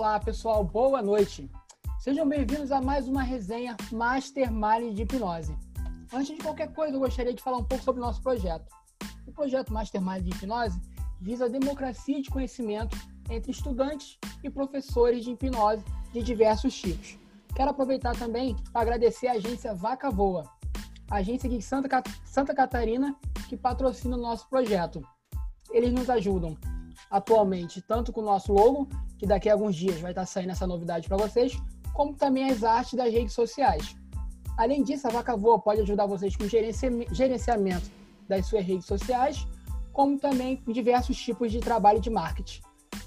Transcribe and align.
Olá, 0.00 0.18
pessoal, 0.18 0.64
boa 0.64 1.02
noite. 1.02 1.50
Sejam 1.98 2.26
bem-vindos 2.26 2.72
a 2.72 2.80
mais 2.80 3.06
uma 3.06 3.22
resenha 3.22 3.76
Mastermind 3.92 4.94
de 4.94 5.02
Hipnose. 5.02 5.54
Antes 6.10 6.34
de 6.34 6.42
qualquer 6.42 6.72
coisa, 6.72 6.96
eu 6.96 7.00
gostaria 7.00 7.34
de 7.34 7.42
falar 7.42 7.58
um 7.58 7.64
pouco 7.64 7.84
sobre 7.84 8.00
o 8.00 8.04
nosso 8.06 8.22
projeto. 8.22 8.64
O 9.26 9.32
projeto 9.32 9.70
Mastermind 9.74 10.22
de 10.22 10.30
Hipnose 10.30 10.80
visa 11.20 11.44
a 11.44 11.48
democracia 11.48 12.22
de 12.22 12.30
conhecimento 12.30 12.96
entre 13.28 13.50
estudantes 13.50 14.18
e 14.42 14.48
professores 14.48 15.22
de 15.22 15.32
hipnose 15.32 15.84
de 16.14 16.22
diversos 16.22 16.74
tipos. 16.74 17.18
Quero 17.54 17.70
aproveitar 17.70 18.16
também 18.16 18.56
para 18.72 18.80
agradecer 18.80 19.26
a 19.26 19.32
agência 19.32 19.74
Vaca 19.74 20.10
Voa, 20.10 20.50
a 21.10 21.16
agência 21.16 21.46
de 21.46 21.60
Santa, 21.60 22.02
Santa 22.24 22.54
Catarina 22.54 23.14
que 23.50 23.56
patrocina 23.56 24.16
o 24.16 24.20
nosso 24.20 24.48
projeto. 24.48 25.06
Eles 25.70 25.92
nos 25.92 26.08
ajudam 26.08 26.56
atualmente 27.10 27.82
tanto 27.82 28.14
com 28.14 28.22
o 28.22 28.24
nosso 28.24 28.50
logo, 28.50 28.88
que 29.20 29.26
daqui 29.26 29.48
a 29.50 29.52
alguns 29.52 29.76
dias 29.76 30.00
vai 30.00 30.12
estar 30.12 30.24
saindo 30.24 30.52
essa 30.52 30.66
novidade 30.66 31.06
para 31.06 31.18
vocês, 31.18 31.54
como 31.92 32.14
também 32.14 32.50
as 32.50 32.64
artes 32.64 32.94
das 32.94 33.12
redes 33.12 33.34
sociais. 33.34 33.94
Além 34.56 34.82
disso, 34.82 35.06
a 35.06 35.10
Vaca 35.10 35.36
Voa 35.36 35.58
pode 35.58 35.82
ajudar 35.82 36.06
vocês 36.06 36.34
com 36.34 36.46
gerenciamento 36.48 37.90
das 38.26 38.46
suas 38.46 38.64
redes 38.64 38.86
sociais, 38.86 39.46
como 39.92 40.18
também 40.18 40.56
com 40.56 40.72
diversos 40.72 41.18
tipos 41.18 41.52
de 41.52 41.60
trabalho 41.60 42.00
de 42.00 42.08
marketing. 42.08 42.62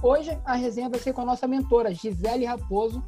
Hoje 0.00 0.40
a 0.44 0.54
resenha 0.54 0.88
vai 0.88 1.00
ser 1.00 1.12
com 1.12 1.22
a 1.22 1.24
nossa 1.24 1.48
mentora, 1.48 1.92
Gisele 1.92 2.44
Raposo, 2.44 3.02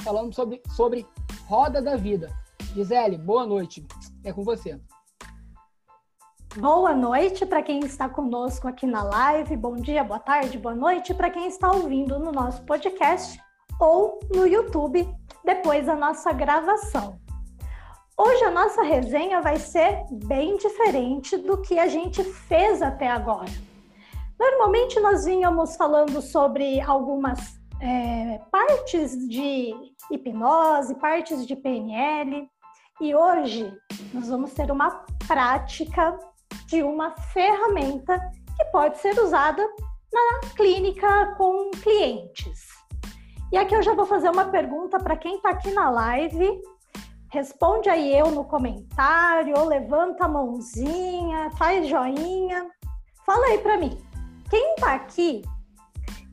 falando 0.00 0.34
sobre, 0.34 0.60
sobre 0.74 1.06
Roda 1.46 1.80
da 1.80 1.94
Vida. 1.94 2.41
Gisele, 2.74 3.18
boa 3.18 3.44
noite. 3.44 3.86
É 4.24 4.32
com 4.32 4.42
você. 4.42 4.80
Boa 6.56 6.94
noite 6.94 7.44
para 7.44 7.62
quem 7.62 7.80
está 7.80 8.08
conosco 8.08 8.66
aqui 8.66 8.86
na 8.86 9.02
live. 9.02 9.56
Bom 9.56 9.76
dia, 9.76 10.02
boa 10.02 10.18
tarde, 10.18 10.58
boa 10.58 10.74
noite 10.74 11.12
para 11.12 11.28
quem 11.28 11.46
está 11.48 11.70
ouvindo 11.70 12.18
no 12.18 12.32
nosso 12.32 12.64
podcast 12.64 13.38
ou 13.78 14.20
no 14.34 14.46
YouTube 14.46 15.06
depois 15.44 15.84
da 15.84 15.94
nossa 15.94 16.32
gravação. 16.32 17.20
Hoje 18.16 18.44
a 18.44 18.50
nossa 18.50 18.82
resenha 18.82 19.42
vai 19.42 19.58
ser 19.58 20.04
bem 20.10 20.56
diferente 20.56 21.36
do 21.36 21.60
que 21.60 21.78
a 21.78 21.88
gente 21.88 22.24
fez 22.24 22.80
até 22.80 23.08
agora. 23.08 23.50
Normalmente 24.38 24.98
nós 24.98 25.26
vínhamos 25.26 25.76
falando 25.76 26.22
sobre 26.22 26.80
algumas 26.80 27.60
é, 27.82 28.40
partes 28.50 29.16
de 29.28 29.74
hipnose, 30.10 30.94
partes 30.94 31.46
de 31.46 31.56
PNL, 31.56 32.48
e 33.00 33.14
hoje 33.14 33.72
nós 34.12 34.28
vamos 34.28 34.52
ter 34.52 34.70
uma 34.70 35.04
prática 35.26 36.18
de 36.66 36.82
uma 36.82 37.10
ferramenta 37.32 38.18
que 38.56 38.64
pode 38.66 38.98
ser 38.98 39.18
usada 39.18 39.62
na 40.12 40.40
clínica 40.54 41.34
com 41.36 41.70
clientes. 41.82 42.68
E 43.50 43.56
aqui 43.56 43.74
eu 43.74 43.82
já 43.82 43.94
vou 43.94 44.06
fazer 44.06 44.30
uma 44.30 44.46
pergunta 44.46 44.98
para 44.98 45.16
quem 45.16 45.36
está 45.36 45.50
aqui 45.50 45.70
na 45.72 45.90
live. 45.90 46.62
Responde 47.30 47.88
aí 47.88 48.16
eu 48.16 48.30
no 48.30 48.44
comentário, 48.44 49.58
ou 49.58 49.66
levanta 49.66 50.24
a 50.24 50.28
mãozinha, 50.28 51.50
faz 51.58 51.88
joinha. 51.88 52.70
Fala 53.24 53.46
aí 53.46 53.58
para 53.58 53.78
mim. 53.78 53.98
Quem 54.48 54.74
está 54.74 54.94
aqui 54.94 55.42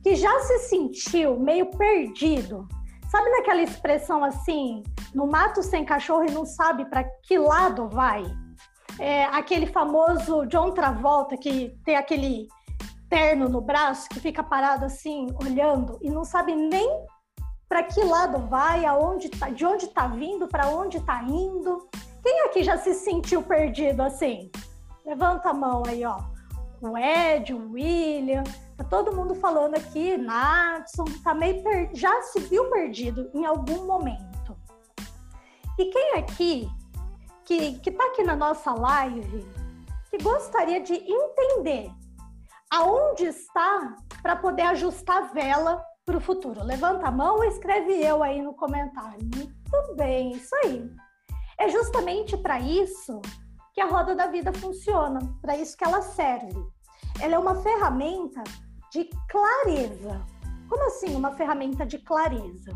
que 0.02 0.14
já 0.14 0.40
se 0.40 0.58
sentiu 0.60 1.38
meio 1.38 1.66
perdido 1.66 2.66
Sabe 3.10 3.28
naquela 3.30 3.60
expressão 3.60 4.22
assim, 4.22 4.84
no 5.12 5.26
mato 5.26 5.64
sem 5.64 5.84
cachorro 5.84 6.26
e 6.26 6.30
não 6.30 6.46
sabe 6.46 6.84
para 6.84 7.02
que 7.24 7.36
lado 7.36 7.88
vai? 7.88 8.22
É, 9.00 9.24
aquele 9.24 9.66
famoso 9.66 10.46
John 10.46 10.70
Travolta 10.70 11.36
que 11.36 11.76
tem 11.84 11.96
aquele 11.96 12.46
terno 13.08 13.48
no 13.48 13.60
braço 13.60 14.08
que 14.08 14.20
fica 14.20 14.44
parado 14.44 14.84
assim, 14.84 15.26
olhando 15.42 15.98
e 16.00 16.08
não 16.08 16.22
sabe 16.22 16.54
nem 16.54 16.88
para 17.68 17.82
que 17.82 18.00
lado 18.00 18.46
vai, 18.46 18.84
aonde 18.84 19.28
tá, 19.28 19.48
de 19.48 19.66
onde 19.66 19.86
está 19.86 20.06
vindo, 20.06 20.46
para 20.46 20.68
onde 20.68 20.98
está 20.98 21.20
indo. 21.24 21.88
Quem 22.22 22.42
aqui 22.42 22.62
já 22.62 22.78
se 22.78 22.94
sentiu 22.94 23.42
perdido 23.42 24.02
assim? 24.02 24.52
Levanta 25.04 25.50
a 25.50 25.54
mão 25.54 25.82
aí, 25.84 26.04
ó. 26.04 26.18
O 26.80 26.96
Ed, 26.96 27.52
o 27.52 27.72
William, 27.72 28.44
Tá 28.80 28.84
todo 28.84 29.14
mundo 29.14 29.34
falando 29.34 29.74
aqui, 29.74 30.16
Natson, 30.16 31.04
tá 31.22 31.34
meio 31.34 31.62
per... 31.62 31.90
já 31.92 32.22
se 32.22 32.40
viu 32.40 32.70
perdido 32.70 33.30
em 33.34 33.44
algum 33.44 33.84
momento. 33.84 34.56
E 35.78 35.84
quem 35.90 36.14
aqui, 36.14 36.66
que, 37.44 37.78
que 37.80 37.90
tá 37.90 38.06
aqui 38.06 38.22
na 38.22 38.34
nossa 38.34 38.72
live, 38.72 39.46
que 40.08 40.16
gostaria 40.22 40.80
de 40.80 40.94
entender 40.94 41.92
aonde 42.72 43.26
está 43.26 43.96
para 44.22 44.34
poder 44.36 44.62
ajustar 44.62 45.24
a 45.24 45.26
vela 45.26 45.84
para 46.06 46.16
o 46.16 46.20
futuro? 46.20 46.64
Levanta 46.64 47.08
a 47.08 47.12
mão 47.12 47.36
ou 47.36 47.44
escreve 47.44 47.92
eu 48.02 48.22
aí 48.22 48.40
no 48.40 48.54
comentário. 48.54 49.20
Muito 49.20 49.94
bem, 49.94 50.30
isso 50.30 50.56
aí. 50.64 50.90
É 51.58 51.68
justamente 51.68 52.34
para 52.34 52.58
isso 52.58 53.20
que 53.74 53.80
a 53.82 53.86
roda 53.86 54.14
da 54.14 54.28
vida 54.28 54.54
funciona, 54.54 55.20
para 55.42 55.54
isso 55.54 55.76
que 55.76 55.84
ela 55.84 56.00
serve. 56.00 56.56
Ela 57.20 57.34
é 57.34 57.38
uma 57.38 57.56
ferramenta 57.56 58.42
de 58.92 59.08
clareza. 59.28 60.24
Como 60.68 60.86
assim 60.86 61.14
uma 61.14 61.32
ferramenta 61.32 61.86
de 61.86 61.98
clareza? 61.98 62.72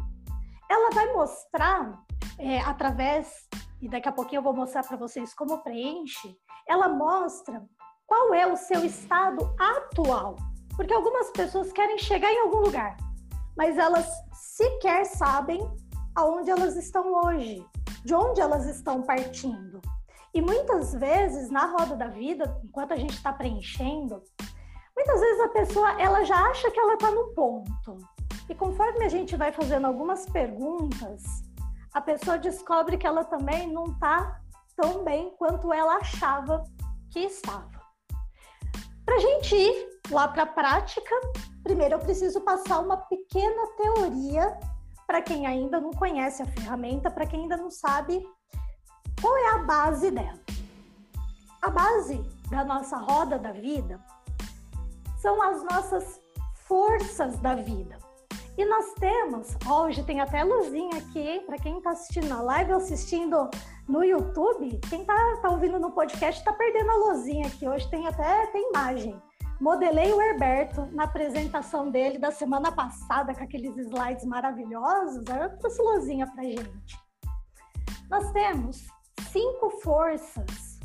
Ela 0.71 0.91
vai 0.91 1.13
mostrar 1.13 2.03
é, 2.39 2.61
através, 2.61 3.49
e 3.81 3.89
daqui 3.89 4.09
a 4.09 4.13
pouquinho 4.13 4.39
eu 4.39 4.43
vou 4.43 4.55
mostrar 4.55 4.83
para 4.83 4.97
vocês 4.97 5.35
como 5.35 5.63
preenche, 5.63 6.37
ela 6.69 6.89
mostra 6.89 7.65
qual 8.07 8.33
é 8.33 8.47
o 8.47 8.57
seu 8.57 8.85
estado 8.85 9.55
atual. 9.59 10.37
Porque 10.77 10.95
algumas 10.95 11.31
pessoas 11.31 11.73
querem 11.73 11.99
chegar 11.99 12.31
em 12.31 12.41
algum 12.41 12.61
lugar, 12.61 12.97
mas 13.57 13.79
elas 13.79 14.09
sequer 14.33 15.05
sabem 15.05 15.61
aonde 16.15 16.51
elas 16.51 16.77
estão 16.77 17.13
hoje, 17.25 17.65
de 18.05 18.15
onde 18.15 18.41
elas 18.41 18.67
estão 18.67 19.03
partindo. 19.03 19.81
E 20.33 20.41
muitas 20.41 20.93
vezes, 20.93 21.49
na 21.51 21.67
roda 21.67 21.95
da 21.95 22.09
vida, 22.09 22.61
enquanto 22.65 22.93
a 22.93 22.97
gente 22.97 23.15
está 23.15 23.33
preenchendo, 23.33 24.21
Muitas 24.97 25.21
vezes 25.21 25.41
a 25.41 25.49
pessoa 25.49 26.01
ela 26.01 26.25
já 26.25 26.37
acha 26.37 26.71
que 26.71 26.79
ela 26.79 26.95
está 26.95 27.11
no 27.11 27.35
ponto. 27.35 27.99
E 28.49 28.55
conforme 28.55 29.05
a 29.05 29.09
gente 29.09 29.37
vai 29.37 29.51
fazendo 29.51 29.87
algumas 29.87 30.27
perguntas, 30.27 31.23
a 31.93 32.01
pessoa 32.01 32.39
descobre 32.39 32.97
que 32.97 33.07
ela 33.07 33.25
também 33.25 33.73
não 33.73 33.87
está 33.87 34.41
tão 34.77 35.05
bem 35.05 35.35
quanto 35.39 35.73
ela 35.73 35.97
achava 35.97 36.65
que 37.11 37.21
estava. 37.21 37.71
Para 39.05 39.17
a 39.17 39.19
gente 39.19 39.55
ir 39.55 40.01
lá 40.11 40.29
para 40.29 40.45
a 40.45 40.47
prática, 40.47 41.15
primeiro 41.63 41.95
eu 41.95 41.99
preciso 41.99 42.41
passar 42.41 42.81
uma 42.81 42.97
pequena 42.97 43.67
teoria 43.77 44.59
para 45.07 45.21
quem 45.23 45.47
ainda 45.47 45.81
não 45.81 45.91
conhece 45.91 46.43
a 46.43 46.47
ferramenta, 46.47 47.11
para 47.11 47.27
quem 47.27 47.43
ainda 47.43 47.57
não 47.57 47.71
sabe 47.71 48.27
qual 49.21 49.37
é 49.37 49.49
a 49.55 49.59
base 49.59 50.11
dela. 50.11 50.41
A 51.61 51.71
base 51.71 52.19
da 52.51 52.65
nossa 52.65 52.97
roda 52.97 53.39
da 53.39 53.53
vida 53.53 54.01
são 55.25 55.41
as 55.41 55.65
nossas 55.65 56.21
forças 56.69 57.39
da 57.39 57.55
vida. 57.55 57.97
E 58.59 58.65
nós 58.67 58.93
temos, 59.01 59.57
hoje 59.67 60.05
tem 60.05 60.21
até 60.21 60.45
luzinha 60.45 60.99
aqui, 60.99 61.41
para 61.47 61.57
quem 61.57 61.79
está 61.79 61.93
assistindo 61.93 62.29
na 62.29 62.43
live 62.43 62.73
ou 62.73 62.77
assistindo 62.77 63.49
no 63.89 64.05
YouTube, 64.05 64.79
quem 64.91 65.01
está 65.01 65.15
tá 65.41 65.49
ouvindo 65.49 65.79
no 65.81 65.93
podcast 65.93 66.41
está 66.41 66.53
perdendo 66.53 66.91
a 66.91 66.97
luzinha 66.97 67.47
aqui. 67.47 67.67
Hoje 67.67 67.89
tem 67.91 68.07
até 68.07 68.47
tem 68.49 68.69
imagem. 68.69 69.19
Modelei 69.59 70.13
o 70.13 70.21
Herberto 70.21 70.91
na 70.93 71.05
apresentação 71.05 71.91
dele 71.91 72.19
da 72.19 72.31
semana 72.31 72.71
passada, 72.71 73.35
com 73.35 73.45
aqueles 73.45 73.75
slides 73.79 74.27
maravilhosos. 74.27 75.25
Eu 75.27 75.59
trouxe 75.59 75.81
luzinha 75.81 76.27
para 76.27 76.45
gente. 76.45 76.99
Nós 78.11 78.31
temos 78.33 78.87
cinco 79.33 79.71
forças, 79.81 80.79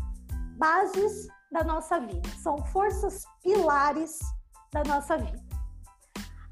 bases 0.58 1.28
da 1.52 1.62
nossa 1.62 2.00
vida. 2.00 2.30
São 2.42 2.58
forças 2.68 3.26
pilares 3.44 4.18
da 4.72 4.84
nossa 4.84 5.18
vida. 5.18 5.50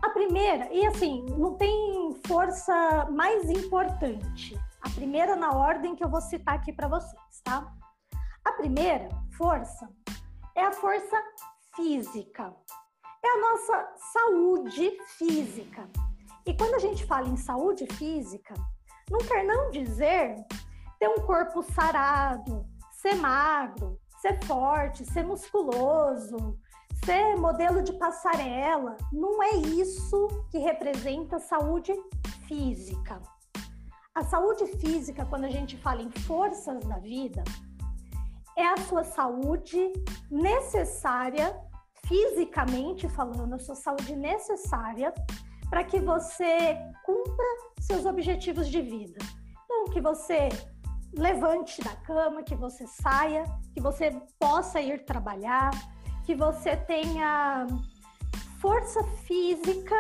A 0.02 0.10
primeira, 0.10 0.72
e 0.72 0.86
assim, 0.86 1.26
não 1.38 1.56
tem 1.56 2.20
força 2.26 3.08
mais 3.12 3.50
importante. 3.50 4.58
A 4.82 4.90
primeira 4.90 5.36
na 5.36 5.52
ordem 5.52 5.96
que 5.96 6.04
eu 6.04 6.10
vou 6.10 6.22
citar 6.22 6.56
aqui 6.56 6.72
para 6.72 6.88
vocês, 6.88 7.42
tá? 7.44 7.74
A 8.46 8.52
primeira 8.54 9.10
força 9.38 9.90
é 10.56 10.64
a 10.64 10.72
força 10.72 11.22
física. 11.76 12.54
É 13.24 13.28
a 13.28 13.42
nossa 13.42 13.94
saúde 14.14 14.98
física. 15.18 15.90
E 16.46 16.54
quando 16.54 16.76
a 16.76 16.80
gente 16.80 17.06
fala 17.06 17.28
em 17.28 17.36
saúde 17.36 17.86
física, 17.94 18.54
não 19.10 19.20
quer 19.20 19.44
não 19.44 19.70
dizer 19.70 20.36
ter 21.00 21.10
um 21.10 21.26
corpo 21.26 21.62
sarado, 21.62 22.66
ser 22.92 23.16
magro, 23.16 24.00
ser 24.22 24.42
forte, 24.46 25.06
ser 25.06 25.24
musculoso, 25.24 26.58
ser 27.06 27.38
modelo 27.38 27.82
de 27.82 27.94
passarela. 27.94 28.98
Não 29.12 29.42
é 29.42 29.56
isso 29.56 30.28
que 30.52 30.58
representa 30.58 31.40
saúde 31.40 31.94
física. 32.48 33.22
a 34.16 34.24
saúde 34.24 34.66
física, 34.80 35.26
quando 35.26 35.46
a 35.46 35.50
gente 35.50 35.78
fala 35.78 36.02
em 36.02 36.10
forças 36.10 36.84
da 36.86 36.98
vida, 36.98 37.44
é 38.58 38.66
a 38.66 38.78
sua 38.78 39.04
saúde 39.04 39.94
necessária, 40.32 41.56
fisicamente 42.08 43.08
falando, 43.08 43.54
a 43.54 43.60
sua 43.60 43.76
saúde 43.76 44.16
necessária 44.16 45.14
para 45.70 45.84
que 45.84 46.00
você 46.00 46.76
cumpra 47.06 47.46
seus 47.80 48.06
objetivos 48.06 48.68
de 48.68 48.82
vida. 48.82 49.20
Então, 49.66 49.86
que 49.94 50.02
você 50.02 50.50
levante 51.14 51.82
da 51.84 51.96
cama, 51.98 52.42
que 52.42 52.56
você 52.56 52.88
saia, 52.88 53.44
que 53.74 53.82
você 53.82 54.12
possa 54.40 54.82
ir 54.82 55.06
trabalhar, 55.06 55.70
que 56.28 56.36
você 56.36 56.76
tenha 56.76 57.66
força 58.60 59.02
física 59.26 59.96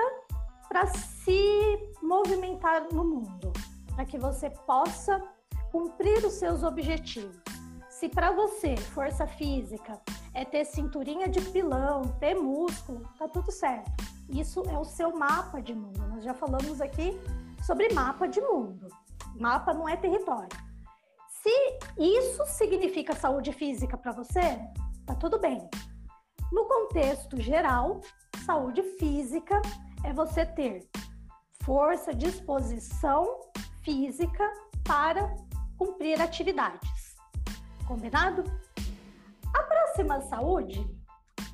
para 0.68 0.86
se 0.86 1.80
movimentar 2.04 2.86
no 2.92 3.06
mundo, 3.06 3.54
para 3.96 4.04
que 4.04 4.18
você 4.18 4.50
possa 4.50 5.24
cumprir 5.72 6.26
os 6.26 6.34
seus 6.34 6.64
objetivos. 6.64 7.42
Se 7.90 8.10
para 8.10 8.34
você 8.34 8.76
força 8.76 9.26
física 9.26 10.02
é 10.34 10.44
ter 10.44 10.66
cinturinha 10.66 11.30
de 11.30 11.40
pilão, 11.40 12.02
ter 12.20 12.36
músculo, 12.36 13.08
tá 13.18 13.30
tudo 13.30 13.50
certo. 13.50 13.90
Isso 14.28 14.64
é 14.70 14.78
o 14.78 14.84
seu 14.84 15.16
mapa 15.18 15.62
de 15.62 15.74
mundo. 15.74 16.06
Nós 16.10 16.26
já 16.26 16.34
falamos 16.34 16.82
aqui 16.82 17.18
sobre 17.66 17.94
mapa 17.94 18.28
de 18.28 18.42
mundo. 18.42 18.90
Mapa 19.40 19.74
não 19.74 19.88
é 19.88 19.96
território. 19.96 20.50
Se 21.30 21.80
isso 21.98 22.46
significa 22.48 23.16
saúde 23.16 23.54
física 23.54 23.96
para 23.96 24.12
você, 24.12 24.60
tá 25.06 25.16
tudo 25.16 25.40
bem. 25.40 25.70
No 26.52 26.66
contexto 26.66 27.40
geral, 27.42 28.02
saúde 28.46 28.82
física 28.98 29.62
é 30.04 30.14
você 30.14 30.46
ter 30.46 30.90
força, 31.64 32.14
disposição 32.14 33.40
física 33.84 34.52
para 34.86 35.36
cumprir 35.78 36.22
atividades. 36.22 37.16
Combinado? 37.88 38.44
A 39.54 39.64
próxima 39.64 40.22
saúde 40.22 40.86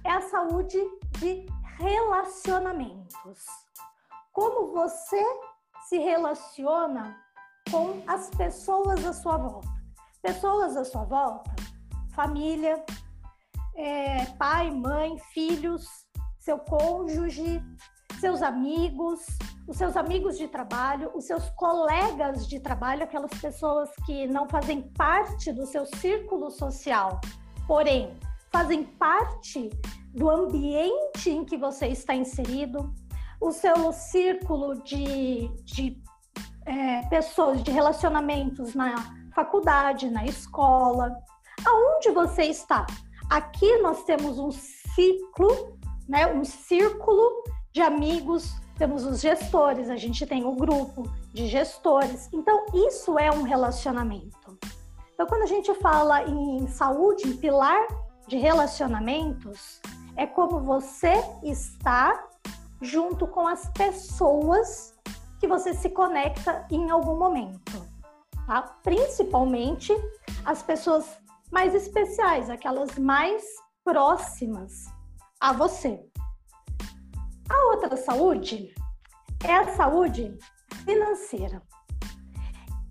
é 0.04 0.12
a 0.12 0.22
saúde 0.22 0.78
de 1.19 1.45
relacionamentos. 1.78 3.45
Como 4.31 4.72
você 4.72 5.24
se 5.90 5.98
relaciona 5.98 7.18
com 7.72 8.04
as 8.07 8.30
pessoas 8.30 9.06
à 9.06 9.13
sua 9.13 9.38
volta. 9.38 9.69
Pessoas 10.22 10.78
à 10.78 10.86
sua 10.86 11.04
volta, 11.04 11.51
família, 12.13 12.84
é, 13.75 14.25
pai, 14.38 14.72
mãe, 14.72 15.18
filhos, 15.34 15.86
seu 16.40 16.58
cônjuge, 16.60 17.62
seus 18.20 18.42
amigos, 18.42 19.25
os 19.68 19.78
seus 19.78 19.96
amigos 19.96 20.38
de 20.38 20.48
trabalho, 20.48 21.12
os 21.16 21.25
seus 21.25 21.50
colegas 21.52 22.48
de 22.48 22.60
trabalho, 22.60 23.04
aquelas 23.04 23.31
pessoas 23.40 23.90
que 24.06 24.28
não 24.28 24.48
fazem 24.48 24.81
parte 24.81 25.52
do 25.52 25.66
seu 25.66 25.86
círculo 25.86 26.52
social, 26.52 27.20
porém 27.68 28.14
fazem 28.52 28.84
parte 28.84 29.70
do 30.14 30.30
ambiente 30.30 31.30
em 31.30 31.44
que 31.44 31.58
você 31.58 31.88
está 31.88 32.14
inserido, 32.14 32.94
o 33.42 33.52
seu 33.52 33.92
círculo 33.92 34.81
de, 34.84 35.48
de 35.64 36.02
é, 36.66 37.02
pessoas, 37.08 37.64
de 37.64 37.72
relacionamentos 37.72 38.76
na 38.76 38.96
faculdade, 39.34 40.10
na 40.10 40.26
escola, 40.26 41.18
aonde 41.66 42.12
você 42.12 42.44
está. 42.44 42.86
Aqui 43.30 43.78
nós 43.80 44.04
temos 44.04 44.38
um 44.38 44.52
ciclo, 44.52 45.78
né, 46.08 46.31
um 46.34 46.44
círculo 46.44 47.44
de 47.72 47.81
amigos, 47.81 48.54
temos 48.78 49.06
os 49.06 49.22
gestores, 49.22 49.90
a 49.90 49.96
gente 49.96 50.25
tem 50.25 50.46
o 50.46 50.56
grupo 50.56 51.04
de 51.34 51.48
gestores. 51.48 52.30
Então, 52.34 52.66
isso 52.74 53.18
é 53.18 53.31
um 53.31 53.44
relacionamento. 53.44 54.58
Então, 55.14 55.25
quando 55.28 55.44
a 55.44 55.48
gente 55.48 55.74
fala 55.75 56.24
em 56.24 56.68
saúde, 56.68 57.28
em 57.28 57.38
pilar 57.38 57.88
de 58.28 58.38
relacionamentos, 58.38 59.80
é 60.16 60.26
como 60.26 60.60
você 60.60 61.24
está 61.44 62.28
junto 62.81 63.26
com 63.28 63.48
as 63.48 63.69
pessoas 63.69 64.94
que 65.40 65.48
você 65.48 65.74
se 65.74 65.90
conecta 65.90 66.66
em 66.69 66.90
algum 66.90 67.18
momento, 67.18 67.86
tá? 68.46 68.62
Principalmente 68.84 69.94
as 70.46 70.62
pessoas 70.62 71.06
mais 71.54 71.76
especiais, 71.76 72.50
aquelas 72.50 72.98
mais 72.98 73.44
próximas 73.86 74.86
a 75.40 75.54
você. 75.54 76.04
A 77.48 77.68
outra 77.68 77.96
saúde 77.96 78.74
é 79.48 79.54
a 79.54 79.76
saúde 79.76 80.36
financeira. 80.84 81.62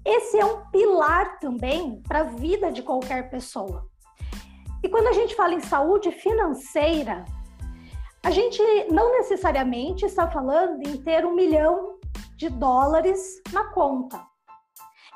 Esse 0.04 0.38
é 0.38 0.44
um 0.44 0.64
pilar 0.70 1.40
também 1.40 2.00
para 2.06 2.20
a 2.20 2.24
vida 2.44 2.70
de 2.70 2.84
qualquer 2.84 3.30
pessoa. 3.30 3.84
E 4.80 4.88
quando 4.88 5.08
a 5.08 5.12
gente 5.12 5.34
fala 5.34 5.54
em 5.54 5.60
saúde 5.60 6.12
financeira, 6.12 7.24
a 8.22 8.30
gente 8.30 8.62
não 8.92 9.10
necessariamente 9.10 10.06
está 10.06 10.30
falando 10.30 10.86
em 10.86 11.02
ter 11.02 11.26
um 11.26 11.34
milhão 11.34 11.98
de 12.36 12.48
dólares 12.48 13.42
na 13.52 13.64
conta. 13.72 14.24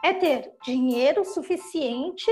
É 0.03 0.13
ter 0.13 0.53
dinheiro 0.65 1.25
suficiente 1.25 2.29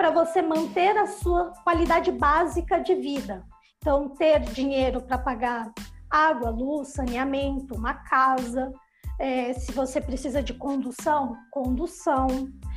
para 0.00 0.10
você 0.10 0.40
manter 0.40 0.96
a 0.96 1.06
sua 1.06 1.52
qualidade 1.62 2.10
básica 2.10 2.80
de 2.80 2.94
vida. 2.94 3.44
Então, 3.76 4.08
ter 4.08 4.40
dinheiro 4.40 5.02
para 5.02 5.18
pagar 5.18 5.70
água, 6.08 6.48
luz, 6.48 6.94
saneamento, 6.94 7.74
uma 7.74 7.92
casa. 7.92 8.72
É, 9.18 9.52
se 9.52 9.72
você 9.72 10.00
precisa 10.00 10.42
de 10.42 10.54
condução, 10.54 11.36
condução. 11.50 12.28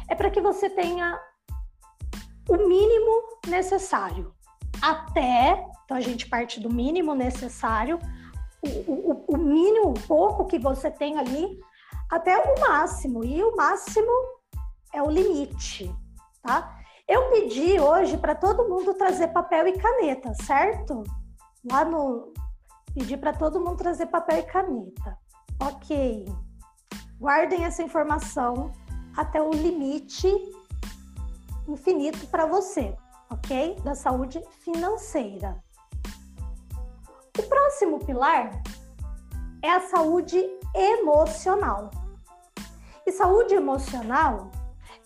É 0.09 0.15
para 0.15 0.29
que 0.29 0.41
você 0.41 0.69
tenha 0.69 1.17
o 2.49 2.57
mínimo 2.57 3.39
necessário. 3.47 4.33
Até, 4.81 5.65
então 5.85 5.95
a 5.95 6.01
gente 6.01 6.27
parte 6.27 6.59
do 6.59 6.69
mínimo 6.69 7.15
necessário, 7.15 7.99
o, 8.61 8.91
o, 8.91 9.25
o 9.29 9.37
mínimo, 9.37 9.91
o 9.91 10.07
pouco 10.07 10.45
que 10.45 10.59
você 10.59 10.91
tem 10.91 11.17
ali, 11.17 11.57
até 12.11 12.37
o 12.37 12.59
máximo. 12.59 13.23
E 13.23 13.41
o 13.41 13.55
máximo 13.55 14.11
é 14.93 15.01
o 15.01 15.09
limite, 15.09 15.89
tá? 16.41 16.82
Eu 17.07 17.29
pedi 17.29 17.79
hoje 17.79 18.17
para 18.17 18.33
todo 18.33 18.69
mundo 18.69 18.93
trazer 18.93 19.27
papel 19.29 19.67
e 19.67 19.77
caneta, 19.77 20.33
certo? 20.35 21.03
Lá 21.69 21.83
no. 21.83 22.31
Pedi 22.93 23.17
para 23.17 23.33
todo 23.33 23.59
mundo 23.59 23.77
trazer 23.77 24.05
papel 24.05 24.39
e 24.39 24.43
caneta. 24.43 25.17
Ok. 25.59 26.25
Guardem 27.19 27.65
essa 27.65 27.83
informação 27.83 28.71
até 29.17 29.41
o 29.41 29.51
limite 29.51 30.27
infinito 31.67 32.25
para 32.27 32.45
você, 32.45 32.95
ok? 33.29 33.75
Da 33.83 33.95
saúde 33.95 34.41
financeira. 34.61 35.61
O 37.37 37.43
próximo 37.43 37.99
pilar 37.99 38.61
é 39.61 39.71
a 39.71 39.81
saúde 39.81 40.41
emocional. 40.73 41.89
E 43.05 43.11
saúde 43.11 43.53
emocional 43.53 44.51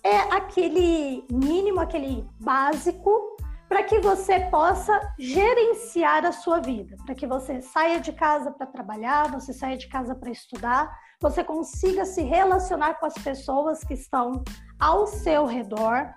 é 0.08 0.20
aquele 0.34 1.26
mínimo, 1.30 1.82
aquele 1.82 2.26
básico 2.40 3.36
para 3.68 3.84
que 3.84 4.00
você 4.00 4.40
possa 4.50 4.98
gerenciar 5.20 6.26
a 6.26 6.32
sua 6.32 6.60
vida, 6.60 6.96
para 7.06 7.14
que 7.14 7.28
você 7.28 7.62
saia 7.62 8.00
de 8.00 8.14
casa 8.14 8.50
para 8.50 8.66
trabalhar, 8.66 9.30
você 9.30 9.52
saia 9.52 9.78
de 9.78 9.90
casa 9.90 10.16
para 10.16 10.32
estudar, 10.32 10.90
você 11.20 11.44
consiga 11.44 12.06
se 12.06 12.22
relacionar 12.22 12.94
com 12.94 13.06
as 13.06 13.16
pessoas 13.16 13.84
que 13.84 13.96
estão 13.96 14.42
ao 14.80 15.06
seu 15.08 15.46
redor, 15.46 16.10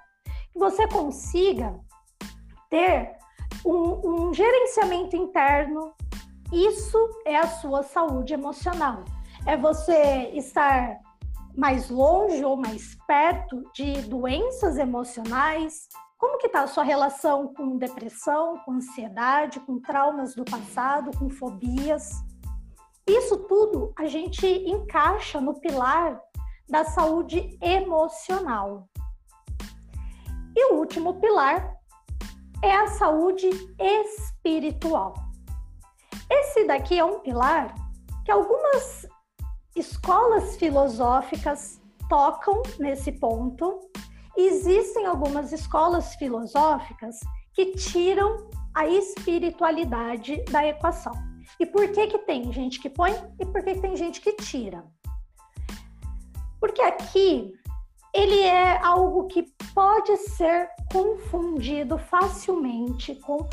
que 0.52 0.58
você 0.58 0.86
consiga 0.86 1.76
ter 2.68 3.16
um, 3.66 4.28
um 4.28 4.32
gerenciamento 4.32 5.16
interno. 5.16 5.92
Isso 6.52 6.98
é 7.26 7.36
a 7.36 7.48
sua 7.48 7.82
saúde 7.82 8.34
emocional. 8.34 9.04
É 9.44 9.56
você 9.56 10.30
estar 10.34 11.00
mais 11.56 11.90
longe 11.90 12.44
ou 12.44 12.56
mais 12.56 12.96
perto 13.06 13.62
de 13.74 14.02
doenças 14.02 14.78
emocionais? 14.78 15.88
Como 16.18 16.38
que 16.38 16.46
está 16.46 16.62
a 16.62 16.66
sua 16.66 16.84
relação 16.84 17.52
com 17.54 17.78
depressão, 17.78 18.58
com 18.64 18.72
ansiedade, 18.72 19.60
com 19.60 19.80
traumas 19.80 20.34
do 20.34 20.44
passado, 20.44 21.10
com 21.18 21.30
fobias? 21.30 22.10
Isso 23.06 23.38
tudo 23.48 23.92
a 23.98 24.06
gente 24.06 24.46
encaixa 24.46 25.40
no 25.40 25.58
pilar 25.60 26.20
da 26.68 26.84
saúde 26.84 27.58
emocional. 27.60 28.88
E 30.54 30.72
o 30.72 30.76
último 30.76 31.20
pilar 31.20 31.74
é 32.62 32.76
a 32.76 32.86
saúde 32.88 33.48
espiritual. 33.78 35.14
Esse 36.30 36.64
daqui 36.64 36.98
é 36.98 37.04
um 37.04 37.20
pilar 37.20 37.74
que 38.24 38.30
algumas 38.30 39.06
escolas 39.80 40.56
filosóficas 40.56 41.80
tocam 42.08 42.62
nesse 42.78 43.10
ponto. 43.12 43.80
Existem 44.36 45.06
algumas 45.06 45.52
escolas 45.52 46.14
filosóficas 46.16 47.18
que 47.54 47.72
tiram 47.72 48.50
a 48.74 48.86
espiritualidade 48.86 50.44
da 50.50 50.66
equação. 50.66 51.14
E 51.58 51.64
por 51.64 51.88
que 51.88 52.08
que 52.08 52.18
tem 52.18 52.52
gente 52.52 52.78
que 52.78 52.90
põe 52.90 53.12
e 53.38 53.46
por 53.46 53.64
que, 53.64 53.72
que 53.74 53.80
tem 53.80 53.96
gente 53.96 54.20
que 54.20 54.34
tira? 54.34 54.84
Porque 56.60 56.82
aqui 56.82 57.54
ele 58.14 58.40
é 58.40 58.78
algo 58.84 59.28
que 59.28 59.46
pode 59.74 60.14
ser 60.18 60.68
confundido 60.92 61.96
facilmente 61.96 63.14
com 63.14 63.48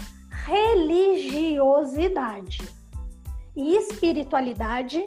religiosidade. 0.46 2.68
E 3.56 3.78
espiritualidade 3.78 5.06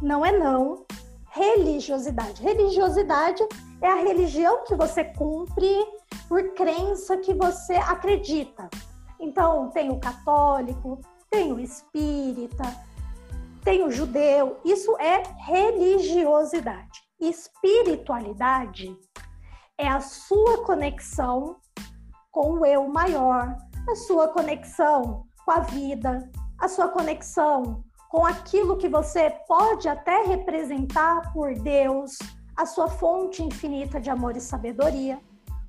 não 0.00 0.24
é 0.24 0.32
não, 0.32 0.84
religiosidade. 1.30 2.42
Religiosidade 2.42 3.42
é 3.80 3.88
a 3.88 3.96
religião 3.96 4.64
que 4.64 4.74
você 4.74 5.04
cumpre 5.04 5.86
por 6.28 6.54
crença 6.54 7.16
que 7.18 7.34
você 7.34 7.74
acredita. 7.74 8.68
Então, 9.20 9.70
tem 9.70 9.90
o 9.90 10.00
católico, 10.00 11.00
tem 11.30 11.52
o 11.52 11.60
espírita, 11.60 12.64
tem 13.62 13.84
o 13.84 13.90
judeu. 13.90 14.58
Isso 14.64 14.96
é 14.98 15.22
religiosidade. 15.38 17.04
Espiritualidade 17.20 18.96
é 19.78 19.88
a 19.88 20.00
sua 20.00 20.64
conexão 20.64 21.56
com 22.30 22.60
o 22.60 22.66
eu 22.66 22.86
maior, 22.88 23.56
a 23.88 23.94
sua 23.94 24.28
conexão 24.28 25.26
com 25.44 25.50
a 25.50 25.60
vida, 25.60 26.30
a 26.58 26.68
sua 26.68 26.88
conexão 26.88 27.84
com 28.08 28.24
aquilo 28.24 28.76
que 28.76 28.88
você 28.88 29.30
pode 29.48 29.88
até 29.88 30.24
representar 30.24 31.32
por 31.32 31.54
Deus, 31.54 32.16
a 32.56 32.64
sua 32.64 32.88
fonte 32.88 33.42
infinita 33.42 34.00
de 34.00 34.08
amor 34.08 34.36
e 34.36 34.40
sabedoria, 34.40 35.20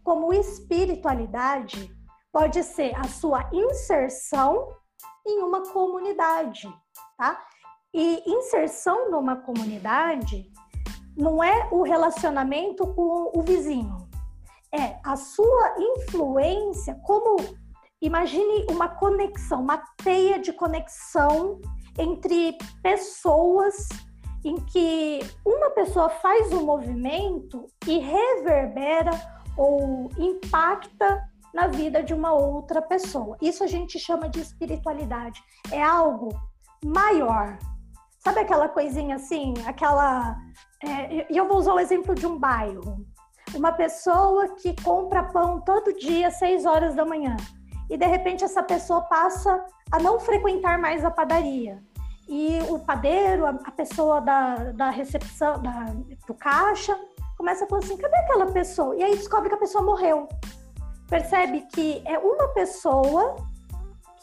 como 0.04 0.34
espiritualidade 0.34 1.94
pode 2.32 2.64
ser 2.64 2.96
a 2.96 3.06
sua 3.06 3.50
inserção 3.52 4.70
em 5.26 5.42
uma 5.44 5.64
comunidade, 5.72 6.74
tá? 7.18 7.44
E 7.94 8.24
inserção 8.26 9.12
numa 9.12 9.36
comunidade 9.36 10.50
não 11.18 11.44
é 11.44 11.68
o 11.72 11.82
relacionamento 11.82 12.88
com 12.94 13.32
o 13.36 13.42
vizinho, 13.42 14.08
é 14.74 15.00
a 15.04 15.16
sua 15.16 15.76
influência 15.80 16.96
como 17.04 17.38
imagine 18.02 18.66
uma 18.70 18.88
conexão, 18.88 19.62
uma 19.62 19.84
teia 19.98 20.40
de 20.40 20.54
conexão 20.54 21.60
entre 21.98 22.58
pessoas 22.82 23.90
em 24.44 24.56
que 24.56 25.20
uma 25.46 25.72
pessoa 25.72 26.10
faz 26.10 26.54
um 26.54 26.64
movimento 26.64 27.66
e 27.86 28.00
reverbera 28.00 29.12
ou 29.58 30.10
impacta 30.18 31.28
na 31.54 31.68
vida 31.68 32.04
de 32.04 32.14
uma 32.14 32.34
outra 32.34 32.82
pessoa. 32.82 33.36
Isso 33.42 33.64
a 33.64 33.68
gente 33.68 33.98
chama 34.00 34.30
de 34.30 34.40
espiritualidade. 34.40 35.42
É 35.72 35.82
algo 35.82 36.30
maior. 36.86 37.58
Sabe 38.20 38.42
aquela 38.42 38.70
coisinha 38.70 39.16
assim, 39.16 39.54
aquela. 39.66 40.38
É, 40.84 41.32
e 41.32 41.38
eu 41.38 41.48
vou 41.48 41.58
usar 41.58 41.74
o 41.74 41.80
exemplo 41.80 42.14
de 42.14 42.28
um 42.28 42.38
bairro. 42.38 43.06
Uma 43.56 43.72
pessoa 43.72 44.56
que 44.56 44.76
compra 44.84 45.24
pão 45.24 45.62
todo 45.62 45.98
dia 45.98 46.30
6 46.30 46.66
horas 46.66 46.96
da 46.96 47.06
manhã. 47.06 47.36
E 47.90 47.98
de 47.98 48.06
repente 48.06 48.44
essa 48.44 48.62
pessoa 48.64 49.02
passa 49.02 49.66
a 49.92 50.00
não 50.00 50.20
frequentar 50.20 50.78
mais 50.78 51.06
a 51.06 51.12
padaria 51.12 51.82
e 52.28 52.60
o 52.70 52.80
padeiro, 52.80 53.46
a, 53.46 53.54
pessoa 53.72 54.20
da, 54.20 54.56
da 54.74 54.90
recepção, 54.90 55.62
da, 55.62 55.86
do 56.28 56.34
caixa, 56.34 57.00
começa 57.38 57.64
a 57.64 57.68
falar 57.68 57.82
assim: 57.82 57.96
cadê 57.96 58.16
aquela 58.18 58.48
pessoa? 58.48 58.96
E 58.98 59.04
aí 59.04 59.16
descobre 59.16 59.48
que 59.48 59.56
a 59.56 59.60
pessoa 59.60 59.84
morreu. 59.84 60.28
Percebe 61.10 61.62
que 61.74 62.02
é 62.06 62.20
uma 62.20 62.50
pessoa 62.50 63.38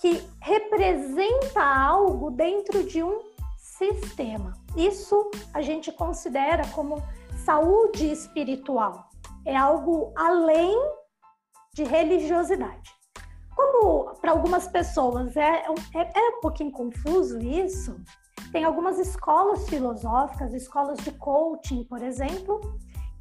que 0.00 0.23
representa 0.42 1.62
algo 1.62 2.30
dentro 2.30 2.85
de 2.85 3.02
um 3.02 3.21
sistema. 3.56 4.52
Isso 4.76 5.30
a 5.54 5.62
gente 5.62 5.90
considera 5.90 6.66
como 6.75 7.02
saúde 7.42 8.12
espiritual. 8.12 9.09
É 9.47 9.56
algo 9.56 10.12
além 10.14 10.76
de 11.73 11.85
religiosidade. 11.85 12.94
Como 13.55 14.15
para 14.21 14.33
algumas 14.33 14.67
pessoas 14.67 15.37
é, 15.37 15.65
é, 15.95 16.19
é 16.19 16.29
um 16.37 16.41
pouquinho 16.41 16.73
confuso 16.73 17.39
isso, 17.39 17.97
tem 18.53 18.65
algumas 18.65 18.99
escolas 18.99 19.69
filosóficas, 19.69 20.53
escolas 20.55 20.99
de 20.99 21.13
coaching, 21.13 21.85
por 21.85 22.03
exemplo, 22.03 22.61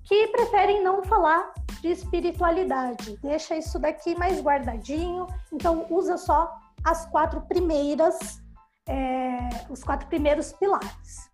que 0.04 0.28
preferem 0.28 0.84
não 0.84 1.04
falar 1.04 1.54
de 1.82 1.90
espiritualidade. 1.90 3.18
Deixa 3.22 3.56
isso 3.56 3.80
daqui 3.80 4.16
mais 4.16 4.42
guardadinho, 4.42 5.28
então 5.52 5.86
usa 5.90 6.18
só 6.18 6.56
as 6.84 7.06
quatro 7.08 7.42
primeiras, 7.42 8.42
é, 8.88 9.50
os 9.70 9.84
quatro 9.84 10.08
primeiros 10.08 10.52
pilares. 10.54 11.32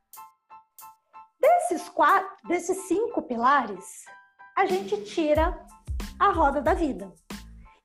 Desses 1.39 1.87
quatro, 1.89 2.29
desses 2.47 2.87
cinco 2.87 3.21
pilares, 3.21 4.05
a 4.57 4.65
gente 4.65 5.03
tira 5.03 5.65
a 6.19 6.31
roda 6.31 6.61
da 6.61 6.73
vida. 6.73 7.11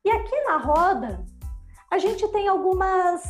E 0.04 0.10
aqui 0.10 0.38
na 0.42 0.58
roda, 0.58 1.24
a 1.90 1.98
gente 1.98 2.28
tem 2.28 2.46
algumas. 2.46 3.22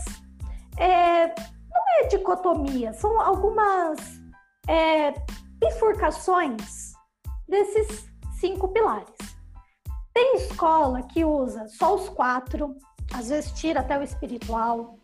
É, 0.76 1.28
não 1.28 1.82
é 2.00 2.08
dicotomia, 2.08 2.92
são 2.92 3.20
algumas 3.20 3.98
é, 4.66 5.12
bifurcações 5.58 6.92
desses 7.48 8.10
cinco 8.40 8.68
pilares. 8.68 9.14
Tem 10.12 10.36
escola 10.36 11.02
que 11.02 11.24
usa 11.24 11.68
só 11.68 11.94
os 11.94 12.08
quatro, 12.08 12.76
às 13.12 13.28
vezes 13.28 13.52
tira 13.52 13.80
até 13.80 13.96
o 13.96 14.02
espiritual. 14.02 14.98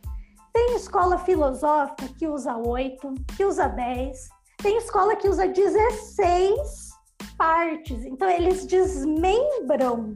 Tem 0.53 0.75
escola 0.75 1.19
filosófica 1.19 2.09
que 2.19 2.27
usa 2.27 2.57
oito, 2.57 3.15
que 3.37 3.45
usa 3.45 3.69
dez. 3.69 4.29
Tem 4.59 4.77
escola 4.77 5.15
que 5.15 5.29
usa 5.29 5.47
16 5.47 6.91
partes. 7.39 8.05
Então, 8.05 8.29
eles 8.29 8.67
desmembram 8.67 10.15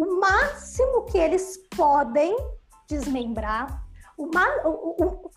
o 0.00 0.18
máximo 0.18 1.04
que 1.04 1.18
eles 1.18 1.58
podem 1.76 2.34
desmembrar, 2.88 3.84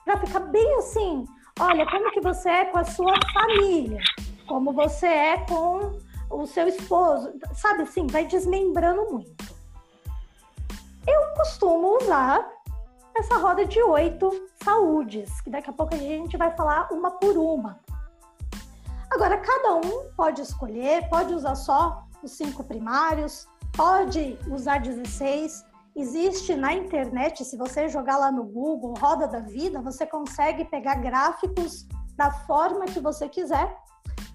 para 0.05 0.17
ficar 0.17 0.39
bem 0.39 0.75
assim, 0.75 1.25
olha, 1.59 1.85
como 1.85 2.11
que 2.11 2.21
você 2.21 2.49
é 2.49 2.65
com 2.65 2.77
a 2.77 2.85
sua 2.85 3.13
família, 3.33 3.99
como 4.47 4.71
você 4.71 5.05
é 5.05 5.37
com 5.45 5.99
o 6.29 6.47
seu 6.47 6.65
esposo, 6.65 7.33
sabe 7.53 7.83
assim, 7.83 8.07
vai 8.07 8.25
desmembrando 8.25 9.11
muito. 9.11 9.53
Eu 11.05 11.35
costumo 11.35 11.97
usar 11.97 12.49
essa 13.15 13.35
roda 13.35 13.65
de 13.65 13.81
oito 13.81 14.47
saúdes, 14.63 15.41
que 15.41 15.49
daqui 15.49 15.69
a 15.69 15.73
pouco 15.73 15.93
a 15.93 15.97
gente 15.97 16.37
vai 16.37 16.55
falar 16.55 16.87
uma 16.89 17.11
por 17.11 17.37
uma. 17.37 17.81
Agora, 19.11 19.37
cada 19.39 19.75
um 19.75 20.09
pode 20.15 20.41
escolher, 20.41 21.09
pode 21.09 21.33
usar 21.33 21.55
só 21.55 22.05
os 22.23 22.31
cinco 22.31 22.63
primários, 22.63 23.45
pode 23.75 24.37
usar 24.49 24.79
16. 24.79 25.65
Existe 25.95 26.55
na 26.55 26.73
internet, 26.73 27.43
se 27.45 27.57
você 27.57 27.87
jogar 27.87 28.17
lá 28.17 28.31
no 28.31 28.43
Google, 28.43 28.95
Roda 28.97 29.27
da 29.27 29.39
Vida, 29.39 29.81
você 29.81 30.05
consegue 30.05 30.65
pegar 30.65 30.95
gráficos 30.95 31.87
da 32.15 32.31
forma 32.31 32.85
que 32.85 32.99
você 32.99 33.27
quiser. 33.29 33.75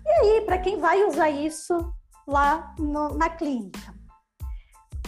E 0.05 0.11
aí, 0.11 0.41
para 0.43 0.59
quem 0.59 0.79
vai 0.79 1.05
usar 1.05 1.31
isso 1.31 1.75
lá 2.27 2.75
no, 2.79 3.15
na 3.15 3.29
clínica? 3.31 3.95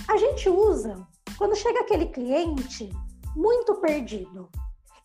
A 0.09 0.17
gente 0.17 0.49
usa 0.49 1.07
quando 1.39 1.55
chega 1.55 1.81
aquele 1.81 2.07
cliente 2.07 2.91
muito 3.37 3.77
perdido. 3.77 4.49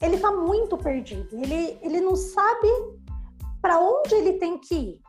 Ele 0.01 0.15
está 0.15 0.31
muito 0.31 0.77
perdido, 0.77 1.37
ele, 1.37 1.79
ele 1.81 2.01
não 2.01 2.15
sabe 2.15 2.67
para 3.61 3.79
onde 3.79 4.13
ele 4.13 4.33
tem 4.33 4.57
que 4.57 4.75
ir. 4.75 5.01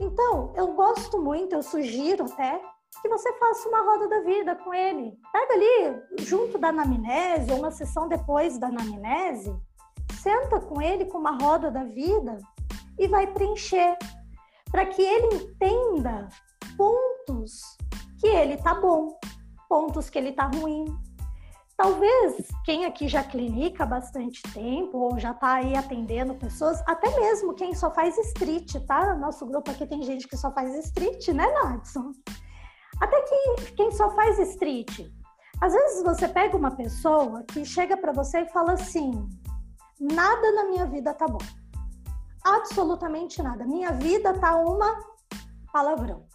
Então, 0.00 0.52
eu 0.56 0.74
gosto 0.74 1.22
muito, 1.22 1.54
eu 1.54 1.62
sugiro 1.62 2.24
até 2.24 2.60
que 3.00 3.08
você 3.08 3.32
faça 3.34 3.68
uma 3.68 3.82
roda 3.82 4.08
da 4.08 4.20
vida 4.20 4.56
com 4.56 4.72
ele. 4.72 5.18
Pega 5.32 5.54
ali, 5.54 6.02
junto 6.18 6.58
da 6.58 6.68
anamnese, 6.68 7.52
ou 7.52 7.58
uma 7.58 7.70
sessão 7.70 8.08
depois 8.08 8.58
da 8.58 8.68
anamnese, 8.68 9.54
senta 10.20 10.60
com 10.60 10.80
ele 10.80 11.06
com 11.06 11.18
uma 11.18 11.36
roda 11.36 11.70
da 11.70 11.84
vida 11.84 12.38
e 12.98 13.06
vai 13.06 13.26
preencher, 13.26 13.96
para 14.70 14.86
que 14.86 15.02
ele 15.02 15.36
entenda 15.36 16.28
pontos 16.76 17.76
que 18.18 18.26
ele 18.26 18.56
tá 18.56 18.74
bom, 18.74 19.18
pontos 19.68 20.08
que 20.10 20.18
ele 20.18 20.32
tá 20.32 20.50
ruim. 20.54 20.86
Talvez 21.76 22.48
quem 22.64 22.86
aqui 22.86 23.06
já 23.06 23.22
clinica 23.22 23.84
há 23.84 23.86
bastante 23.86 24.40
tempo 24.54 24.96
ou 24.96 25.18
já 25.18 25.34
tá 25.34 25.56
aí 25.56 25.76
atendendo 25.76 26.34
pessoas, 26.34 26.82
até 26.86 27.14
mesmo 27.20 27.52
quem 27.52 27.74
só 27.74 27.92
faz 27.92 28.16
street, 28.16 28.76
tá? 28.86 29.14
Nosso 29.14 29.44
grupo 29.44 29.70
aqui 29.70 29.86
tem 29.86 30.02
gente 30.02 30.26
que 30.26 30.38
só 30.38 30.50
faz 30.52 30.74
street, 30.86 31.28
né, 31.28 31.46
Nadson? 31.52 32.12
Até 33.00 33.20
quem, 33.22 33.54
quem 33.76 33.90
só 33.90 34.10
faz 34.10 34.38
street. 34.38 35.10
Às 35.60 35.72
vezes 35.72 36.02
você 36.02 36.28
pega 36.28 36.56
uma 36.56 36.70
pessoa 36.70 37.42
que 37.44 37.64
chega 37.64 37.96
para 37.96 38.12
você 38.12 38.40
e 38.40 38.48
fala 38.48 38.72
assim: 38.72 39.28
nada 40.00 40.52
na 40.52 40.64
minha 40.64 40.86
vida 40.86 41.14
tá 41.14 41.26
bom. 41.26 41.38
Absolutamente 42.44 43.42
nada. 43.42 43.64
Minha 43.64 43.92
vida 43.92 44.32
tá 44.34 44.56
uma 44.56 45.02
palavrão. 45.72 46.26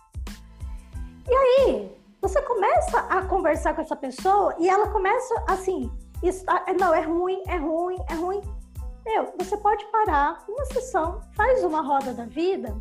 E 1.28 1.34
aí, 1.34 1.98
você 2.22 2.42
começa 2.42 3.00
a 3.00 3.26
conversar 3.26 3.74
com 3.74 3.82
essa 3.82 3.96
pessoa 3.96 4.56
e 4.60 4.68
ela 4.68 4.90
começa 4.90 5.34
assim: 5.48 5.92
está, 6.24 6.66
não, 6.80 6.94
é 6.94 7.02
ruim, 7.02 7.42
é 7.48 7.58
ruim, 7.58 7.98
é 8.10 8.14
ruim. 8.16 8.42
Meu, 9.06 9.34
você 9.38 9.58
pode 9.58 9.84
parar 9.88 10.44
uma 10.48 10.66
sessão, 10.66 11.22
faz 11.36 11.64
uma 11.64 11.82
roda 11.82 12.14
da 12.14 12.26
vida 12.26 12.80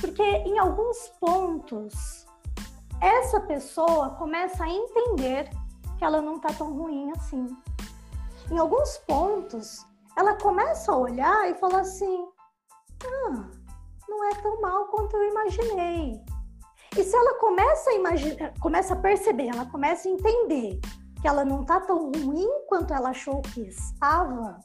Porque 0.00 0.22
em 0.22 0.58
alguns 0.58 1.08
pontos, 1.20 2.25
essa 3.00 3.40
pessoa 3.40 4.10
começa 4.10 4.64
a 4.64 4.68
entender 4.68 5.50
que 5.98 6.04
ela 6.04 6.20
não 6.20 6.36
está 6.36 6.52
tão 6.52 6.72
ruim 6.72 7.10
assim. 7.12 7.46
Em 8.50 8.58
alguns 8.58 8.98
pontos, 8.98 9.84
ela 10.16 10.34
começa 10.34 10.92
a 10.92 10.96
olhar 10.96 11.50
e 11.50 11.54
falar 11.54 11.80
assim: 11.80 12.28
ah, 13.04 13.48
não 14.08 14.24
é 14.24 14.34
tão 14.36 14.60
mal 14.60 14.86
quanto 14.86 15.16
eu 15.16 15.30
imaginei. 15.30 16.20
E 16.96 17.04
se 17.04 17.14
ela 17.14 17.38
começa 17.38 17.90
a 17.90 17.94
imaginar, 17.94 18.54
começa 18.60 18.94
a 18.94 18.96
perceber, 18.96 19.48
ela 19.48 19.66
começa 19.66 20.08
a 20.08 20.12
entender 20.12 20.80
que 21.20 21.28
ela 21.28 21.44
não 21.44 21.62
está 21.62 21.80
tão 21.80 22.10
ruim 22.10 22.48
quanto 22.68 22.94
ela 22.94 23.10
achou 23.10 23.42
que 23.42 23.62
estava, 23.62 24.58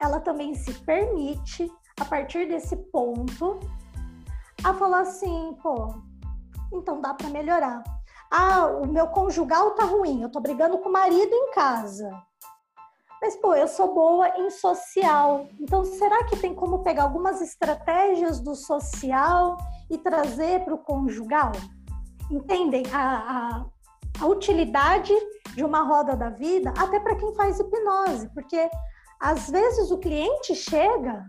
ela 0.00 0.20
também 0.20 0.54
se 0.54 0.72
permite, 0.84 1.70
a 2.00 2.04
partir 2.04 2.46
desse 2.46 2.76
ponto, 2.76 3.58
a 4.62 4.72
falar 4.74 5.00
assim, 5.00 5.56
pô, 5.60 5.94
então 6.72 7.00
dá 7.00 7.14
para 7.14 7.28
melhorar. 7.28 7.82
Ah, 8.30 8.66
o 8.66 8.86
meu 8.86 9.06
conjugal 9.08 9.72
tá 9.72 9.84
ruim, 9.84 10.22
eu 10.22 10.30
tô 10.30 10.40
brigando 10.40 10.78
com 10.78 10.88
o 10.88 10.92
marido 10.92 11.32
em 11.32 11.50
casa. 11.52 12.10
Mas, 13.20 13.34
pô, 13.34 13.54
eu 13.54 13.66
sou 13.66 13.94
boa 13.94 14.28
em 14.38 14.48
social. 14.50 15.48
Então, 15.58 15.84
será 15.84 16.24
que 16.24 16.36
tem 16.36 16.54
como 16.54 16.84
pegar 16.84 17.02
algumas 17.02 17.40
estratégias 17.40 18.38
do 18.40 18.54
social 18.54 19.56
e 19.90 19.98
trazer 19.98 20.64
para 20.64 20.74
o 20.74 20.78
conjugal? 20.78 21.50
Entendem 22.30 22.84
a, 22.92 23.64
a, 24.20 24.22
a, 24.22 24.26
utilidade 24.26 25.12
de 25.54 25.64
uma 25.64 25.82
roda 25.82 26.14
da 26.14 26.30
vida, 26.30 26.72
até 26.78 27.00
para 27.00 27.16
quem 27.16 27.34
faz 27.34 27.58
hipnose, 27.58 28.28
porque 28.32 28.70
às 29.18 29.50
vezes 29.50 29.90
o 29.90 29.98
cliente 29.98 30.54
chega 30.54 31.28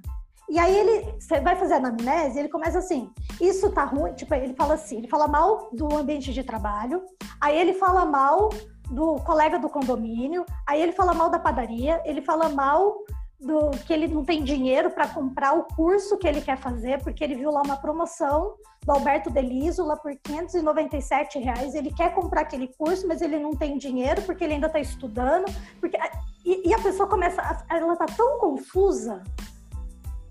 e 0.50 0.58
aí 0.58 0.76
ele 0.76 1.16
você 1.20 1.40
vai 1.40 1.56
fazer 1.56 1.76
a 1.76 1.78
anamnese, 1.78 2.40
ele 2.40 2.50
começa 2.50 2.80
assim: 2.80 3.10
isso 3.40 3.72
tá 3.72 3.84
ruim, 3.84 4.14
tipo, 4.14 4.34
ele 4.34 4.54
fala 4.54 4.74
assim, 4.74 4.98
ele 4.98 5.08
fala 5.08 5.28
mal 5.28 5.70
do 5.72 5.96
ambiente 5.96 6.34
de 6.34 6.44
trabalho, 6.44 7.04
aí 7.40 7.58
ele 7.58 7.74
fala 7.74 8.06
mal 8.06 8.50
do 8.90 9.16
colega 9.18 9.60
do 9.60 9.70
condomínio, 9.70 10.46
aí 10.68 10.82
ele 10.82 10.92
fala 10.92 11.14
mal 11.14 11.30
da 11.30 11.38
padaria, 11.38 12.02
ele 12.06 12.22
fala 12.22 12.50
mal 12.50 12.98
do 13.40 13.70
que 13.86 13.94
ele 13.94 14.08
não 14.08 14.26
tem 14.26 14.44
dinheiro 14.44 14.90
para 14.92 15.08
comprar 15.08 15.54
o 15.54 15.64
curso 15.64 16.18
que 16.18 16.28
ele 16.28 16.42
quer 16.42 16.58
fazer, 16.58 17.02
porque 17.02 17.24
ele 17.24 17.36
viu 17.36 17.52
lá 17.52 17.62
uma 17.62 17.78
promoção 17.78 18.56
do 18.84 18.92
Alberto 18.92 19.30
Deliso 19.30 19.86
lá 19.86 19.96
por 19.96 20.14
597 20.24 21.40
reais. 21.40 21.74
Ele 21.74 21.94
quer 21.94 22.14
comprar 22.14 22.42
aquele 22.42 22.68
curso, 22.68 23.08
mas 23.08 23.22
ele 23.22 23.40
não 23.40 23.52
tem 23.52 23.78
dinheiro 23.78 24.22
porque 24.24 24.44
ele 24.44 24.56
ainda 24.56 24.68
está 24.68 24.80
estudando. 24.80 25.46
Porque 25.80 25.98
e, 26.44 26.70
e, 26.70 26.74
a 26.74 26.80
pessoa 26.80 27.08
começa, 27.08 27.42
ela 27.70 27.94
está 27.94 28.06
tão 28.08 28.40
confusa 28.40 29.24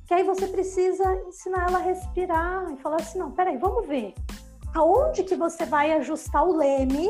que 0.09 0.15
aí 0.15 0.25
você 0.25 0.47
precisa 0.47 1.05
ensinar 1.27 1.69
ela 1.69 1.79
a 1.79 1.83
respirar 1.83 2.73
e 2.73 2.79
falar 2.79 2.97
assim, 2.97 3.19
não, 3.19 3.31
peraí, 3.31 3.59
vamos 3.59 3.87
ver. 3.87 4.15
Aonde 4.75 5.23
que 5.23 5.37
você 5.37 5.67
vai 5.67 5.93
ajustar 5.93 6.47
o 6.47 6.57
leme 6.57 7.07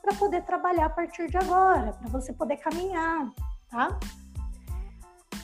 para 0.00 0.14
poder 0.14 0.44
trabalhar 0.44 0.86
a 0.86 0.90
partir 0.90 1.28
de 1.28 1.36
agora, 1.36 1.92
para 1.94 2.08
você 2.08 2.32
poder 2.32 2.58
caminhar, 2.58 3.28
tá? 3.68 3.98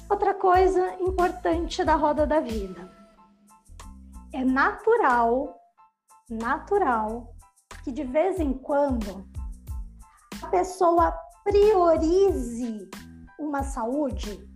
Outra 0.09 0.33
coisa 0.33 0.95
importante 1.01 1.83
da 1.83 1.97
roda 1.97 2.25
da 2.25 2.39
vida. 2.39 2.89
É 4.33 4.45
natural, 4.45 5.61
natural, 6.31 7.35
que 7.83 7.91
de 7.91 8.05
vez 8.05 8.39
em 8.39 8.53
quando 8.53 9.29
a 10.41 10.47
pessoa 10.47 11.19
priorize 11.43 12.89
uma 13.41 13.65
saúde 13.65 14.54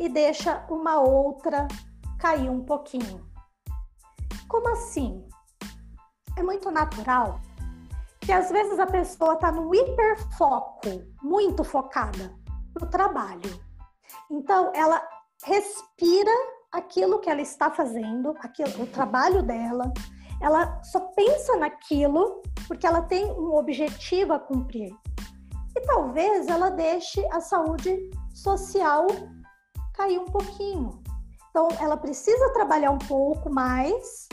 e 0.00 0.08
deixa 0.08 0.64
uma 0.70 0.98
outra 0.98 1.68
cair 2.18 2.48
um 2.48 2.64
pouquinho. 2.64 3.30
Como 4.48 4.66
assim? 4.70 5.22
É 6.36 6.42
muito 6.42 6.70
natural 6.70 7.38
que 8.18 8.32
às 8.32 8.50
vezes 8.50 8.78
a 8.78 8.86
pessoa 8.86 9.34
está 9.34 9.52
no 9.52 9.74
hiperfoco, 9.74 10.88
muito 11.22 11.62
focada 11.62 12.34
no 12.80 12.86
trabalho. 12.88 13.60
Então, 14.30 14.72
ela 14.74 15.06
respira 15.44 16.32
aquilo 16.72 17.18
que 17.18 17.28
ela 17.28 17.42
está 17.42 17.70
fazendo, 17.70 18.34
aquilo, 18.40 18.82
o 18.82 18.86
trabalho 18.86 19.42
dela, 19.42 19.92
ela 20.40 20.82
só 20.82 21.00
pensa 21.00 21.56
naquilo 21.56 22.40
porque 22.66 22.86
ela 22.86 23.02
tem 23.02 23.26
um 23.32 23.54
objetivo 23.54 24.32
a 24.32 24.38
cumprir. 24.38 24.94
E 25.76 25.80
talvez 25.82 26.46
ela 26.46 26.70
deixe 26.70 27.26
a 27.32 27.40
saúde 27.40 28.10
social 28.34 29.06
cair 30.00 30.18
um 30.18 30.24
pouquinho. 30.24 31.02
Então, 31.50 31.68
ela 31.78 31.96
precisa 31.96 32.52
trabalhar 32.54 32.90
um 32.90 32.98
pouco 32.98 33.48
mais 33.50 34.28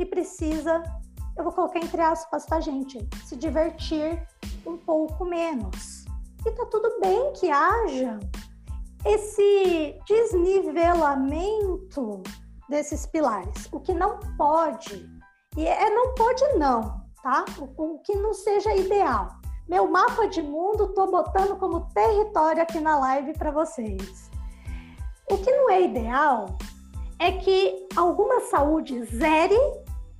e 0.00 0.06
precisa, 0.06 0.82
eu 1.36 1.44
vou 1.44 1.52
colocar 1.52 1.78
entre 1.78 2.00
aspas, 2.00 2.44
tá, 2.46 2.58
gente? 2.60 3.08
Se 3.24 3.36
divertir 3.36 4.26
um 4.66 4.76
pouco 4.76 5.24
menos. 5.24 6.04
E 6.44 6.50
tá 6.50 6.66
tudo 6.66 6.98
bem 7.00 7.32
que 7.34 7.48
haja 7.50 8.18
esse 9.04 9.96
desnivelamento 10.06 12.22
desses 12.68 13.06
pilares. 13.06 13.68
O 13.70 13.78
que 13.78 13.94
não 13.94 14.18
pode, 14.36 15.08
e 15.56 15.66
é 15.66 15.90
não 15.90 16.14
pode 16.14 16.42
não, 16.54 17.00
tá? 17.22 17.44
O, 17.58 17.94
o 17.94 17.98
que 18.00 18.16
não 18.16 18.34
seja 18.34 18.74
ideal. 18.74 19.38
Meu 19.68 19.88
mapa 19.88 20.26
de 20.26 20.42
mundo 20.42 20.92
tô 20.94 21.06
botando 21.06 21.56
como 21.58 21.88
território 21.92 22.62
aqui 22.62 22.80
na 22.80 22.98
live 22.98 23.34
para 23.34 23.52
vocês. 23.52 24.29
O 25.30 25.38
que 25.38 25.52
não 25.52 25.70
é 25.70 25.82
ideal 25.82 26.58
é 27.16 27.30
que 27.30 27.86
alguma 27.94 28.40
saúde 28.40 29.04
zere 29.04 29.56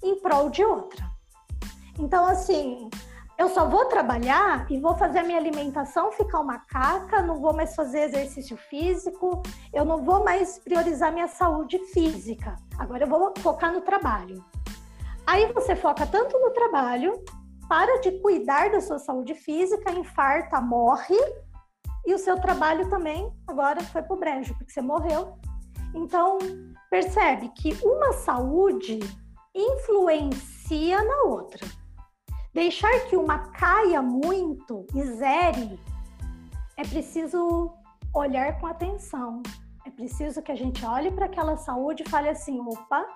em 0.02 0.20
prol 0.20 0.48
de 0.48 0.64
outra. 0.64 1.04
Então, 1.98 2.24
assim, 2.24 2.88
eu 3.36 3.48
só 3.48 3.68
vou 3.68 3.86
trabalhar 3.86 4.70
e 4.70 4.78
vou 4.78 4.96
fazer 4.96 5.18
a 5.18 5.22
minha 5.24 5.38
alimentação 5.38 6.12
ficar 6.12 6.38
uma 6.38 6.58
caca, 6.58 7.22
não 7.22 7.40
vou 7.40 7.52
mais 7.52 7.74
fazer 7.74 8.02
exercício 8.02 8.56
físico, 8.56 9.42
eu 9.72 9.84
não 9.84 10.04
vou 10.04 10.22
mais 10.22 10.60
priorizar 10.60 11.12
minha 11.12 11.26
saúde 11.26 11.78
física. 11.86 12.54
Agora 12.78 13.02
eu 13.02 13.08
vou 13.08 13.32
focar 13.38 13.72
no 13.72 13.80
trabalho. 13.80 14.44
Aí 15.26 15.52
você 15.52 15.74
foca 15.74 16.06
tanto 16.06 16.38
no 16.38 16.50
trabalho, 16.50 17.20
para 17.68 18.00
de 18.00 18.12
cuidar 18.20 18.70
da 18.70 18.80
sua 18.80 19.00
saúde 19.00 19.34
física, 19.34 19.90
infarta, 19.90 20.60
morre, 20.60 21.16
e 22.04 22.14
o 22.14 22.18
seu 22.18 22.40
trabalho 22.40 22.88
também 22.88 23.32
agora 23.46 23.80
foi 23.82 24.02
para 24.02 24.14
o 24.14 24.18
brejo, 24.18 24.54
porque 24.54 24.72
você 24.72 24.80
morreu. 24.80 25.38
Então, 25.94 26.38
percebe 26.88 27.48
que 27.50 27.76
uma 27.84 28.12
saúde 28.12 28.98
influencia 29.54 31.02
na 31.02 31.22
outra. 31.22 31.66
Deixar 32.52 33.06
que 33.08 33.16
uma 33.16 33.50
caia 33.50 34.02
muito 34.02 34.86
e 34.94 35.02
zere, 35.04 35.78
é 36.76 36.82
preciso 36.82 37.72
olhar 38.14 38.58
com 38.58 38.66
atenção. 38.66 39.42
É 39.86 39.90
preciso 39.90 40.42
que 40.42 40.52
a 40.52 40.56
gente 40.56 40.84
olhe 40.84 41.10
para 41.10 41.26
aquela 41.26 41.56
saúde 41.56 42.02
e 42.02 42.08
fale 42.08 42.28
assim: 42.28 42.60
opa, 42.60 43.06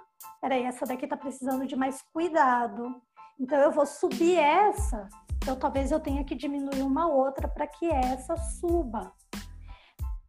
peraí, 0.41 0.65
essa 0.65 0.87
daqui 0.87 1.05
está 1.05 1.17
precisando 1.17 1.67
de 1.67 1.77
mais 1.77 2.03
cuidado. 2.13 2.95
Então 3.39 3.59
eu 3.59 3.73
vou 3.73 3.87
subir 3.87 4.37
essa 4.37 5.09
então, 5.45 5.57
talvez 5.57 5.93
eu 5.93 6.01
tenha 6.01 6.25
que 6.25 6.35
diminuir 6.35 6.81
uma 6.81 7.07
outra 7.07 7.47
para 7.47 7.67
que 7.67 7.85
essa 7.85 8.35
suba. 8.35 9.13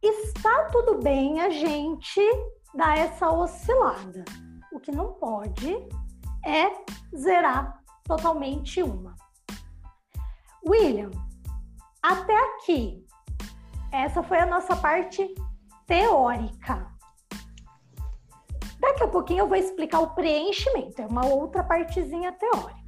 Está 0.02 0.66
tudo 0.66 0.98
bem 0.98 1.40
a 1.40 1.48
gente 1.48 2.20
dar 2.74 2.98
essa 2.98 3.30
oscilada. 3.30 4.26
O 4.70 4.78
que 4.78 4.92
não 4.92 5.14
pode 5.14 5.74
é 6.44 6.70
zerar 7.16 7.82
totalmente 8.04 8.82
uma. 8.82 9.16
William, 10.68 11.10
até 12.02 12.36
aqui, 12.50 13.02
essa 13.90 14.22
foi 14.22 14.40
a 14.40 14.44
nossa 14.44 14.76
parte 14.76 15.34
teórica. 15.86 16.92
Daqui 18.78 19.02
a 19.02 19.08
pouquinho 19.08 19.44
eu 19.44 19.48
vou 19.48 19.56
explicar 19.56 20.00
o 20.00 20.10
preenchimento, 20.10 21.00
é 21.00 21.06
uma 21.06 21.24
outra 21.24 21.64
partezinha 21.64 22.32
teórica. 22.32 22.85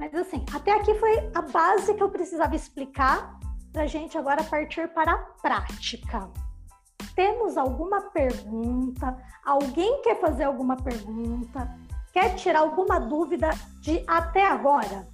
Mas 0.00 0.14
assim, 0.14 0.42
até 0.50 0.72
aqui 0.72 0.94
foi 0.94 1.30
a 1.34 1.42
base 1.42 1.92
que 1.92 2.02
eu 2.02 2.08
precisava 2.08 2.56
explicar 2.56 3.38
para 3.70 3.82
a 3.82 3.86
gente 3.86 4.16
agora 4.16 4.42
partir 4.42 4.88
para 4.88 5.12
a 5.12 5.18
prática. 5.18 6.30
Temos 7.14 7.58
alguma 7.58 8.00
pergunta? 8.10 9.14
Alguém 9.44 10.00
quer 10.00 10.18
fazer 10.18 10.44
alguma 10.44 10.74
pergunta? 10.74 11.70
Quer 12.14 12.34
tirar 12.34 12.60
alguma 12.60 12.98
dúvida 12.98 13.50
de 13.82 14.02
até 14.06 14.46
agora? 14.46 15.06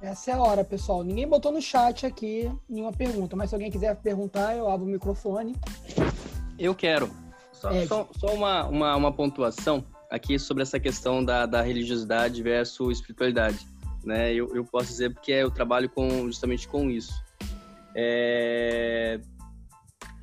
Essa 0.00 0.30
é 0.30 0.34
a 0.34 0.42
hora, 0.42 0.64
pessoal. 0.64 1.04
Ninguém 1.04 1.28
botou 1.28 1.52
no 1.52 1.60
chat 1.60 2.06
aqui 2.06 2.50
nenhuma 2.66 2.90
pergunta, 2.90 3.36
mas 3.36 3.50
se 3.50 3.54
alguém 3.54 3.70
quiser 3.70 3.94
perguntar, 3.96 4.56
eu 4.56 4.66
abro 4.66 4.86
o 4.86 4.90
microfone. 4.90 5.54
Eu 6.58 6.74
quero. 6.74 7.10
Só, 7.52 7.70
só, 7.86 8.08
só 8.16 8.26
uma, 8.28 8.66
uma, 8.66 8.96
uma, 8.96 9.12
pontuação 9.12 9.84
aqui 10.10 10.38
sobre 10.38 10.62
essa 10.62 10.80
questão 10.80 11.22
da, 11.22 11.44
da 11.44 11.60
religiosidade 11.60 12.42
versus 12.42 12.98
espiritualidade 12.98 13.71
né? 14.04 14.32
Eu, 14.32 14.54
eu 14.54 14.64
posso 14.64 14.88
dizer 14.88 15.12
porque 15.12 15.32
eu 15.32 15.50
trabalho 15.50 15.88
com 15.88 16.26
justamente 16.26 16.68
com 16.68 16.90
isso. 16.90 17.12
É, 17.94 19.20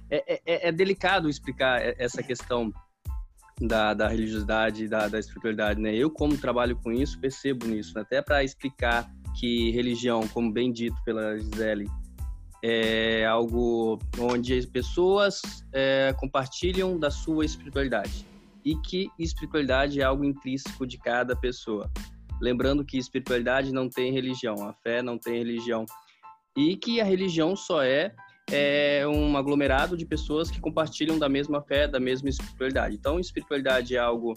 é, 0.09 0.41
é, 0.45 0.67
é 0.69 0.71
delicado 0.71 1.29
explicar 1.29 1.81
essa 1.97 2.23
questão 2.23 2.73
da, 3.61 3.93
da 3.93 4.07
religiosidade, 4.07 4.87
da, 4.87 5.07
da 5.07 5.19
espiritualidade, 5.19 5.81
né? 5.81 5.93
Eu, 5.93 6.09
como 6.09 6.37
trabalho 6.37 6.75
com 6.77 6.91
isso, 6.91 7.19
percebo 7.19 7.67
nisso, 7.67 7.93
né? 7.95 8.01
até 8.01 8.21
para 8.21 8.43
explicar 8.43 9.09
que 9.37 9.71
religião, 9.71 10.27
como 10.29 10.51
bem 10.51 10.71
dito 10.71 10.95
pela 11.03 11.37
Gisele, 11.37 11.87
é 12.63 13.25
algo 13.25 13.99
onde 14.19 14.57
as 14.57 14.65
pessoas 14.65 15.41
é, 15.71 16.13
compartilham 16.17 16.97
da 16.97 17.09
sua 17.09 17.45
espiritualidade 17.45 18.25
e 18.65 18.75
que 18.75 19.09
espiritualidade 19.17 20.01
é 20.01 20.03
algo 20.03 20.25
intrínseco 20.25 20.85
de 20.85 20.97
cada 20.97 21.35
pessoa. 21.35 21.89
Lembrando 22.41 22.85
que 22.85 22.97
espiritualidade 22.97 23.71
não 23.71 23.89
tem 23.89 24.11
religião, 24.11 24.55
a 24.67 24.73
fé 24.73 25.01
não 25.01 25.17
tem 25.17 25.37
religião 25.37 25.85
e 26.57 26.75
que 26.75 26.99
a 26.99 27.03
religião 27.03 27.55
só 27.55 27.83
é 27.83 28.13
é 28.51 29.07
um 29.07 29.37
aglomerado 29.37 29.95
de 29.95 30.05
pessoas 30.05 30.49
que 30.49 30.59
compartilham 30.59 31.19
da 31.19 31.29
mesma 31.29 31.61
fé, 31.61 31.87
da 31.87 31.99
mesma 31.99 32.29
espiritualidade. 32.29 32.95
Então, 32.95 33.19
espiritualidade 33.19 33.95
é 33.95 33.99
algo 33.99 34.33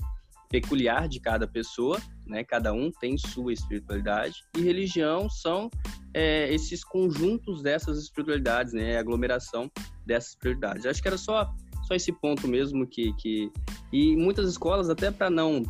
peculiar 0.50 1.08
de 1.08 1.18
cada 1.18 1.48
pessoa, 1.48 1.98
né? 2.26 2.44
Cada 2.44 2.74
um 2.74 2.90
tem 2.90 3.16
sua 3.16 3.54
espiritualidade 3.54 4.44
e 4.54 4.60
religião 4.60 5.30
são 5.30 5.70
é, 6.12 6.52
esses 6.52 6.84
conjuntos 6.84 7.62
dessas 7.62 7.98
espiritualidades, 7.98 8.74
né? 8.74 8.96
A 8.98 9.00
aglomeração 9.00 9.70
dessas 10.04 10.32
espiritualidades. 10.32 10.84
Acho 10.84 11.00
que 11.00 11.08
era 11.08 11.16
só 11.16 11.50
só 11.84 11.94
esse 11.94 12.12
ponto 12.12 12.46
mesmo 12.46 12.86
que 12.86 13.14
que 13.14 13.50
e 13.90 14.14
muitas 14.14 14.48
escolas 14.48 14.90
até 14.90 15.10
para 15.10 15.30
não 15.30 15.62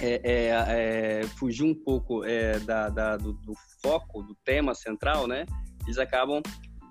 é, 0.00 0.20
é, 0.22 1.20
é, 1.20 1.22
fugir 1.38 1.64
um 1.64 1.74
pouco 1.74 2.24
é, 2.24 2.58
da, 2.60 2.88
da 2.88 3.16
do, 3.16 3.32
do, 3.32 3.54
foco 3.82 4.22
do 4.22 4.34
tema 4.44 4.74
central, 4.74 5.26
né? 5.26 5.46
Eles 5.84 5.98
acabam 5.98 6.42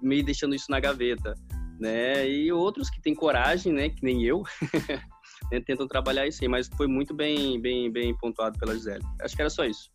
meio 0.02 0.24
deixando 0.24 0.56
isso 0.56 0.70
na 0.70 0.80
gaveta, 0.80 1.34
né? 1.80 2.28
E 2.28 2.52
outros 2.52 2.89
que 2.89 3.02
têm 3.02 3.13
coragem, 3.13 3.74
né? 3.74 3.89
Que 3.89 4.04
nem 4.04 4.24
eu, 4.24 4.44
né? 5.52 5.60
tentam 5.62 5.88
trabalhar 5.88 6.28
isso 6.28 6.44
aí. 6.44 6.48
Mas 6.48 6.68
foi 6.76 6.88
muito 6.88 7.13
bem, 7.13 7.60
bem, 7.60 7.91
bem 7.91 8.15
pontuado 8.18 8.58
pela 8.58 8.74
Gisele. 8.74 9.04
Acho 9.22 9.36
que 9.36 9.41
era 9.41 9.50
só 9.50 9.65
isso. 9.65 9.91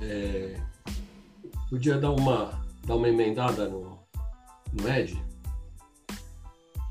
É, 0.00 0.56
podia 1.70 1.98
dar 1.98 2.10
uma, 2.10 2.64
dar 2.84 2.96
uma 2.96 3.08
emendada 3.08 3.68
no, 3.68 3.98
no 4.72 4.88
Ed? 4.88 5.33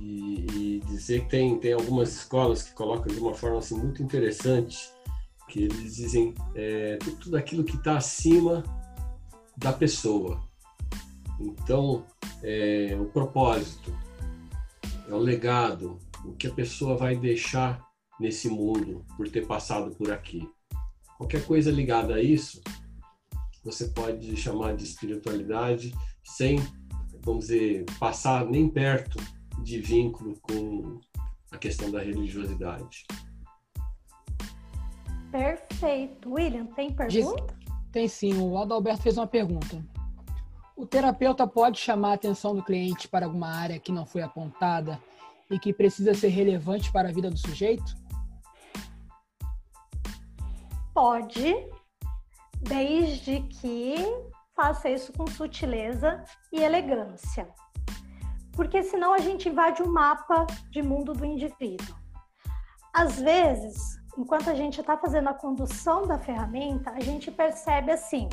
E, 0.03 0.45
e, 0.51 0.79
dizer 0.85 1.21
que 1.21 1.29
tem, 1.29 1.57
tem 1.57 1.71
algumas 1.71 2.13
escolas 2.13 2.61
que 2.61 2.73
colocam 2.73 3.13
de 3.13 3.19
uma 3.21 3.33
forma 3.33 3.59
assim, 3.59 3.77
muito 3.77 4.03
interessante, 4.03 4.91
que 5.47 5.63
eles 5.63 5.95
dizem 5.95 6.33
é, 6.53 6.97
tudo 7.21 7.37
aquilo 7.37 7.63
que 7.63 7.77
está 7.77 7.95
acima 7.95 8.63
da 9.55 9.71
pessoa. 9.71 10.41
Então, 11.39 12.05
é, 12.41 12.97
o 12.99 13.05
propósito, 13.05 13.95
é 15.07 15.13
o 15.13 15.17
legado, 15.17 15.97
o 16.25 16.33
que 16.33 16.47
a 16.47 16.53
pessoa 16.53 16.97
vai 16.97 17.15
deixar 17.15 17.81
nesse 18.19 18.49
mundo 18.49 19.05
por 19.15 19.29
ter 19.29 19.47
passado 19.47 19.95
por 19.95 20.11
aqui. 20.11 20.49
Qualquer 21.17 21.45
coisa 21.45 21.71
ligada 21.71 22.15
a 22.15 22.21
isso, 22.21 22.61
você 23.63 23.87
pode 23.87 24.35
chamar 24.35 24.75
de 24.75 24.83
espiritualidade 24.83 25.93
sem, 26.25 26.59
vamos 27.21 27.47
dizer, 27.47 27.85
passar 27.97 28.45
nem 28.45 28.67
perto 28.67 29.17
de 29.61 29.79
vínculo 29.79 30.37
com 30.41 30.99
a 31.51 31.57
questão 31.57 31.91
da 31.91 31.99
religiosidade. 31.99 33.05
Perfeito. 35.31 36.33
William, 36.33 36.65
tem 36.67 36.93
pergunta? 36.93 37.55
Tem 37.91 38.07
sim. 38.07 38.39
O 38.39 38.57
Adalberto 38.57 39.03
fez 39.03 39.17
uma 39.17 39.27
pergunta. 39.27 39.83
O 40.75 40.85
terapeuta 40.85 41.47
pode 41.47 41.79
chamar 41.79 42.11
a 42.11 42.13
atenção 42.13 42.55
do 42.55 42.63
cliente 42.63 43.07
para 43.07 43.25
alguma 43.25 43.47
área 43.47 43.79
que 43.79 43.91
não 43.91 44.05
foi 44.05 44.21
apontada 44.21 44.99
e 45.49 45.59
que 45.59 45.71
precisa 45.71 46.13
ser 46.13 46.29
relevante 46.29 46.91
para 46.91 47.09
a 47.09 47.11
vida 47.11 47.29
do 47.29 47.37
sujeito? 47.37 47.95
Pode, 50.93 51.67
desde 52.59 53.41
que 53.41 53.95
faça 54.55 54.89
isso 54.89 55.11
com 55.13 55.27
sutileza 55.27 56.23
e 56.51 56.61
elegância. 56.61 57.47
Porque 58.53 58.83
senão 58.83 59.13
a 59.13 59.19
gente 59.19 59.49
invade 59.49 59.81
o 59.81 59.87
mapa 59.87 60.45
de 60.69 60.81
mundo 60.81 61.13
do 61.13 61.25
indivíduo. 61.25 61.95
Às 62.93 63.19
vezes, 63.19 63.99
enquanto 64.17 64.49
a 64.49 64.55
gente 64.55 64.79
está 64.79 64.95
fazendo 64.97 65.29
a 65.29 65.33
condução 65.33 66.05
da 66.05 66.19
ferramenta, 66.19 66.91
a 66.91 66.99
gente 66.99 67.31
percebe 67.31 67.91
assim: 67.91 68.29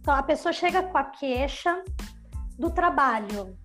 então, 0.00 0.14
a 0.14 0.22
pessoa 0.22 0.52
chega 0.52 0.82
com 0.82 0.96
a 0.96 1.04
queixa 1.04 1.84
do 2.58 2.70
trabalho. 2.70 3.56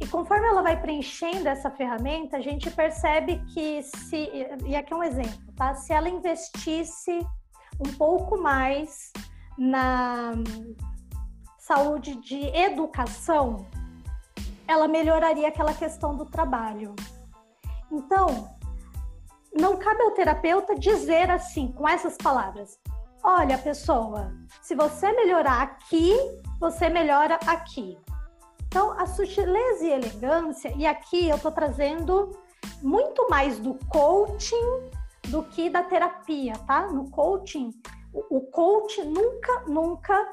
E 0.00 0.06
conforme 0.06 0.46
ela 0.46 0.62
vai 0.62 0.80
preenchendo 0.80 1.48
essa 1.48 1.70
ferramenta, 1.70 2.36
a 2.36 2.40
gente 2.40 2.70
percebe 2.70 3.38
que 3.52 3.82
se, 3.82 4.28
e 4.64 4.74
aqui 4.74 4.92
é 4.92 4.96
um 4.96 5.02
exemplo, 5.02 5.52
tá? 5.56 5.74
Se 5.74 5.92
ela 5.92 6.08
investisse 6.08 7.24
um 7.78 7.92
pouco 7.96 8.40
mais 8.40 9.12
na 9.56 10.32
saúde 11.58 12.16
de 12.20 12.40
educação, 12.56 13.66
ela 14.66 14.88
melhoraria 14.88 15.48
aquela 15.48 15.74
questão 15.74 16.16
do 16.16 16.24
trabalho. 16.24 16.94
Então, 17.90 18.48
não 19.52 19.76
cabe 19.76 20.02
ao 20.02 20.12
terapeuta 20.12 20.74
dizer 20.74 21.30
assim, 21.30 21.72
com 21.72 21.88
essas 21.88 22.16
palavras: 22.16 22.78
olha, 23.22 23.58
pessoa, 23.58 24.32
se 24.62 24.74
você 24.74 25.12
melhorar 25.12 25.62
aqui, 25.62 26.14
você 26.58 26.88
melhora 26.88 27.38
aqui. 27.46 27.98
Então, 28.66 28.92
a 28.98 29.06
sutileza 29.06 29.84
e 29.84 29.90
elegância, 29.90 30.72
e 30.76 30.86
aqui 30.86 31.28
eu 31.28 31.36
estou 31.36 31.52
trazendo 31.52 32.30
muito 32.82 33.28
mais 33.28 33.58
do 33.58 33.78
coaching 33.88 34.90
do 35.28 35.42
que 35.44 35.68
da 35.68 35.82
terapia, 35.82 36.54
tá? 36.66 36.86
No 36.86 37.10
coaching, 37.10 37.70
o, 38.12 38.40
coach 38.40 39.02
nunca, 39.04 39.64
nunca 39.66 40.30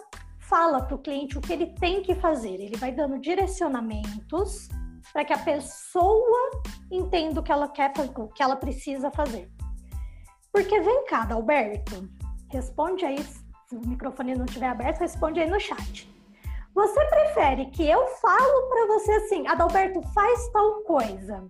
fala 0.50 0.82
para 0.82 0.96
o 0.96 1.00
cliente 1.00 1.38
o 1.38 1.42
que 1.42 1.54
ele 1.54 1.68
tem 1.76 2.02
que 2.02 2.16
fazer. 2.16 2.56
Ele 2.56 2.78
vai 2.78 2.92
dando 2.92 3.20
direcionamentos 3.20 4.68
para 5.14 5.24
que 5.24 5.34
a 5.34 5.38
pessoa 5.38 6.52
entenda 6.92 7.40
o 7.40 7.44
que 7.44 7.52
ela 7.52 7.68
quer, 7.68 7.94
o 8.18 8.28
que 8.28 8.44
ela 8.44 8.56
precisa 8.56 9.12
fazer. 9.12 9.50
Porque 10.52 10.82
vem 10.82 11.06
cá, 11.06 11.28
Alberto, 11.32 12.10
Responde 12.50 13.06
aí, 13.06 13.24
se 13.24 13.76
o 13.76 13.88
microfone 13.88 14.36
não 14.36 14.46
estiver 14.46 14.70
aberto, 14.70 15.02
responde 15.02 15.40
aí 15.40 15.50
no 15.50 15.60
chat. 15.60 16.10
Você 16.74 17.06
prefere 17.06 17.68
que 17.68 17.88
eu 17.88 18.08
falo 18.08 18.70
para 18.70 18.88
você 18.88 19.12
assim, 19.12 19.48
Adalberto, 19.48 20.02
faz 20.14 20.50
tal 20.50 20.82
coisa? 20.82 21.48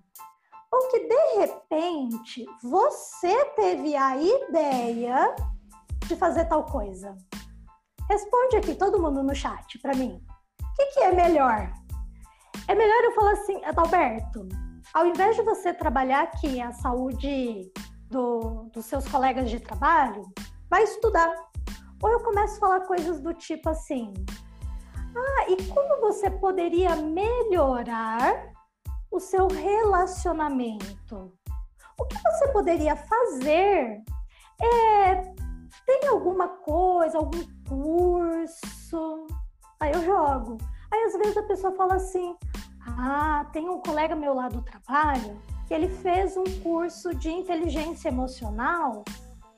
Ou 0.72 0.88
que 0.90 1.08
de 1.08 1.38
repente 1.38 2.46
você 2.62 3.46
teve 3.56 3.96
a 3.96 4.18
ideia 4.18 5.36
de 6.06 6.16
fazer 6.18 6.46
tal 6.46 6.66
coisa? 6.66 7.16
Responde 8.10 8.58
aqui 8.58 8.74
todo 8.74 9.00
mundo 9.00 9.22
no 9.22 9.36
chat 9.36 9.78
para 9.80 9.96
mim. 9.96 10.20
O 10.62 10.76
que, 10.76 10.86
que 10.88 11.00
é 11.02 11.12
melhor? 11.12 11.72
É 12.68 12.74
melhor 12.74 13.04
eu 13.04 13.12
falar 13.14 13.34
assim, 13.34 13.64
Adalberto, 13.64 14.48
ao 14.94 15.06
invés 15.06 15.36
de 15.36 15.44
você 15.44 15.74
trabalhar 15.74 16.24
aqui 16.24 16.60
a 16.60 16.72
saúde 16.72 17.72
do, 18.10 18.70
dos 18.74 18.86
seus 18.86 19.08
colegas 19.08 19.50
de 19.50 19.60
trabalho, 19.60 20.24
vai 20.70 20.84
estudar. 20.84 21.32
Ou 22.02 22.10
eu 22.10 22.20
começo 22.22 22.58
a 22.58 22.60
falar 22.60 22.80
coisas 22.82 23.22
do 23.22 23.34
tipo 23.34 23.70
assim: 23.70 24.12
Ah, 25.16 25.46
e 25.48 25.64
como 25.68 26.02
você 26.02 26.32
poderia 26.32 26.96
melhorar 26.96 28.52
o 29.12 29.20
seu 29.20 29.48
relacionamento? 29.48 31.32
O 32.00 32.06
que 32.06 32.18
você 32.24 32.48
poderia 32.48 32.96
fazer? 32.96 34.02
É, 34.62 35.39
tem 35.90 36.08
alguma 36.08 36.48
coisa, 36.48 37.18
algum 37.18 37.44
curso? 37.68 39.26
Aí 39.80 39.92
eu 39.92 40.04
jogo. 40.04 40.58
Aí 40.92 41.04
às 41.06 41.14
vezes 41.14 41.36
a 41.36 41.44
pessoa 41.44 41.74
fala 41.74 41.96
assim: 41.96 42.36
Ah, 42.86 43.48
tem 43.52 43.68
um 43.68 43.82
colega 43.82 44.16
meu 44.16 44.36
lá 44.36 44.50
do 44.50 44.62
trabalho 44.62 45.42
que 45.68 45.74
ele 45.74 45.88
fez 45.88 46.38
um 46.38 46.44
curso 46.62 47.16
de 47.16 47.32
inteligência 47.32 48.10
emocional 48.10 49.04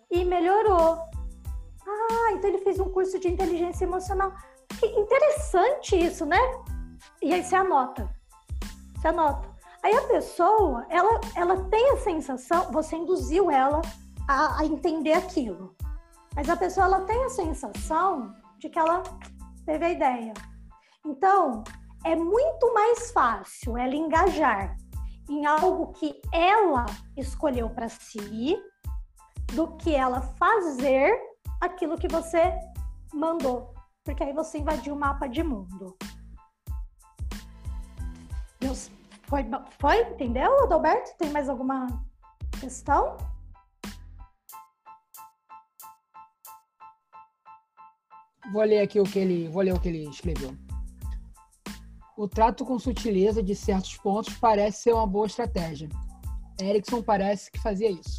e 0.09 0.23
melhorou. 0.23 0.99
Ah, 1.85 2.31
então 2.31 2.49
ele 2.49 2.59
fez 2.59 2.79
um 2.79 2.89
curso 2.89 3.19
de 3.19 3.27
inteligência 3.27 3.83
emocional. 3.83 4.31
Que 4.79 4.85
interessante 4.85 5.97
isso, 5.97 6.25
né? 6.25 6.39
E 7.21 7.33
aí 7.33 7.43
você 7.43 7.55
anota. 7.55 8.09
Você 8.95 9.07
anota. 9.09 9.49
Aí 9.83 9.93
a 9.95 10.03
pessoa, 10.03 10.85
ela, 10.89 11.19
ela 11.35 11.63
tem 11.65 11.91
a 11.91 11.97
sensação, 11.97 12.71
você 12.71 12.95
induziu 12.95 13.49
ela 13.51 13.81
a, 14.27 14.59
a 14.59 14.65
entender 14.65 15.13
aquilo. 15.13 15.75
Mas 16.35 16.49
a 16.49 16.55
pessoa, 16.55 16.85
ela 16.85 17.01
tem 17.01 17.23
a 17.25 17.29
sensação 17.29 18.33
de 18.57 18.69
que 18.69 18.79
ela 18.79 19.03
teve 19.65 19.85
a 19.85 19.89
ideia. 19.89 20.33
Então, 21.05 21.63
é 22.05 22.15
muito 22.15 22.73
mais 22.73 23.11
fácil 23.11 23.77
ela 23.77 23.95
engajar 23.95 24.75
em 25.29 25.45
algo 25.45 25.93
que 25.93 26.19
ela 26.33 26.85
escolheu 27.15 27.69
para 27.69 27.89
si 27.89 28.57
do 29.53 29.75
que 29.77 29.93
ela 29.93 30.21
fazer 30.21 31.17
aquilo 31.59 31.97
que 31.97 32.07
você 32.07 32.57
mandou, 33.13 33.73
porque 34.03 34.23
aí 34.23 34.33
você 34.33 34.59
invadiu 34.59 34.95
o 34.95 34.99
mapa 34.99 35.27
de 35.27 35.43
mundo. 35.43 35.97
Deus, 38.59 38.89
foi, 39.23 39.45
foi? 39.79 40.01
Entendeu, 40.11 40.63
Adalberto? 40.63 41.11
Tem 41.17 41.29
mais 41.29 41.49
alguma 41.49 41.87
questão? 42.59 43.17
Vou 48.51 48.63
ler 48.63 48.79
aqui 48.79 48.99
o 48.99 49.03
que 49.03 49.19
ele, 49.19 49.47
vou 49.49 49.61
ler 49.61 49.73
o 49.73 49.79
que 49.79 49.89
ele 49.89 50.09
escreveu. 50.09 50.55
O 52.17 52.27
trato 52.27 52.65
com 52.65 52.77
sutileza 52.77 53.41
de 53.41 53.55
certos 53.55 53.97
pontos 53.97 54.35
parece 54.35 54.83
ser 54.83 54.93
uma 54.93 55.07
boa 55.07 55.27
estratégia. 55.27 55.89
Erickson 56.59 57.01
parece 57.01 57.51
que 57.51 57.59
fazia 57.59 57.89
isso. 57.89 58.17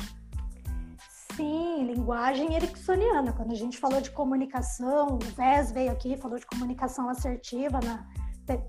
Sim, 1.36 1.86
linguagem 1.86 2.54
ericksoniana. 2.54 3.32
Quando 3.32 3.52
a 3.52 3.56
gente 3.56 3.78
falou 3.78 4.00
de 4.00 4.10
comunicação, 4.10 5.14
o 5.14 5.18
Vez 5.34 5.72
veio 5.72 5.90
aqui, 5.90 6.16
falou 6.16 6.38
de 6.38 6.46
comunicação 6.46 7.08
assertiva. 7.08 7.80
Na, 7.80 8.06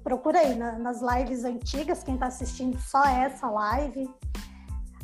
procura 0.03 0.39
aí 0.39 0.55
na, 0.55 0.79
nas 0.79 1.01
lives 1.01 1.43
antigas, 1.43 2.03
quem 2.03 2.13
está 2.13 2.27
assistindo 2.27 2.79
só 2.79 3.03
essa 3.03 3.49
live. 3.49 4.09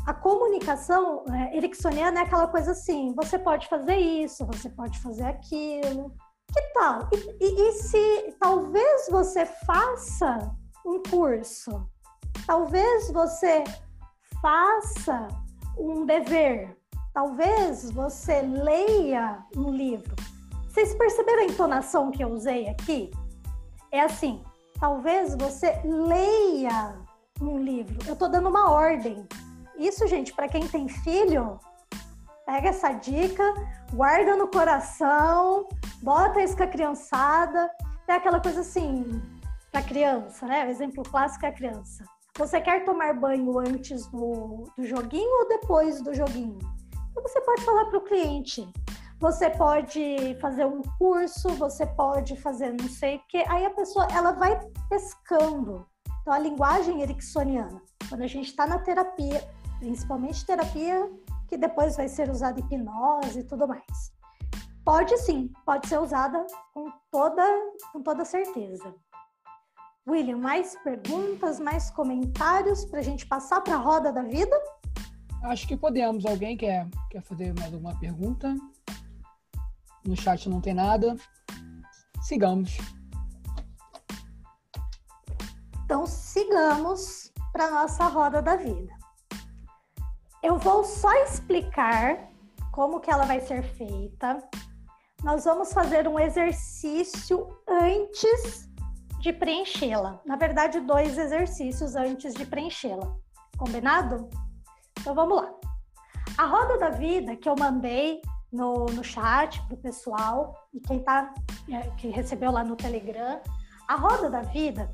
A 0.06 0.14
comunicação 0.14 1.26
é, 1.30 1.58
ericksoniana 1.58 2.20
é 2.20 2.24
aquela 2.24 2.48
coisa 2.48 2.72
assim: 2.72 3.14
você 3.14 3.38
pode 3.38 3.68
fazer 3.68 3.98
isso, 3.98 4.46
você 4.46 4.70
pode 4.70 4.98
fazer 5.00 5.26
aquilo. 5.26 6.14
Que 6.54 6.62
tal? 6.74 7.08
E, 7.12 7.46
e, 7.46 7.70
e 7.70 7.72
se 7.74 8.36
talvez 8.40 9.08
você 9.10 9.46
faça 9.46 10.52
um 10.86 11.02
curso, 11.04 11.88
talvez 12.46 13.12
você 13.12 13.64
faça 14.42 15.28
um 15.78 16.06
dever, 16.06 16.76
talvez 17.14 17.92
você 17.92 18.42
leia 18.42 19.44
um 19.56 19.70
livro. 19.72 20.16
Vocês 20.68 20.96
perceberam 20.96 21.44
a 21.44 21.46
entonação 21.46 22.12
que 22.12 22.24
eu 22.24 22.30
usei 22.30 22.68
aqui? 22.68 23.12
É 23.92 24.02
assim: 24.02 24.44
talvez 24.80 25.36
você 25.36 25.82
leia 25.84 26.96
um 27.42 27.58
livro. 27.58 27.98
Eu 28.08 28.14
estou 28.14 28.30
dando 28.30 28.50
uma 28.50 28.72
ordem. 28.72 29.28
Isso, 29.78 30.06
gente, 30.08 30.34
para 30.34 30.48
quem 30.48 30.68
tem 30.68 30.88
filho, 30.88 31.60
pega 32.50 32.70
essa 32.70 32.92
dica, 32.94 33.44
guarda 33.94 34.36
no 34.36 34.48
coração, 34.48 35.68
bota 36.02 36.42
isso 36.42 36.58
com 36.58 36.64
a 36.64 36.68
criançada. 36.68 37.70
É 38.08 38.14
aquela 38.14 38.40
coisa 38.40 38.62
assim, 38.62 39.22
para 39.72 39.84
criança, 39.84 40.48
né? 40.48 40.66
O 40.66 40.70
exemplo 40.70 41.04
clássico 41.04 41.46
é 41.46 41.50
a 41.50 41.54
criança. 41.54 42.04
Você 42.40 42.60
quer 42.60 42.84
tomar 42.86 43.14
banho 43.14 43.60
antes 43.60 44.08
do, 44.08 44.68
do 44.76 44.84
joguinho 44.84 45.42
ou 45.42 45.48
depois 45.48 46.02
do 46.02 46.12
joguinho? 46.12 46.58
Então 47.12 47.22
você 47.22 47.40
pode 47.42 47.62
falar 47.62 47.86
para 47.86 48.00
o 48.00 48.04
cliente. 48.04 48.68
Você 49.20 49.52
pode 49.52 50.36
fazer 50.42 50.66
um 50.66 50.82
curso, 50.98 51.50
você 51.50 51.86
pode 51.86 52.36
fazer 52.38 52.72
não 52.72 52.90
sei 52.90 53.18
o 53.18 53.22
que. 53.28 53.38
Aí 53.48 53.64
a 53.64 53.70
pessoa 53.70 54.08
ela 54.12 54.32
vai 54.32 54.60
pescando. 54.90 55.86
Então 56.22 56.34
a 56.34 56.40
linguagem 56.40 57.02
ericksoniana, 57.04 57.80
quando 58.08 58.24
a 58.24 58.28
gente 58.28 58.48
está 58.48 58.66
na 58.66 58.80
terapia, 58.80 59.48
principalmente 59.80 60.46
terapia 60.46 61.08
que 61.50 61.58
depois 61.58 61.98
vai 61.98 62.08
ser 62.08 62.30
usada 62.30 62.60
hipnose 62.60 63.40
e 63.40 63.44
tudo 63.44 63.68
mais. 63.68 64.14
Pode 64.86 65.18
sim, 65.18 65.52
pode 65.66 65.88
ser 65.88 66.00
usada 66.00 66.46
com 66.74 66.92
toda, 67.12 67.44
com 67.92 68.02
toda 68.02 68.24
certeza. 68.24 68.96
William, 70.08 70.38
mais 70.38 70.76
perguntas, 70.84 71.60
mais 71.60 71.92
comentários 71.92 72.86
para 72.86 73.00
a 73.00 73.04
gente 73.04 73.28
passar 73.28 73.62
para 73.62 73.76
a 73.76 73.78
roda 73.78 74.12
da 74.12 74.24
vida? 74.24 74.56
Acho 75.44 75.68
que 75.68 75.78
podemos. 75.78 76.26
Alguém 76.26 76.58
quer, 76.58 76.88
quer 77.10 77.22
fazer 77.22 77.54
mais 77.60 77.74
alguma 77.74 77.98
pergunta? 78.00 78.56
No 80.06 80.16
chat 80.16 80.50
não 80.50 80.62
tem 80.62 80.74
nada. 80.74 81.16
Sigamos. 82.22 82.78
Então, 85.86 86.06
sigamos 86.06 87.32
para 87.52 87.72
nossa 87.72 88.06
roda 88.06 88.42
da 88.42 88.56
vida. 88.56 88.99
Eu 90.42 90.58
vou 90.58 90.86
só 90.86 91.12
explicar 91.24 92.30
como 92.72 93.02
que 93.02 93.12
ela 93.12 93.26
vai 93.26 93.42
ser 93.42 93.62
feita. 93.62 94.42
Nós 95.22 95.44
vamos 95.44 95.74
fazer 95.74 96.08
um 96.08 96.18
exercício 96.18 97.50
antes 97.68 98.70
de 99.20 99.34
preenchê-la. 99.34 100.22
Na 100.26 100.38
verdade, 100.38 100.80
dois 100.80 101.18
exercícios 101.18 101.94
antes 101.98 102.34
de 102.34 102.46
preenchê-la. 102.46 103.14
Combinado? 103.58 104.30
Então 104.98 105.14
vamos 105.14 105.42
lá. 105.42 105.54
A 106.38 106.46
roda 106.46 106.78
da 106.78 106.90
vida 106.90 107.36
que 107.36 107.50
eu 107.50 107.56
mandei 107.60 108.22
no, 108.50 108.86
no 108.86 109.04
chat 109.04 109.62
pro 109.68 109.76
pessoal 109.76 110.56
e 110.74 110.80
quem 110.80 111.04
tá 111.04 111.34
é, 111.70 111.82
que 111.98 112.08
recebeu 112.08 112.50
lá 112.50 112.64
no 112.64 112.78
Telegram, 112.78 113.42
a 113.90 113.96
roda 113.96 114.30
da 114.30 114.42
vida, 114.44 114.90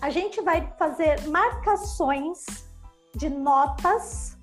a 0.00 0.10
gente 0.10 0.40
vai 0.42 0.72
fazer 0.78 1.26
marcações 1.28 2.68
de 3.16 3.28
notas 3.28 4.35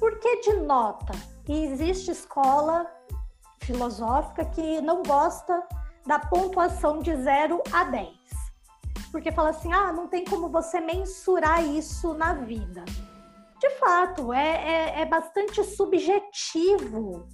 por 0.00 0.18
que 0.18 0.40
de 0.40 0.54
nota? 0.60 1.12
E 1.46 1.66
existe 1.66 2.10
escola 2.10 2.90
filosófica 3.60 4.46
que 4.46 4.80
não 4.80 5.02
gosta 5.02 5.62
da 6.06 6.18
pontuação 6.18 7.00
de 7.00 7.14
0 7.14 7.62
a 7.70 7.84
10. 7.84 8.08
Porque 9.12 9.30
fala 9.30 9.50
assim: 9.50 9.72
ah, 9.72 9.92
não 9.92 10.08
tem 10.08 10.24
como 10.24 10.48
você 10.48 10.80
mensurar 10.80 11.62
isso 11.62 12.14
na 12.14 12.32
vida. 12.32 12.82
De 13.60 13.70
fato, 13.78 14.32
é, 14.32 14.46
é, 14.46 15.00
é 15.02 15.04
bastante 15.04 15.62
subjetivo 15.62 17.28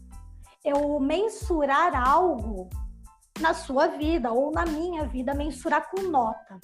eu 0.65 0.99
mensurar 0.99 1.95
algo 1.95 2.69
na 3.41 3.55
sua 3.55 3.87
vida 3.87 4.33
ou 4.33 4.51
na 4.51 4.67
minha 4.67 5.07
vida, 5.07 5.33
mensurar 5.33 5.89
com 5.89 6.03
nota. 6.03 6.59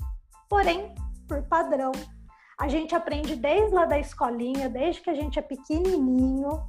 Porém, 0.48 0.92
por 1.28 1.42
padrão, 1.44 1.92
a 2.58 2.68
gente 2.68 2.94
aprende 2.94 3.36
desde 3.36 3.74
lá 3.74 3.84
da 3.84 3.98
escolinha, 3.98 4.68
desde 4.68 5.00
que 5.00 5.10
a 5.10 5.14
gente 5.14 5.38
é 5.38 5.42
pequenininho. 5.42 6.62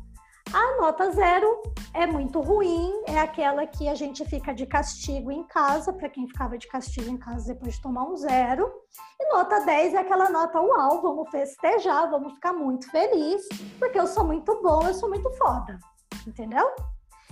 A 0.52 0.78
nota 0.78 1.10
zero 1.12 1.64
é 1.94 2.06
muito 2.06 2.42
ruim, 2.42 2.92
é 3.08 3.18
aquela 3.18 3.66
que 3.66 3.88
a 3.88 3.96
gente 3.96 4.26
fica 4.26 4.54
de 4.54 4.66
castigo 4.66 5.32
em 5.32 5.44
casa, 5.44 5.94
para 5.94 6.10
quem 6.10 6.28
ficava 6.28 6.58
de 6.58 6.68
castigo 6.68 7.10
em 7.10 7.18
casa 7.18 7.54
depois 7.54 7.76
de 7.76 7.82
tomar 7.82 8.04
um 8.04 8.16
zero. 8.16 8.72
E 9.20 9.34
nota 9.34 9.62
10 9.62 9.94
é 9.94 9.98
aquela 9.98 10.30
nota 10.30 10.62
uau, 10.62 11.02
vamos 11.02 11.30
festejar, 11.32 12.10
vamos 12.10 12.34
ficar 12.34 12.54
muito 12.54 12.90
feliz, 12.92 13.48
porque 13.80 14.00
eu 14.00 14.06
sou 14.06 14.26
muito 14.26 14.62
bom, 14.62 14.86
eu 14.86 14.94
sou 14.94 15.10
muito 15.10 15.30
foda. 15.32 15.80
Entendeu? 16.28 16.70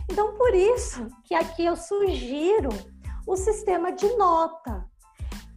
Então, 0.09 0.33
por 0.35 0.55
isso 0.55 1.07
que 1.23 1.35
aqui 1.35 1.65
eu 1.65 1.75
sugiro 1.75 2.69
o 3.27 3.35
sistema 3.35 3.91
de 3.91 4.07
nota. 4.15 4.85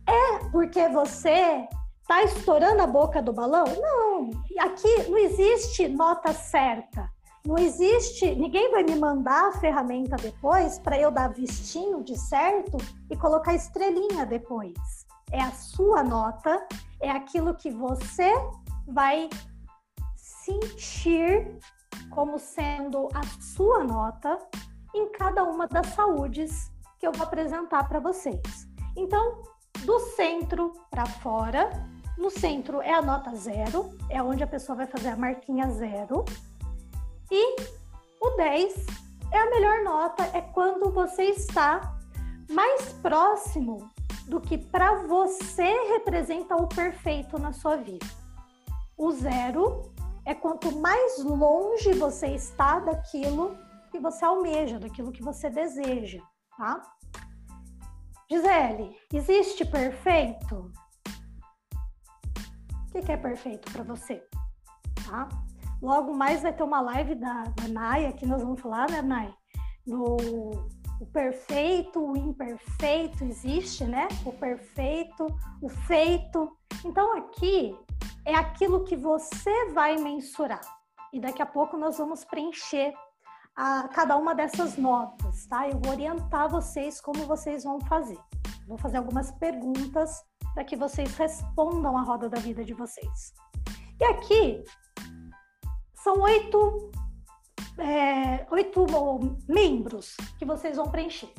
É 0.07 0.39
porque 0.51 0.87
você 0.89 1.67
Tá 2.07 2.23
estourando 2.23 2.83
a 2.83 2.87
boca 2.87 3.23
do 3.23 3.33
balão? 3.33 3.65
Não. 3.65 4.31
Aqui 4.61 5.09
não 5.09 5.17
existe 5.17 5.89
nota 5.89 6.33
certa. 6.33 7.11
Não 7.47 7.59
existe, 7.59 8.35
ninguém 8.35 8.71
vai 8.71 8.83
me 8.83 8.97
mandar 8.97 9.49
a 9.49 9.53
ferramenta 9.53 10.17
depois 10.17 10.79
para 10.79 10.99
eu 10.99 11.11
dar 11.11 11.29
vistinho 11.29 12.03
de 12.03 12.19
certo 12.19 12.79
e 13.11 13.17
colocar 13.17 13.55
estrelinha 13.55 14.25
depois. 14.25 14.75
É 15.31 15.41
a 15.41 15.51
sua 15.51 16.03
nota, 16.03 16.67
é 17.01 17.11
aquilo 17.11 17.55
que 17.55 17.71
você 17.71 18.33
vai 18.87 19.29
sentir 20.17 21.59
como 22.11 22.39
sendo 22.39 23.09
a 23.15 23.23
sua 23.41 23.85
nota 23.85 24.39
em 24.95 25.11
cada 25.11 25.43
uma 25.43 25.67
das 25.67 25.89
saúdes 25.89 26.71
que 26.99 27.07
eu 27.07 27.13
vou 27.13 27.25
apresentar 27.27 27.87
para 27.89 28.01
vocês. 28.01 28.41
Então, 28.97 29.43
do 29.85 29.99
centro 29.99 30.73
para 30.91 31.05
fora, 31.05 31.71
no 32.17 32.31
centro 32.31 32.81
é 32.81 32.93
a 32.93 33.03
nota 33.03 33.35
zero, 33.35 33.97
é 34.09 34.23
onde 34.23 34.43
a 34.43 34.47
pessoa 34.47 34.77
vai 34.77 34.87
fazer 34.87 35.09
a 35.09 35.17
marquinha 35.17 35.69
zero. 35.71 36.25
E 37.31 37.57
o 38.21 38.31
10 38.37 38.87
é 39.33 39.39
a 39.39 39.51
melhor 39.51 39.83
nota, 39.83 40.23
é 40.33 40.41
quando 40.41 40.91
você 40.91 41.25
está 41.25 41.99
mais 42.51 42.93
próximo 42.95 43.91
do 44.27 44.41
que 44.41 44.57
para 44.57 45.03
você 45.03 45.93
representa 45.93 46.57
o 46.57 46.69
perfeito 46.69 47.39
na 47.39 47.53
sua 47.53 47.77
vida. 47.77 48.07
O 48.97 49.11
zero 49.11 49.93
é 50.25 50.35
quanto 50.35 50.71
mais 50.79 51.23
longe 51.23 51.93
você 51.95 52.29
está 52.29 52.79
daquilo 52.79 53.59
que 53.91 53.99
você 53.99 54.25
almeja, 54.25 54.79
daquilo 54.79 55.13
que 55.13 55.23
você 55.23 55.51
deseja, 55.51 56.23
tá? 56.57 56.81
Gisele, 58.31 58.97
existe 59.13 59.65
perfeito? 59.65 60.73
O 62.95 63.03
que 63.03 63.11
é 63.11 63.17
perfeito 63.17 63.71
para 63.73 63.83
você? 63.83 64.23
Tá? 65.07 65.29
Logo 65.83 66.15
mais 66.15 66.43
vai 66.43 66.53
ter 66.53 66.63
uma 66.63 66.81
live 66.81 67.17
da, 67.17 67.43
da 67.43 67.69
Naya, 67.69 68.13
que 68.13 68.25
nós 68.25 68.41
vamos 68.41 68.61
falar, 68.61 68.89
né, 68.89 69.03
Naya? 69.03 69.35
No 69.85 70.17
o 71.01 71.07
perfeito, 71.07 72.01
o 72.01 72.17
imperfeito 72.17 73.25
existe, 73.25 73.85
né? 73.85 74.09
O 74.25 74.33
perfeito, 74.33 75.27
o 75.61 75.69
feito. 75.69 76.57
Então 76.85 77.17
aqui 77.19 77.77
é 78.25 78.35
aquilo 78.35 78.85
que 78.85 78.97
você 78.97 79.71
vai 79.73 79.97
mensurar. 79.97 80.63
E 81.13 81.21
daqui 81.21 81.43
a 81.43 81.47
pouco 81.47 81.77
nós 81.77 81.99
vamos 81.99 82.25
preencher 82.25 82.95
a 83.57 83.89
cada 83.89 84.17
uma 84.17 84.35
dessas 84.35 84.77
notas, 84.77 85.47
tá? 85.47 85.69
Eu 85.69 85.79
vou 85.79 85.93
orientar 85.93 86.49
vocês 86.49 87.01
como 87.01 87.27
vocês 87.27 87.65
vão 87.65 87.81
fazer. 87.81 88.19
Vou 88.67 88.79
fazer 88.79 88.97
algumas 88.97 89.31
perguntas 89.33 90.23
para 90.55 90.65
que 90.65 90.77
vocês 90.77 91.17
respondam 91.17 91.99
a 91.99 92.03
roda 92.03 92.29
da 92.29 92.39
vida 92.39 92.65
de 92.65 92.73
vocês. 92.73 93.35
E 94.01 94.05
aqui 94.05 94.63
são 95.97 96.21
oito, 96.21 96.91
é, 97.79 98.47
oito 98.51 98.87
membros 99.49 100.17
que 100.39 100.45
vocês 100.45 100.77
vão 100.77 100.91
preencher. 100.91 101.33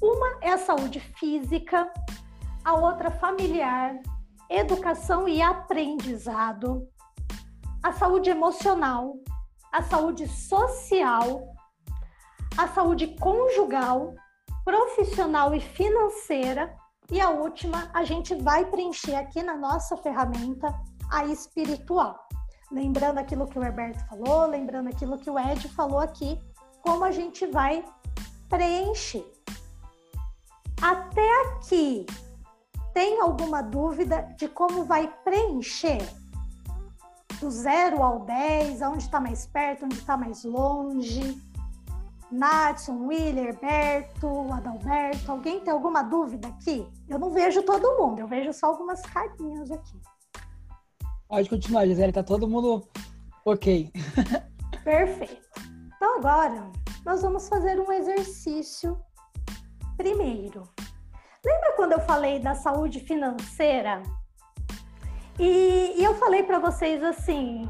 Uma 0.00 0.38
é 0.42 0.50
a 0.50 0.58
saúde 0.58 1.00
física, 1.00 1.90
a 2.64 2.74
outra 2.74 3.10
familiar, 3.10 3.98
educação 4.50 5.28
e 5.28 5.40
aprendizado, 5.40 6.86
a 7.82 7.92
saúde 7.92 8.28
emocional, 8.28 9.14
a 9.72 9.82
saúde 9.82 10.28
social, 10.28 11.48
a 12.58 12.68
saúde 12.68 13.16
conjugal, 13.18 14.14
profissional 14.64 15.54
e 15.54 15.60
financeira. 15.60 16.74
E 17.12 17.20
a 17.20 17.28
última, 17.28 17.90
a 17.92 18.04
gente 18.04 18.34
vai 18.34 18.64
preencher 18.64 19.14
aqui 19.14 19.42
na 19.42 19.54
nossa 19.54 19.98
ferramenta 19.98 20.74
a 21.10 21.26
espiritual. 21.26 22.18
Lembrando 22.70 23.18
aquilo 23.18 23.46
que 23.46 23.58
o 23.58 23.62
Herberto 23.62 24.02
falou, 24.06 24.46
lembrando 24.46 24.88
aquilo 24.88 25.18
que 25.18 25.28
o 25.28 25.38
Ed 25.38 25.68
falou 25.68 25.98
aqui, 25.98 26.40
como 26.80 27.04
a 27.04 27.10
gente 27.10 27.44
vai 27.44 27.84
preencher. 28.48 29.30
Até 30.80 31.42
aqui, 31.42 32.06
tem 32.94 33.20
alguma 33.20 33.60
dúvida 33.60 34.22
de 34.38 34.48
como 34.48 34.86
vai 34.86 35.06
preencher? 35.22 36.00
Do 37.38 37.50
zero 37.50 38.02
ao 38.02 38.20
10, 38.20 38.80
aonde 38.80 39.04
está 39.04 39.20
mais 39.20 39.44
perto, 39.44 39.84
onde 39.84 39.98
está 39.98 40.16
mais 40.16 40.44
longe? 40.44 41.38
Natson, 42.32 43.06
Willer, 43.06 43.58
Berto, 43.60 44.50
Adalberto, 44.52 45.30
alguém 45.30 45.60
tem 45.60 45.72
alguma 45.72 46.02
dúvida 46.02 46.48
aqui? 46.48 46.88
Eu 47.08 47.18
não 47.18 47.30
vejo 47.30 47.62
todo 47.62 47.98
mundo, 47.98 48.20
eu 48.20 48.26
vejo 48.26 48.52
só 48.52 48.66
algumas 48.66 49.02
carinhas 49.02 49.70
aqui. 49.70 50.00
Pode 51.28 51.48
continuar, 51.48 51.86
Gisele, 51.86 52.12
tá 52.12 52.22
todo 52.22 52.48
mundo 52.48 52.88
ok. 53.44 53.92
Perfeito. 54.82 55.42
Então 55.94 56.16
agora 56.16 56.70
nós 57.04 57.20
vamos 57.22 57.48
fazer 57.48 57.78
um 57.78 57.92
exercício 57.92 58.98
primeiro. 59.96 60.62
Lembra 61.44 61.72
quando 61.76 61.92
eu 61.92 62.00
falei 62.00 62.38
da 62.38 62.54
saúde 62.54 63.00
financeira? 63.00 64.02
E, 65.38 65.94
e 65.96 66.04
eu 66.04 66.14
falei 66.14 66.42
para 66.44 66.58
vocês 66.58 67.02
assim: 67.02 67.68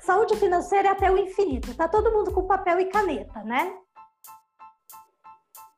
saúde 0.00 0.36
financeira 0.36 0.88
é 0.88 0.90
até 0.90 1.10
o 1.10 1.16
infinito. 1.16 1.74
Tá 1.74 1.88
todo 1.88 2.12
mundo 2.12 2.32
com 2.32 2.46
papel 2.46 2.80
e 2.80 2.86
caneta, 2.86 3.42
né? 3.44 3.83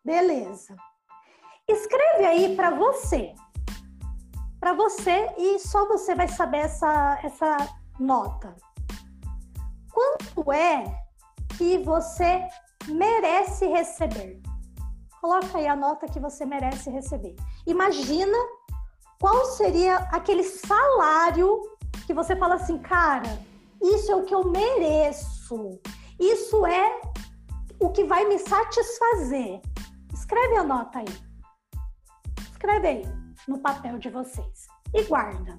Beleza. 0.07 0.75
Escreve 1.69 2.25
aí 2.25 2.57
para 2.57 2.71
você. 2.71 3.35
Para 4.59 4.73
você 4.73 5.29
e 5.37 5.59
só 5.59 5.87
você 5.87 6.15
vai 6.15 6.29
saber 6.29 6.59
essa, 6.59 7.21
essa 7.23 7.57
nota. 7.99 8.55
Quanto 9.93 10.53
é 10.53 10.85
que 11.59 11.79
você 11.79 12.47
merece 12.89 13.67
receber? 13.67 14.41
coloca 15.27 15.59
aí 15.59 15.67
a 15.67 15.75
nota 15.75 16.07
que 16.07 16.21
você 16.21 16.47
merece 16.47 16.89
receber. 16.89 17.35
Imagina 17.67 18.39
qual 19.21 19.45
seria 19.45 19.97
aquele 20.13 20.45
salário 20.45 21.61
que 22.07 22.15
você 22.15 22.37
fala 22.37 22.55
assim, 22.55 22.79
cara, 22.79 23.37
isso 23.83 24.13
é 24.13 24.15
o 24.15 24.25
que 24.25 24.33
eu 24.33 24.45
mereço. 24.49 25.81
Isso 26.21 26.65
é 26.65 27.01
o 27.81 27.91
que 27.91 28.05
vai 28.05 28.25
me 28.27 28.39
satisfazer. 28.39 29.61
Escreve 30.27 30.57
a 30.57 30.65
nota 30.65 30.99
aí. 30.99 31.23
Escreve 32.51 32.89
aí 32.89 33.03
no 33.47 33.61
papel 33.61 33.97
de 33.97 34.11
vocês 34.11 34.67
e 34.93 35.05
guarda. 35.05 35.57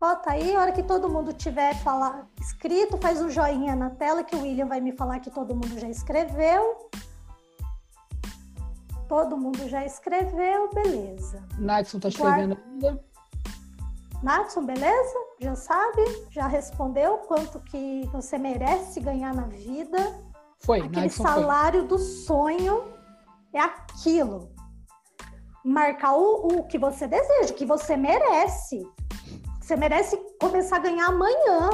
Bota 0.00 0.32
aí, 0.32 0.56
a 0.56 0.60
hora 0.60 0.72
que 0.72 0.82
todo 0.82 1.08
mundo 1.08 1.32
tiver 1.32 1.76
falar, 1.84 2.26
escrito, 2.40 2.98
faz 2.98 3.22
um 3.22 3.30
joinha 3.30 3.76
na 3.76 3.90
tela 3.90 4.24
que 4.24 4.34
o 4.34 4.42
William 4.42 4.66
vai 4.66 4.80
me 4.80 4.90
falar 4.90 5.20
que 5.20 5.30
todo 5.30 5.54
mundo 5.54 5.78
já 5.78 5.88
escreveu. 5.88 6.90
Todo 9.08 9.38
mundo 9.38 9.68
já 9.68 9.86
escreveu, 9.86 10.68
beleza. 10.74 11.40
Natson 11.56 12.00
tá 12.00 12.08
escrevendo 12.08 12.58
ainda. 12.66 13.04
Natson, 14.24 14.66
beleza? 14.66 15.25
Já 15.40 15.54
sabe? 15.54 16.02
Já 16.30 16.46
respondeu 16.46 17.18
quanto 17.18 17.60
que 17.60 18.08
você 18.12 18.38
merece 18.38 19.00
ganhar 19.00 19.34
na 19.34 19.46
vida? 19.46 19.98
Foi, 20.60 20.80
Aquele 20.80 21.10
salário 21.10 21.80
foi. 21.80 21.88
do 21.88 21.98
sonho 21.98 22.84
é 23.52 23.60
aquilo. 23.60 24.50
Marcar 25.64 26.14
o, 26.16 26.58
o 26.58 26.66
que 26.66 26.78
você 26.78 27.06
deseja, 27.06 27.52
o 27.52 27.56
que 27.56 27.66
você 27.66 27.96
merece. 27.96 28.82
Você 29.60 29.76
merece 29.76 30.16
começar 30.40 30.76
a 30.76 30.80
ganhar 30.80 31.08
amanhã. 31.08 31.70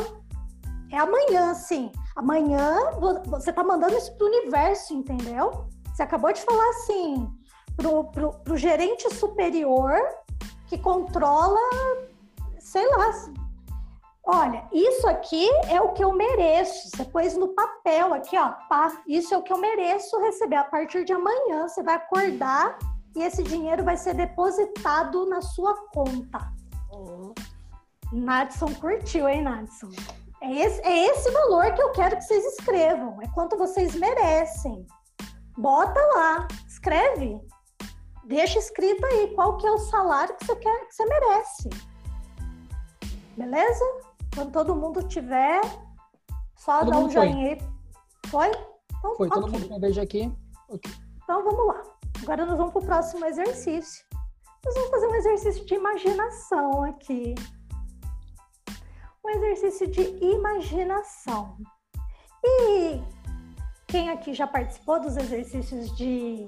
É 0.90 0.98
amanhã, 0.98 1.54
sim. 1.54 1.92
Amanhã 2.16 2.90
você 3.26 3.52
tá 3.52 3.62
mandando 3.62 3.96
isso 3.96 4.16
pro 4.16 4.26
universo, 4.26 4.92
entendeu? 4.92 5.66
Você 5.94 6.02
acabou 6.02 6.32
de 6.32 6.42
falar 6.42 6.68
assim 6.70 7.30
pro, 7.76 8.04
pro, 8.04 8.32
pro 8.32 8.56
gerente 8.56 9.08
superior 9.14 9.94
que 10.66 10.78
controla, 10.78 11.58
sei 12.58 12.86
lá. 12.88 13.12
Olha, 14.24 14.68
isso 14.72 15.08
aqui 15.08 15.48
é 15.68 15.80
o 15.80 15.92
que 15.92 16.02
eu 16.02 16.12
mereço. 16.12 16.90
Você 16.90 17.04
pôs 17.04 17.36
no 17.36 17.48
papel 17.48 18.14
aqui, 18.14 18.38
ó, 18.38 18.52
pá, 18.68 19.02
isso 19.06 19.34
é 19.34 19.38
o 19.38 19.42
que 19.42 19.52
eu 19.52 19.58
mereço 19.58 20.20
receber. 20.20 20.56
A 20.56 20.64
partir 20.64 21.04
de 21.04 21.12
amanhã 21.12 21.66
você 21.66 21.82
vai 21.82 21.96
acordar 21.96 22.78
e 23.16 23.22
esse 23.22 23.42
dinheiro 23.42 23.82
vai 23.82 23.96
ser 23.96 24.14
depositado 24.14 25.26
na 25.26 25.40
sua 25.42 25.74
conta. 25.88 26.52
Nadson 28.12 28.72
curtiu, 28.74 29.28
hein, 29.28 29.42
Nadson? 29.42 29.90
É 30.40 30.52
esse, 30.52 30.80
é 30.82 31.06
esse 31.06 31.30
valor 31.30 31.72
que 31.72 31.82
eu 31.82 31.90
quero 31.92 32.16
que 32.16 32.24
vocês 32.24 32.44
escrevam. 32.44 33.20
É 33.22 33.28
quanto 33.28 33.56
vocês 33.56 33.94
merecem. 33.94 34.86
Bota 35.56 36.00
lá, 36.14 36.46
escreve. 36.68 37.40
Deixa 38.24 38.58
escrito 38.58 39.04
aí 39.06 39.34
qual 39.34 39.56
que 39.56 39.66
é 39.66 39.70
o 39.70 39.78
salário 39.78 40.34
que 40.36 40.46
você 40.46 40.56
quer, 40.56 40.86
que 40.86 40.94
você 40.94 41.04
merece. 41.06 41.70
Beleza? 43.36 43.84
Quando 44.34 44.52
todo 44.52 44.74
mundo 44.74 45.02
tiver, 45.08 45.60
só 46.56 46.80
todo 46.80 46.90
dá 46.90 46.98
um 46.98 47.10
joinha 47.10 47.52
aí. 47.52 47.58
Foi? 48.26 48.50
Então, 48.98 49.16
foi, 49.16 49.28
todo 49.28 49.50
mundo 49.50 49.80
vejo 49.80 50.00
aqui. 50.00 50.32
Okay. 50.68 50.92
Então 51.22 51.44
vamos 51.44 51.66
lá. 51.66 51.82
Agora 52.22 52.46
nós 52.46 52.56
vamos 52.56 52.72
para 52.72 52.82
o 52.82 52.86
próximo 52.86 53.24
exercício. 53.24 54.04
Nós 54.64 54.74
vamos 54.74 54.90
fazer 54.90 55.06
um 55.08 55.14
exercício 55.16 55.64
de 55.64 55.74
imaginação 55.74 56.84
aqui 56.84 57.34
um 59.24 59.30
exercício 59.30 59.86
de 59.86 60.02
imaginação. 60.24 61.56
E 62.44 63.00
quem 63.86 64.10
aqui 64.10 64.34
já 64.34 64.46
participou 64.46 65.00
dos 65.00 65.16
exercícios 65.16 65.96
de, 65.96 66.46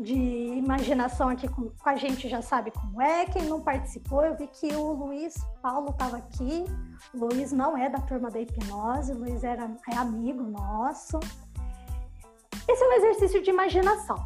de 0.00 0.14
imaginação 0.14 1.28
aqui 1.28 1.46
com, 1.46 1.68
com 1.68 1.88
a 1.88 1.94
gente 1.94 2.26
já 2.28 2.40
sabe 2.40 2.70
como 2.70 3.02
é. 3.02 3.26
Quem 3.26 3.42
não 3.42 3.60
participou, 3.60 4.24
eu 4.24 4.34
vi 4.34 4.46
que 4.46 4.74
o 4.74 4.92
Luiz 4.92 5.34
Paulo 5.62 5.90
estava 5.90 6.16
aqui. 6.16 6.64
O 7.14 7.26
Luiz 7.26 7.52
não 7.52 7.76
é 7.76 7.90
da 7.90 7.98
turma 7.98 8.30
da 8.30 8.40
hipnose, 8.40 9.12
o 9.12 9.18
Luiz 9.18 9.44
era, 9.44 9.70
é 9.92 9.96
amigo 9.96 10.42
nosso. 10.42 11.20
Esse 12.66 12.82
é 12.82 12.88
um 12.88 12.92
exercício 12.92 13.42
de 13.42 13.50
imaginação. 13.50 14.16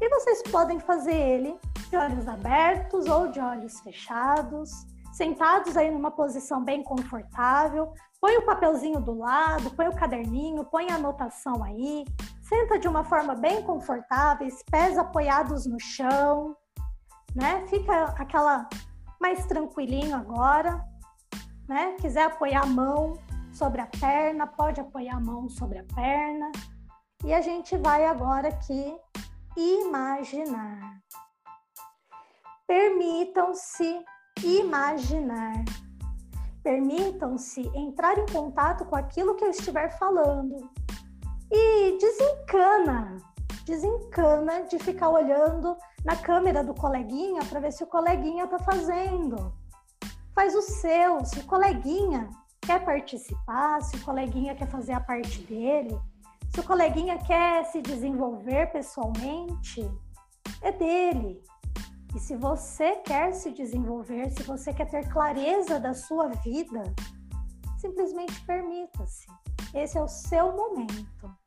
E 0.00 0.08
vocês 0.08 0.42
podem 0.42 0.78
fazer 0.78 1.14
ele 1.14 1.56
de 1.88 1.96
olhos 1.96 2.28
abertos 2.28 3.06
ou 3.06 3.28
de 3.28 3.40
olhos 3.40 3.80
fechados 3.80 4.86
sentados 5.12 5.76
aí 5.76 5.90
numa 5.90 6.10
posição 6.10 6.64
bem 6.64 6.82
confortável. 6.82 7.92
Põe 8.20 8.36
o 8.36 8.46
papelzinho 8.46 9.00
do 9.00 9.18
lado, 9.18 9.70
põe 9.70 9.88
o 9.88 9.94
caderninho, 9.94 10.64
põe 10.64 10.90
a 10.90 10.94
anotação 10.94 11.62
aí. 11.62 12.04
Senta 12.52 12.78
de 12.78 12.86
uma 12.86 13.02
forma 13.02 13.34
bem 13.34 13.62
confortável, 13.62 14.46
pés 14.70 14.98
apoiados 14.98 15.64
no 15.64 15.80
chão, 15.80 16.54
né? 17.34 17.66
Fica 17.66 18.04
aquela 18.18 18.68
mais 19.18 19.46
tranquilinho 19.46 20.14
agora, 20.14 20.84
né? 21.66 21.96
Quiser 21.98 22.24
apoiar 22.24 22.64
a 22.64 22.66
mão 22.66 23.14
sobre 23.54 23.80
a 23.80 23.86
perna, 23.86 24.46
pode 24.46 24.82
apoiar 24.82 25.16
a 25.16 25.20
mão 25.20 25.48
sobre 25.48 25.78
a 25.78 25.84
perna. 25.94 26.52
E 27.24 27.32
a 27.32 27.40
gente 27.40 27.74
vai 27.78 28.04
agora 28.04 28.48
aqui 28.48 28.98
imaginar. 29.56 31.00
Permitam-se 32.66 34.04
imaginar. 34.44 35.64
Permitam-se 36.62 37.62
entrar 37.74 38.18
em 38.18 38.26
contato 38.26 38.84
com 38.84 38.94
aquilo 38.94 39.36
que 39.36 39.44
eu 39.44 39.50
estiver 39.50 39.88
falando. 39.98 40.70
E 41.54 41.98
desencana, 41.98 43.18
desencana 43.66 44.62
de 44.62 44.78
ficar 44.78 45.10
olhando 45.10 45.76
na 46.02 46.16
câmera 46.16 46.64
do 46.64 46.74
coleguinha 46.74 47.44
para 47.44 47.60
ver 47.60 47.72
se 47.72 47.84
o 47.84 47.86
coleguinha 47.86 48.44
está 48.44 48.58
fazendo. 48.58 49.52
Faz 50.34 50.54
o 50.54 50.62
seu, 50.62 51.22
se 51.26 51.40
o 51.40 51.44
coleguinha 51.44 52.30
quer 52.62 52.82
participar, 52.82 53.82
se 53.82 53.96
o 53.96 54.02
coleguinha 54.02 54.54
quer 54.54 54.66
fazer 54.66 54.94
a 54.94 55.00
parte 55.00 55.42
dele, 55.42 55.94
se 56.54 56.60
o 56.60 56.64
coleguinha 56.64 57.18
quer 57.18 57.66
se 57.66 57.82
desenvolver 57.82 58.72
pessoalmente, 58.72 59.86
é 60.62 60.72
dele. 60.72 61.42
E 62.14 62.18
se 62.18 62.34
você 62.34 62.96
quer 62.96 63.32
se 63.34 63.50
desenvolver, 63.50 64.30
se 64.30 64.42
você 64.42 64.72
quer 64.72 64.88
ter 64.88 65.06
clareza 65.10 65.78
da 65.78 65.92
sua 65.92 66.28
vida, 66.28 66.82
simplesmente 67.78 68.40
permita-se. 68.46 69.26
Esse 69.74 69.98
é 69.98 70.02
o 70.02 70.08
seu 70.08 70.52
momento. 70.52 71.41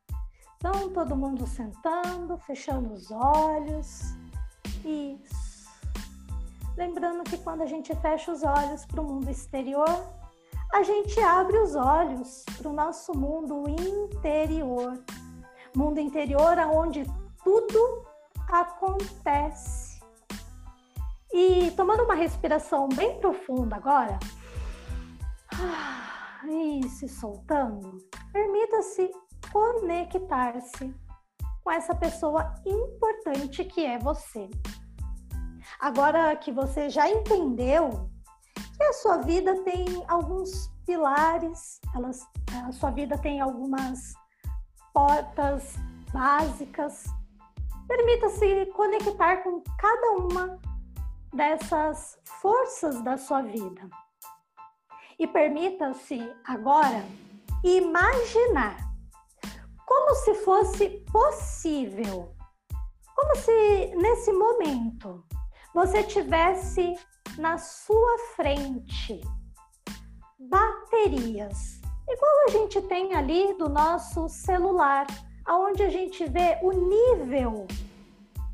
Então, 0.56 0.90
todo 0.90 1.16
mundo 1.16 1.46
sentando, 1.46 2.36
fechando 2.38 2.92
os 2.92 3.10
olhos. 3.10 4.16
Isso. 4.84 5.70
Lembrando 6.76 7.24
que 7.24 7.38
quando 7.38 7.62
a 7.62 7.66
gente 7.66 7.94
fecha 7.96 8.32
os 8.32 8.42
olhos 8.42 8.84
para 8.84 9.00
o 9.00 9.04
mundo 9.04 9.30
exterior, 9.30 9.88
a 10.72 10.82
gente 10.82 11.18
abre 11.20 11.58
os 11.58 11.74
olhos 11.74 12.44
para 12.56 12.68
o 12.68 12.72
nosso 12.72 13.16
mundo 13.16 13.64
interior. 13.68 15.02
Mundo 15.74 16.00
interior 16.00 16.58
onde 16.74 17.04
tudo 17.42 18.06
acontece. 18.48 20.00
E 21.32 21.70
tomando 21.72 22.04
uma 22.04 22.14
respiração 22.14 22.88
bem 22.88 23.18
profunda 23.18 23.76
agora, 23.76 24.18
e 26.48 26.88
se 26.88 27.08
soltando, 27.08 27.98
permita-se 28.32 29.10
conectar-se 29.52 30.94
com 31.62 31.70
essa 31.70 31.94
pessoa 31.94 32.54
importante 32.64 33.64
que 33.64 33.84
é 33.84 33.98
você. 33.98 34.48
Agora 35.80 36.34
que 36.36 36.52
você 36.52 36.88
já 36.88 37.10
entendeu 37.10 38.08
que 38.76 38.82
a 38.82 38.92
sua 38.92 39.18
vida 39.18 39.62
tem 39.64 39.84
alguns 40.06 40.70
pilares, 40.86 41.80
elas, 41.94 42.26
a 42.66 42.72
sua 42.72 42.90
vida 42.90 43.18
tem 43.18 43.40
algumas 43.40 44.14
portas 44.94 45.74
básicas, 46.12 47.04
permita-se 47.88 48.66
conectar 48.66 49.38
com 49.38 49.62
cada 49.78 50.12
uma 50.12 50.58
dessas 51.34 52.18
forças 52.40 53.02
da 53.02 53.16
sua 53.16 53.42
vida. 53.42 53.88
E 55.18 55.26
permita-se 55.26 56.20
agora 56.44 57.04
imaginar 57.64 58.76
como 59.86 60.14
se 60.16 60.34
fosse 60.34 60.88
possível, 61.12 62.34
como 63.14 63.36
se 63.36 63.94
nesse 63.94 64.32
momento 64.32 65.24
você 65.72 66.02
tivesse 66.02 66.94
na 67.38 67.56
sua 67.56 68.18
frente 68.34 69.20
baterias, 70.38 71.80
igual 72.08 72.44
a 72.46 72.50
gente 72.50 72.82
tem 72.82 73.14
ali 73.14 73.54
do 73.54 73.68
nosso 73.68 74.28
celular, 74.28 75.06
aonde 75.44 75.84
a 75.84 75.88
gente 75.88 76.26
vê 76.26 76.58
o 76.62 76.72
nível 76.72 77.66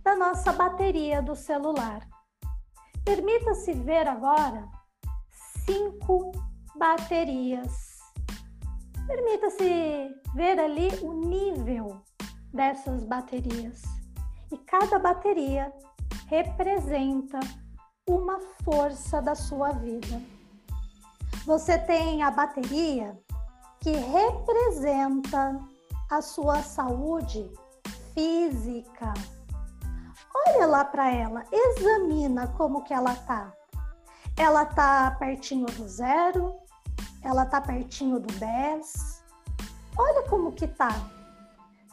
da 0.03 0.15
nossa 0.15 0.53
bateria 0.53 1.23
do 1.23 1.35
celular. 1.35 2.07
Permita-se 3.05 3.73
ver 3.73 4.07
agora 4.07 4.69
cinco 5.65 6.31
baterias 6.77 7.92
Permita-se 9.13 10.17
ver 10.35 10.59
ali 10.59 10.89
o 11.03 11.13
nível 11.13 12.01
dessas 12.51 13.05
baterias. 13.05 13.83
E 14.51 14.57
cada 14.57 14.99
bateria 14.99 15.71
representa 16.29 17.39
uma 18.09 18.41
força 18.65 19.21
da 19.21 19.35
sua 19.35 19.73
vida. 19.73 20.19
Você 21.45 21.77
tem 21.77 22.23
a 22.23 22.31
bateria 22.31 23.15
que 23.81 23.91
representa 23.91 25.61
a 26.11 26.23
sua 26.23 26.63
saúde 26.63 27.53
física. 28.15 29.13
Olha 30.35 30.65
lá 30.65 30.87
para 30.87 31.13
ela, 31.13 31.45
examina 31.53 32.47
como 32.57 32.83
que 32.83 32.95
ela 32.95 33.15
tá. 33.15 33.53
Ela 34.39 34.65
tá 34.65 35.15
pertinho 35.19 35.67
do 35.67 35.87
zero, 35.87 36.62
ela 37.23 37.47
tá 37.47 37.61
pertinho 37.61 38.19
do 38.19 38.33
10. 38.35 39.25
Olha 39.97 40.29
como 40.29 40.53
que 40.53 40.67
tá. 40.67 40.91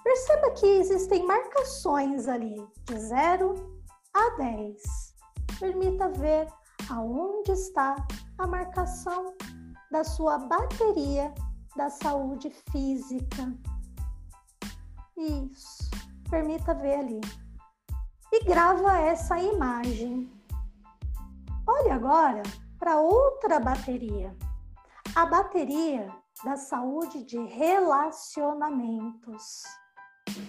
Perceba 0.04 0.52
que 0.52 0.66
existem 0.66 1.26
marcações 1.26 2.28
ali 2.28 2.56
de 2.86 3.00
0 3.00 3.56
a 4.14 4.38
10. 4.38 5.16
Permita 5.60 6.10
ver 6.10 6.48
aonde 6.90 7.52
está 7.52 7.96
a 8.38 8.48
marcação 8.48 9.36
da 9.92 10.04
sua 10.04 10.38
bateria 10.38 11.34
da 11.76 11.90
saúde 11.90 12.50
física. 12.72 13.54
Isso. 15.18 15.90
Permita 16.30 16.74
ver 16.74 17.00
ali. 17.00 17.22
E 18.32 18.44
grava 18.46 18.98
essa 19.00 19.38
imagem. 19.40 20.32
Olhe 21.68 21.90
agora 21.90 22.42
para 22.80 23.00
outra 23.00 23.60
bateria 23.60 24.36
a 25.16 25.26
bateria 25.26 26.08
da 26.44 26.56
saúde 26.56 27.24
de 27.24 27.38
relacionamentos. 27.38 29.64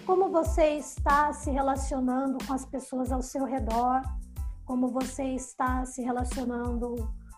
Como 0.05 0.29
você 0.29 0.77
está 0.77 1.33
se 1.33 1.49
relacionando 1.49 2.37
com 2.45 2.53
as 2.53 2.63
pessoas 2.65 3.11
ao 3.11 3.19
seu 3.21 3.45
redor, 3.45 4.01
como 4.65 4.89
você 4.89 5.35
está 5.35 5.85
se 5.85 6.01
relacionando 6.01 6.95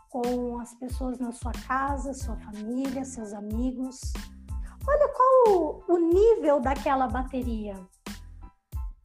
com 0.10 0.60
as 0.60 0.74
pessoas 0.76 1.18
na 1.20 1.32
sua 1.32 1.52
casa, 1.68 2.14
sua 2.14 2.36
família, 2.38 3.06
seus 3.06 3.34
amigos. 3.34 4.00
Olha 4.88 5.08
qual 5.10 5.84
o 5.88 5.98
nível 5.98 6.60
daquela 6.60 7.08
bateria. 7.08 7.76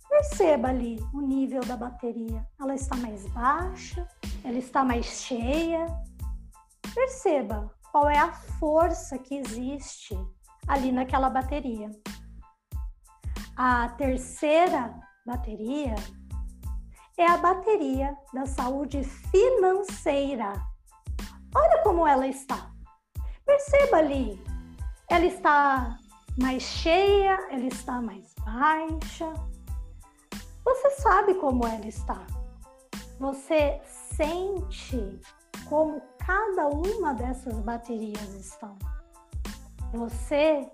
Perceba 0.08 0.68
ali 0.68 0.98
o 1.14 1.20
nível 1.20 1.60
da 1.64 1.76
bateria. 1.76 2.44
Ela 2.60 2.74
está 2.74 2.96
mais 2.96 3.26
baixa, 3.28 4.04
ela 4.44 4.58
está 4.58 4.84
mais 4.84 5.06
cheia. 5.06 5.86
Perceba 6.94 7.72
qual 7.90 8.08
é 8.08 8.18
a 8.18 8.32
força 8.32 9.18
que 9.18 9.36
existe 9.36 10.18
ali 10.66 10.92
naquela 10.92 11.30
bateria. 11.30 11.90
A 13.56 13.88
terceira 13.90 14.94
bateria 15.26 15.94
é 17.16 17.26
a 17.26 17.36
bateria 17.36 18.16
da 18.32 18.46
saúde 18.46 19.02
financeira. 19.02 20.52
Olha 21.54 21.82
como 21.82 22.06
ela 22.06 22.26
está. 22.26 22.70
Perceba 23.44 23.96
ali, 23.96 24.40
ela 25.08 25.24
está 25.24 25.98
mais 26.38 26.62
cheia, 26.62 27.34
ela 27.50 27.66
está 27.66 28.00
mais 28.00 28.32
baixa. 28.44 29.32
Você 30.64 30.90
sabe 30.90 31.34
como 31.34 31.66
ela 31.66 31.86
está. 31.86 32.24
Você 33.18 33.80
sente 33.84 35.20
como 35.68 36.00
cada 36.28 36.68
uma 36.68 37.14
dessas 37.14 37.58
baterias 37.60 38.34
estão. 38.34 38.76
Você 39.94 40.70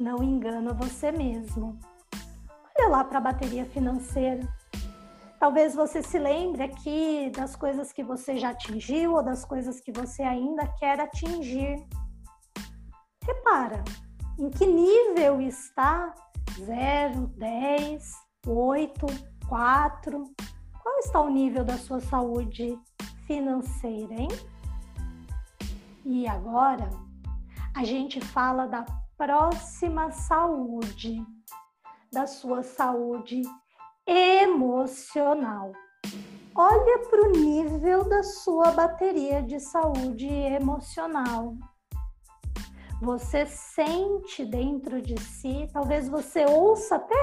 não 0.00 0.22
engana 0.22 0.72
você 0.72 1.12
mesmo. 1.12 1.78
Olha 2.74 2.88
lá 2.88 3.04
para 3.04 3.18
a 3.18 3.20
bateria 3.20 3.66
financeira. 3.66 4.40
Talvez 5.38 5.74
você 5.74 6.02
se 6.02 6.18
lembre 6.18 6.62
aqui 6.62 7.30
das 7.36 7.54
coisas 7.54 7.92
que 7.92 8.02
você 8.02 8.38
já 8.38 8.48
atingiu 8.48 9.12
ou 9.12 9.22
das 9.22 9.44
coisas 9.44 9.78
que 9.78 9.92
você 9.92 10.22
ainda 10.22 10.66
quer 10.78 10.98
atingir. 10.98 11.86
Repara, 13.22 13.84
em 14.38 14.48
que 14.48 14.64
nível 14.64 15.38
está 15.42 16.14
0, 16.58 17.26
10, 17.36 18.10
8, 18.46 19.06
4? 19.46 20.34
Qual 20.82 20.98
está 21.00 21.20
o 21.20 21.28
nível 21.28 21.62
da 21.62 21.76
sua 21.76 22.00
saúde 22.00 22.78
financeira, 23.26 24.14
hein? 24.14 24.28
E 26.04 26.28
agora 26.28 26.90
a 27.74 27.82
gente 27.82 28.20
fala 28.20 28.66
da 28.66 28.84
próxima 29.16 30.10
saúde, 30.10 31.24
da 32.12 32.26
sua 32.26 32.62
saúde 32.62 33.40
emocional. 34.06 35.72
Olha 36.54 36.98
para 37.08 37.22
o 37.22 37.32
nível 37.32 38.04
da 38.04 38.22
sua 38.22 38.70
bateria 38.72 39.42
de 39.42 39.58
saúde 39.58 40.28
emocional. 40.28 41.56
Você 43.00 43.46
sente 43.46 44.44
dentro 44.44 45.00
de 45.00 45.18
si, 45.18 45.66
talvez 45.72 46.08
você 46.08 46.44
ouça 46.44 46.96
até 46.96 47.16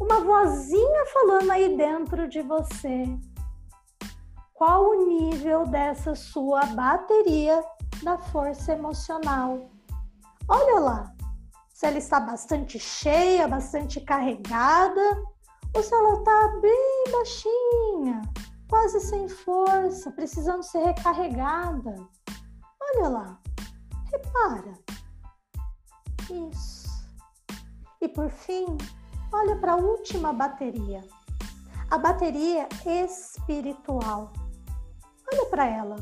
uma 0.00 0.20
vozinha 0.20 1.06
falando 1.06 1.50
aí 1.50 1.74
dentro 1.74 2.28
de 2.28 2.42
você. 2.42 3.04
Qual 4.52 4.90
o 4.90 5.06
nível 5.06 5.66
dessa 5.66 6.14
sua 6.14 6.64
bateria 6.66 7.62
da 8.02 8.18
força 8.18 8.72
emocional. 8.72 9.70
Olha 10.48 10.80
lá, 10.80 11.14
se 11.72 11.86
ela 11.86 11.98
está 11.98 12.20
bastante 12.20 12.78
cheia, 12.78 13.48
bastante 13.48 14.00
carregada, 14.00 15.22
ou 15.74 15.82
se 15.82 15.94
ela 15.94 16.14
está 16.18 16.48
bem 16.60 17.04
baixinha, 17.12 18.22
quase 18.68 19.00
sem 19.00 19.28
força, 19.28 20.10
precisando 20.12 20.62
ser 20.62 20.84
recarregada. 20.84 21.94
Olha 22.80 23.08
lá, 23.08 23.38
repara. 24.12 24.72
Isso. 26.30 26.86
E 28.00 28.08
por 28.08 28.30
fim, 28.30 28.66
olha 29.32 29.56
para 29.56 29.72
a 29.72 29.76
última 29.76 30.32
bateria. 30.32 31.04
a 31.90 31.98
bateria 31.98 32.68
espiritual. 32.84 34.32
Olha 35.32 35.46
para 35.46 35.66
ela. 35.66 35.96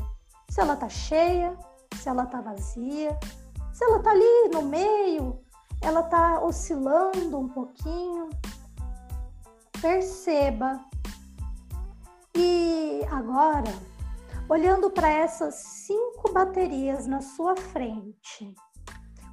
Se 0.49 0.61
ela 0.61 0.75
tá 0.75 0.89
cheia, 0.89 1.57
se 1.95 2.09
ela 2.09 2.25
tá 2.25 2.41
vazia, 2.41 3.17
se 3.73 3.83
ela 3.83 3.99
tá 4.01 4.11
ali 4.11 4.49
no 4.53 4.61
meio, 4.61 5.39
ela 5.81 6.03
tá 6.03 6.41
oscilando 6.43 7.37
um 7.37 7.49
pouquinho. 7.49 8.29
Perceba. 9.81 10.79
E 12.35 13.01
agora, 13.11 13.73
olhando 14.49 14.89
para 14.89 15.09
essas 15.09 15.55
cinco 15.55 16.31
baterias 16.33 17.07
na 17.07 17.21
sua 17.21 17.55
frente, 17.55 18.53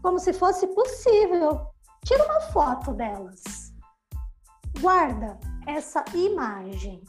como 0.03 0.19
se 0.19 0.33
fosse 0.33 0.67
possível, 0.69 1.67
tira 2.05 2.25
uma 2.25 2.41
foto 2.53 2.93
delas. 2.93 3.73
Guarda 4.81 5.39
essa 5.67 6.05
imagem 6.15 7.03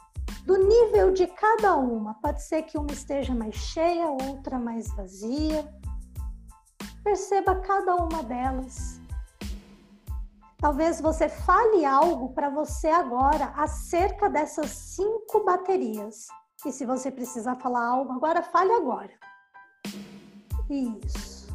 do 0.45 0.57
nível 0.57 1.11
de 1.11 1.27
cada 1.27 1.75
uma. 1.75 2.15
Pode 2.15 2.43
ser 2.43 2.63
que 2.63 2.77
uma 2.77 2.91
esteja 2.91 3.33
mais 3.33 3.55
cheia, 3.55 4.07
outra 4.07 4.59
mais 4.59 4.87
vazia. 4.95 5.67
Perceba 7.03 7.55
cada 7.55 7.95
uma 7.95 8.23
delas. 8.23 9.01
Talvez 10.57 11.01
você 11.01 11.27
fale 11.27 11.83
algo 11.83 12.33
para 12.33 12.49
você 12.49 12.87
agora 12.87 13.53
acerca 13.57 14.29
dessas 14.29 14.69
cinco 14.69 15.43
baterias. 15.43 16.27
E 16.65 16.71
se 16.71 16.85
você 16.85 17.11
precisar 17.11 17.57
falar 17.57 17.85
algo 17.85 18.13
agora, 18.13 18.41
fale 18.41 18.71
agora. 18.71 19.11
Isso. 20.69 21.47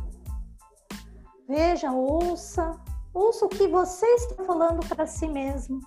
Veja, 1.49 1.91
ouça, 1.91 2.79
ouça 3.15 3.47
o 3.47 3.49
que 3.49 3.67
você 3.67 4.07
está 4.07 4.45
falando 4.45 4.87
para 4.87 5.07
si 5.07 5.27
mesmo. 5.27 5.81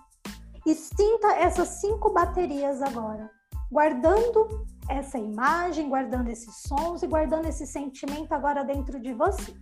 E 0.66 0.76
sinta 0.76 1.28
essas 1.34 1.68
cinco 1.80 2.12
baterias 2.12 2.82
agora, 2.82 3.30
guardando 3.72 4.66
essa 4.88 5.18
imagem, 5.18 5.89
guardando 5.89 6.30
esses 6.30 6.55
sons 6.68 7.01
e 7.01 7.07
guardando 7.07 7.47
esse 7.47 7.66
sentimento 7.66 8.34
agora 8.34 8.64
dentro 8.64 8.99
de 8.99 9.14
você. 9.14 9.53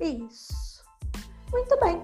Isso. 0.00 0.82
Muito 1.52 1.78
bem. 1.80 2.02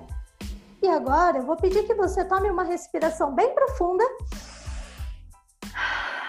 E 0.82 0.88
agora 0.88 1.38
eu 1.38 1.46
vou 1.46 1.56
pedir 1.56 1.84
que 1.84 1.94
você 1.94 2.24
tome 2.24 2.50
uma 2.50 2.64
respiração 2.64 3.34
bem 3.34 3.54
profunda 3.54 4.04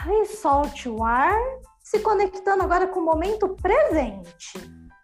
e 0.07 0.25
solte 0.25 0.87
o 0.89 1.03
ar, 1.03 1.39
se 1.81 1.99
conectando 1.99 2.63
agora 2.63 2.87
com 2.87 2.99
o 2.99 3.05
momento 3.05 3.55
presente. 3.61 4.53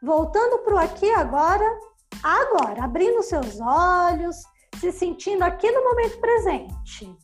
Voltando 0.01 0.59
para 0.59 0.75
o 0.75 0.77
aqui 0.77 1.09
agora, 1.11 1.65
agora, 2.23 2.83
abrindo 2.83 3.23
seus 3.23 3.59
olhos, 3.59 4.37
se 4.79 4.91
sentindo 4.91 5.43
aqui 5.43 5.69
no 5.71 5.83
momento 5.83 6.19
presente. 6.19 7.15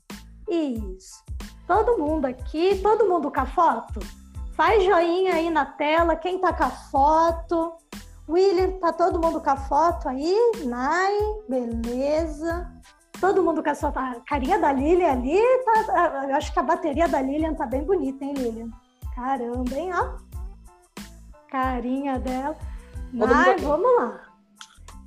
Isso. 0.49 1.23
Todo 1.65 1.97
mundo 1.97 2.25
aqui, 2.25 2.79
todo 2.81 3.07
mundo 3.07 3.31
com 3.31 3.39
a 3.39 3.45
foto? 3.45 3.99
Faz 4.53 4.83
joinha 4.83 5.35
aí 5.35 5.49
na 5.49 5.65
tela, 5.65 6.15
quem 6.15 6.39
tá 6.39 6.53
com 6.53 6.63
a 6.63 6.69
foto. 6.69 7.73
William, 8.27 8.79
tá 8.79 8.91
todo 8.91 9.21
mundo 9.21 9.41
com 9.41 9.49
a 9.49 9.57
foto 9.57 10.09
aí? 10.09 10.35
Nai, 10.65 11.13
beleza. 11.47 12.71
Todo 13.19 13.43
mundo 13.43 13.63
com 13.63 13.69
a 13.69 13.75
sua 13.75 13.89
a 13.89 14.19
carinha 14.21 14.59
da 14.59 14.71
Lilian 14.71 15.11
ali. 15.11 15.39
Tá, 15.63 16.25
eu 16.29 16.35
acho 16.35 16.51
que 16.51 16.59
a 16.59 16.63
bateria 16.63 17.07
da 17.07 17.21
Lilian 17.21 17.53
tá 17.53 17.65
bem 17.65 17.83
bonita, 17.83 18.23
hein, 18.23 18.33
Lilian? 18.33 18.69
Caramba, 19.15 19.75
hein? 19.75 19.91
Ó. 19.93 20.17
Carinha 21.49 22.19
dela. 22.19 22.57
Nai, 23.13 23.55
vamos 23.57 23.89
lá. 23.97 24.21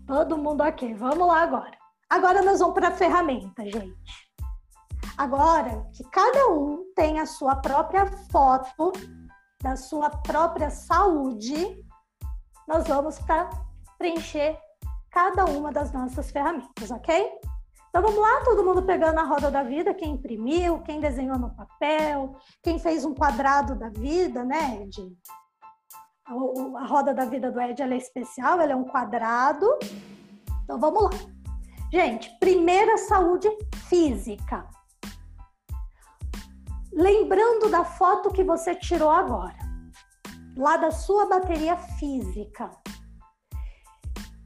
Todo 0.06 0.38
mundo 0.38 0.62
ok. 0.62 0.94
Vamos 0.94 1.26
lá 1.26 1.42
agora. 1.42 1.77
Agora 2.10 2.42
nós 2.42 2.58
vamos 2.58 2.74
para 2.74 2.88
a 2.88 2.96
ferramenta, 2.96 3.62
gente. 3.64 4.28
Agora 5.16 5.86
que 5.92 6.02
cada 6.04 6.48
um 6.48 6.90
tem 6.94 7.20
a 7.20 7.26
sua 7.26 7.56
própria 7.56 8.06
foto 8.30 8.92
da 9.62 9.76
sua 9.76 10.08
própria 10.08 10.70
saúde, 10.70 11.84
nós 12.66 12.86
vamos 12.86 13.18
para 13.18 13.50
preencher 13.98 14.58
cada 15.10 15.44
uma 15.44 15.70
das 15.72 15.92
nossas 15.92 16.30
ferramentas, 16.30 16.90
ok? 16.90 17.30
Então 17.88 18.02
vamos 18.02 18.20
lá, 18.20 18.44
todo 18.44 18.64
mundo 18.64 18.82
pegando 18.82 19.18
a 19.18 19.24
roda 19.24 19.50
da 19.50 19.62
vida, 19.62 19.92
quem 19.92 20.12
imprimiu, 20.12 20.80
quem 20.82 21.00
desenhou 21.00 21.38
no 21.38 21.54
papel, 21.54 22.36
quem 22.62 22.78
fez 22.78 23.04
um 23.04 23.14
quadrado 23.14 23.74
da 23.74 23.88
vida, 23.88 24.44
né, 24.44 24.82
Ed? 24.82 25.16
A, 26.26 26.32
a 26.80 26.86
roda 26.86 27.12
da 27.12 27.24
vida 27.24 27.50
do 27.50 27.60
Ed 27.60 27.82
é 27.82 27.96
especial, 27.96 28.60
ela 28.60 28.72
é 28.72 28.76
um 28.76 28.84
quadrado. 28.84 29.66
Então 30.62 30.78
vamos 30.78 31.02
lá. 31.02 31.37
Gente, 31.90 32.30
primeira 32.38 32.98
saúde 32.98 33.48
física. 33.88 34.68
Lembrando 36.92 37.70
da 37.70 37.84
foto 37.84 38.30
que 38.30 38.44
você 38.44 38.74
tirou 38.74 39.10
agora 39.10 39.68
lá 40.58 40.76
da 40.76 40.90
sua 40.90 41.26
bateria 41.26 41.76
física. 41.76 42.70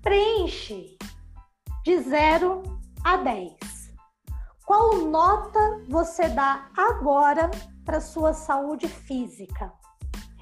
Preenche 0.02 0.98
de 1.82 1.98
0 2.02 2.62
a 3.02 3.16
10. 3.16 3.56
Qual 4.66 4.96
nota 4.98 5.82
você 5.88 6.28
dá 6.28 6.70
agora 6.76 7.50
para 7.84 8.00
sua 8.00 8.34
saúde 8.34 8.86
física? 8.86 9.72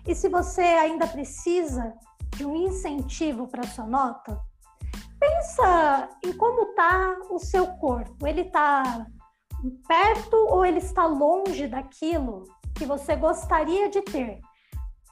E 0.07 0.15
se 0.15 0.29
você 0.29 0.63
ainda 0.63 1.07
precisa 1.07 1.95
de 2.37 2.45
um 2.45 2.57
incentivo 2.57 3.47
para 3.47 3.63
sua 3.63 3.87
nota, 3.87 4.41
pensa 5.21 6.09
em 6.25 6.33
como 6.33 6.71
está 6.71 7.17
o 7.31 7.39
seu 7.39 7.67
corpo. 7.75 8.27
Ele 8.27 8.41
está 8.41 9.07
perto 9.87 10.35
ou 10.35 10.67
ele 10.67 10.79
está 10.79 11.05
longe 11.07 11.69
daquilo 11.69 12.45
que 12.75 12.85
você 12.85 13.15
gostaria 13.15 13.89
de 13.89 14.01
ter? 14.03 14.41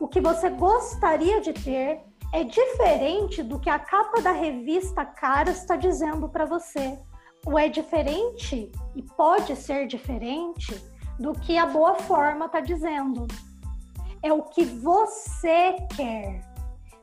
o 0.00 0.06
que 0.06 0.20
você 0.20 0.48
gostaria 0.48 1.40
de 1.40 1.52
ter 1.52 2.00
é 2.32 2.44
diferente 2.44 3.42
do 3.42 3.58
que 3.58 3.70
a 3.70 3.78
capa 3.78 4.20
da 4.20 4.32
revista 4.32 5.04
Cara 5.04 5.50
está 5.50 5.76
dizendo 5.76 6.28
para 6.28 6.44
você. 6.44 6.98
Ou 7.46 7.58
é 7.58 7.68
diferente 7.68 8.70
e 8.94 9.02
pode 9.02 9.56
ser 9.56 9.86
diferente 9.86 10.74
do 11.18 11.32
que 11.32 11.56
a 11.56 11.66
boa 11.66 11.94
forma 11.94 12.46
está 12.46 12.60
dizendo. 12.60 13.26
É 14.22 14.32
o 14.32 14.42
que 14.42 14.64
você 14.64 15.76
quer. 15.96 16.40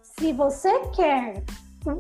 Se 0.02 0.32
você 0.32 0.88
quer 0.90 1.44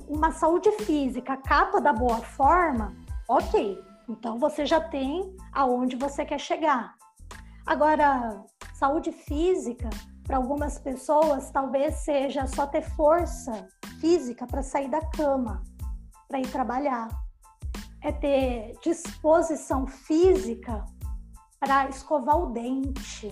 uma 0.07 0.31
saúde 0.31 0.71
física, 0.83 1.37
capa 1.37 1.79
da 1.79 1.93
boa 1.93 2.17
forma, 2.17 2.95
ok. 3.27 3.79
Então 4.09 4.39
você 4.39 4.65
já 4.65 4.79
tem 4.79 5.35
aonde 5.53 5.95
você 5.95 6.25
quer 6.25 6.39
chegar. 6.39 6.95
Agora, 7.65 8.43
saúde 8.73 9.11
física 9.11 9.89
para 10.23 10.37
algumas 10.37 10.79
pessoas, 10.79 11.51
talvez 11.51 11.95
seja 11.97 12.47
só 12.47 12.65
ter 12.65 12.81
força 12.81 13.67
física 13.99 14.45
para 14.47 14.63
sair 14.63 14.89
da 14.89 15.01
cama, 15.11 15.63
para 16.27 16.39
ir 16.39 16.51
trabalhar. 16.51 17.07
É 18.01 18.11
ter 18.11 18.73
disposição 18.83 19.87
física 19.87 20.85
para 21.59 21.89
escovar 21.89 22.37
o 22.37 22.51
dente. 22.51 23.29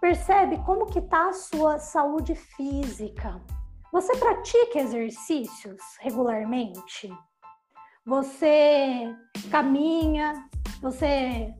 Percebe 0.00 0.58
como 0.64 0.86
que 0.86 0.98
está 0.98 1.28
a 1.28 1.32
sua 1.32 1.78
saúde 1.78 2.34
física? 2.34 3.40
Você 3.92 4.16
pratica 4.16 4.78
exercícios 4.78 5.80
regularmente? 6.00 7.12
Você 8.06 9.14
caminha? 9.50 10.48
Você 10.80 11.54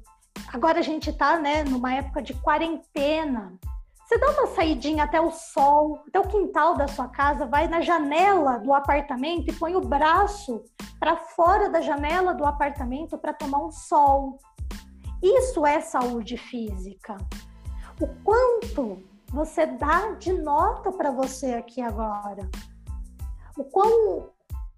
Agora 0.52 0.80
a 0.80 0.82
gente 0.82 1.10
está 1.10 1.38
né, 1.38 1.62
numa 1.62 1.94
época 1.94 2.20
de 2.20 2.34
quarentena. 2.34 3.56
Você 4.04 4.18
dá 4.18 4.30
uma 4.30 4.48
saidinha 4.48 5.04
até 5.04 5.20
o 5.20 5.30
sol, 5.30 6.02
até 6.08 6.18
o 6.18 6.26
quintal 6.26 6.74
da 6.74 6.88
sua 6.88 7.06
casa, 7.06 7.46
vai 7.46 7.68
na 7.68 7.80
janela 7.80 8.58
do 8.58 8.74
apartamento 8.74 9.48
e 9.48 9.52
põe 9.52 9.76
o 9.76 9.80
braço 9.80 10.64
para 10.98 11.16
fora 11.16 11.70
da 11.70 11.80
janela 11.80 12.34
do 12.34 12.44
apartamento 12.44 13.16
para 13.16 13.32
tomar 13.32 13.64
um 13.64 13.70
sol. 13.70 14.40
Isso 15.22 15.64
é 15.64 15.80
saúde 15.80 16.36
física. 16.36 17.16
O 18.00 18.08
quanto 18.24 19.00
você 19.30 19.64
dá 19.66 20.10
de 20.18 20.32
nota 20.32 20.90
para 20.92 21.10
você 21.10 21.54
aqui 21.54 21.80
agora? 21.80 22.48
O 23.56 23.64
quão 23.64 24.30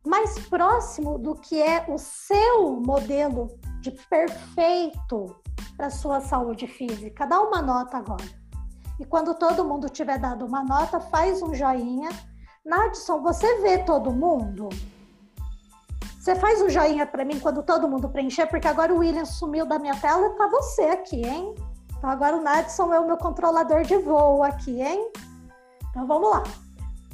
mais 0.05 0.39
próximo 0.49 1.19
do 1.19 1.35
que 1.35 1.61
é 1.61 1.87
o 1.89 1.97
seu 1.97 2.81
modelo 2.81 3.49
de 3.81 3.91
perfeito 3.91 5.37
para 5.77 5.91
sua 5.91 6.21
saúde 6.21 6.67
física. 6.67 7.27
Dá 7.27 7.41
uma 7.41 7.63
nota 7.63 7.97
agora. 7.97 8.43
E 9.01 9.05
quando 9.05 9.35
todo 9.35 9.65
mundo 9.65 9.89
tiver 9.89 10.19
dado 10.19 10.45
uma 10.45 10.63
nota, 10.63 11.01
faz 11.01 11.43
um 11.43 11.55
joinha. 11.55 12.11
Nadson, 12.65 13.21
você 13.23 13.61
vê 13.61 13.79
todo 13.79 14.13
mundo? 14.13 14.69
Você 16.21 16.37
faz 16.37 16.61
um 16.63 16.69
joinha 16.69 17.07
para 17.07 17.25
mim 17.25 17.41
quando 17.41 17.63
todo 17.63 17.89
mundo 17.89 18.09
preencher, 18.09 18.47
porque 18.47 18.69
agora 18.69 18.95
o 18.95 18.99
William 18.99 19.25
sumiu 19.25 19.67
da 19.67 19.79
minha 19.79 19.99
tela 20.01 20.27
e 20.27 20.37
tá 20.37 20.47
você 20.47 20.83
aqui, 20.83 21.27
hein? 21.27 21.55
Então 22.03 22.11
agora 22.11 22.37
o 22.37 22.43
Nadson 22.43 22.93
é 22.93 22.99
o 22.99 23.07
meu 23.07 23.17
controlador 23.17 23.85
de 23.85 23.97
voo 23.97 24.43
aqui, 24.43 24.83
hein? 24.83 25.09
Então 25.89 26.05
vamos 26.05 26.33
lá. 26.33 26.43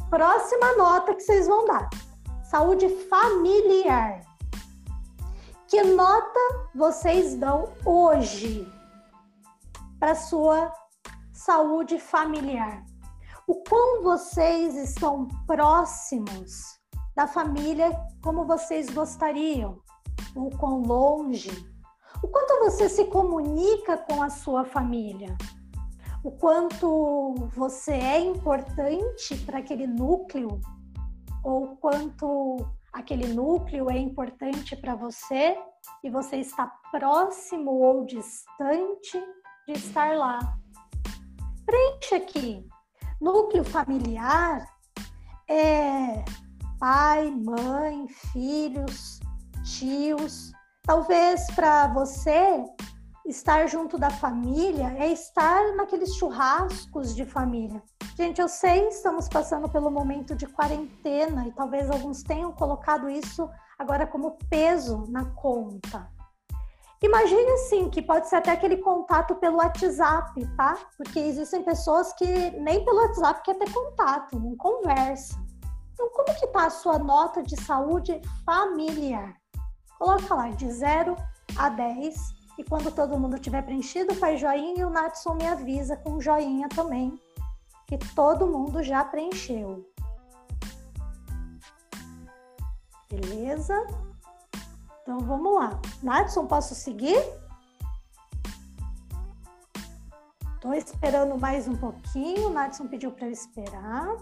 Próxima 0.09 0.76
nota 0.78 1.14
que 1.14 1.20
vocês 1.20 1.47
vão 1.47 1.66
dar: 1.66 1.91
saúde 2.43 2.89
familiar. 3.11 4.22
Que 5.66 5.82
nota 5.82 6.41
vocês 6.74 7.36
dão 7.36 7.68
hoje 7.84 8.66
para 10.01 10.14
sua 10.14 10.72
saúde 11.34 11.99
familiar? 11.99 12.82
O 13.47 13.57
quão 13.57 14.03
vocês 14.03 14.74
estão 14.74 15.28
próximos 15.47 16.80
da 17.14 17.26
família 17.26 17.95
como 18.22 18.47
vocês 18.47 18.89
gostariam? 18.89 19.82
O 20.34 20.49
quão 20.57 20.80
longe? 20.80 21.77
O 22.22 22.28
quanto 22.28 22.58
você 22.58 22.88
se 22.88 23.04
comunica 23.04 23.96
com 23.96 24.22
a 24.22 24.28
sua 24.28 24.64
família? 24.64 25.36
O 26.24 26.32
quanto 26.32 27.34
você 27.54 27.92
é 27.92 28.20
importante 28.20 29.36
para 29.46 29.58
aquele 29.58 29.86
núcleo? 29.86 30.60
Ou 31.44 31.76
quanto 31.76 32.66
aquele 32.92 33.28
núcleo 33.32 33.88
é 33.88 33.96
importante 33.96 34.74
para 34.76 34.96
você 34.96 35.56
e 36.02 36.10
você 36.10 36.36
está 36.36 36.66
próximo 36.90 37.70
ou 37.70 38.04
distante 38.04 39.22
de 39.66 39.74
estar 39.74 40.16
lá. 40.16 40.38
Preenche 41.64 42.14
aqui. 42.16 42.68
Núcleo 43.20 43.62
familiar 43.62 44.66
é 45.48 46.24
pai, 46.80 47.30
mãe, 47.30 48.08
filhos, 48.08 49.20
tios. 49.64 50.52
Talvez 50.89 51.47
para 51.55 51.86
você 51.89 52.64
estar 53.26 53.66
junto 53.66 53.99
da 53.99 54.09
família 54.09 54.97
é 54.97 55.12
estar 55.12 55.76
naqueles 55.76 56.14
churrascos 56.14 57.14
de 57.14 57.26
família. 57.26 57.82
Gente, 58.16 58.41
eu 58.41 58.49
sei, 58.49 58.89
estamos 58.89 59.28
passando 59.28 59.68
pelo 59.68 59.91
momento 59.91 60.34
de 60.34 60.47
quarentena 60.47 61.47
e 61.47 61.53
talvez 61.53 61.91
alguns 61.91 62.22
tenham 62.22 62.53
colocado 62.53 63.07
isso 63.11 63.51
agora 63.78 64.07
como 64.07 64.39
peso 64.49 65.05
na 65.11 65.26
conta. 65.26 66.09
Imagine 67.03 67.51
assim, 67.51 67.91
que 67.91 68.01
pode 68.01 68.26
ser 68.26 68.36
até 68.36 68.53
aquele 68.53 68.78
contato 68.78 69.34
pelo 69.34 69.59
WhatsApp, 69.59 70.43
tá? 70.57 70.78
Porque 70.97 71.18
existem 71.18 71.62
pessoas 71.62 72.14
que 72.14 72.24
nem 72.53 72.82
pelo 72.82 73.03
WhatsApp 73.03 73.43
quer 73.43 73.59
ter 73.59 73.70
contato, 73.70 74.41
não 74.41 74.57
conversa. 74.57 75.39
Então, 75.93 76.09
como 76.12 76.34
que 76.41 76.47
tá 76.47 76.64
a 76.64 76.70
sua 76.70 76.99
nota 76.99 77.43
de 77.43 77.62
saúde 77.62 78.22
familiar? 78.47 79.38
Coloca 79.99 80.32
lá 80.32 80.49
de 80.51 80.70
0 80.70 81.16
a 81.57 81.68
10 81.68 82.38
e 82.57 82.64
quando 82.64 82.92
todo 82.92 83.18
mundo 83.18 83.38
tiver 83.38 83.62
preenchido, 83.62 84.14
faz 84.14 84.40
joinha 84.40 84.80
e 84.80 84.84
o 84.84 84.90
Natson 84.90 85.34
me 85.34 85.46
avisa 85.46 85.96
com 85.96 86.20
joinha 86.20 86.68
também, 86.68 87.20
que 87.86 87.99
todo 88.14 88.46
mundo 88.46 88.82
já 88.82 89.05
preencheu. 89.05 89.84
Beleza? 93.11 93.74
Então 95.03 95.18
vamos 95.20 95.55
lá. 95.55 95.80
Natson, 96.03 96.46
posso 96.46 96.74
seguir? 96.74 97.18
Estou 100.55 100.74
esperando 100.74 101.38
mais 101.38 101.66
um 101.66 101.76
pouquinho. 101.76 102.49
O 102.49 102.53
Natson 102.53 102.86
pediu 102.86 103.11
para 103.11 103.26
eu 103.26 103.32
esperar. 103.32 104.16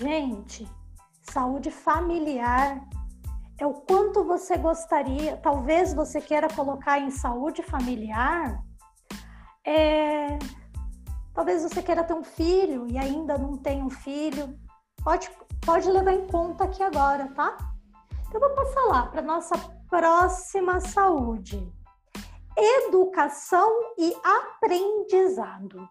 Gente, 0.00 0.66
saúde 1.22 1.70
familiar 1.70 2.80
é 3.58 3.66
o 3.66 3.74
quanto 3.74 4.24
você 4.24 4.56
gostaria, 4.56 5.36
talvez 5.38 5.92
você 5.92 6.20
queira 6.20 6.48
colocar 6.48 6.98
em 6.98 7.10
saúde 7.10 7.62
familiar, 7.62 8.62
é, 9.66 10.38
talvez 11.34 11.62
você 11.62 11.82
queira 11.82 12.04
ter 12.04 12.14
um 12.14 12.22
filho 12.22 12.86
e 12.88 12.96
ainda 12.96 13.36
não 13.36 13.56
tem 13.56 13.82
um 13.82 13.90
filho, 13.90 14.56
pode, 15.02 15.28
pode 15.66 15.90
levar 15.90 16.12
em 16.12 16.26
conta 16.28 16.64
aqui 16.64 16.82
agora, 16.82 17.28
tá? 17.34 17.56
Então, 18.28 18.40
vou 18.40 18.54
passar 18.54 18.82
lá 18.84 19.06
para 19.06 19.22
nossa 19.22 19.56
próxima 19.88 20.80
saúde. 20.80 21.72
Educação 22.56 23.70
e 23.96 24.14
aprendizado. 24.22 25.88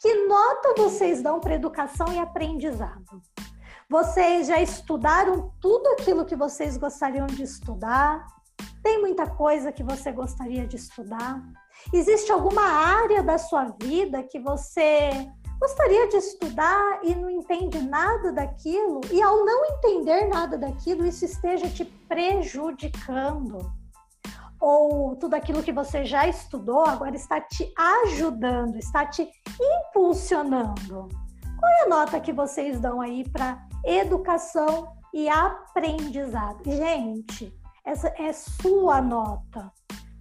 Que 0.00 0.26
nota 0.26 0.74
vocês 0.76 1.20
dão 1.22 1.40
para 1.40 1.54
educação 1.54 2.12
e 2.12 2.18
aprendizado? 2.18 3.20
Vocês 3.90 4.48
já 4.48 4.60
estudaram 4.60 5.50
tudo 5.62 5.86
aquilo 5.92 6.26
que 6.26 6.36
vocês 6.36 6.76
gostariam 6.76 7.26
de 7.26 7.42
estudar? 7.42 8.26
Tem 8.82 9.00
muita 9.00 9.26
coisa 9.26 9.72
que 9.72 9.82
você 9.82 10.12
gostaria 10.12 10.66
de 10.66 10.76
estudar? 10.76 11.42
Existe 11.90 12.30
alguma 12.30 12.60
área 12.60 13.22
da 13.22 13.38
sua 13.38 13.74
vida 13.80 14.22
que 14.22 14.38
você 14.38 15.08
gostaria 15.58 16.06
de 16.06 16.18
estudar 16.18 17.00
e 17.02 17.14
não 17.14 17.30
entende 17.30 17.80
nada 17.80 18.30
daquilo? 18.30 19.00
E 19.10 19.22
ao 19.22 19.42
não 19.42 19.64
entender 19.64 20.28
nada 20.28 20.58
daquilo, 20.58 21.06
isso 21.06 21.24
esteja 21.24 21.66
te 21.70 21.86
prejudicando? 21.86 23.72
Ou 24.60 25.16
tudo 25.16 25.32
aquilo 25.32 25.62
que 25.62 25.72
você 25.72 26.04
já 26.04 26.28
estudou 26.28 26.84
agora 26.84 27.16
está 27.16 27.40
te 27.40 27.72
ajudando, 28.04 28.76
está 28.76 29.06
te 29.06 29.26
impulsionando? 29.58 31.08
Qual 31.58 31.72
é 31.72 31.82
a 31.84 31.88
nota 31.88 32.20
que 32.20 32.34
vocês 32.34 32.78
dão 32.78 33.00
aí 33.00 33.28
para 33.30 33.66
educação 33.84 34.92
e 35.12 35.28
aprendizado. 35.28 36.62
Gente, 36.64 37.52
essa 37.84 38.08
é 38.18 38.32
sua 38.32 39.00
nota. 39.00 39.72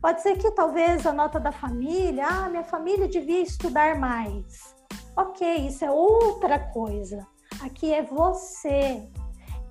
Pode 0.01 0.21
ser 0.21 0.37
que 0.37 0.51
talvez 0.51 1.05
a 1.05 1.11
nota 1.11 1.39
da 1.39 1.51
família, 1.51 2.27
ah, 2.27 2.49
minha 2.49 2.63
família 2.63 3.07
devia 3.07 3.41
estudar 3.41 3.99
mais. 3.99 4.75
Ok, 5.15 5.67
isso 5.67 5.83
é 5.83 5.91
outra 5.91 6.59
coisa. 6.59 7.25
Aqui 7.61 7.93
é 7.93 8.03
você. 8.03 9.09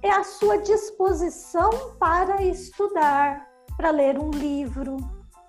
É 0.03 0.11
a 0.11 0.24
sua 0.24 0.59
disposição 0.59 1.70
para 1.99 2.43
estudar, 2.43 3.47
para 3.76 3.91
ler 3.91 4.18
um 4.18 4.30
livro, 4.30 4.97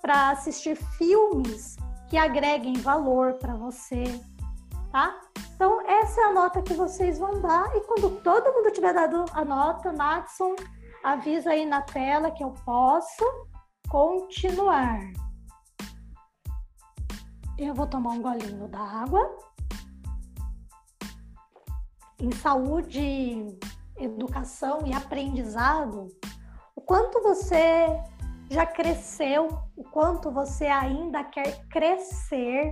para 0.02 0.30
assistir 0.30 0.76
filmes 0.98 1.76
que 2.10 2.18
agreguem 2.18 2.76
valor 2.76 3.34
para 3.34 3.56
você, 3.56 4.04
tá? 4.92 5.20
Então, 5.56 5.82
essa 5.88 6.22
é 6.22 6.24
a 6.26 6.34
nota 6.34 6.62
que 6.62 6.74
vocês 6.74 7.18
vão 7.18 7.42
dar. 7.42 7.76
E 7.76 7.82
quando 7.82 8.22
todo 8.22 8.54
mundo 8.54 8.72
tiver 8.72 8.94
dado 8.94 9.26
a 9.34 9.44
nota, 9.44 9.92
Natson, 9.92 10.56
avisa 11.04 11.52
aí 11.52 11.66
na 11.66 11.82
tela 11.82 12.32
que 12.32 12.44
eu 12.44 12.54
posso 12.64 13.24
continuar. 13.90 15.00
Eu 17.58 17.74
vou 17.74 17.88
tomar 17.88 18.12
um 18.12 18.22
golinho 18.22 18.68
da 18.68 18.80
água. 18.80 19.36
Em 22.20 22.32
saúde, 22.32 23.58
educação 23.98 24.86
e 24.86 24.94
aprendizado, 24.94 26.08
o 26.76 26.82
quanto 26.82 27.22
você 27.22 27.88
já 28.50 28.66
cresceu, 28.66 29.48
o 29.76 29.84
quanto 29.84 30.32
você 30.32 30.66
ainda 30.66 31.24
quer 31.24 31.68
crescer 31.68 32.72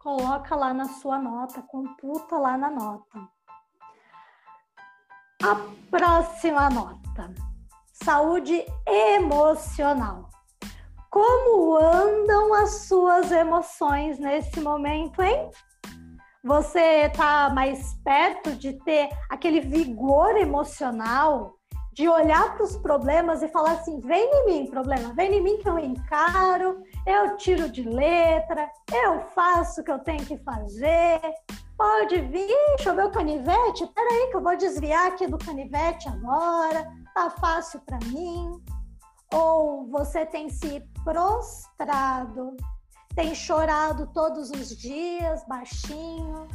coloca 0.00 0.56
lá 0.56 0.72
na 0.74 0.86
sua 0.86 1.18
nota, 1.18 1.62
computa 1.62 2.36
lá 2.36 2.56
na 2.56 2.70
nota. 2.70 3.18
A 5.42 5.56
próxima 5.90 6.68
nota: 6.68 7.32
saúde 7.92 8.64
emocional. 8.86 10.28
Como 11.10 11.76
andam 11.76 12.54
as 12.54 12.86
suas 12.86 13.32
emoções 13.32 14.18
nesse 14.18 14.60
momento, 14.60 15.22
hein? 15.22 15.50
Você 16.42 17.06
está 17.06 17.50
mais 17.50 17.94
perto 18.02 18.52
de 18.52 18.72
ter 18.84 19.10
aquele 19.28 19.60
vigor 19.60 20.36
emocional, 20.36 21.56
de 21.92 22.08
olhar 22.08 22.54
para 22.54 22.64
os 22.64 22.76
problemas 22.76 23.42
e 23.42 23.48
falar 23.48 23.72
assim: 23.72 24.00
vem 24.00 24.24
em 24.24 24.46
mim, 24.46 24.70
problema, 24.70 25.12
vem 25.14 25.34
em 25.34 25.42
mim 25.42 25.58
que 25.58 25.68
eu 25.68 25.78
encaro, 25.78 26.82
eu 27.06 27.36
tiro 27.36 27.68
de 27.70 27.82
letra, 27.82 28.70
eu 28.92 29.20
faço 29.34 29.80
o 29.80 29.84
que 29.84 29.90
eu 29.90 29.98
tenho 29.98 30.24
que 30.24 30.38
fazer. 30.38 31.20
Pode 31.76 32.20
vir, 32.20 32.76
chover 32.80 33.06
o 33.06 33.10
canivete? 33.10 33.86
Peraí, 33.94 34.30
que 34.30 34.36
eu 34.36 34.42
vou 34.42 34.56
desviar 34.56 35.08
aqui 35.08 35.26
do 35.26 35.38
canivete 35.38 36.08
agora, 36.08 36.86
tá 37.14 37.30
fácil 37.30 37.80
para 37.80 37.98
mim. 38.06 38.62
Ou 39.32 39.86
você 39.88 40.26
tem 40.26 40.50
se 40.50 40.80
prostrado, 41.04 42.56
tem 43.14 43.34
chorado 43.34 44.08
todos 44.12 44.50
os 44.50 44.76
dias, 44.76 45.44
baixinho, 45.46 46.48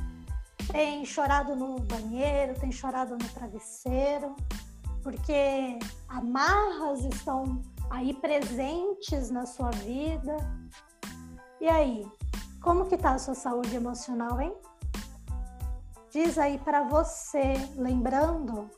tem 0.71 1.05
chorado 1.05 1.55
no 1.55 1.79
banheiro, 1.79 2.53
tem 2.59 2.71
chorado 2.71 3.13
no 3.13 3.29
travesseiro, 3.29 4.35
porque 5.01 5.79
amarras 6.09 7.03
estão 7.05 7.61
aí 7.89 8.13
presentes 8.13 9.29
na 9.29 9.45
sua 9.45 9.71
vida. 9.71 10.35
E 11.59 11.67
aí, 11.67 12.05
como 12.61 12.85
que 12.85 12.97
tá 12.97 13.11
a 13.11 13.19
sua 13.19 13.35
saúde 13.35 13.75
emocional, 13.75 14.39
hein? 14.41 14.53
Diz 16.11 16.37
aí 16.37 16.57
para 16.57 16.83
você, 16.83 17.53
lembrando 17.75 18.69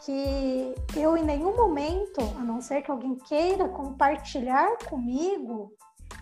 que 0.00 0.74
eu 0.96 1.16
em 1.16 1.24
nenhum 1.24 1.54
momento, 1.54 2.20
a 2.38 2.42
não 2.42 2.60
ser 2.60 2.82
que 2.82 2.90
alguém 2.90 3.14
queira 3.16 3.68
compartilhar 3.68 4.78
comigo, 4.88 5.70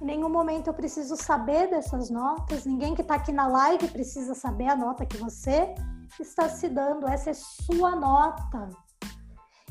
em 0.02 0.04
nenhum 0.04 0.28
momento 0.28 0.66
eu 0.66 0.74
preciso 0.74 1.16
saber 1.16 1.70
dessas 1.70 2.10
notas, 2.10 2.66
ninguém 2.66 2.94
que 2.94 3.02
está 3.02 3.14
aqui 3.14 3.32
na 3.32 3.46
live 3.46 3.88
precisa 3.88 4.34
saber 4.34 4.68
a 4.68 4.76
nota 4.76 5.06
que 5.06 5.16
você 5.16 5.74
está 6.18 6.48
se 6.48 6.68
dando, 6.68 7.06
essa 7.06 7.30
é 7.30 7.34
sua 7.34 7.94
nota. 7.94 8.68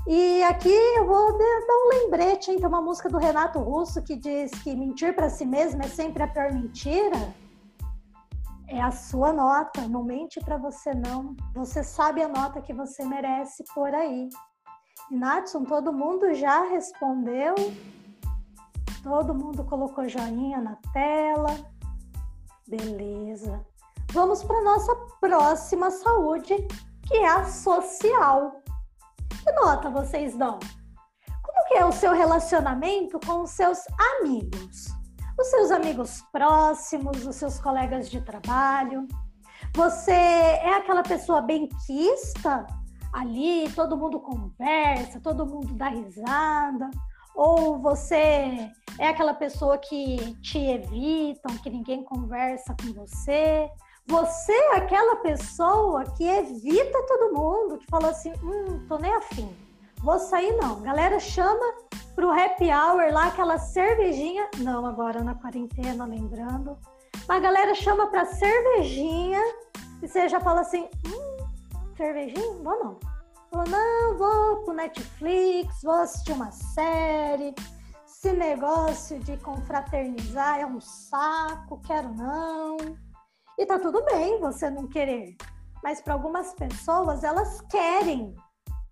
E 0.08 0.44
aqui 0.44 0.70
eu 0.70 1.08
vou 1.08 1.36
dar 1.36 1.46
um 1.68 1.90
lembrete? 1.90 2.56
Tem 2.56 2.66
uma 2.68 2.82
música 2.82 3.10
do 3.10 3.18
Renato 3.18 3.58
Russo 3.58 4.04
que 4.04 4.16
diz 4.16 4.52
que 4.52 4.76
mentir 4.76 5.16
para 5.16 5.32
si 5.32 5.48
mesmo 5.48 5.82
é 5.82 5.88
sempre 5.88 6.22
a 6.22 6.28
pior 6.28 6.54
mentira. 6.54 7.34
É 8.68 8.80
a 8.80 8.92
sua 8.92 9.34
nota, 9.34 9.88
não 9.88 10.04
mente 10.04 10.40
para 10.40 10.58
você 10.58 10.94
não. 10.94 11.36
Você 11.56 11.84
sabe 11.84 12.22
a 12.22 12.28
nota 12.28 12.62
que 12.62 12.72
você 12.72 13.04
merece 13.04 13.64
por 13.74 13.94
aí. 13.96 14.30
Natson, 15.10 15.64
todo 15.64 15.92
mundo 15.92 16.36
já 16.36 16.62
respondeu. 16.70 17.56
Todo 19.02 19.34
mundo 19.34 19.64
colocou 19.64 20.08
joinha 20.08 20.62
na 20.62 20.78
tela. 20.94 21.50
Beleza. 22.68 23.66
Vamos 24.12 24.44
para 24.44 24.64
nossa 24.64 24.96
próxima 25.20 25.90
saúde, 25.90 26.56
que 27.08 27.16
é 27.16 27.28
a 27.28 27.46
social. 27.46 28.62
Que 29.46 29.52
nota 29.52 29.92
vocês 29.92 30.36
dão? 30.36 30.58
Como 31.44 31.68
que 31.68 31.76
é 31.76 31.86
o 31.86 31.92
seu 31.92 32.14
relacionamento 32.14 33.20
com 33.24 33.44
os 33.44 33.52
seus 33.52 33.78
amigos? 34.20 34.88
Os 35.40 35.48
seus 35.52 35.70
amigos 35.70 36.24
próximos, 36.32 37.28
os 37.28 37.36
seus 37.36 37.60
colegas 37.60 38.10
de 38.10 38.22
trabalho? 38.22 39.08
Você 39.76 40.12
é 40.12 40.74
aquela 40.74 41.04
pessoa 41.04 41.42
benquista 41.42 42.66
ali, 43.14 43.72
todo 43.76 43.96
mundo 43.96 44.20
conversa, 44.20 45.22
todo 45.22 45.46
mundo 45.46 45.76
dá 45.76 45.90
risada? 45.90 46.90
Ou 47.36 47.80
você 47.80 48.72
é 48.98 49.08
aquela 49.08 49.36
pessoa 49.36 49.78
que 49.78 50.36
te 50.42 50.58
evitam, 50.58 51.56
que 51.58 51.70
ninguém 51.70 52.04
conversa 52.04 52.76
com 52.82 52.94
você? 52.94 53.70
Você 54.08 54.54
é 54.54 54.78
aquela 54.78 55.16
pessoa 55.18 56.04
que 56.16 56.24
evita 56.24 57.04
todo 57.08 57.34
mundo, 57.34 57.80
que 57.80 57.88
fala 57.88 58.10
assim, 58.10 58.32
hum, 58.44 58.86
tô 58.88 59.00
nem 59.00 59.12
afim, 59.14 59.56
vou 60.04 60.20
sair 60.20 60.56
não. 60.58 60.82
Galera 60.82 61.20
chama 61.20 61.74
pro 62.14 62.32
happy 62.32 62.70
hour 62.72 63.12
lá, 63.12 63.28
aquela 63.28 63.58
cervejinha, 63.58 64.48
não 64.60 64.86
agora 64.86 65.24
na 65.24 65.34
quarentena, 65.34 66.06
lembrando. 66.06 66.78
Mas 67.28 67.38
a 67.38 67.40
galera 67.40 67.74
chama 67.74 68.08
pra 68.08 68.26
cervejinha 68.26 69.42
e 70.04 70.08
você 70.08 70.30
já 70.30 70.40
fala 70.40 70.62
assim, 70.62 70.88
hum, 71.08 71.48
cervejinha? 71.98 72.64
Vou 72.64 72.84
não. 72.84 73.00
Falou, 73.50 73.68
não, 73.68 74.18
vou 74.18 74.64
pro 74.66 74.74
Netflix, 74.74 75.82
vou 75.82 75.96
assistir 75.96 76.34
uma 76.34 76.52
série. 76.52 77.56
Esse 78.06 78.32
negócio 78.34 79.20
de 79.20 79.36
confraternizar 79.38 80.60
é 80.60 80.66
um 80.66 80.80
saco, 80.80 81.82
quero 81.86 82.14
não. 82.14 82.78
E 83.58 83.66
tá 83.66 83.80
tudo 83.80 84.04
bem 84.06 84.40
você 84.40 84.70
não 84.70 84.88
querer. 84.88 85.36
Mas 85.84 86.02
para 86.02 86.14
algumas 86.14 86.54
pessoas, 86.54 87.24
elas 87.24 87.62
querem 87.62 88.36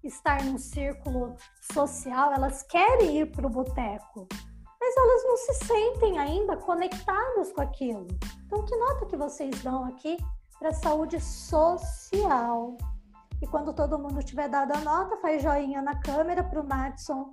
estar 0.03 0.43
num 0.43 0.57
círculo 0.57 1.35
social, 1.73 2.33
elas 2.33 2.63
querem 2.63 3.19
ir 3.19 3.31
para 3.31 3.47
o 3.47 3.49
boteco, 3.49 4.27
mas 4.79 4.97
elas 4.97 5.23
não 5.23 5.37
se 5.37 5.53
sentem 5.65 6.19
ainda 6.19 6.57
conectadas 6.57 7.51
com 7.53 7.61
aquilo. 7.61 8.07
Então, 8.45 8.65
que 8.65 8.75
nota 8.75 9.05
que 9.05 9.17
vocês 9.17 9.63
dão 9.63 9.85
aqui 9.85 10.17
para 10.59 10.69
a 10.69 10.73
saúde 10.73 11.19
social? 11.21 12.77
E 13.41 13.47
quando 13.47 13.73
todo 13.73 13.99
mundo 13.99 14.23
tiver 14.23 14.47
dado 14.47 14.73
a 14.73 14.81
nota, 14.81 15.17
faz 15.17 15.41
joinha 15.41 15.81
na 15.81 15.99
câmera 15.99 16.43
para 16.43 16.61
o 16.61 16.67
Madison, 16.67 17.31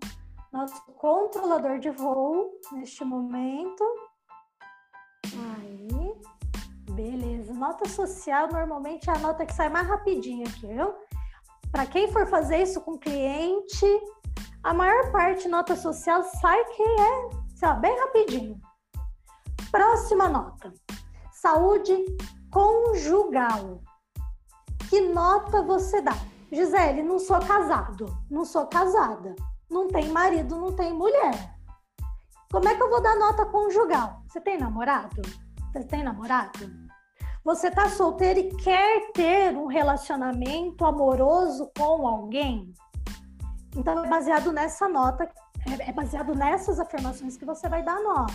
nosso 0.53 0.81
controlador 0.93 1.79
de 1.79 1.91
voo, 1.91 2.53
neste 2.73 3.05
momento. 3.05 3.85
Aí. 5.25 6.40
Beleza. 6.91 7.53
Nota 7.55 7.89
social 7.89 8.49
normalmente 8.53 9.09
é 9.09 9.13
a 9.13 9.19
nota 9.19 9.47
que 9.47 9.55
sai 9.55 9.69
mais 9.69 9.87
rapidinho 9.87 10.47
aqui, 10.47 10.67
viu? 10.67 10.95
Para 11.71 11.87
quem 11.87 12.11
for 12.13 12.27
fazer 12.27 12.63
isso 12.63 12.81
com 12.81 12.99
cliente, 12.99 13.87
a 14.63 14.75
maior 14.75 15.11
parte 15.13 15.49
nota 15.49 15.77
social 15.77 16.23
sai 16.23 16.65
que 16.65 16.83
é 16.83 17.31
lá, 17.63 17.75
bem 17.75 17.99
rapidinho. 17.99 18.61
Próxima 19.71 20.29
nota. 20.29 20.73
Saúde 21.33 21.95
conjugal. 22.51 23.81
Que 24.89 25.01
nota 25.01 25.63
você 25.63 26.03
dá? 26.03 26.15
Gisele, 26.51 27.03
não 27.03 27.19
sou 27.21 27.39
casado, 27.39 28.07
não 28.29 28.45
sou 28.45 28.67
casada, 28.67 29.37
não 29.71 29.87
tem 29.87 30.09
marido, 30.09 30.57
não 30.57 30.73
tem 30.73 30.93
mulher. 30.93 31.55
Como 32.51 32.69
é 32.69 32.75
que 32.75 32.83
eu 32.83 32.91
vou 32.91 33.01
dar 33.01 33.15
nota 33.15 33.47
conjugal? 33.47 34.23
Você 34.27 34.41
tem 34.41 34.59
namorado? 34.59 35.23
Você 35.73 35.85
tem 35.85 36.03
namorado? 36.03 36.80
Você 37.43 37.69
está 37.69 37.89
solteiro 37.89 38.39
e 38.39 38.55
quer 38.57 39.13
ter 39.13 39.57
um 39.57 39.67
relacionamento 39.67 40.85
amoroso 40.85 41.71
com 41.77 42.07
alguém? 42.07 42.75
Então 43.75 44.05
é 44.05 44.09
baseado 44.09 44.53
nessa 44.53 44.87
nota, 44.87 45.25
é, 45.67 45.89
é 45.89 45.93
baseado 45.93 46.35
nessas 46.35 46.79
afirmações 46.79 47.39
que 47.39 47.47
você 47.47 47.67
vai 47.67 47.83
dar 47.83 47.99
nota. 48.03 48.35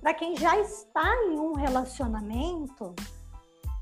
Para 0.00 0.14
quem 0.14 0.36
já 0.36 0.58
está 0.58 1.08
em 1.26 1.38
um 1.38 1.52
relacionamento, 1.52 2.92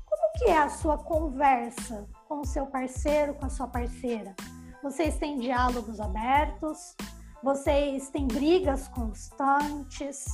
como 0.05 0.33
que 0.35 0.45
é 0.45 0.57
a 0.57 0.69
sua 0.69 0.99
conversa 0.99 2.07
com 2.27 2.41
o 2.41 2.45
seu 2.45 2.67
parceiro, 2.67 3.33
com 3.33 3.47
a 3.47 3.49
sua 3.49 3.67
parceira? 3.67 4.35
Vocês 4.83 5.17
têm 5.17 5.39
diálogos 5.39 5.99
abertos? 5.99 6.95
Vocês 7.41 8.09
têm 8.11 8.27
brigas 8.27 8.87
constantes? 8.89 10.25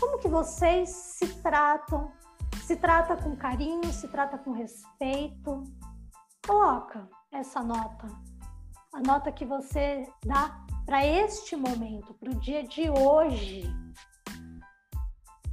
Como 0.00 0.18
que 0.18 0.28
vocês 0.28 0.88
se 0.88 1.26
tratam? 1.40 2.10
Se 2.64 2.76
trata 2.76 3.16
com 3.16 3.36
carinho, 3.36 3.92
se 3.92 4.08
trata 4.08 4.38
com 4.38 4.52
respeito. 4.52 5.64
Coloca 6.46 7.08
essa 7.32 7.62
nota. 7.62 8.06
A 8.92 9.00
nota 9.00 9.32
que 9.32 9.44
você 9.44 10.06
dá 10.24 10.64
para 10.86 11.04
este 11.04 11.54
momento, 11.56 12.14
para 12.14 12.30
o 12.30 12.34
dia 12.34 12.62
de 12.62 12.88
hoje. 12.88 13.62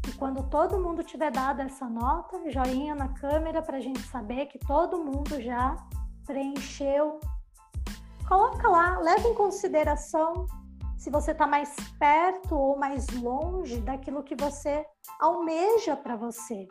E 0.08 0.12
quando 0.14 0.50
todo 0.50 0.80
mundo 0.80 1.04
tiver 1.04 1.32
dado 1.32 1.62
essa 1.62 1.90
nota, 1.90 2.50
joinha 2.50 2.96
na 2.96 3.10
câmera 3.10 3.62
para 3.62 3.78
a 3.78 3.82
gente 3.82 4.02
saber 4.04 4.46
que 4.46 4.60
todo 4.60 5.04
mundo 5.04 5.42
já 5.42 5.76
preencheu. 6.26 7.20
Coloca 8.28 8.68
lá, 8.70 8.98
leva 9.00 9.28
em 9.28 9.34
consideração 9.34 10.48
se 10.98 11.10
você 11.10 11.32
está 11.32 11.46
mais 11.46 11.76
perto 12.00 12.56
ou 12.56 12.78
mais 12.78 13.08
longe 13.10 13.82
daquilo 13.82 14.24
que 14.24 14.36
você 14.36 14.86
almeja 15.20 15.96
para 15.96 16.16
você. 16.16 16.68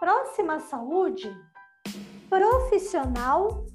Próxima 0.00 0.58
saúde, 0.60 1.30
profissional 2.30 3.66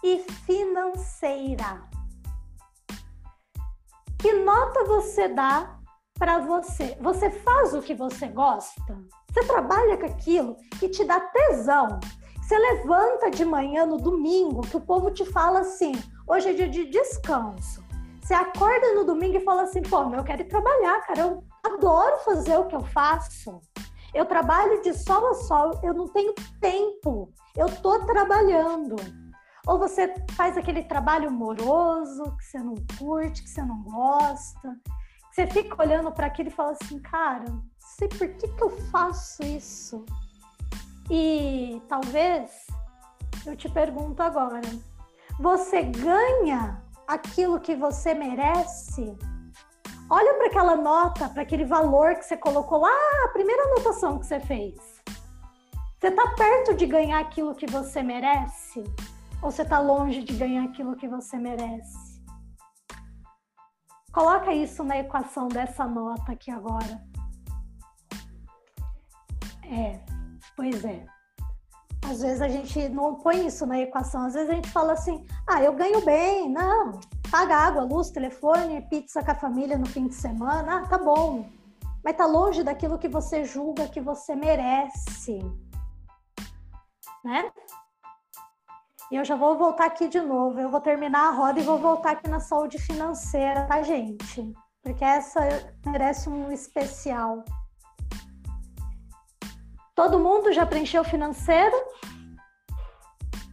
e 0.00 0.20
financeira. 0.46 1.82
Que 4.16 4.32
nota 4.32 4.84
você 4.84 5.26
dá 5.26 5.76
para 6.16 6.38
você? 6.38 6.96
Você 7.00 7.32
faz 7.32 7.74
o 7.74 7.82
que 7.82 7.94
você 7.94 8.28
gosta? 8.28 8.96
Você 9.28 9.44
trabalha 9.44 9.98
com 9.98 10.06
aquilo 10.06 10.56
que 10.78 10.88
te 10.88 11.02
dá 11.04 11.18
tesão? 11.18 11.98
Você 12.40 12.56
levanta 12.56 13.28
de 13.28 13.44
manhã 13.44 13.84
no 13.84 13.96
domingo, 13.96 14.60
que 14.60 14.76
o 14.76 14.80
povo 14.80 15.10
te 15.10 15.24
fala 15.24 15.62
assim: 15.62 15.94
hoje 16.28 16.50
é 16.50 16.52
dia 16.52 16.68
de 16.68 16.84
descanso. 16.90 17.82
Você 18.22 18.34
acorda 18.34 18.94
no 18.94 19.04
domingo 19.04 19.36
e 19.36 19.44
fala 19.44 19.62
assim, 19.62 19.82
pô, 19.82 20.00
eu 20.14 20.22
quero 20.22 20.42
ir 20.42 20.48
trabalhar, 20.48 21.00
cara, 21.00 21.22
eu 21.22 21.44
adoro 21.60 22.18
fazer 22.18 22.56
o 22.56 22.68
que 22.68 22.76
eu 22.76 22.84
faço. 22.84 23.60
Eu 24.14 24.26
trabalho 24.26 24.82
de 24.82 24.92
sol 24.92 25.28
a 25.28 25.34
sol, 25.34 25.80
eu 25.82 25.94
não 25.94 26.06
tenho 26.08 26.34
tempo, 26.60 27.32
eu 27.56 27.66
tô 27.80 27.98
trabalhando. 28.04 28.96
Ou 29.66 29.78
você 29.78 30.12
faz 30.32 30.56
aquele 30.56 30.82
trabalho 30.82 31.30
moroso, 31.30 32.36
que 32.36 32.44
você 32.44 32.58
não 32.58 32.74
curte, 32.98 33.42
que 33.42 33.48
você 33.48 33.62
não 33.62 33.82
gosta, 33.82 34.76
que 35.30 35.34
você 35.34 35.46
fica 35.46 35.80
olhando 35.82 36.10
para 36.12 36.26
aquilo 36.26 36.48
e 36.48 36.52
fala 36.52 36.72
assim, 36.72 36.98
cara, 36.98 37.44
não 37.48 37.62
sei 37.78 38.08
por 38.08 38.28
que, 38.28 38.48
que 38.48 38.62
eu 38.62 38.70
faço 38.90 39.42
isso. 39.44 40.04
E 41.10 41.80
talvez 41.88 42.66
eu 43.46 43.56
te 43.56 43.68
pergunto 43.68 44.22
agora, 44.22 44.68
você 45.38 45.82
ganha 45.82 46.82
aquilo 47.06 47.60
que 47.60 47.74
você 47.74 48.14
merece, 48.14 49.16
olha 50.10 50.34
para 50.34 50.46
aquela 50.46 50.76
nota, 50.76 51.28
para 51.28 51.42
aquele 51.42 51.64
valor 51.64 52.14
que 52.16 52.24
você 52.24 52.36
colocou 52.36 52.80
lá, 52.80 53.24
a 53.24 53.28
primeira 53.28 53.62
anotação 53.64 54.18
que 54.18 54.26
você 54.26 54.40
fez. 54.40 55.02
Você 55.98 56.08
está 56.08 56.26
perto 56.34 56.74
de 56.74 56.86
ganhar 56.86 57.20
aquilo 57.20 57.54
que 57.54 57.66
você 57.66 58.02
merece? 58.02 58.82
Ou 59.40 59.50
você 59.50 59.62
está 59.62 59.78
longe 59.78 60.22
de 60.22 60.34
ganhar 60.34 60.64
aquilo 60.64 60.96
que 60.96 61.08
você 61.08 61.36
merece? 61.38 62.20
Coloca 64.12 64.52
isso 64.52 64.84
na 64.84 64.98
equação 64.98 65.48
dessa 65.48 65.86
nota 65.86 66.32
aqui 66.32 66.50
agora. 66.50 67.00
É, 69.64 70.00
pois 70.54 70.84
é. 70.84 71.06
Às 72.04 72.20
vezes 72.20 72.42
a 72.42 72.48
gente 72.48 72.88
não 72.88 73.14
põe 73.14 73.46
isso 73.46 73.64
na 73.64 73.78
equação, 73.78 74.26
às 74.26 74.34
vezes 74.34 74.50
a 74.50 74.54
gente 74.54 74.70
fala 74.70 74.92
assim: 74.92 75.24
ah, 75.46 75.62
eu 75.62 75.72
ganho 75.72 76.04
bem, 76.04 76.50
não, 76.50 77.00
paga 77.32 77.56
água, 77.56 77.82
luz, 77.82 78.10
telefone, 78.10 78.86
pizza 78.90 79.24
com 79.24 79.30
a 79.30 79.34
família 79.34 79.78
no 79.78 79.86
fim 79.86 80.06
de 80.06 80.14
semana, 80.14 80.82
ah, 80.82 80.86
tá 80.86 80.98
bom. 80.98 81.48
Mas 82.04 82.14
tá 82.14 82.26
longe 82.26 82.62
daquilo 82.62 82.98
que 82.98 83.08
você 83.08 83.42
julga 83.42 83.88
que 83.88 84.02
você 84.02 84.34
merece, 84.36 85.38
né? 87.24 87.50
E 89.10 89.16
eu 89.16 89.24
já 89.24 89.34
vou 89.34 89.56
voltar 89.56 89.86
aqui 89.86 90.08
de 90.08 90.20
novo. 90.20 90.60
Eu 90.60 90.68
vou 90.68 90.80
terminar 90.80 91.28
a 91.28 91.30
roda 91.30 91.58
e 91.58 91.62
vou 91.62 91.78
voltar 91.78 92.12
aqui 92.12 92.28
na 92.28 92.40
saúde 92.40 92.78
financeira, 92.78 93.66
tá, 93.66 93.82
gente? 93.82 94.52
Porque 94.82 95.04
essa 95.04 95.40
merece 95.86 96.28
um 96.28 96.52
especial. 96.52 97.44
Todo 99.94 100.18
mundo 100.18 100.52
já 100.52 100.66
preencheu 100.66 101.00
o 101.00 101.04
financeiro? 101.04 101.76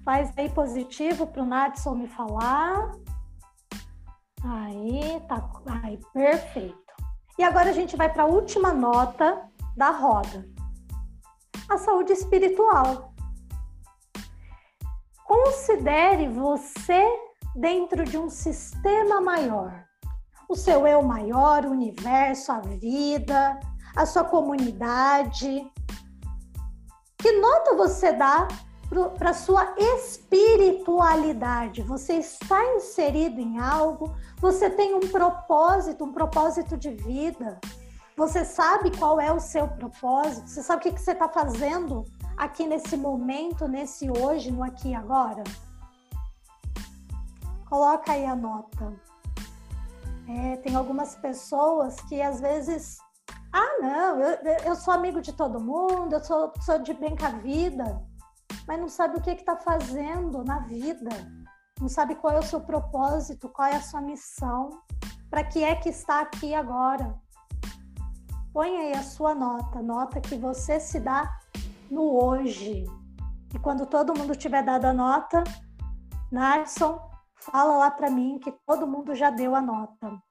Faz 0.03 0.33
aí 0.37 0.49
positivo 0.49 1.27
para 1.27 1.43
o 1.43 1.45
Natson 1.45 1.95
me 1.95 2.07
falar. 2.07 2.91
Aí, 4.43 5.21
tá. 5.27 5.49
Aí, 5.83 5.99
perfeito. 6.13 6.77
E 7.37 7.43
agora 7.43 7.69
a 7.69 7.73
gente 7.73 7.95
vai 7.95 8.11
para 8.11 8.23
a 8.23 8.27
última 8.27 8.73
nota 8.73 9.49
da 9.75 9.91
roda. 9.91 10.47
A 11.69 11.77
saúde 11.77 12.13
espiritual. 12.13 13.13
Considere 15.25 16.27
você 16.27 17.05
dentro 17.55 18.03
de 18.03 18.17
um 18.17 18.29
sistema 18.29 19.21
maior. 19.21 19.85
O 20.47 20.55
seu 20.55 20.87
eu 20.87 21.03
maior, 21.03 21.65
o 21.65 21.71
universo, 21.71 22.51
a 22.51 22.59
vida, 22.59 23.59
a 23.95 24.05
sua 24.05 24.23
comunidade. 24.23 25.71
Que 27.17 27.31
nota 27.33 27.75
você 27.75 28.13
dá 28.13 28.47
para 29.17 29.33
sua 29.33 29.73
espiritualidade? 29.77 31.81
Você 31.83 32.15
está 32.15 32.61
inserido 32.75 33.39
em 33.39 33.59
algo? 33.59 34.15
Você 34.37 34.69
tem 34.69 34.95
um 34.95 35.01
propósito, 35.01 36.03
um 36.03 36.11
propósito 36.11 36.75
de 36.75 36.89
vida? 36.89 37.59
Você 38.17 38.43
sabe 38.43 38.97
qual 38.97 39.19
é 39.19 39.31
o 39.31 39.39
seu 39.39 39.67
propósito? 39.67 40.49
Você 40.49 40.63
sabe 40.63 40.79
o 40.79 40.83
que, 40.83 40.91
que 40.91 41.01
você 41.01 41.11
está 41.11 41.29
fazendo 41.29 42.03
aqui 42.35 42.65
nesse 42.65 42.97
momento, 42.97 43.67
nesse 43.67 44.09
hoje, 44.09 44.51
no 44.51 44.63
aqui 44.63 44.89
e 44.89 44.95
agora? 44.95 45.43
Coloca 47.69 48.11
aí 48.11 48.25
a 48.25 48.35
nota. 48.35 48.91
É, 50.27 50.57
tem 50.57 50.75
algumas 50.75 51.15
pessoas 51.15 51.95
que 52.01 52.21
às 52.21 52.41
vezes. 52.41 52.97
Ah, 53.53 53.77
não, 53.81 54.19
eu, 54.19 54.37
eu 54.65 54.75
sou 54.75 54.93
amigo 54.93 55.21
de 55.21 55.33
todo 55.33 55.59
mundo, 55.59 56.13
eu 56.13 56.23
sou, 56.23 56.51
sou 56.61 56.79
de 56.79 56.93
bem 56.93 57.15
com 57.15 57.25
a 57.25 57.31
vida, 57.31 58.08
mas 58.67 58.79
não 58.79 58.89
sabe 58.89 59.17
o 59.17 59.21
que 59.21 59.31
está 59.31 59.55
fazendo 59.55 60.43
na 60.43 60.59
vida, 60.59 61.09
não 61.79 61.87
sabe 61.87 62.15
qual 62.15 62.35
é 62.35 62.39
o 62.39 62.43
seu 62.43 62.61
propósito, 62.61 63.49
qual 63.49 63.67
é 63.67 63.75
a 63.75 63.81
sua 63.81 64.01
missão, 64.01 64.81
para 65.29 65.43
que 65.43 65.63
é 65.63 65.75
que 65.75 65.89
está 65.89 66.21
aqui 66.21 66.53
agora. 66.53 67.15
Põe 68.53 68.77
aí 68.77 68.93
a 68.93 69.03
sua 69.03 69.33
nota, 69.33 69.81
nota 69.81 70.19
que 70.19 70.35
você 70.35 70.79
se 70.79 70.99
dá 70.99 71.39
no 71.89 72.23
hoje. 72.23 72.85
E 73.53 73.59
quando 73.59 73.85
todo 73.85 74.17
mundo 74.17 74.35
tiver 74.35 74.63
dado 74.63 74.85
a 74.85 74.93
nota, 74.93 75.43
Narson, 76.31 76.99
fala 77.35 77.77
lá 77.77 77.91
para 77.91 78.09
mim 78.09 78.39
que 78.39 78.51
todo 78.65 78.87
mundo 78.87 79.15
já 79.15 79.29
deu 79.29 79.55
a 79.55 79.61
nota. 79.61 80.21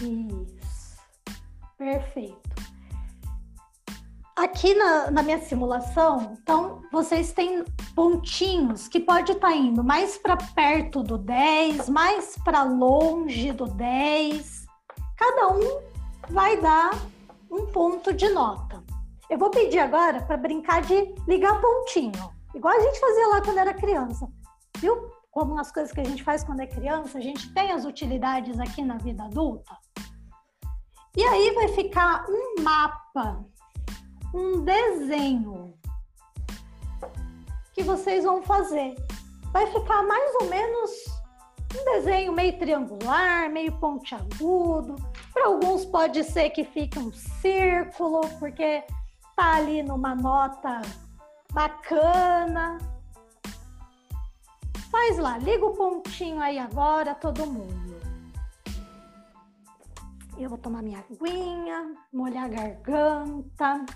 Isso. 0.00 0.55
Perfeito. 1.78 2.56
Aqui 4.34 4.74
na, 4.74 5.10
na, 5.10 5.22
minha 5.22 5.40
simulação, 5.40 6.36
então, 6.40 6.82
vocês 6.92 7.32
têm 7.32 7.64
pontinhos 7.94 8.86
que 8.86 9.00
pode 9.00 9.32
estar 9.32 9.48
tá 9.48 9.56
indo 9.56 9.82
mais 9.82 10.18
para 10.18 10.36
perto 10.36 11.02
do 11.02 11.16
10, 11.16 11.88
mais 11.88 12.36
para 12.44 12.62
longe 12.62 13.52
do 13.52 13.64
10. 13.64 14.66
Cada 15.16 15.48
um 15.48 15.80
vai 16.28 16.60
dar 16.60 16.90
um 17.50 17.66
ponto 17.66 18.12
de 18.12 18.28
nota. 18.28 18.82
Eu 19.30 19.38
vou 19.38 19.50
pedir 19.50 19.78
agora 19.78 20.22
para 20.22 20.36
brincar 20.36 20.82
de 20.82 21.14
ligar 21.26 21.60
pontinho, 21.60 22.30
igual 22.54 22.74
a 22.74 22.80
gente 22.80 23.00
fazia 23.00 23.28
lá 23.28 23.42
quando 23.42 23.58
era 23.58 23.74
criança. 23.74 24.28
Viu? 24.78 25.10
Como 25.30 25.58
as 25.58 25.70
coisas 25.70 25.92
que 25.92 26.00
a 26.00 26.04
gente 26.04 26.22
faz 26.22 26.44
quando 26.44 26.60
é 26.60 26.66
criança, 26.66 27.18
a 27.18 27.20
gente 27.20 27.52
tem 27.52 27.72
as 27.72 27.84
utilidades 27.84 28.58
aqui 28.58 28.82
na 28.82 28.96
vida 28.96 29.24
adulta. 29.24 29.76
E 31.16 31.24
aí 31.24 31.50
vai 31.52 31.68
ficar 31.68 32.26
um 32.28 32.62
mapa 32.62 33.44
um 34.34 34.60
desenho 34.62 35.74
que 37.72 37.82
vocês 37.82 38.24
vão 38.24 38.42
fazer. 38.42 38.94
Vai 39.52 39.66
ficar 39.68 40.02
mais 40.02 40.34
ou 40.42 40.48
menos 40.48 40.90
um 41.74 41.84
desenho 41.84 42.32
meio 42.32 42.58
triangular, 42.58 43.50
meio 43.50 43.72
pontiagudo. 43.78 44.96
Para 45.32 45.46
alguns 45.46 45.84
pode 45.86 46.22
ser 46.24 46.50
que 46.50 46.64
fique 46.64 46.98
um 46.98 47.12
círculo, 47.12 48.20
porque 48.38 48.84
tá 49.34 49.56
ali 49.56 49.82
numa 49.82 50.14
nota 50.14 50.82
bacana. 51.52 52.78
Faz 54.90 55.18
lá, 55.18 55.38
liga 55.38 55.64
o 55.64 55.74
pontinho 55.74 56.40
aí 56.40 56.58
agora, 56.58 57.14
todo 57.14 57.46
mundo. 57.46 57.95
Eu 60.38 60.50
vou 60.50 60.58
tomar 60.58 60.82
minha 60.82 60.98
aguinha, 60.98 61.94
molhar 62.12 62.44
a 62.44 62.48
garganta. 62.48 63.86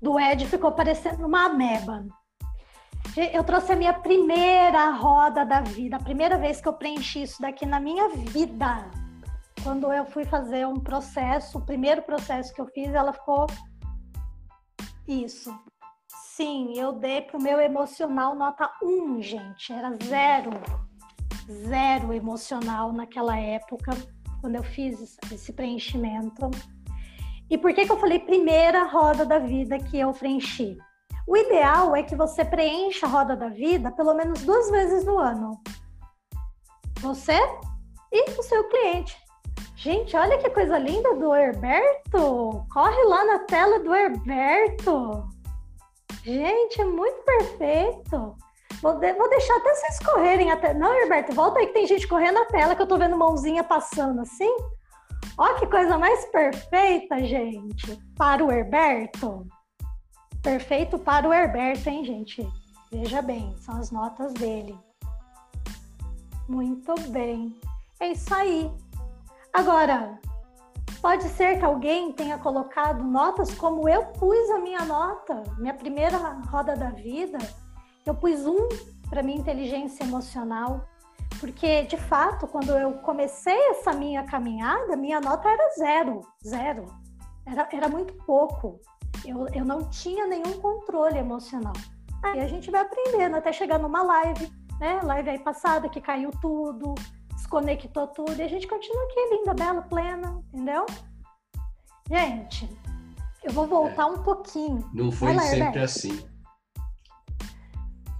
do 0.00 0.18
Ed 0.18 0.46
ficou 0.46 0.72
parecendo 0.72 1.26
uma 1.26 1.46
ameba. 1.46 2.06
Eu 3.32 3.42
trouxe 3.44 3.72
a 3.72 3.76
minha 3.76 3.92
primeira 3.92 4.90
roda 4.92 5.44
da 5.44 5.60
vida, 5.60 5.96
a 5.96 6.02
primeira 6.02 6.38
vez 6.38 6.60
que 6.60 6.68
eu 6.68 6.72
preenchi 6.72 7.22
isso 7.22 7.42
daqui 7.42 7.66
na 7.66 7.80
minha 7.80 8.08
vida. 8.08 8.88
Quando 9.62 9.92
eu 9.92 10.06
fui 10.06 10.24
fazer 10.24 10.66
um 10.66 10.78
processo, 10.78 11.58
o 11.58 11.66
primeiro 11.66 12.02
processo 12.02 12.54
que 12.54 12.60
eu 12.60 12.66
fiz, 12.66 12.94
ela 12.94 13.12
ficou 13.12 13.46
isso. 15.06 15.52
Sim, 16.40 16.72
eu 16.74 16.92
dei 16.92 17.20
pro 17.20 17.38
meu 17.38 17.60
emocional 17.60 18.34
nota 18.34 18.72
1, 18.82 19.20
gente. 19.20 19.70
Era 19.70 19.94
zero. 20.02 20.50
Zero 21.46 22.14
emocional 22.14 22.94
naquela 22.94 23.38
época, 23.38 23.92
quando 24.40 24.54
eu 24.54 24.62
fiz 24.62 25.18
esse 25.30 25.52
preenchimento. 25.52 26.50
E 27.50 27.58
por 27.58 27.74
que, 27.74 27.84
que 27.84 27.92
eu 27.92 28.00
falei 28.00 28.20
primeira 28.20 28.84
roda 28.84 29.26
da 29.26 29.38
vida 29.38 29.78
que 29.78 29.98
eu 29.98 30.14
preenchi? 30.14 30.78
O 31.28 31.36
ideal 31.36 31.94
é 31.94 32.02
que 32.02 32.16
você 32.16 32.42
preencha 32.42 33.04
a 33.04 33.10
roda 33.10 33.36
da 33.36 33.50
vida 33.50 33.92
pelo 33.92 34.14
menos 34.14 34.40
duas 34.42 34.70
vezes 34.70 35.04
no 35.04 35.18
ano. 35.18 35.60
Você 37.00 37.38
e 38.10 38.30
o 38.30 38.42
seu 38.42 38.66
cliente. 38.70 39.14
Gente, 39.76 40.16
olha 40.16 40.38
que 40.38 40.48
coisa 40.48 40.78
linda 40.78 41.14
do 41.16 41.34
Herberto! 41.34 42.64
Corre 42.72 43.04
lá 43.04 43.26
na 43.26 43.38
tela 43.40 43.78
do 43.80 43.94
Herberto! 43.94 45.39
Gente, 46.22 46.80
é 46.80 46.84
muito 46.84 47.22
perfeito! 47.24 48.36
Vou, 48.82 48.94
de, 48.94 49.12
vou 49.12 49.28
deixar 49.28 49.56
até 49.56 49.74
vocês 49.74 49.98
correrem 49.98 50.50
até. 50.50 50.72
Não, 50.72 50.92
Herberto, 50.92 51.34
volta 51.34 51.58
aí 51.58 51.66
que 51.66 51.74
tem 51.74 51.86
gente 51.86 52.08
correndo 52.08 52.34
na 52.34 52.46
tela 52.46 52.74
que 52.74 52.80
eu 52.80 52.86
tô 52.86 52.96
vendo 52.96 53.16
mãozinha 53.16 53.62
passando 53.62 54.20
assim. 54.20 54.50
Olha 55.36 55.58
que 55.58 55.66
coisa 55.66 55.98
mais 55.98 56.24
perfeita, 56.26 57.18
gente, 57.24 57.98
para 58.16 58.44
o 58.44 58.50
Herberto. 58.50 59.46
Perfeito 60.42 60.98
para 60.98 61.28
o 61.28 61.32
Herberto, 61.32 61.88
hein, 61.88 62.04
gente? 62.04 62.46
Veja 62.90 63.20
bem, 63.20 63.54
são 63.58 63.76
as 63.76 63.90
notas 63.90 64.32
dele. 64.34 64.78
Muito 66.48 66.94
bem. 67.10 67.54
É 68.00 68.08
isso 68.08 68.34
aí. 68.34 68.70
Agora, 69.52 70.18
pode 71.00 71.24
ser 71.30 71.58
que 71.58 71.64
alguém 71.64 72.12
tenha 72.12 72.38
colocado 72.38 73.02
notas 73.02 73.54
como 73.54 73.88
eu 73.88 74.06
pus 74.06 74.50
a 74.50 74.58
minha 74.58 74.84
nota, 74.84 75.42
minha 75.58 75.74
primeira 75.74 76.16
roda 76.50 76.76
da 76.76 76.90
vida. 76.90 77.38
Eu 78.04 78.14
pus 78.14 78.46
um 78.46 78.68
para 79.08 79.22
minha 79.22 79.38
inteligência 79.38 80.04
emocional. 80.04 80.86
Porque, 81.38 81.84
de 81.84 81.96
fato, 81.96 82.46
quando 82.46 82.70
eu 82.70 82.94
comecei 82.98 83.58
essa 83.70 83.92
minha 83.92 84.24
caminhada, 84.24 84.96
minha 84.96 85.20
nota 85.20 85.48
era 85.48 85.70
zero, 85.78 86.20
zero. 86.46 86.86
Era, 87.46 87.68
era 87.72 87.88
muito 87.88 88.12
pouco. 88.24 88.78
Eu, 89.24 89.46
eu 89.54 89.64
não 89.64 89.88
tinha 89.88 90.26
nenhum 90.26 90.60
controle 90.60 91.18
emocional. 91.18 91.72
Aí 92.22 92.40
a 92.40 92.46
gente 92.46 92.70
vai 92.70 92.82
aprendendo 92.82 93.36
até 93.36 93.52
chegar 93.52 93.78
numa 93.78 94.02
live, 94.02 94.52
né? 94.78 95.00
Live 95.02 95.30
aí 95.30 95.38
passada 95.38 95.88
que 95.88 96.00
caiu 96.00 96.30
tudo, 96.42 96.94
desconectou 97.50 98.06
tudo, 98.06 98.36
e 98.36 98.42
a 98.42 98.48
gente 98.48 98.68
continua 98.68 99.02
aqui, 99.04 99.34
linda, 99.34 99.54
bela, 99.54 99.82
plena, 99.82 100.44
entendeu? 100.52 100.86
Gente, 102.08 102.78
eu 103.42 103.52
vou 103.52 103.66
voltar 103.66 104.04
é. 104.04 104.06
um 104.06 104.22
pouquinho. 104.22 104.88
Não 104.94 105.10
foi 105.10 105.34
lá, 105.34 105.42
sempre 105.42 105.58
Herberto. 105.58 105.78
assim. 105.80 106.30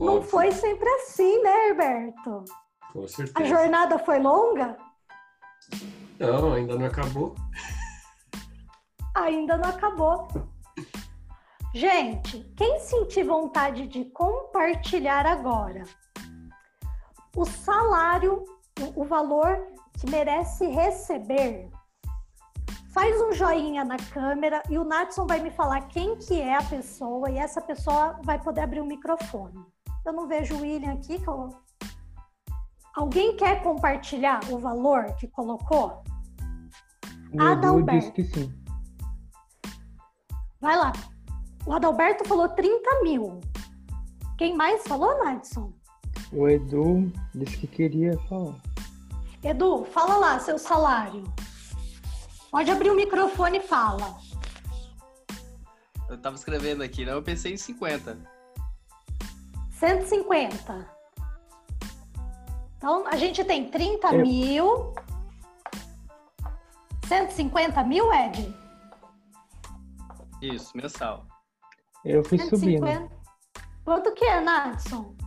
Não 0.00 0.16
Óbvio. 0.16 0.30
foi 0.30 0.50
sempre 0.50 0.88
assim, 0.88 1.42
né, 1.42 1.68
Herberto? 1.68 2.44
Com 2.92 3.06
certeza. 3.06 3.38
A 3.38 3.44
jornada 3.44 3.98
foi 3.98 4.18
longa? 4.18 4.76
Não, 6.18 6.52
ainda 6.54 6.76
não 6.76 6.86
acabou. 6.86 7.34
Ainda 9.14 9.56
não 9.56 9.68
acabou. 9.68 10.28
Gente, 11.72 12.40
quem 12.56 12.80
sentir 12.80 13.22
vontade 13.22 13.86
de 13.86 14.06
compartilhar 14.06 15.24
agora 15.24 15.84
o 17.36 17.44
salário, 17.44 18.44
o 18.94 19.04
valor 19.04 19.66
que 19.98 20.10
merece 20.10 20.66
receber, 20.66 21.68
faz 22.92 23.20
um 23.20 23.32
joinha 23.32 23.84
na 23.84 23.96
câmera 23.96 24.62
e 24.68 24.78
o 24.78 24.84
Natson 24.84 25.26
vai 25.26 25.40
me 25.40 25.50
falar 25.50 25.82
quem 25.88 26.16
que 26.16 26.40
é 26.40 26.56
a 26.56 26.62
pessoa 26.62 27.30
e 27.30 27.38
essa 27.38 27.60
pessoa 27.60 28.18
vai 28.24 28.40
poder 28.40 28.62
abrir 28.62 28.80
o 28.80 28.86
microfone. 28.86 29.64
Eu 30.04 30.12
não 30.12 30.26
vejo 30.26 30.54
o 30.56 30.60
William 30.60 30.92
aqui. 30.92 31.20
Eu... 31.26 31.50
Alguém 32.94 33.36
quer 33.36 33.62
compartilhar 33.62 34.40
o 34.50 34.58
valor 34.58 35.14
que 35.16 35.28
colocou? 35.28 36.02
O 37.32 37.40
Adalberto. 37.40 38.00
disse 38.00 38.12
que 38.12 38.24
sim. 38.24 38.52
Vai 40.60 40.76
lá. 40.76 40.92
O 41.66 41.72
Adalberto 41.72 42.26
falou 42.26 42.48
30 42.48 43.02
mil. 43.02 43.40
Quem 44.36 44.56
mais 44.56 44.82
falou, 44.86 45.22
Nadson? 45.22 45.72
O 46.32 46.48
Edu 46.48 47.12
disse 47.34 47.58
que 47.58 47.66
queria 47.66 48.18
falar. 48.28 48.69
Edu, 49.42 49.84
fala 49.86 50.16
lá 50.16 50.38
seu 50.38 50.58
salário. 50.58 51.24
Pode 52.50 52.70
abrir 52.70 52.90
o 52.90 52.96
microfone 52.96 53.58
e 53.58 53.62
fala. 53.62 54.18
Eu 56.08 56.18
tava 56.18 56.36
escrevendo 56.36 56.82
aqui, 56.82 57.06
né? 57.06 57.12
Eu 57.12 57.22
pensei 57.22 57.54
em 57.54 57.56
50. 57.56 58.18
150. 59.70 61.00
Então, 62.76 63.06
a 63.06 63.16
gente 63.16 63.44
tem 63.44 63.70
30 63.70 64.14
Eu... 64.14 64.22
mil. 64.22 64.94
150 67.06 67.82
mil, 67.84 68.12
Ed? 68.12 68.54
Isso, 70.42 70.76
mensal. 70.76 71.26
Eu 72.04 72.24
fui 72.24 72.38
150. 72.38 72.56
subindo. 72.56 73.10
Quanto 73.84 74.12
que 74.14 74.24
é, 74.24 74.40
Nadson? 74.40 75.19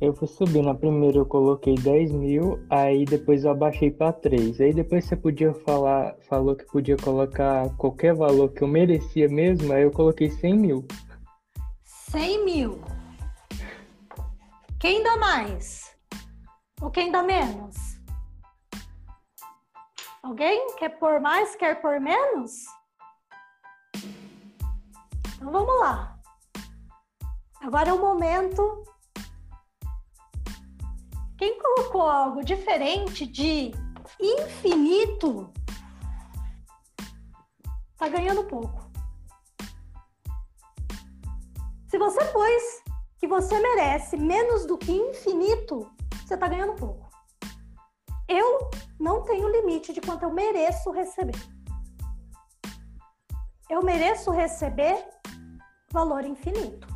Eu 0.00 0.14
fui 0.14 0.26
subindo. 0.26 0.64
Na 0.64 0.74
primeira 0.74 1.18
eu 1.18 1.26
coloquei 1.26 1.74
10 1.74 2.12
mil, 2.12 2.58
aí 2.70 3.04
depois 3.04 3.44
eu 3.44 3.50
abaixei 3.50 3.90
para 3.90 4.12
3. 4.14 4.60
Aí 4.60 4.72
depois 4.72 5.04
você 5.04 5.14
podia 5.14 5.52
falar, 5.52 6.16
falou 6.28 6.56
que 6.56 6.64
podia 6.64 6.96
colocar 6.96 7.68
qualquer 7.76 8.14
valor 8.14 8.48
que 8.48 8.62
eu 8.62 8.68
merecia 8.68 9.28
mesmo, 9.28 9.72
aí 9.72 9.82
eu 9.82 9.90
coloquei 9.90 10.30
100 10.30 10.54
mil. 10.56 10.86
100 11.84 12.44
mil. 12.46 12.80
Quem 14.78 15.02
dá 15.02 15.18
mais? 15.18 15.94
Ou 16.80 16.90
quem 16.90 17.12
dá 17.12 17.22
menos? 17.22 17.76
Alguém 20.22 20.74
quer 20.78 20.98
pôr 20.98 21.20
mais, 21.20 21.54
quer 21.56 21.82
pôr 21.82 22.00
menos? 22.00 22.64
Então 25.36 25.52
vamos 25.52 25.78
lá. 25.80 26.18
Agora 27.60 27.90
é 27.90 27.92
o 27.92 28.00
momento. 28.00 28.89
Quem 31.40 31.58
colocou 31.58 32.02
algo 32.02 32.44
diferente 32.44 33.24
de 33.24 33.70
infinito 34.20 35.50
tá 37.96 38.08
ganhando 38.08 38.44
pouco. 38.44 38.90
Se 41.88 41.96
você 41.96 42.22
pôs 42.26 42.82
que 43.16 43.26
você 43.26 43.58
merece 43.58 44.18
menos 44.18 44.66
do 44.66 44.76
que 44.76 44.92
infinito, 44.92 45.90
você 46.26 46.36
tá 46.36 46.46
ganhando 46.46 46.74
pouco. 46.74 47.08
Eu 48.28 48.68
não 48.98 49.22
tenho 49.22 49.48
limite 49.48 49.94
de 49.94 50.02
quanto 50.02 50.24
eu 50.24 50.34
mereço 50.34 50.90
receber. 50.90 51.40
Eu 53.70 53.82
mereço 53.82 54.30
receber 54.30 55.08
valor 55.90 56.22
infinito. 56.22 56.86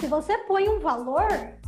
Se 0.00 0.08
você 0.08 0.36
põe 0.38 0.68
um 0.68 0.80
valor, 0.80 1.62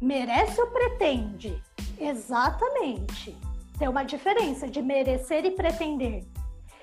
merece 0.00 0.60
ou 0.60 0.68
pretende? 0.68 1.62
Exatamente. 1.98 3.36
Tem 3.78 3.88
uma 3.88 4.04
diferença 4.04 4.68
de 4.68 4.80
merecer 4.80 5.44
e 5.44 5.50
pretender. 5.50 6.24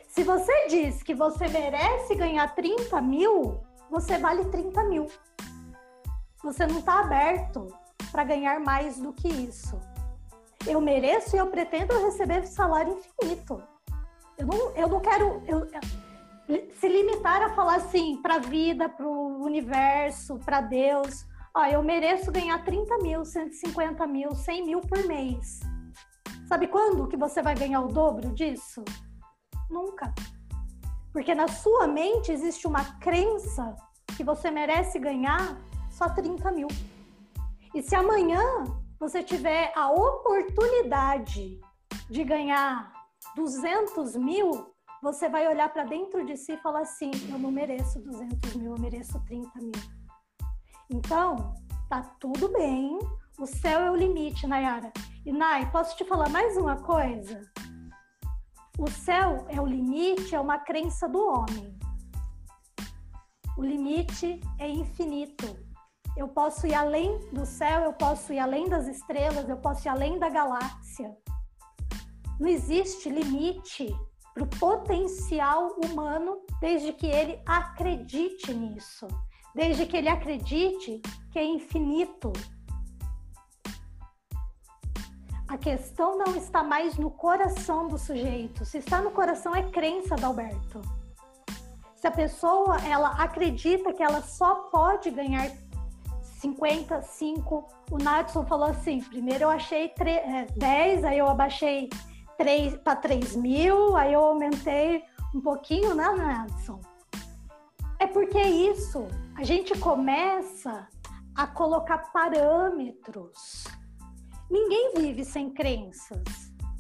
Se 0.08 0.24
você 0.24 0.68
diz 0.68 1.04
que 1.04 1.14
você 1.14 1.48
merece 1.48 2.16
ganhar 2.16 2.54
30 2.56 3.02
mil, 3.02 3.60
você 3.90 4.18
vale 4.18 4.46
30 4.46 4.84
mil. 4.86 5.08
Você 6.44 6.66
não 6.66 6.80
está 6.80 7.02
aberto 7.02 7.68
para 8.12 8.24
ganhar 8.24 8.60
mais 8.60 8.98
do 8.98 9.12
que 9.14 9.28
isso. 9.28 9.80
Eu 10.66 10.82
mereço 10.82 11.36
e 11.36 11.40
eu 11.40 11.48
pretendo 11.48 11.98
receber 12.04 12.46
salário 12.46 12.98
infinito. 12.98 13.62
Eu 14.38 14.48
não, 14.48 14.72
eu 14.76 14.88
não 14.88 15.00
quero 15.00 15.42
eu, 15.48 15.68
se 16.80 16.88
limitar 16.88 17.42
a 17.42 17.54
falar 17.54 17.76
assim 17.76 18.22
para 18.22 18.36
a 18.36 18.40
vida, 18.40 18.88
para 18.88 19.08
o 19.08 19.44
universo, 19.44 20.40
para 20.40 20.62
Deus. 20.62 21.26
Ó, 21.58 21.66
eu 21.66 21.82
mereço 21.82 22.32
ganhar 22.32 22.64
30 22.64 23.00
mil, 23.00 23.26
150 23.26 24.06
mil, 24.06 24.36
100 24.36 24.64
mil 24.64 24.80
por 24.80 25.04
mês. 25.08 25.60
Sabe 26.48 26.68
quando 26.68 27.08
que 27.08 27.18
você 27.18 27.42
vai 27.42 27.56
ganhar 27.56 27.82
o 27.82 27.88
dobro 27.88 28.32
disso? 28.36 28.86
Nunca. 29.68 30.14
Porque 31.12 31.34
na 31.34 31.48
sua 31.48 31.88
mente 31.88 32.32
existe 32.32 32.68
uma 32.68 32.86
crença 33.00 33.76
que 34.16 34.24
você 34.24 34.52
merece 34.52 35.00
ganhar 35.00 35.60
só 35.90 36.08
30 36.08 36.52
mil. 36.52 36.68
E 37.74 37.82
se 37.82 37.96
amanhã 37.96 38.44
você 39.00 39.24
tiver 39.24 39.74
a 39.76 39.90
oportunidade 39.90 41.60
de 42.08 42.24
ganhar 42.24 42.94
200 43.36 44.16
mil, 44.16 44.52
você 45.02 45.28
vai 45.28 45.48
olhar 45.48 45.74
para 45.74 45.86
dentro 45.86 46.24
de 46.24 46.38
si 46.38 46.52
e 46.52 46.58
falar 46.58 46.82
assim: 46.82 47.10
eu 47.32 47.40
não 47.40 47.50
mereço 47.50 48.00
200 48.00 48.54
mil, 48.54 48.76
eu 48.76 48.80
mereço 48.80 49.20
30 49.26 49.50
mil. 49.60 49.97
Então, 50.90 51.54
tá 51.90 52.02
tudo 52.20 52.48
bem, 52.54 52.98
o 53.38 53.46
céu 53.46 53.82
é 53.82 53.92
o 53.92 53.96
limite, 53.96 54.48
Nayara. 54.48 54.92
E 55.26 55.32
Nay, 55.32 55.70
posso 55.70 55.98
te 55.98 56.06
falar 56.06 56.30
mais 56.30 56.56
uma 56.56 56.78
coisa? 56.78 57.42
O 58.80 58.90
céu 58.90 59.46
é 59.50 59.60
o 59.60 59.66
limite, 59.66 60.34
é 60.34 60.40
uma 60.40 60.60
crença 60.60 61.10
do 61.10 61.20
homem. 61.20 61.78
O 63.58 63.64
limite 63.64 64.40
é 64.60 64.70
infinito. 64.70 65.58
Eu 66.16 66.30
posso 66.30 66.66
ir 66.66 66.74
além 66.74 67.20
do 67.34 67.46
céu, 67.46 67.82
eu 67.82 67.94
posso 67.94 68.32
ir 68.32 68.40
além 68.40 68.70
das 68.70 68.88
estrelas, 68.88 69.50
eu 69.50 69.58
posso 69.58 69.88
ir 69.88 69.90
além 69.90 70.18
da 70.18 70.30
galáxia. 70.30 71.16
Não 72.40 72.48
existe 72.48 73.10
limite 73.10 73.88
para 74.34 74.44
o 74.44 74.60
potencial 74.60 75.76
humano 75.84 76.40
desde 76.62 76.94
que 76.94 77.08
ele 77.08 77.42
acredite 77.46 78.54
nisso, 78.54 79.08
desde 79.58 79.88
que 79.88 79.98
ele 79.98 80.08
acredite 80.08 81.02
que 81.32 81.40
é 81.40 81.44
infinito. 81.44 82.32
A 85.48 85.58
questão 85.58 86.16
não 86.16 86.36
está 86.36 86.62
mais 86.62 86.96
no 86.96 87.10
coração 87.10 87.88
do 87.88 87.98
sujeito. 87.98 88.64
Se 88.66 88.78
está 88.78 89.02
no 89.02 89.10
coração 89.10 89.56
é 89.56 89.64
crença, 89.64 90.16
Alberto. 90.24 90.80
Se 91.96 92.06
a 92.06 92.12
pessoa 92.12 92.78
ela 92.86 93.10
acredita 93.14 93.92
que 93.94 94.04
ela 94.04 94.22
só 94.22 94.70
pode 94.70 95.10
ganhar 95.10 95.50
55, 96.22 97.68
o 97.90 97.98
Natson 97.98 98.46
falou 98.46 98.68
assim: 98.68 99.02
primeiro 99.02 99.46
eu 99.46 99.50
achei 99.50 99.92
10, 100.56 101.04
é, 101.04 101.08
aí 101.08 101.18
eu 101.18 101.28
abaixei 101.28 101.90
para 102.84 102.96
3 102.96 103.36
mil, 103.36 103.96
aí 103.96 104.14
eu 104.14 104.24
aumentei 104.24 105.04
um 105.34 105.42
pouquinho, 105.42 105.96
né, 105.96 106.14
Nelson? 106.16 106.80
É 108.00 108.06
porque 108.06 108.38
é 108.38 108.48
isso, 108.48 109.08
a 109.38 109.44
gente 109.44 109.78
começa 109.78 110.88
a 111.36 111.46
colocar 111.46 112.12
parâmetros. 112.12 113.66
Ninguém 114.50 114.94
vive 114.96 115.24
sem 115.24 115.54
crenças. 115.54 116.24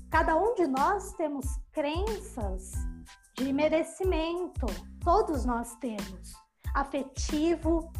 Cada 0.09 0.35
um 0.35 0.55
de 0.55 0.65
nós 0.65 1.13
temos 1.13 1.45
crenças 1.71 2.71
de 3.37 3.53
merecimento. 3.53 4.65
Todos 5.03 5.45
nós 5.45 5.75
temos. 5.75 6.33
Afetivo. 6.73 7.91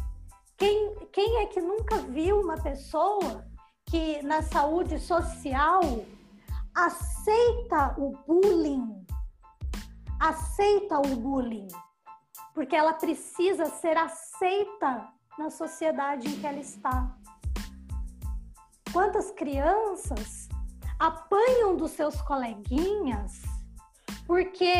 Quem, 0.56 1.06
quem 1.12 1.36
é 1.36 1.46
que 1.46 1.60
nunca 1.60 1.98
viu 1.98 2.40
uma 2.40 2.60
pessoa 2.60 3.46
que 3.86 4.20
na 4.24 4.42
saúde 4.42 4.98
social 4.98 5.82
aceita 6.74 7.94
o 7.96 8.10
bullying, 8.26 9.06
aceita 10.18 10.98
o 10.98 11.14
bullying, 11.14 11.68
porque 12.58 12.74
ela 12.74 12.92
precisa 12.92 13.66
ser 13.66 13.96
aceita 13.96 15.08
na 15.38 15.48
sociedade 15.48 16.26
em 16.26 16.40
que 16.40 16.44
ela 16.44 16.58
está. 16.58 17.16
Quantas 18.92 19.30
crianças 19.30 20.48
apanham 20.98 21.76
dos 21.76 21.92
seus 21.92 22.20
coleguinhas 22.22 23.42
porque 24.26 24.74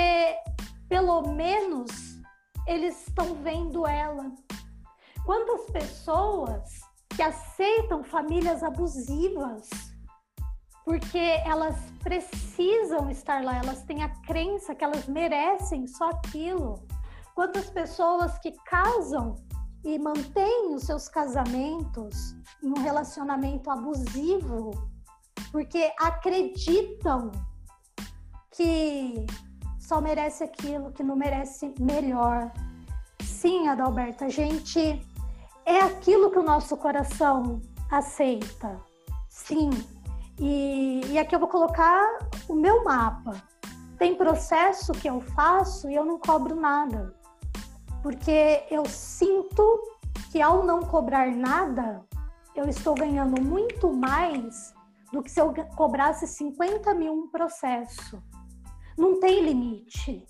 pelo 0.89 1.29
menos 1.29 2.21
eles 2.67 3.07
estão 3.07 3.37
vendo 3.37 3.87
ela? 3.87 4.29
Quantas 5.25 5.71
pessoas 5.71 6.81
que 7.15 7.23
aceitam 7.23 8.03
famílias 8.03 8.65
abusivas 8.65 9.71
porque 10.85 11.41
elas 11.47 11.77
precisam 12.03 13.09
estar 13.09 13.45
lá, 13.45 13.59
elas 13.59 13.85
têm 13.85 14.03
a 14.03 14.09
crença 14.23 14.75
que 14.75 14.83
elas 14.83 15.07
merecem 15.07 15.87
só 15.87 16.11
aquilo. 16.11 16.83
Quantas 17.39 17.71
pessoas 17.71 18.37
que 18.41 18.51
casam 18.65 19.37
e 19.85 19.97
mantêm 19.97 20.75
os 20.75 20.83
seus 20.83 21.09
casamentos 21.09 22.35
em 22.61 22.69
um 22.69 22.83
relacionamento 22.83 23.71
abusivo 23.71 24.73
porque 25.53 25.93
acreditam 26.01 27.31
que 28.51 29.25
só 29.79 30.01
merece 30.01 30.43
aquilo, 30.43 30.91
que 30.91 31.05
não 31.05 31.15
merece 31.15 31.73
melhor. 31.79 32.53
Sim, 33.23 33.69
Adalberto, 33.69 34.25
a 34.25 34.29
gente 34.29 35.01
é 35.65 35.79
aquilo 35.79 36.33
que 36.33 36.41
o 36.41 36.43
nosso 36.43 36.77
coração 36.77 37.61
aceita. 37.89 38.81
Sim. 39.29 39.71
E, 40.41 41.03
e 41.07 41.17
aqui 41.21 41.37
eu 41.37 41.39
vou 41.39 41.49
colocar 41.49 42.19
o 42.49 42.57
meu 42.57 42.83
mapa. 42.83 43.41
Tem 43.97 44.17
processo 44.17 44.91
que 44.91 45.09
eu 45.09 45.21
faço 45.21 45.89
e 45.89 45.95
eu 45.95 46.05
não 46.05 46.19
cobro 46.19 46.57
nada. 46.57 47.17
Porque 48.03 48.65
eu 48.71 48.85
sinto 48.87 49.83
que 50.31 50.41
ao 50.41 50.65
não 50.65 50.81
cobrar 50.81 51.31
nada, 51.31 52.05
eu 52.55 52.69
estou 52.69 52.95
ganhando 52.95 53.41
muito 53.41 53.93
mais 53.93 54.75
do 55.13 55.23
que 55.23 55.31
se 55.31 55.41
eu 55.41 55.53
cobrasse 55.77 56.27
50 56.27 56.95
mil 56.95 57.13
um 57.13 57.29
processo. 57.29 58.23
Não 58.97 59.21
tem 59.21 59.43
limite. 59.45 60.27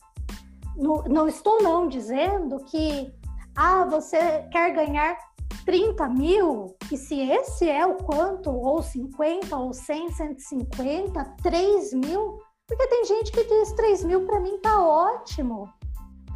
Não, 0.77 1.03
não 1.05 1.27
estou 1.27 1.63
não 1.63 1.89
dizendo 1.89 2.59
que 2.65 3.13
ah, 3.57 3.85
você 3.85 4.47
quer 4.53 4.73
ganhar 4.73 5.19
30 5.65 6.09
mil, 6.09 6.77
e 6.91 6.97
se 6.97 7.21
esse 7.21 7.69
é 7.69 7.85
o 7.85 7.97
quanto, 7.97 8.51
ou 8.51 8.83
50, 8.83 9.57
ou 9.57 9.73
100, 9.73 10.13
150, 10.13 11.25
3 11.43 11.93
mil, 11.93 12.39
porque 12.67 12.87
tem 12.87 13.05
gente 13.05 13.33
que 13.33 13.45
diz 13.45 13.73
3 13.73 14.05
mil 14.05 14.25
para 14.25 14.41
mim 14.41 14.59
tá 14.63 14.81
ótimo, 14.81 15.69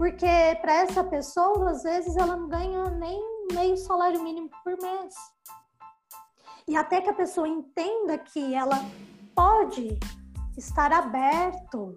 porque 0.03 0.27
para 0.61 0.73
essa 0.79 1.05
pessoa, 1.05 1.71
às 1.71 1.85
vezes, 1.85 2.17
ela 2.17 2.35
não 2.35 2.49
ganha 2.49 2.91
nem 2.91 3.47
meio 3.53 3.77
salário 3.77 4.21
mínimo 4.21 4.51
por 4.65 4.77
mês. 4.83 5.15
E 6.67 6.75
até 6.75 7.01
que 7.01 7.09
a 7.09 7.15
pessoa 7.15 7.47
entenda 7.47 8.19
que 8.19 8.53
ela 8.53 8.85
pode 9.33 9.97
estar 10.59 10.93
aberto 10.93 11.95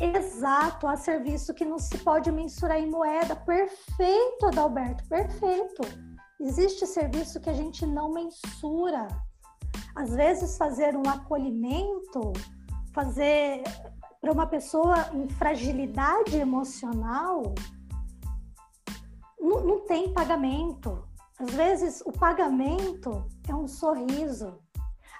exato 0.00 0.86
a 0.86 0.96
serviço 0.96 1.52
que 1.54 1.64
não 1.64 1.76
se 1.76 1.98
pode 1.98 2.30
mensurar 2.30 2.78
em 2.78 2.88
moeda. 2.88 3.34
Perfeito, 3.34 4.46
Adalberto, 4.46 5.02
perfeito. 5.08 5.82
Existe 6.40 6.86
serviço 6.86 7.40
que 7.40 7.50
a 7.50 7.54
gente 7.54 7.84
não 7.84 8.12
mensura. 8.12 9.08
Às 9.96 10.14
vezes, 10.14 10.56
fazer 10.56 10.96
um 10.96 11.02
acolhimento, 11.10 12.32
fazer 12.94 13.64
para 14.20 14.32
uma 14.32 14.46
pessoa 14.46 15.08
em 15.14 15.28
fragilidade 15.30 16.36
emocional, 16.36 17.54
não, 19.40 19.60
não 19.64 19.80
tem 19.86 20.12
pagamento. 20.12 21.02
Às 21.38 21.50
vezes, 21.54 22.02
o 22.04 22.12
pagamento 22.12 23.24
é 23.48 23.54
um 23.54 23.66
sorriso. 23.66 24.58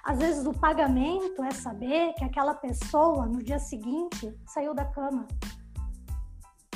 Às 0.03 0.19
vezes, 0.19 0.45
o 0.45 0.53
pagamento 0.53 1.43
é 1.43 1.51
saber 1.51 2.13
que 2.13 2.23
aquela 2.23 2.53
pessoa, 2.53 3.25
no 3.25 3.41
dia 3.41 3.57
seguinte, 3.57 4.31
saiu 4.45 4.75
da 4.75 4.85
cama. 4.85 5.27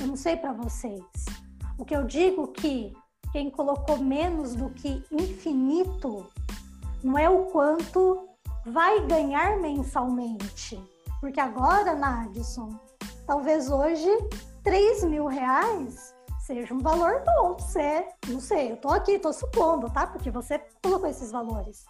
Eu 0.02 0.08
não 0.08 0.16
sei 0.16 0.36
para 0.36 0.52
vocês. 0.52 1.04
O 1.78 1.86
que 1.86 1.96
eu 1.96 2.06
digo 2.06 2.48
que 2.48 2.92
quem 3.32 3.52
colocou 3.52 3.98
menos 3.98 4.56
do 4.56 4.70
que 4.72 5.04
infinito 5.12 6.26
não 7.04 7.18
é 7.18 7.30
o 7.30 7.46
quanto 7.46 8.28
vai 8.66 9.06
ganhar 9.06 9.60
mensalmente. 9.60 10.95
Porque 11.26 11.40
agora, 11.40 11.96
Nadson, 11.96 12.80
talvez 13.26 13.68
hoje 13.72 14.08
3 14.64 15.06
mil 15.06 15.26
reais 15.26 16.14
seja 16.42 16.72
um 16.72 16.78
valor 16.78 17.24
bom 17.26 17.56
você, 17.56 18.08
não 18.28 18.40
sei, 18.40 18.74
eu 18.74 18.78
tô 18.78 18.90
aqui, 18.90 19.18
tô 19.18 19.34
supondo, 19.34 19.90
tá? 19.90 20.06
Porque 20.06 20.30
você 20.30 20.62
colocou 20.84 21.10
esses 21.10 21.32
valores. 21.32 21.84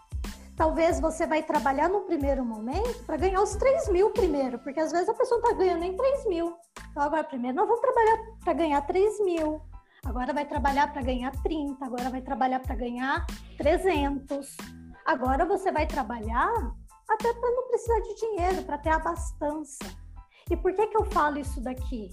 Talvez 0.55 1.01
você 1.01 1.27
vai 1.27 1.43
trabalhar 1.43 1.89
no 1.89 2.03
primeiro 2.03 2.45
momento 2.45 3.03
para 3.03 3.17
ganhar 3.17 3.41
os 3.41 3.55
3 3.55 3.89
mil 3.89 4.09
primeiro, 4.11 4.57
porque 4.59 4.79
às 4.79 4.93
vezes 4.93 5.09
a 5.09 5.13
pessoa 5.13 5.41
não 5.41 5.49
tá 5.49 5.53
ganhando 5.57 5.81
nem 5.81 5.97
3 5.97 6.27
mil. 6.27 6.55
Então 6.91 7.03
agora 7.03 7.25
primeiro 7.25 7.57
nós 7.57 7.67
vamos 7.67 7.81
trabalhar 7.81 8.17
para 8.41 8.53
ganhar 8.53 8.81
3 8.83 9.19
mil. 9.25 9.61
Agora 10.05 10.31
vai 10.31 10.45
trabalhar 10.45 10.93
para 10.93 11.01
ganhar 11.01 11.31
30, 11.43 11.83
agora 11.85 12.09
vai 12.09 12.21
trabalhar 12.21 12.61
para 12.61 12.75
ganhar 12.75 13.25
300. 13.57 14.55
Agora 15.05 15.43
você 15.43 15.73
vai 15.73 15.85
trabalhar 15.85 16.73
até 17.09 17.33
para 17.33 17.51
não 17.51 17.67
precisar 17.67 17.99
de 17.99 18.15
dinheiro, 18.15 18.63
para 18.63 18.77
ter 18.77 18.89
abastança. 18.89 19.85
E 20.49 20.55
por 20.55 20.73
que 20.73 20.87
que 20.87 20.97
eu 20.97 21.05
falo 21.05 21.39
isso 21.39 21.61
daqui? 21.61 22.09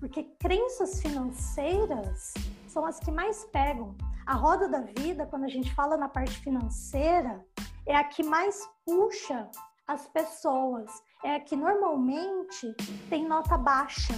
Porque 0.00 0.24
crenças 0.40 1.00
financeiras 1.00 2.34
são 2.66 2.84
as 2.84 2.98
que 3.00 3.10
mais 3.10 3.44
pegam. 3.46 3.96
A 4.26 4.34
roda 4.34 4.68
da 4.68 4.80
vida, 4.80 5.26
quando 5.26 5.44
a 5.44 5.48
gente 5.48 5.74
fala 5.74 5.96
na 5.96 6.08
parte 6.08 6.38
financeira, 6.40 7.44
é 7.86 7.96
a 7.96 8.04
que 8.04 8.22
mais 8.22 8.68
puxa 8.84 9.48
as 9.86 10.06
pessoas, 10.08 10.90
é 11.24 11.36
a 11.36 11.40
que 11.40 11.56
normalmente 11.56 12.74
tem 13.08 13.26
nota 13.26 13.56
baixa. 13.56 14.14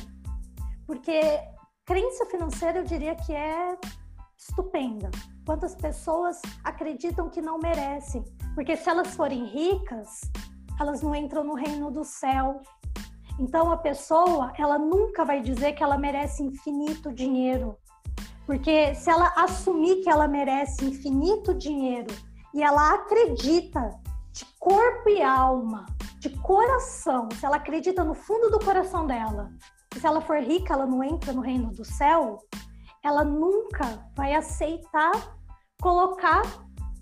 Porque 0.87 1.21
crença 1.85 2.27
financeira 2.27 2.79
eu 2.81 2.85
diria 2.85 3.15
que 3.15 3.33
é 3.33 3.79
estupenda. 4.37 5.11
Quantas 5.51 5.75
pessoas 5.75 6.41
acreditam 6.63 7.29
que 7.29 7.43
não 7.43 7.59
merecem? 7.59 8.25
Porque 8.55 8.77
se 8.77 8.89
elas 8.89 9.17
forem 9.17 9.47
ricas, 9.47 10.21
elas 10.79 11.03
não 11.03 11.13
entram 11.13 11.43
no 11.43 11.55
reino 11.55 11.91
do 11.91 12.05
céu. 12.05 12.63
Então 13.37 13.73
a 13.73 13.77
pessoa, 13.77 14.53
ela 14.57 14.79
nunca 14.79 15.25
vai 15.25 15.41
dizer 15.41 15.73
que 15.73 15.83
ela 15.83 15.99
merece 15.99 16.45
infinito 16.45 17.13
dinheiro. 17.13 17.77
Porque 18.47 18.95
se 18.95 19.11
ela 19.11 19.27
assumir 19.37 20.05
que 20.05 20.09
ela 20.09 20.29
merece 20.29 20.85
infinito 20.85 21.53
dinheiro 21.53 22.15
e 22.55 22.63
ela 22.63 22.95
acredita 22.95 24.01
de 24.31 24.47
corpo 24.57 25.09
e 25.09 25.21
alma, 25.21 25.85
de 26.21 26.31
coração, 26.31 27.29
se 27.35 27.45
ela 27.45 27.57
acredita 27.57 28.05
no 28.05 28.15
fundo 28.15 28.53
do 28.53 28.65
coração 28.65 29.05
dela, 29.05 29.51
se 29.99 30.07
ela 30.07 30.21
for 30.21 30.39
rica, 30.39 30.75
ela 30.75 30.87
não 30.87 31.03
entra 31.03 31.33
no 31.33 31.41
reino 31.41 31.73
do 31.73 31.85
céu, 31.85 32.39
ela 33.03 33.25
nunca 33.25 34.09
vai 34.15 34.33
aceitar 34.33 35.40
colocar 35.81 36.43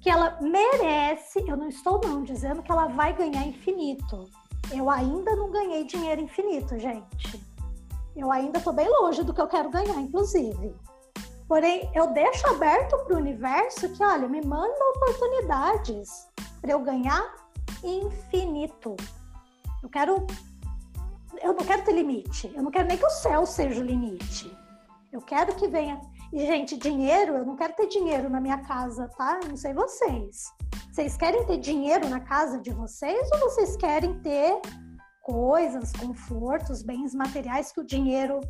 que 0.00 0.08
ela 0.08 0.38
merece, 0.40 1.44
eu 1.46 1.56
não 1.56 1.68
estou 1.68 2.00
não 2.04 2.22
dizendo 2.22 2.62
que 2.62 2.70
ela 2.70 2.86
vai 2.86 3.12
ganhar 3.12 3.44
infinito, 3.46 4.28
eu 4.72 4.88
ainda 4.88 5.34
não 5.34 5.50
ganhei 5.50 5.84
dinheiro 5.84 6.20
infinito, 6.20 6.78
gente. 6.78 7.42
Eu 8.14 8.30
ainda 8.30 8.58
estou 8.58 8.72
bem 8.72 8.88
longe 8.88 9.22
do 9.22 9.32
que 9.32 9.40
eu 9.40 9.46
quero 9.46 9.70
ganhar, 9.70 10.00
inclusive. 10.00 10.74
Porém, 11.46 11.90
eu 11.94 12.08
deixo 12.12 12.46
aberto 12.48 12.96
para 13.04 13.14
o 13.14 13.18
universo 13.18 13.88
que, 13.90 14.04
olha, 14.04 14.28
me 14.28 14.44
manda 14.44 14.76
oportunidades 14.96 16.28
para 16.60 16.72
eu 16.72 16.80
ganhar 16.80 17.34
infinito. 17.82 18.96
Eu 19.82 19.88
quero. 19.88 20.26
Eu 21.40 21.55
não 21.55 21.64
quero 21.64 21.84
ter 21.84 21.92
limite. 21.92 22.52
Eu 22.55 22.62
não 22.62 22.70
quero 22.70 22.88
nem 22.88 22.98
que 22.98 23.06
o 23.06 23.10
céu 23.10 23.46
seja 23.46 23.80
o 23.80 23.84
limite. 23.84 24.55
Eu 25.10 25.22
quero 25.22 25.55
que 25.55 25.68
venha. 25.68 25.98
E, 26.32 26.46
gente, 26.46 26.76
dinheiro, 26.76 27.34
eu 27.34 27.46
não 27.46 27.56
quero 27.56 27.74
ter 27.74 27.86
dinheiro 27.86 28.28
na 28.28 28.40
minha 28.40 28.59
casa, 28.59 29.09
tá? 29.16 29.40
Não 29.48 29.56
sei 29.56 29.72
vocês. 29.72 30.44
Vocês 30.92 31.16
querem 31.16 31.44
ter 31.46 31.59
dinheiro 31.59 32.09
na 32.09 32.20
casa 32.20 32.60
de 32.60 32.70
vocês 32.70 33.30
ou 33.32 33.40
vocês 33.40 33.76
querem 33.76 34.20
ter 34.20 34.60
coisas, 35.22 35.92
confortos, 35.92 36.82
bens 36.82 37.14
materiais 37.14 37.72
que 37.72 37.80
o 37.80 37.84
dinheiro. 37.84 38.40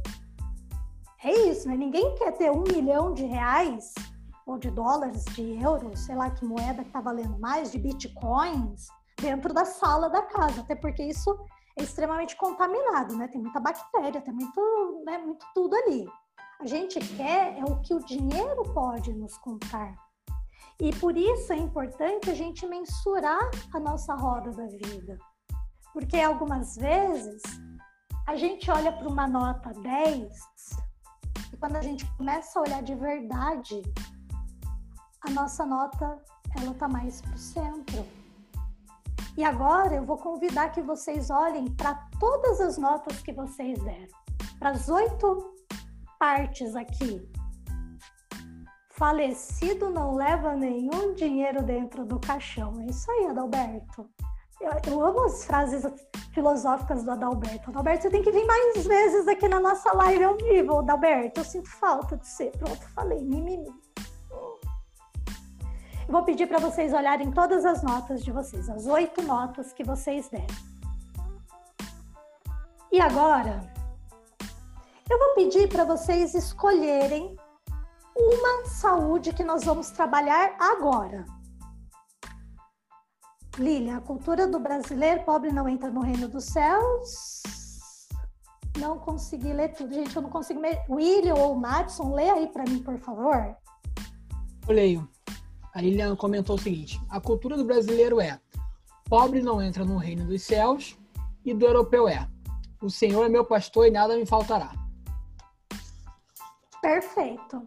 É 1.23 1.33
isso, 1.49 1.69
né? 1.69 1.77
Ninguém 1.77 2.15
quer 2.17 2.33
ter 2.33 2.51
um 2.51 2.63
milhão 2.63 3.15
de 3.15 3.25
reais 3.25 3.93
ou 4.47 4.59
de 4.59 4.71
dólares, 4.71 5.25
de 5.27 5.63
euros, 5.63 6.01
sei 6.01 6.17
lá 6.17 6.31
que 6.31 6.45
moeda 6.45 6.83
que 6.83 6.91
tá 6.91 7.01
valendo 7.01 7.39
mais, 7.39 7.71
de 7.71 7.79
bitcoins, 7.79 8.89
dentro 9.21 9.53
da 9.53 9.65
sala 9.65 10.09
da 10.09 10.23
casa, 10.23 10.63
até 10.63 10.75
porque 10.75 11.03
isso 11.03 11.39
é 11.79 11.83
extremamente 11.83 12.35
contaminado, 12.37 13.15
né? 13.15 13.29
Tem 13.29 13.41
muita 13.41 13.61
bactéria, 13.61 14.21
tem 14.21 14.33
muito, 14.33 15.03
né, 15.05 15.19
muito 15.19 15.45
tudo 15.55 15.77
ali. 15.77 16.09
A 16.61 16.67
gente 16.67 16.99
quer 17.17 17.57
é 17.57 17.65
o 17.65 17.81
que 17.81 17.95
o 17.95 18.05
dinheiro 18.05 18.65
pode 18.75 19.13
nos 19.13 19.39
comprar. 19.39 19.95
E 20.81 20.91
por 20.97 21.17
isso 21.17 21.53
é 21.53 21.57
importante 21.57 22.31
a 22.31 22.35
gente 22.35 22.67
mensurar 22.67 23.49
a 23.73 23.79
nossa 23.79 24.15
roda 24.17 24.51
da 24.51 24.67
vida. 24.67 25.17
Porque 25.93 26.19
algumas 26.19 26.75
vezes 26.75 27.41
a 28.27 28.35
gente 28.35 28.69
olha 28.73 28.91
para 28.91 29.09
uma 29.09 29.29
nota 29.29 29.71
10 29.71 30.33
e 31.53 31.57
quando 31.57 31.77
a 31.77 31.81
gente 31.81 32.05
começa 32.17 32.59
a 32.59 32.63
olhar 32.63 32.83
de 32.83 32.95
verdade, 32.97 33.81
a 35.21 35.31
nossa 35.31 35.65
nota 35.65 36.21
ela 36.61 36.75
tá 36.75 36.89
mais 36.89 37.21
para 37.21 37.35
o 37.35 37.39
centro. 37.39 38.05
E 39.37 39.45
agora 39.45 39.95
eu 39.95 40.05
vou 40.05 40.19
convidar 40.19 40.71
que 40.71 40.83
vocês 40.83 41.31
olhem 41.31 41.71
para 41.77 41.95
todas 42.19 42.61
as 42.61 42.77
notas 42.77 43.23
que 43.23 43.33
vocês 43.33 43.81
deram, 43.81 44.09
para 44.59 44.71
as 44.71 44.89
oito 44.89 45.58
partes 46.19 46.75
aqui 46.75 47.29
Falecido 48.99 49.91
não 49.91 50.17
leva 50.17 50.57
nenhum 50.57 51.15
dinheiro 51.15 51.63
dentro 51.63 52.05
do 52.05 52.19
caixão. 52.19 52.81
É 52.81 52.87
isso 52.87 53.09
aí, 53.13 53.27
Adalberto. 53.27 54.11
Eu, 54.61 54.73
eu, 54.89 55.05
amo 55.05 55.25
as 55.27 55.45
frases 55.45 55.87
filosóficas 56.35 57.05
do 57.05 57.13
Adalberto. 57.13 57.71
Adalberto, 57.71 58.03
você 58.03 58.11
tem 58.11 58.23
que 58.23 58.33
vir 58.33 58.45
mais 58.45 58.85
vezes 58.85 59.29
aqui 59.29 59.47
na 59.47 59.61
nossa 59.61 59.93
live 59.93 60.25
ao 60.25 60.37
vivo, 60.37 60.79
Adalberto. 60.81 61.39
Eu 61.39 61.45
sinto 61.45 61.71
falta 61.71 62.17
de 62.17 62.27
você. 62.27 62.51
Pronto, 62.59 62.89
falei, 62.89 63.23
mimimi. 63.23 63.73
Eu 66.09 66.13
vou 66.13 66.25
pedir 66.25 66.49
para 66.49 66.59
vocês 66.59 66.93
olharem 66.93 67.31
todas 67.31 67.65
as 67.65 67.85
notas 67.85 68.25
de 68.25 68.33
vocês, 68.33 68.69
as 68.69 68.87
oito 68.87 69.23
notas 69.23 69.73
que 69.73 69.85
vocês 69.85 70.29
deram. 70.29 70.47
E 72.91 73.01
agora, 73.01 73.61
eu 75.11 75.19
vou 75.19 75.35
pedir 75.35 75.69
para 75.69 75.85
vocês 75.85 76.35
escolherem 76.35 77.37
uma 78.17 78.67
saúde 78.67 79.33
que 79.33 79.45
nós 79.45 79.65
vamos 79.65 79.91
trabalhar 79.91 80.57
agora. 80.59 81.25
Lília, 83.57 83.97
a 83.97 84.01
cultura 84.01 84.47
do 84.47 84.61
brasileiro 84.61 85.25
pobre 85.25 85.51
não 85.51 85.69
entra 85.69 85.91
no 85.91 86.01
reino 86.01 86.29
dos 86.29 86.45
céus. 86.45 87.43
Não 88.79 88.99
consegui 88.99 89.53
ler 89.53 89.73
tudo. 89.73 89.93
Gente, 89.95 90.15
eu 90.15 90.23
não 90.23 90.31
consigo 90.31 90.61
ler. 90.61 90.81
William 90.89 91.35
ou 91.35 91.55
Madison, 91.57 92.15
lê 92.15 92.31
aí 92.31 92.47
para 92.47 92.65
mim, 92.65 92.81
por 92.81 92.97
favor. 92.99 93.57
Eu 94.69 94.75
leio. 94.75 95.09
A 95.75 95.81
Lilian 95.81 96.15
comentou 96.15 96.57
o 96.57 96.59
seguinte: 96.59 97.01
a 97.09 97.21
cultura 97.21 97.57
do 97.57 97.65
brasileiro 97.65 98.21
é 98.21 98.39
pobre 99.09 99.41
não 99.41 99.61
entra 99.61 99.85
no 99.85 99.97
reino 99.97 100.25
dos 100.27 100.43
céus, 100.43 100.97
e 101.45 101.55
do 101.55 101.65
europeu 101.65 102.07
é 102.07 102.29
o 102.81 102.89
Senhor 102.89 103.25
é 103.25 103.29
meu 103.29 103.45
pastor 103.45 103.87
e 103.87 103.91
nada 103.91 104.17
me 104.17 104.25
faltará. 104.25 104.73
Perfeito. 106.81 107.63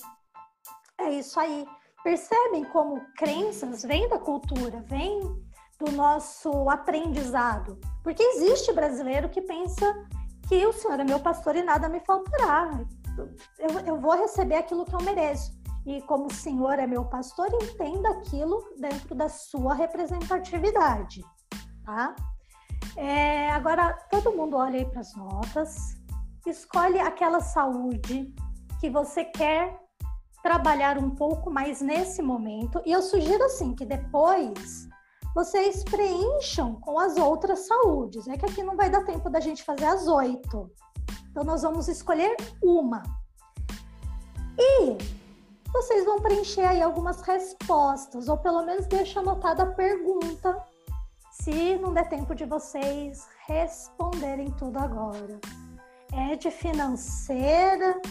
É 0.99 1.09
isso 1.11 1.39
aí. 1.39 1.65
Percebem 2.03 2.63
como 2.65 3.01
crenças 3.15 3.83
vêm 3.83 4.07
da 4.09 4.17
cultura, 4.17 4.83
vêm 4.87 5.19
do 5.79 5.91
nosso 5.91 6.69
aprendizado. 6.69 7.79
Porque 8.03 8.23
existe 8.23 8.71
brasileiro 8.73 9.29
que 9.29 9.41
pensa 9.41 9.93
que 10.47 10.65
o 10.65 10.73
Senhor 10.73 10.99
é 10.99 11.03
meu 11.03 11.19
pastor 11.19 11.55
e 11.55 11.63
nada 11.63 11.89
me 11.89 11.99
faltará. 12.01 12.69
Eu, 13.59 13.79
eu 13.85 13.99
vou 13.99 14.15
receber 14.15 14.55
aquilo 14.55 14.85
que 14.85 14.95
eu 14.95 15.01
mereço. 15.01 15.51
E 15.85 16.01
como 16.03 16.27
o 16.27 16.33
Senhor 16.33 16.77
é 16.77 16.85
meu 16.85 17.05
pastor, 17.05 17.47
entenda 17.61 18.09
aquilo 18.09 18.63
dentro 18.77 19.15
da 19.15 19.27
sua 19.27 19.73
representatividade, 19.73 21.23
tá? 21.83 22.15
É, 22.95 23.49
agora, 23.51 23.93
todo 24.11 24.35
mundo 24.35 24.57
olha 24.57 24.79
aí 24.79 24.85
para 24.85 24.99
as 24.99 25.15
notas, 25.15 25.97
escolhe 26.45 26.99
aquela 26.99 27.39
saúde 27.39 28.31
que 28.81 28.89
você 28.89 29.23
quer 29.23 29.79
trabalhar 30.41 30.97
um 30.97 31.11
pouco 31.11 31.51
mais 31.51 31.81
nesse 31.81 32.19
momento. 32.19 32.81
E 32.83 32.91
eu 32.91 33.03
sugiro 33.03 33.43
assim 33.43 33.75
que 33.75 33.85
depois 33.85 34.89
vocês 35.35 35.83
preencham 35.83 36.81
com 36.81 36.97
as 36.97 37.15
outras 37.15 37.67
saúdes. 37.67 38.27
É 38.27 38.35
que 38.35 38.45
aqui 38.45 38.63
não 38.63 38.75
vai 38.75 38.89
dar 38.89 39.05
tempo 39.05 39.29
da 39.29 39.39
gente 39.39 39.63
fazer 39.63 39.85
as 39.85 40.07
oito. 40.07 40.71
Então 41.29 41.43
nós 41.43 41.61
vamos 41.61 41.87
escolher 41.87 42.35
uma. 42.61 43.03
E 44.57 44.97
vocês 45.71 46.03
vão 46.03 46.19
preencher 46.19 46.61
aí 46.63 46.81
algumas 46.81 47.21
respostas, 47.21 48.27
ou 48.27 48.37
pelo 48.37 48.65
menos 48.65 48.87
deixa 48.87 49.19
anotada 49.19 49.61
a 49.61 49.67
pergunta, 49.67 50.57
se 51.31 51.77
não 51.77 51.93
der 51.93 52.09
tempo 52.09 52.33
de 52.33 52.45
vocês 52.45 53.27
responderem 53.47 54.49
tudo 54.51 54.79
agora. 54.79 55.39
É 56.13 56.35
de 56.35 56.49
financeira, 56.49 58.01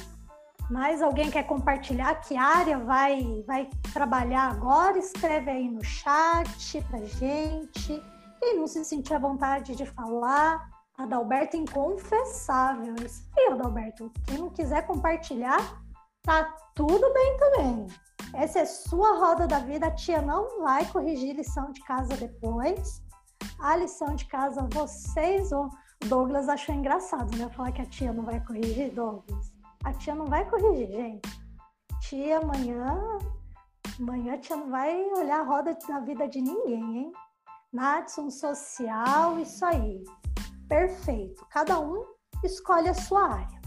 mais 0.71 1.03
alguém 1.03 1.31
quer 1.31 1.43
compartilhar 1.43 2.15
que 2.21 2.37
área 2.37 2.79
vai, 2.79 3.43
vai 3.45 3.69
trabalhar 3.93 4.51
agora? 4.51 4.99
Escreve 4.99 5.51
aí 5.51 5.69
no 5.69 5.83
chat 5.83 6.81
pra 6.89 7.01
gente. 7.01 8.03
Quem 8.39 8.57
não 8.57 8.67
se 8.67 8.85
sentir 8.85 9.15
à 9.15 9.19
vontade 9.19 9.75
de 9.75 9.85
falar, 9.85 10.71
Adalberto 10.97 11.57
inconfessável. 11.57 12.95
Isso 13.05 13.29
aí, 13.37 13.53
Adalberto. 13.53 14.13
Quem 14.27 14.39
não 14.39 14.49
quiser 14.51 14.87
compartilhar, 14.87 15.83
tá 16.23 16.45
tudo 16.75 17.13
bem 17.13 17.37
também. 17.37 17.87
Essa 18.35 18.61
é 18.61 18.65
sua 18.65 19.19
roda 19.19 19.49
da 19.49 19.59
vida. 19.59 19.89
A 19.89 19.91
tia 19.91 20.23
não 20.23 20.63
vai 20.63 20.87
corrigir 20.87 21.35
lição 21.35 21.73
de 21.73 21.81
casa 21.83 22.17
depois. 22.17 23.03
A 23.59 23.77
lição 23.77 24.15
de 24.15 24.25
casa 24.27 24.69
vocês 24.73 25.51
ou 25.51 25.69
Douglas 26.07 26.49
achou 26.49 26.75
engraçado, 26.75 27.37
né? 27.37 27.49
Falar 27.51 27.73
que 27.73 27.83
a 27.83 27.87
tia 27.87 28.13
não 28.13 28.25
vai 28.25 28.41
corrigir, 28.41 28.95
Douglas. 28.95 29.60
A 29.85 29.93
tia 29.95 30.15
não 30.15 30.27
vai 30.27 30.49
corrigir, 30.49 30.89
gente. 30.89 31.41
Tia, 32.01 32.39
amanhã, 32.39 33.19
amanhã 33.99 34.35
a 34.35 34.39
tia 34.39 34.57
não 34.57 34.71
vai 34.71 34.95
olhar 35.13 35.41
a 35.41 35.45
roda 35.45 35.77
da 35.89 36.01
vida 36.01 36.29
de 36.29 36.41
ninguém, 36.41 36.99
hein? 36.99 37.13
Natson 37.73 38.31
social, 38.31 39.39
isso 39.39 39.65
aí. 39.65 40.05
Perfeito. 40.69 41.47
Cada 41.51 41.81
um 41.81 42.05
escolhe 42.45 42.89
a 42.89 42.95
sua 42.95 43.29
área. 43.29 43.61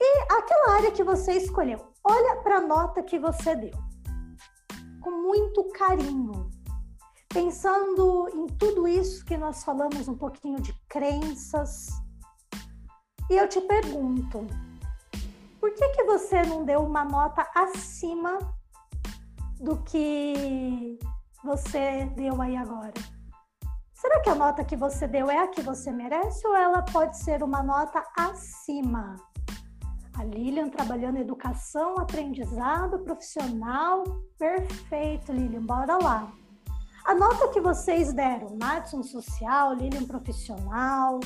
E 0.00 0.32
aquela 0.32 0.76
área 0.76 0.90
que 0.90 1.04
você 1.04 1.34
escolheu, 1.34 1.78
olha 2.02 2.36
para 2.42 2.56
a 2.56 2.66
nota 2.66 3.02
que 3.02 3.18
você 3.18 3.54
deu. 3.54 3.78
Com 5.00 5.10
muito 5.10 5.68
carinho. 5.70 6.50
Pensando 7.28 8.28
em 8.34 8.46
tudo 8.56 8.88
isso 8.88 9.24
que 9.24 9.36
nós 9.36 9.62
falamos 9.62 10.08
um 10.08 10.16
pouquinho 10.16 10.60
de 10.60 10.74
crenças. 10.88 11.88
E 13.30 13.34
eu 13.34 13.48
te 13.48 13.60
pergunto, 13.60 14.46
por 15.60 15.72
que, 15.74 15.88
que 15.90 16.04
você 16.04 16.42
não 16.42 16.64
deu 16.64 16.80
uma 16.80 17.04
nota 17.04 17.46
acima 17.54 18.38
do 19.60 19.76
que 19.82 20.98
você 21.44 22.06
deu 22.16 22.40
aí 22.40 22.56
agora? 22.56 22.94
Será 23.92 24.20
que 24.20 24.30
a 24.30 24.34
nota 24.34 24.64
que 24.64 24.74
você 24.74 25.06
deu 25.06 25.30
é 25.30 25.38
a 25.38 25.48
que 25.48 25.60
você 25.60 25.92
merece 25.92 26.46
ou 26.46 26.56
ela 26.56 26.80
pode 26.82 27.18
ser 27.18 27.42
uma 27.42 27.62
nota 27.62 28.02
acima? 28.18 29.16
A 30.16 30.24
Lilian 30.24 30.70
trabalhando 30.70 31.18
educação, 31.18 31.98
aprendizado 31.98 32.98
profissional. 33.00 34.02
Perfeito, 34.38 35.30
Lilian, 35.32 35.62
bora 35.62 35.98
lá. 35.98 36.32
A 37.04 37.14
nota 37.14 37.48
que 37.48 37.60
vocês 37.60 38.12
deram, 38.12 38.56
Madison 38.58 39.02
social, 39.02 39.74
Lilian 39.74 40.06
profissional, 40.06 41.20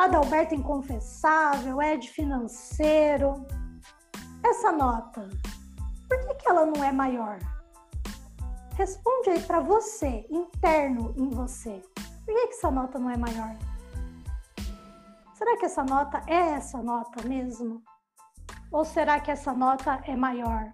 Adalberto 0.00 0.54
Inconfessável, 0.54 1.82
Ed 1.82 2.08
Financeiro. 2.08 3.46
Essa 4.42 4.72
nota, 4.72 5.28
por 6.08 6.18
que, 6.20 6.34
que 6.36 6.48
ela 6.48 6.64
não 6.64 6.82
é 6.82 6.90
maior? 6.90 7.38
Responde 8.76 9.28
aí 9.28 9.42
para 9.42 9.60
você, 9.60 10.26
interno 10.30 11.12
em 11.18 11.28
você. 11.28 11.82
Por 12.24 12.34
que, 12.34 12.46
que 12.46 12.54
essa 12.54 12.70
nota 12.70 12.98
não 12.98 13.10
é 13.10 13.16
maior? 13.18 13.54
Será 15.34 15.58
que 15.58 15.66
essa 15.66 15.84
nota 15.84 16.22
é 16.26 16.52
essa 16.52 16.82
nota 16.82 17.28
mesmo? 17.28 17.82
Ou 18.72 18.86
será 18.86 19.20
que 19.20 19.30
essa 19.30 19.52
nota 19.52 20.00
é 20.04 20.16
maior? 20.16 20.72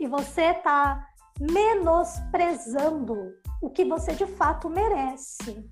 E 0.00 0.08
você 0.08 0.46
está 0.46 1.06
menosprezando 1.38 3.14
o 3.62 3.70
que 3.70 3.84
você 3.84 4.16
de 4.16 4.26
fato 4.26 4.68
merece 4.68 5.64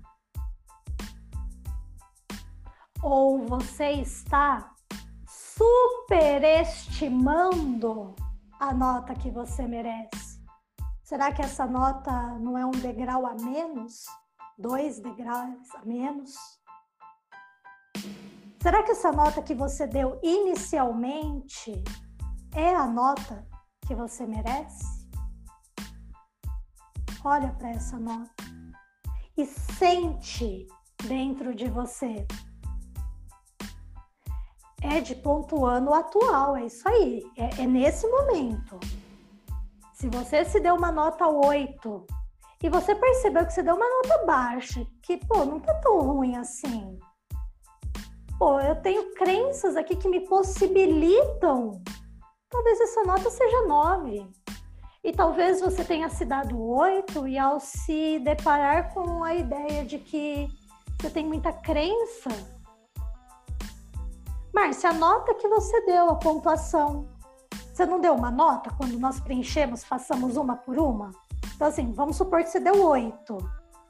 ou 3.01 3.45
você 3.45 3.91
está 3.91 4.73
superestimando 5.27 8.15
a 8.59 8.73
nota 8.73 9.13
que 9.13 9.29
você 9.29 9.67
merece? 9.67 10.41
Será 11.03 11.31
que 11.31 11.41
essa 11.41 11.65
nota 11.65 12.11
não 12.39 12.57
é 12.57 12.65
um 12.65 12.71
degrau 12.71 13.25
a 13.25 13.33
menos? 13.35 14.03
Dois 14.57 14.99
degraus 14.99 15.73
a 15.75 15.85
menos? 15.85 16.33
Será 18.61 18.83
que 18.83 18.91
essa 18.91 19.09
nota 19.11 19.41
que 19.41 19.55
você 19.55 19.87
deu 19.87 20.19
inicialmente 20.21 21.81
é 22.53 22.75
a 22.75 22.85
nota 22.85 23.47
que 23.87 23.95
você 23.95 24.25
merece? 24.25 24.97
Olha 27.23 27.53
para 27.53 27.69
essa 27.69 27.97
nota 27.97 28.43
e 29.37 29.45
sente 29.45 30.67
dentro 31.07 31.55
de 31.55 31.69
você 31.69 32.27
é 34.87 35.01
de 35.01 35.15
pontuando 35.15 35.91
o 35.91 35.93
atual, 35.93 36.55
é 36.55 36.65
isso 36.65 36.87
aí, 36.87 37.23
é, 37.37 37.63
é 37.63 37.67
nesse 37.67 38.07
momento. 38.07 38.79
Se 39.93 40.07
você 40.09 40.45
se 40.45 40.59
deu 40.59 40.75
uma 40.75 40.91
nota 40.91 41.27
8 41.27 42.05
e 42.63 42.69
você 42.69 42.95
percebeu 42.95 43.45
que 43.45 43.53
você 43.53 43.63
deu 43.63 43.75
uma 43.75 43.89
nota 43.89 44.25
baixa, 44.25 44.85
que, 45.01 45.17
pô, 45.17 45.43
não 45.43 45.59
tá 45.59 45.73
tão 45.75 45.99
ruim 45.99 46.35
assim. 46.37 46.97
Pô, 48.37 48.59
eu 48.59 48.75
tenho 48.75 49.13
crenças 49.15 49.75
aqui 49.75 49.95
que 49.95 50.07
me 50.07 50.21
possibilitam. 50.21 51.81
Talvez 52.49 52.79
essa 52.79 53.03
nota 53.03 53.29
seja 53.29 53.65
9. 53.65 54.27
E 55.03 55.11
talvez 55.11 55.61
você 55.61 55.83
tenha 55.83 56.09
se 56.09 56.25
dado 56.25 56.61
8 56.61 57.27
e 57.27 57.37
ao 57.37 57.59
se 57.59 58.19
deparar 58.19 58.93
com 58.93 59.23
a 59.23 59.33
ideia 59.33 59.83
de 59.83 59.97
que 59.97 60.47
você 60.99 61.09
tem 61.09 61.25
muita 61.25 61.51
crença, 61.51 62.29
Márcia, 64.57 64.89
a 64.89 64.93
nota 64.93 65.35
que 65.35 65.47
você 65.47 65.85
deu, 65.85 66.09
a 66.09 66.15
pontuação. 66.15 67.07
Você 67.71 67.85
não 67.85 68.01
deu 68.01 68.15
uma 68.15 68.31
nota 68.31 68.71
quando 68.75 68.97
nós 68.97 69.19
preenchemos, 69.19 69.83
passamos 69.83 70.35
uma 70.35 70.55
por 70.55 70.79
uma? 70.79 71.11
Então, 71.53 71.67
assim, 71.67 71.93
vamos 71.93 72.17
supor 72.17 72.41
que 72.41 72.49
você 72.49 72.59
deu 72.59 72.83
oito. 72.87 73.37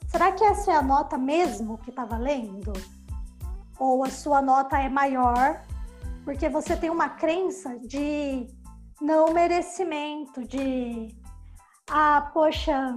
será 0.09 0.29
que 0.33 0.43
essa 0.43 0.73
é 0.73 0.75
a 0.75 0.81
nota 0.81 1.17
mesmo 1.17 1.77
que 1.77 1.89
está 1.89 2.03
valendo? 2.03 2.73
Ou 3.79 4.03
a 4.03 4.09
sua 4.09 4.41
nota 4.41 4.77
é 4.77 4.89
maior 4.89 5.63
porque 6.25 6.49
você 6.49 6.75
tem 6.75 6.89
uma 6.89 7.07
crença 7.07 7.79
de 7.79 8.45
não 8.99 9.31
merecimento, 9.31 10.43
de 10.43 11.15
ah, 11.89 12.29
poxa, 12.33 12.93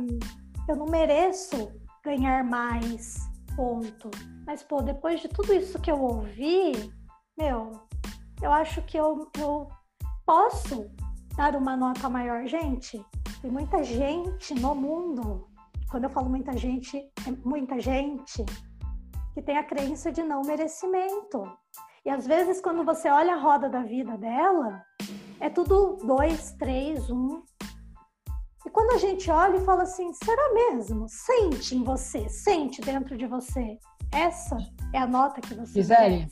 eu 0.66 0.74
não 0.74 0.86
mereço 0.86 1.70
ganhar 2.02 2.42
mais, 2.42 3.30
ponto. 3.54 4.10
Mas, 4.44 4.60
pô, 4.60 4.82
depois 4.82 5.20
de 5.20 5.28
tudo 5.28 5.54
isso 5.54 5.78
que 5.78 5.88
eu 5.88 6.02
ouvi, 6.02 6.98
meu, 7.38 7.72
eu 8.42 8.52
acho 8.52 8.82
que 8.82 8.96
eu, 8.96 9.30
eu 9.38 9.68
posso 10.24 10.90
dar 11.36 11.56
uma 11.56 11.76
nota 11.76 12.08
maior. 12.08 12.46
Gente, 12.46 13.04
tem 13.40 13.50
muita 13.50 13.82
gente 13.82 14.54
no 14.54 14.74
mundo, 14.74 15.48
quando 15.90 16.04
eu 16.04 16.10
falo 16.10 16.28
muita 16.28 16.56
gente, 16.56 16.98
é 16.98 17.30
muita 17.44 17.80
gente 17.80 18.44
que 19.34 19.42
tem 19.42 19.56
a 19.56 19.64
crença 19.64 20.10
de 20.12 20.22
não 20.22 20.42
merecimento. 20.42 21.42
E 22.04 22.10
às 22.10 22.26
vezes, 22.26 22.60
quando 22.60 22.84
você 22.84 23.08
olha 23.10 23.34
a 23.34 23.38
roda 23.40 23.68
da 23.68 23.82
vida 23.82 24.16
dela, 24.16 24.82
é 25.38 25.50
tudo 25.50 25.96
dois, 26.04 26.52
três, 26.52 27.10
um. 27.10 27.42
E 28.64 28.70
quando 28.70 28.92
a 28.92 28.98
gente 28.98 29.30
olha 29.30 29.56
e 29.56 29.64
fala 29.64 29.82
assim, 29.82 30.12
será 30.12 30.54
mesmo? 30.54 31.06
Sente 31.08 31.76
em 31.76 31.82
você, 31.82 32.28
sente 32.28 32.80
dentro 32.80 33.16
de 33.16 33.26
você. 33.26 33.78
Essa 34.12 34.56
é 34.92 34.98
a 34.98 35.06
nota 35.06 35.40
que 35.40 35.54
você 35.54 35.82
Gisele, 35.82 36.28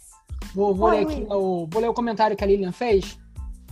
vou, 0.54 0.74
vou, 0.74 0.90
ler 0.90 1.06
aqui, 1.06 1.26
o, 1.28 1.66
vou 1.66 1.82
ler 1.82 1.88
o 1.88 1.94
comentário 1.94 2.36
que 2.36 2.44
a 2.44 2.46
Lilian 2.46 2.72
fez. 2.72 3.18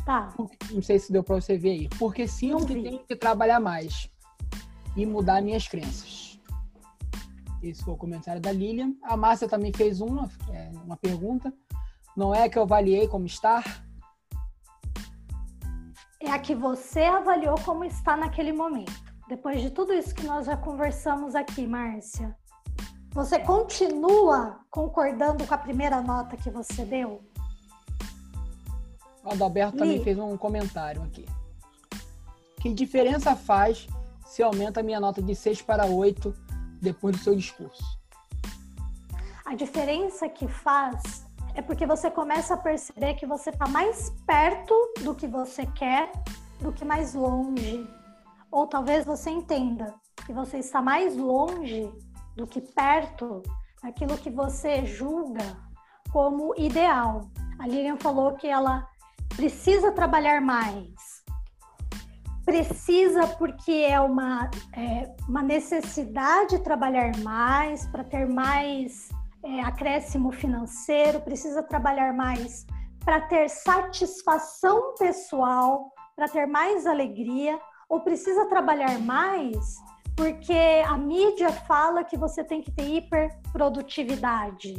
Tá. 0.04 0.32
Não 0.70 0.82
sei 0.82 0.98
se 0.98 1.12
deu 1.12 1.22
para 1.22 1.34
você 1.34 1.58
ver 1.58 1.70
aí. 1.70 1.88
Porque 1.98 2.28
sinto 2.28 2.66
que 2.66 2.80
tenho 2.80 3.04
que 3.04 3.16
trabalhar 3.16 3.58
mais 3.58 4.08
e 4.96 5.04
mudar 5.04 5.42
minhas 5.42 5.66
crenças. 5.66 6.40
Esse 7.62 7.82
foi 7.82 7.94
o 7.94 7.96
comentário 7.96 8.40
da 8.40 8.52
Lilian. 8.52 8.94
A 9.02 9.16
Márcia 9.16 9.48
também 9.48 9.72
fez 9.72 10.00
uma, 10.00 10.30
é, 10.52 10.70
uma 10.84 10.96
pergunta. 10.96 11.52
Não 12.16 12.34
é 12.34 12.48
que 12.48 12.56
eu 12.56 12.62
avaliei 12.62 13.08
como 13.08 13.26
estar? 13.26 13.84
É 16.20 16.30
a 16.30 16.38
que 16.38 16.54
você 16.54 17.02
avaliou 17.02 17.56
como 17.64 17.84
está 17.84 18.16
naquele 18.16 18.52
momento. 18.52 19.14
Depois 19.28 19.60
de 19.60 19.70
tudo 19.70 19.92
isso 19.92 20.14
que 20.14 20.24
nós 20.24 20.46
já 20.46 20.56
conversamos 20.56 21.34
aqui, 21.34 21.66
Márcia, 21.66 22.36
você 23.16 23.38
continua 23.38 24.60
concordando 24.70 25.46
com 25.46 25.54
a 25.54 25.56
primeira 25.56 26.02
nota 26.02 26.36
que 26.36 26.50
você 26.50 26.84
deu? 26.84 27.22
O 29.24 29.30
Adalberto 29.30 29.78
também 29.78 30.04
fez 30.04 30.18
um 30.18 30.36
comentário 30.36 31.02
aqui. 31.02 31.24
Que 32.60 32.70
diferença 32.74 33.34
faz 33.34 33.86
se 34.26 34.42
aumenta 34.42 34.80
a 34.80 34.82
minha 34.82 35.00
nota 35.00 35.22
de 35.22 35.34
6 35.34 35.62
para 35.62 35.86
8 35.86 36.34
depois 36.82 37.16
do 37.16 37.22
seu 37.22 37.34
discurso? 37.34 37.82
A 39.46 39.54
diferença 39.54 40.28
que 40.28 40.46
faz 40.46 41.24
é 41.54 41.62
porque 41.62 41.86
você 41.86 42.10
começa 42.10 42.52
a 42.52 42.58
perceber 42.58 43.14
que 43.14 43.24
você 43.24 43.48
está 43.48 43.66
mais 43.66 44.10
perto 44.26 44.74
do 45.02 45.14
que 45.14 45.26
você 45.26 45.64
quer 45.64 46.12
do 46.60 46.70
que 46.70 46.84
mais 46.84 47.14
longe. 47.14 47.88
Ou 48.50 48.66
talvez 48.66 49.06
você 49.06 49.30
entenda 49.30 49.94
que 50.26 50.34
você 50.34 50.58
está 50.58 50.82
mais 50.82 51.16
longe 51.16 51.90
do 52.36 52.46
que 52.46 52.60
perto 52.60 53.42
daquilo 53.82 54.18
que 54.18 54.30
você 54.30 54.84
julga 54.84 55.56
como 56.12 56.54
ideal. 56.56 57.30
A 57.58 57.66
Lilian 57.66 57.96
falou 57.96 58.34
que 58.34 58.46
ela 58.46 58.86
precisa 59.34 59.90
trabalhar 59.90 60.40
mais. 60.40 61.24
Precisa 62.44 63.26
porque 63.26 63.72
é 63.72 63.98
uma, 64.00 64.48
é, 64.72 65.14
uma 65.28 65.42
necessidade 65.42 66.60
trabalhar 66.60 67.16
mais 67.18 67.86
para 67.88 68.04
ter 68.04 68.26
mais 68.26 69.08
é, 69.42 69.60
acréscimo 69.62 70.30
financeiro, 70.30 71.20
precisa 71.20 71.62
trabalhar 71.62 72.12
mais 72.12 72.66
para 73.04 73.20
ter 73.20 73.48
satisfação 73.48 74.94
pessoal, 74.98 75.92
para 76.14 76.28
ter 76.28 76.46
mais 76.46 76.86
alegria, 76.86 77.58
ou 77.88 78.00
precisa 78.00 78.46
trabalhar 78.46 78.98
mais 78.98 79.76
porque 80.16 80.82
a 80.86 80.96
mídia 80.96 81.52
fala 81.52 82.02
que 82.02 82.16
você 82.16 82.42
tem 82.42 82.62
que 82.62 82.70
ter 82.70 82.88
hiperprodutividade. 82.88 84.74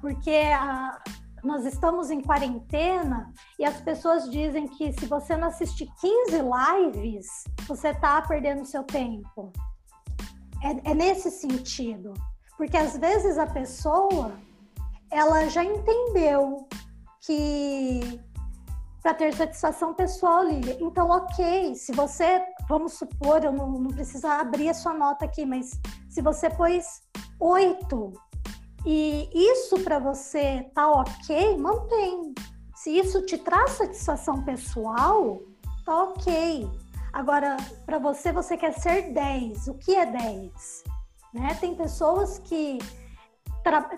Porque 0.00 0.30
a, 0.30 1.02
nós 1.42 1.64
estamos 1.64 2.10
em 2.10 2.20
quarentena 2.20 3.32
e 3.58 3.64
as 3.64 3.80
pessoas 3.80 4.30
dizem 4.30 4.68
que 4.68 4.92
se 4.92 5.06
você 5.06 5.36
não 5.36 5.48
assistir 5.48 5.88
15 6.00 6.36
lives, 6.36 7.26
você 7.66 7.88
está 7.88 8.20
perdendo 8.22 8.66
seu 8.66 8.84
tempo. 8.84 9.50
É, 10.62 10.90
é, 10.90 10.94
nesse 10.94 11.30
sentido. 11.30 12.12
Porque 12.56 12.76
às 12.76 12.96
vezes 12.96 13.38
a 13.38 13.46
pessoa 13.46 14.32
ela 15.10 15.48
já 15.48 15.64
entendeu 15.64 16.68
que 17.20 18.20
para 19.02 19.14
ter 19.14 19.34
satisfação 19.34 19.92
pessoal, 19.92 20.44
Lilia. 20.44 20.76
Então, 20.80 21.10
ok, 21.10 21.74
se 21.74 21.92
você, 21.92 22.42
vamos 22.68 22.92
supor, 22.92 23.44
eu 23.44 23.52
não, 23.52 23.72
não 23.72 23.90
preciso 23.90 24.26
abrir 24.26 24.68
a 24.68 24.74
sua 24.74 24.94
nota 24.94 25.24
aqui, 25.24 25.44
mas 25.44 25.80
se 26.08 26.22
você 26.22 26.48
pôs 26.48 27.02
oito 27.40 28.12
e 28.86 29.28
isso 29.32 29.80
para 29.80 29.98
você 29.98 30.70
tá 30.74 30.88
ok, 30.88 31.56
mantém. 31.56 32.34
Se 32.74 32.90
isso 32.96 33.22
te 33.22 33.38
traz 33.38 33.72
satisfação 33.72 34.42
pessoal, 34.44 35.40
tá 35.84 36.04
ok. 36.04 36.68
Agora, 37.12 37.56
para 37.84 37.98
você, 37.98 38.32
você 38.32 38.56
quer 38.56 38.72
ser 38.72 39.12
10. 39.12 39.68
O 39.68 39.74
que 39.74 39.94
é 39.94 40.06
10? 40.06 40.84
Né? 41.34 41.56
Tem 41.60 41.74
pessoas 41.74 42.38
que 42.38 42.78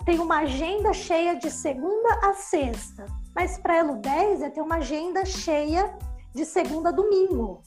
têm 0.04 0.18
uma 0.18 0.40
agenda 0.40 0.92
cheia 0.92 1.34
de 1.34 1.50
segunda 1.50 2.08
a 2.22 2.34
sexta, 2.34 3.06
mas 3.34 3.58
para 3.58 3.76
ela 3.76 3.92
o 3.92 3.96
10 3.96 4.42
é 4.42 4.50
ter 4.50 4.60
uma 4.60 4.76
agenda 4.76 5.24
cheia 5.24 5.96
de 6.34 6.44
segunda 6.44 6.90
a 6.90 6.92
domingo. 6.92 7.62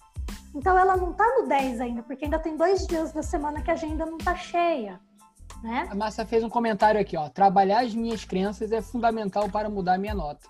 Então 0.55 0.77
ela 0.77 0.95
não 0.95 1.11
está 1.11 1.25
no 1.37 1.47
10 1.47 1.81
ainda, 1.81 2.03
porque 2.03 2.25
ainda 2.25 2.39
tem 2.39 2.55
dois 2.55 2.87
dias 2.87 3.11
da 3.11 3.21
semana 3.21 3.61
que 3.61 3.69
a 3.69 3.73
agenda 3.73 4.05
não 4.05 4.17
está 4.17 4.35
cheia. 4.35 4.99
Né? 5.61 5.87
A 5.89 5.95
Márcia 5.95 6.25
fez 6.25 6.43
um 6.43 6.49
comentário 6.49 6.99
aqui, 6.99 7.17
ó. 7.17 7.29
Trabalhar 7.29 7.83
as 7.83 7.93
minhas 7.93 8.23
crenças 8.23 8.71
é 8.71 8.81
fundamental 8.81 9.49
para 9.49 9.69
mudar 9.69 9.95
a 9.95 9.97
minha 9.97 10.13
nota. 10.13 10.47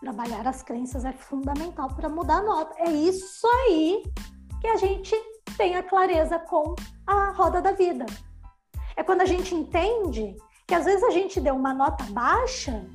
Trabalhar 0.00 0.46
as 0.46 0.62
crenças 0.62 1.04
é 1.04 1.12
fundamental 1.12 1.88
para 1.88 2.08
mudar 2.08 2.38
a 2.38 2.42
nota. 2.42 2.74
É 2.78 2.90
isso 2.90 3.46
aí 3.46 4.02
que 4.60 4.66
a 4.66 4.76
gente 4.76 5.14
tem 5.56 5.76
a 5.76 5.82
clareza 5.82 6.38
com 6.38 6.74
a 7.06 7.30
roda 7.30 7.60
da 7.60 7.72
vida. 7.72 8.06
É 8.96 9.02
quando 9.02 9.22
a 9.22 9.26
gente 9.26 9.54
entende 9.54 10.36
que 10.66 10.74
às 10.74 10.84
vezes 10.84 11.02
a 11.02 11.10
gente 11.10 11.40
deu 11.40 11.54
uma 11.54 11.74
nota 11.74 12.04
baixa 12.04 12.86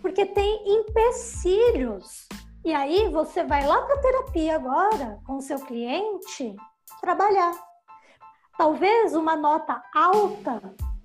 porque 0.00 0.26
tem 0.26 0.80
empecilhos. 0.80 2.26
E 2.64 2.72
aí 2.72 3.08
você 3.08 3.44
vai 3.44 3.66
lá 3.66 3.82
para 3.82 4.00
terapia 4.00 4.56
agora 4.56 5.18
com 5.26 5.36
o 5.36 5.42
seu 5.42 5.58
cliente 5.60 6.54
trabalhar. 7.00 7.52
Talvez 8.56 9.14
uma 9.14 9.36
nota 9.36 9.82
alta 9.94 10.60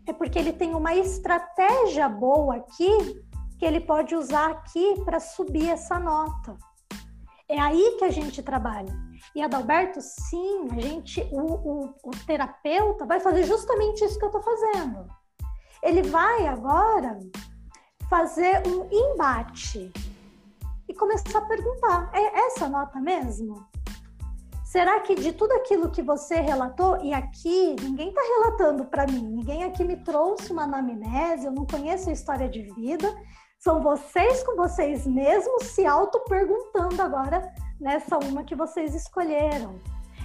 é 0.06 0.14
porque 0.14 0.38
ele 0.38 0.52
tem 0.52 0.76
uma 0.76 0.94
estratégia 0.94 2.10
boa 2.10 2.58
aqui 2.58 3.24
que 3.58 3.66
ele 3.66 3.80
pode 3.80 4.16
usar 4.16 4.52
aqui 4.52 5.02
para 5.06 5.20
subir 5.20 5.70
essa 5.70 5.98
nota. 5.98 6.58
É 7.48 7.60
aí 7.60 7.96
que 7.98 8.04
a 8.04 8.12
gente 8.12 8.44
trabalha. 8.44 8.94
E 9.34 9.42
Adalberto, 9.42 10.02
sim, 10.02 10.68
a 10.72 10.82
gente, 10.82 11.22
o, 11.32 11.42
o, 11.42 11.94
o 12.04 12.12
terapeuta 12.26 13.06
vai 13.06 13.20
fazer 13.20 13.44
justamente 13.44 14.04
isso 14.04 14.18
que 14.18 14.26
eu 14.26 14.30
estou 14.30 14.42
fazendo. 14.42 15.08
Ele 15.82 16.02
vai 16.04 16.48
agora 16.48 17.20
fazer 18.10 18.64
um 18.68 18.88
embate 18.91 19.91
e 20.88 20.94
começar 20.94 21.40
a 21.40 21.45
perguntar: 21.45 22.10
é 22.14 22.48
essa 22.48 22.68
nota 22.68 22.99
mesmo? 22.99 23.65
Será 24.65 24.99
que 24.99 25.15
de 25.15 25.32
tudo 25.32 25.53
aquilo 25.53 25.90
que 25.90 26.02
você 26.02 26.36
relatou, 26.41 27.02
e 27.02 27.14
aqui 27.14 27.76
ninguém 27.82 28.10
está 28.10 28.22
relatando 28.22 28.86
para 28.86 29.07
mim, 29.07 29.22
ninguém 29.22 29.64
aqui 29.64 29.86
me 29.86 29.95
trouxe 29.95 30.52
uma 30.52 30.64
anamnese, 30.64 31.45
eu 31.45 31.52
não 31.52 31.65
conheço 31.65 32.10
a 32.10 32.14
história 32.14 32.49
de 32.49 32.61
vida, 32.73 33.15
são 33.57 33.82
vocês 33.82 34.44
com 34.44 34.56
vocês 34.57 35.07
mesmos 35.07 35.64
se 35.68 35.86
auto-perguntando 35.86 37.02
agora 37.02 37.53
nessa 37.80 38.18
uma 38.18 38.44
que 38.44 38.53
vocês 38.53 38.94
escolheram. 38.94 39.80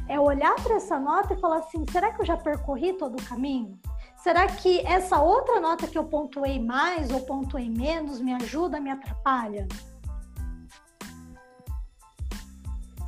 É 0.09 0.19
olhar 0.19 0.57
para 0.57 0.75
essa 0.75 0.99
nota 0.99 1.35
e 1.35 1.41
falar 1.41 1.59
assim: 1.59 1.85
será 1.91 2.13
que 2.13 2.21
eu 2.21 2.27
já 2.27 2.37
percorri 2.37 2.95
todo 2.95 3.21
o 3.21 3.25
caminho? 3.25 3.79
Será 4.23 4.47
que 4.47 4.81
essa 4.87 5.19
outra 5.19 5.61
nota 5.61 5.87
que 5.87 5.97
eu 5.97 6.05
pontuei 6.05 6.63
mais 6.63 7.11
ou 7.11 7.21
pontuei 7.21 7.71
menos 7.71 8.21
me 8.21 8.35
ajuda, 8.35 8.79
me 8.79 8.91
atrapalha? 8.91 9.67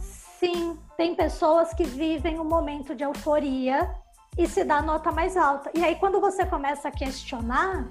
Sim, 0.00 0.78
tem 0.96 1.14
pessoas 1.14 1.74
que 1.74 1.84
vivem 1.84 2.40
um 2.40 2.44
momento 2.44 2.94
de 2.94 3.04
euforia 3.04 3.94
e 4.38 4.46
se 4.48 4.64
dá 4.64 4.80
nota 4.80 5.12
mais 5.12 5.36
alta. 5.36 5.70
E 5.74 5.84
aí, 5.84 5.96
quando 5.96 6.18
você 6.18 6.46
começa 6.46 6.88
a 6.88 6.90
questionar, 6.90 7.90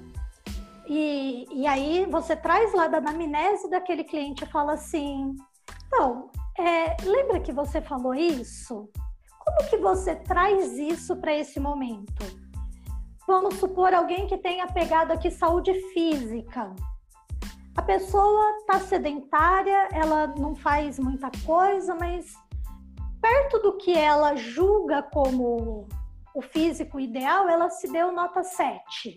e, 0.88 1.46
e 1.52 1.64
aí 1.66 2.04
você 2.10 2.34
traz 2.34 2.74
lá 2.74 2.88
da 2.88 2.98
anamnese 2.98 3.70
daquele 3.70 4.02
cliente 4.02 4.42
e 4.42 4.48
fala 4.48 4.72
assim: 4.72 5.36
então, 5.86 6.28
é, 6.58 6.96
lembra 7.04 7.38
que 7.38 7.52
você 7.52 7.80
falou 7.80 8.16
isso? 8.16 8.90
Como 9.38 9.70
que 9.70 9.76
você 9.76 10.16
traz 10.16 10.72
isso 10.76 11.16
para 11.16 11.32
esse 11.32 11.60
momento? 11.60 12.41
Vamos 13.26 13.54
supor 13.56 13.94
alguém 13.94 14.26
que 14.26 14.36
tenha 14.36 14.66
pegado 14.66 15.12
aqui 15.12 15.30
saúde 15.30 15.72
física. 15.92 16.74
A 17.76 17.82
pessoa 17.82 18.58
está 18.58 18.80
sedentária, 18.80 19.88
ela 19.92 20.26
não 20.26 20.54
faz 20.54 20.98
muita 20.98 21.30
coisa, 21.46 21.94
mas 21.94 22.34
perto 23.20 23.60
do 23.60 23.76
que 23.78 23.96
ela 23.96 24.36
julga 24.36 25.02
como 25.02 25.88
o 26.34 26.42
físico 26.42 26.98
ideal, 26.98 27.48
ela 27.48 27.70
se 27.70 27.90
deu 27.90 28.12
nota 28.12 28.42
7. 28.42 29.14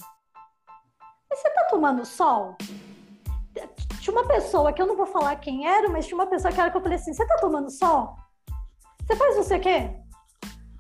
Mas 1.29 1.39
você 1.39 1.47
está 1.47 1.65
tomando 1.65 2.05
sol? 2.05 2.55
Tinha 3.99 4.15
uma 4.15 4.27
pessoa 4.27 4.71
que 4.71 4.81
eu 4.81 4.87
não 4.87 4.95
vou 4.95 5.07
falar 5.07 5.35
quem 5.37 5.67
era, 5.67 5.89
mas 5.89 6.05
tinha 6.05 6.17
uma 6.17 6.27
pessoa 6.27 6.53
que 6.53 6.59
era 6.59 6.69
que 6.69 6.77
eu 6.77 6.81
falei 6.81 6.97
assim: 6.97 7.13
você 7.13 7.23
está 7.23 7.37
tomando 7.37 7.69
sol? 7.71 8.15
Você 9.01 9.15
faz 9.15 9.45
sei 9.47 9.57
o 9.57 9.61
quê? 9.61 10.05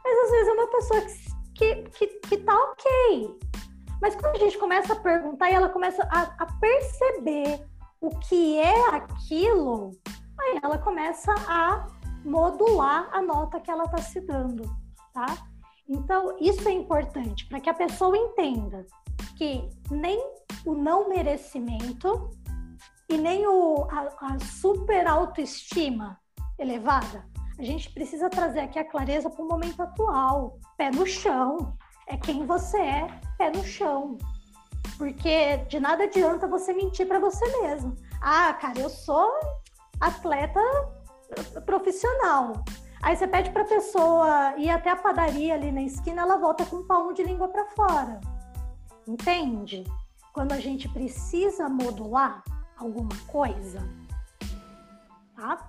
Mas 0.03 0.19
às 0.25 0.31
vezes 0.31 0.47
é 0.47 0.51
uma 0.51 0.67
pessoa 0.67 1.01
que, 1.01 1.24
que, 1.55 1.75
que, 1.83 2.07
que 2.07 2.37
tá 2.37 2.53
ok. 2.53 3.39
Mas 4.01 4.15
quando 4.15 4.35
a 4.35 4.39
gente 4.39 4.57
começa 4.57 4.93
a 4.93 4.97
perguntar 4.97 5.49
e 5.49 5.53
ela 5.53 5.69
começa 5.69 6.03
a, 6.11 6.21
a 6.43 6.45
perceber 6.59 7.65
o 7.99 8.09
que 8.19 8.59
é 8.59 8.89
aquilo, 8.89 9.91
aí 10.39 10.59
ela 10.61 10.77
começa 10.77 11.33
a 11.47 11.87
modular 12.23 13.09
a 13.11 13.21
nota 13.21 13.59
que 13.59 13.71
ela 13.71 13.85
está 13.85 13.97
se 13.97 14.19
dando, 14.21 14.63
tá? 15.13 15.25
Então, 15.87 16.35
isso 16.39 16.67
é 16.67 16.71
importante 16.71 17.47
para 17.47 17.59
que 17.59 17.69
a 17.69 17.73
pessoa 17.73 18.17
entenda 18.17 18.85
que 19.37 19.69
nem 19.89 20.19
o 20.65 20.73
não 20.73 21.07
merecimento 21.07 22.31
e 23.07 23.17
nem 23.17 23.47
o, 23.47 23.87
a, 23.89 24.33
a 24.33 24.39
super 24.39 25.07
autoestima 25.07 26.19
elevada 26.57 27.25
a 27.57 27.63
gente 27.63 27.89
precisa 27.91 28.29
trazer 28.29 28.61
aqui 28.61 28.77
a 28.77 28.83
clareza 28.83 29.29
para 29.29 29.43
o 29.43 29.47
momento 29.47 29.81
atual. 29.81 30.59
Pé 30.77 30.91
no 30.91 31.05
chão. 31.05 31.75
É 32.07 32.17
quem 32.17 32.45
você 32.45 32.77
é, 32.77 33.07
pé 33.37 33.49
no 33.49 33.63
chão. 33.63 34.17
Porque 34.97 35.57
de 35.67 35.79
nada 35.79 36.03
adianta 36.03 36.47
você 36.47 36.73
mentir 36.73 37.07
para 37.07 37.19
você 37.19 37.45
mesmo. 37.61 37.95
Ah, 38.21 38.53
cara, 38.53 38.79
eu 38.79 38.89
sou 38.89 39.31
atleta 39.99 40.59
profissional. 41.65 42.63
Aí 43.01 43.15
você 43.15 43.27
pede 43.27 43.51
para 43.51 43.63
a 43.63 43.67
pessoa 43.67 44.53
ir 44.57 44.69
até 44.69 44.89
a 44.89 44.95
padaria 44.95 45.53
ali 45.53 45.71
na 45.71 45.81
esquina, 45.81 46.21
ela 46.21 46.37
volta 46.37 46.65
com 46.65 46.77
um 46.77 46.87
palmo 46.87 47.13
de 47.13 47.23
língua 47.23 47.47
para 47.47 47.65
fora. 47.67 48.19
Entende? 49.07 49.83
Quando 50.33 50.51
a 50.51 50.59
gente 50.59 50.89
precisa 50.89 51.69
modular 51.69 52.43
alguma 52.77 53.15
coisa, 53.27 53.79
tá? 55.35 55.67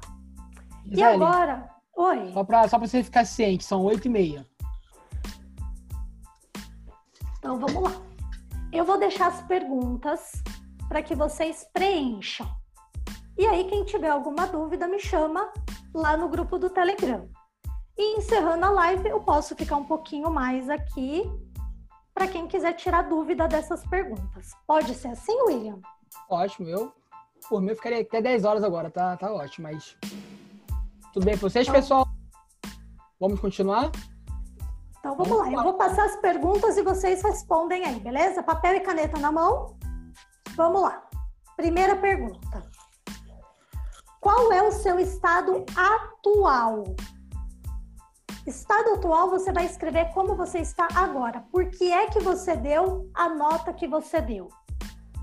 E 0.85 1.03
agora, 1.03 1.76
Oi. 1.97 2.33
Só 2.33 2.45
para 2.45 2.69
só 2.69 2.79
você 2.79 3.03
ficar 3.03 3.25
ciente, 3.25 3.65
são 3.65 3.83
oito 3.85 4.07
e 4.07 4.11
meia. 4.11 4.47
Então 7.39 7.59
vamos 7.59 7.83
lá. 7.83 7.93
Eu 8.71 8.85
vou 8.85 8.99
deixar 8.99 9.29
as 9.29 9.41
perguntas 9.43 10.43
para 10.89 11.03
que 11.03 11.15
vocês 11.15 11.67
preencham. 11.73 12.47
E 13.39 13.47
aí, 13.47 13.65
quem 13.65 13.85
tiver 13.85 14.11
alguma 14.11 14.47
dúvida, 14.47 14.87
me 14.87 14.99
chama 14.99 15.51
lá 15.95 16.17
no 16.17 16.29
grupo 16.29 16.59
do 16.59 16.69
Telegram. 16.69 17.29
E 17.97 18.19
encerrando 18.19 18.67
a 18.67 18.71
live, 18.71 19.09
eu 19.09 19.21
posso 19.21 19.57
ficar 19.57 19.77
um 19.77 19.85
pouquinho 19.85 20.31
mais 20.31 20.69
aqui 20.69 21.23
para 22.13 22.27
quem 22.27 22.47
quiser 22.47 22.75
tirar 22.75 23.03
dúvida 23.03 23.49
dessas 23.49 23.87
perguntas. 23.87 24.51
Pode 24.67 24.95
ser 24.95 25.09
assim, 25.09 25.37
William? 25.43 25.81
Ótimo, 26.29 26.69
eu 26.69 26.93
por 27.49 27.61
mim 27.61 27.71
eu 27.71 27.77
ficaria 27.77 28.01
até 28.01 28.21
10 28.21 28.45
horas 28.45 28.65
agora, 28.65 28.91
tá, 28.91 29.17
tá 29.17 29.33
ótimo, 29.33 29.69
mas 29.71 29.97
tudo 31.17 31.25
bem 31.25 31.39
para 31.39 31.49
vocês, 31.49 31.67
pessoal? 31.67 32.07
Vamos 33.19 33.41
continuar? 33.41 33.91
Então 34.99 35.17
vamos, 35.17 35.29
vamos 35.29 35.51
lá, 35.51 35.61
eu 35.61 35.63
vou 35.63 35.73
passar 35.73 36.05
as 36.05 36.17
perguntas 36.17 36.77
e 36.77 36.83
vocês 36.83 37.23
respondem 37.23 37.87
aí, 37.87 37.99
beleza? 37.99 38.43
Papel 38.43 38.75
e 38.75 38.81
caneta 38.81 39.19
na 39.19 39.33
mão. 39.33 39.79
Vamos 40.55 40.83
lá. 40.83 41.03
Primeira 41.57 41.97
pergunta. 41.97 42.71
Qual 44.21 44.53
é 44.53 44.63
o 44.63 44.71
seu 44.71 44.99
estado 44.99 45.65
atual? 45.75 46.85
Estado 48.47 48.93
atual 48.97 49.31
você 49.31 49.51
vai 49.55 49.65
escrever 49.65 50.13
como 50.13 50.37
você 50.37 50.59
está 50.59 50.87
agora. 50.95 51.47
Por 51.51 51.71
que 51.71 51.91
é 51.91 52.09
que 52.11 52.21
você 52.21 52.55
deu 52.55 53.11
a 53.15 53.31
nota 53.31 53.73
que 53.73 53.89
você 53.89 54.21
deu? 54.21 54.49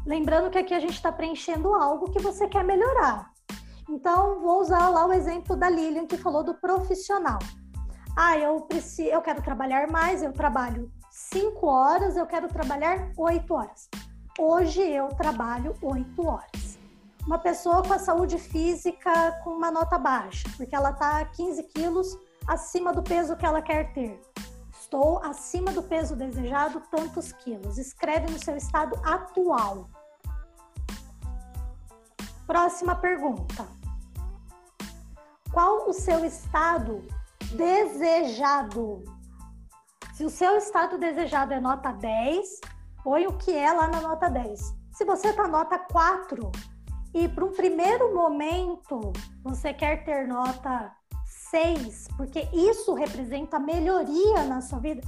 Lembrando 0.07 0.49
que 0.49 0.57
aqui 0.57 0.73
a 0.73 0.79
gente 0.79 0.95
está 0.95 1.11
preenchendo 1.11 1.75
algo 1.75 2.09
que 2.09 2.19
você 2.19 2.47
quer 2.47 2.63
melhorar. 2.63 3.32
Então, 3.89 4.39
vou 4.39 4.61
usar 4.61 4.89
lá 4.89 5.05
o 5.05 5.13
exemplo 5.13 5.55
da 5.55 5.69
Lilian, 5.69 6.05
que 6.05 6.17
falou 6.17 6.43
do 6.43 6.53
profissional. 6.55 7.39
Ah, 8.15 8.37
eu 8.37 8.61
preciso, 8.61 9.09
eu 9.09 9.21
quero 9.21 9.41
trabalhar 9.41 9.87
mais, 9.87 10.21
eu 10.21 10.31
trabalho 10.31 10.91
cinco 11.09 11.67
horas, 11.67 12.15
eu 12.15 12.25
quero 12.25 12.47
trabalhar 12.47 13.11
oito 13.17 13.53
horas. 13.53 13.89
Hoje 14.37 14.81
eu 14.81 15.09
trabalho 15.09 15.75
oito 15.81 16.27
horas. 16.27 16.77
Uma 17.25 17.39
pessoa 17.39 17.81
com 17.81 17.93
a 17.93 17.99
saúde 17.99 18.37
física 18.37 19.31
com 19.43 19.51
uma 19.51 19.71
nota 19.71 19.97
baixa, 19.97 20.47
porque 20.57 20.75
ela 20.75 20.91
está 20.91 21.23
15 21.25 21.63
quilos 21.63 22.17
acima 22.47 22.93
do 22.93 23.01
peso 23.01 23.35
que 23.35 23.45
ela 23.45 23.61
quer 23.61 23.93
ter. 23.93 24.19
Estou 24.71 25.19
acima 25.23 25.71
do 25.71 25.81
peso 25.81 26.15
desejado, 26.15 26.81
tantos 26.91 27.31
quilos. 27.31 27.77
Escreve 27.77 28.31
no 28.31 28.43
seu 28.43 28.55
estado 28.55 28.99
atual. 29.03 29.89
Próxima 32.53 32.93
pergunta. 32.93 33.67
Qual 35.51 35.89
o 35.89 35.91
seu 35.91 36.23
estado 36.23 37.03
desejado? 37.55 39.03
Se 40.13 40.23
o 40.23 40.29
seu 40.29 40.55
estado 40.57 40.99
desejado 40.99 41.51
é 41.51 41.59
nota 41.59 41.91
10, 41.91 42.61
põe 43.03 43.25
o 43.25 43.35
que 43.39 43.57
é 43.57 43.73
lá 43.73 43.87
na 43.87 44.01
nota 44.01 44.29
10. 44.29 44.71
Se 44.91 45.03
você 45.03 45.29
está 45.29 45.47
nota 45.47 45.79
4 45.79 46.51
e 47.15 47.27
para 47.27 47.43
um 47.43 47.51
primeiro 47.53 48.13
momento 48.13 49.11
você 49.43 49.73
quer 49.73 50.05
ter 50.05 50.27
nota 50.27 50.95
6, 51.25 52.09
porque 52.15 52.47
isso 52.53 52.93
representa 52.93 53.57
melhoria 53.57 54.43
na 54.43 54.61
sua 54.61 54.77
vida. 54.77 55.01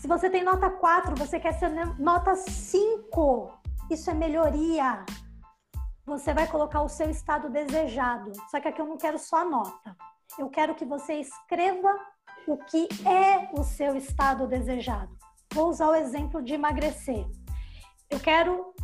Se 0.00 0.08
você 0.08 0.30
tem 0.30 0.42
nota 0.42 0.70
4, 0.70 1.16
você 1.16 1.38
quer 1.38 1.52
ser 1.52 1.68
nota 1.98 2.34
5, 2.34 3.60
isso 3.90 4.08
é 4.08 4.14
melhoria 4.14 5.04
você 6.04 6.34
vai 6.34 6.46
colocar 6.46 6.82
o 6.82 6.88
seu 6.88 7.08
estado 7.10 7.48
desejado. 7.48 8.32
Só 8.50 8.60
que 8.60 8.68
aqui 8.68 8.80
eu 8.80 8.86
não 8.86 8.96
quero 8.96 9.18
só 9.18 9.38
a 9.38 9.44
nota. 9.44 9.96
Eu 10.38 10.48
quero 10.48 10.74
que 10.74 10.84
você 10.84 11.14
escreva 11.14 11.88
o 12.46 12.56
que 12.56 12.88
é 13.06 13.50
o 13.58 13.62
seu 13.62 13.96
estado 13.96 14.46
desejado. 14.46 15.16
Vou 15.52 15.68
usar 15.68 15.88
o 15.88 15.94
exemplo 15.94 16.42
de 16.42 16.54
emagrecer. 16.54 17.26
Eu 18.10 18.18
quero 18.18 18.74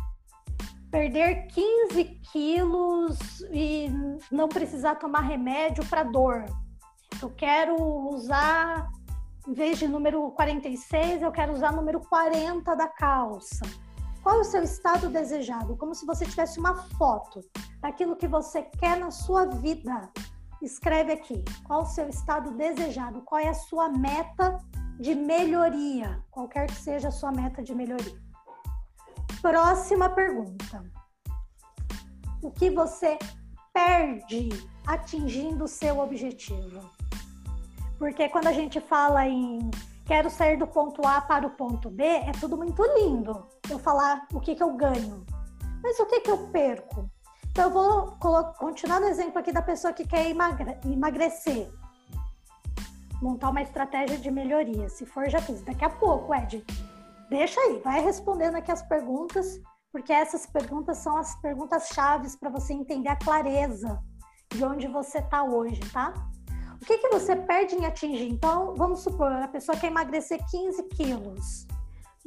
perder 0.91 1.47
15 1.47 2.03
quilos 2.31 3.41
e 3.51 3.89
não 4.31 4.47
precisar 4.47 4.95
tomar 4.95 5.21
remédio 5.21 5.85
para 5.85 6.03
dor. 6.03 6.45
Eu 7.21 7.29
quero 7.31 7.75
usar, 8.09 8.89
em 9.47 9.53
vez 9.53 9.77
de 9.77 9.87
número 9.87 10.31
46, 10.31 11.21
eu 11.21 11.31
quero 11.31 11.53
usar 11.53 11.71
número 11.71 11.99
40 11.99 12.75
da 12.75 12.87
calça. 12.87 13.65
Qual 14.21 14.37
é 14.37 14.41
o 14.41 14.43
seu 14.43 14.63
estado 14.63 15.09
desejado? 15.09 15.77
Como 15.77 15.95
se 15.95 16.05
você 16.05 16.25
tivesse 16.25 16.59
uma 16.59 16.75
foto 16.97 17.41
daquilo 17.81 18.15
que 18.15 18.27
você 18.27 18.63
quer 18.63 18.97
na 18.97 19.11
sua 19.11 19.45
vida. 19.45 20.09
Escreve 20.61 21.13
aqui. 21.13 21.43
Qual 21.65 21.83
o 21.83 21.85
seu 21.85 22.09
estado 22.09 22.51
desejado? 22.51 23.21
Qual 23.21 23.39
é 23.39 23.47
a 23.47 23.53
sua 23.53 23.89
meta 23.89 24.57
de 24.99 25.15
melhoria? 25.15 26.21
Qualquer 26.29 26.67
que 26.67 26.75
seja 26.75 27.07
a 27.07 27.11
sua 27.11 27.31
meta 27.31 27.63
de 27.63 27.73
melhoria. 27.73 28.19
Próxima 29.41 30.09
pergunta. 30.09 30.83
O 32.41 32.51
que 32.51 32.69
você 32.69 33.17
perde 33.73 34.49
atingindo 34.85 35.63
o 35.63 35.67
seu 35.67 35.99
objetivo? 35.99 36.81
Porque 37.97 38.27
quando 38.29 38.47
a 38.47 38.53
gente 38.53 38.81
fala 38.81 39.27
em 39.27 39.71
quero 40.05 40.29
sair 40.29 40.57
do 40.57 40.67
ponto 40.67 41.05
A 41.05 41.21
para 41.21 41.45
o 41.45 41.51
ponto 41.51 41.89
B, 41.89 42.03
é 42.03 42.31
tudo 42.39 42.57
muito 42.57 42.83
lindo. 42.97 43.47
Eu 43.69 43.79
falar 43.79 44.27
o 44.33 44.39
que, 44.39 44.55
que 44.55 44.63
eu 44.63 44.73
ganho. 44.75 45.25
Mas 45.83 45.99
o 45.99 46.05
que, 46.05 46.21
que 46.21 46.31
eu 46.31 46.49
perco? 46.49 47.09
Então, 47.51 47.65
eu 47.65 47.69
vou 47.71 48.11
continuar 48.53 48.99
no 48.99 49.07
exemplo 49.07 49.39
aqui 49.39 49.51
da 49.51 49.61
pessoa 49.61 49.93
que 49.93 50.07
quer 50.07 50.29
emagre 50.29 50.77
emagrecer. 50.85 51.69
Montar 53.21 53.49
uma 53.49 53.61
estratégia 53.61 54.17
de 54.17 54.31
melhoria. 54.31 54.89
Se 54.89 55.05
for, 55.05 55.29
já 55.29 55.41
fiz. 55.41 55.61
Daqui 55.61 55.83
a 55.83 55.89
pouco, 55.89 56.33
Ed. 56.33 56.65
Deixa 57.29 57.59
aí, 57.61 57.79
vai 57.83 58.01
respondendo 58.01 58.55
aqui 58.55 58.71
as 58.71 58.81
perguntas, 58.81 59.61
porque 59.91 60.11
essas 60.11 60.47
perguntas 60.47 60.97
são 60.97 61.17
as 61.17 61.35
perguntas 61.41 61.89
chaves 61.89 62.35
para 62.35 62.49
você 62.49 62.73
entender 62.73 63.09
a 63.09 63.15
clareza 63.15 64.01
de 64.49 64.63
onde 64.63 64.87
você 64.87 65.19
está 65.19 65.43
hoje, 65.43 65.79
tá? 65.91 66.13
O 66.81 66.85
que, 66.85 66.97
que 66.97 67.09
você 67.09 67.35
perde 67.35 67.75
em 67.75 67.85
atingir? 67.85 68.29
Então, 68.29 68.73
vamos 68.75 69.01
supor, 69.01 69.31
a 69.31 69.47
pessoa 69.47 69.77
quer 69.77 69.87
emagrecer 69.87 70.39
15 70.49 70.83
quilos, 70.95 71.67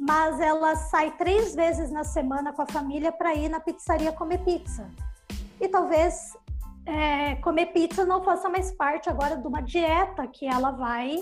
mas 0.05 0.37
ela 0.41 0.75
sai 0.75 1.11
três 1.11 1.55
vezes 1.55 1.89
na 1.89 2.03
semana 2.03 2.51
com 2.51 2.61
a 2.61 2.67
família 2.67 3.09
para 3.09 3.33
ir 3.33 3.47
na 3.47 3.61
pizzaria 3.61 4.11
comer 4.11 4.43
pizza. 4.43 4.91
E 5.61 5.67
talvez 5.69 6.35
é, 6.85 7.35
comer 7.35 7.67
pizza 7.67 8.05
não 8.05 8.21
faça 8.21 8.49
mais 8.49 8.69
parte 8.71 9.09
agora 9.09 9.37
de 9.37 9.47
uma 9.47 9.61
dieta 9.61 10.27
que 10.27 10.45
ela 10.45 10.71
vai 10.71 11.17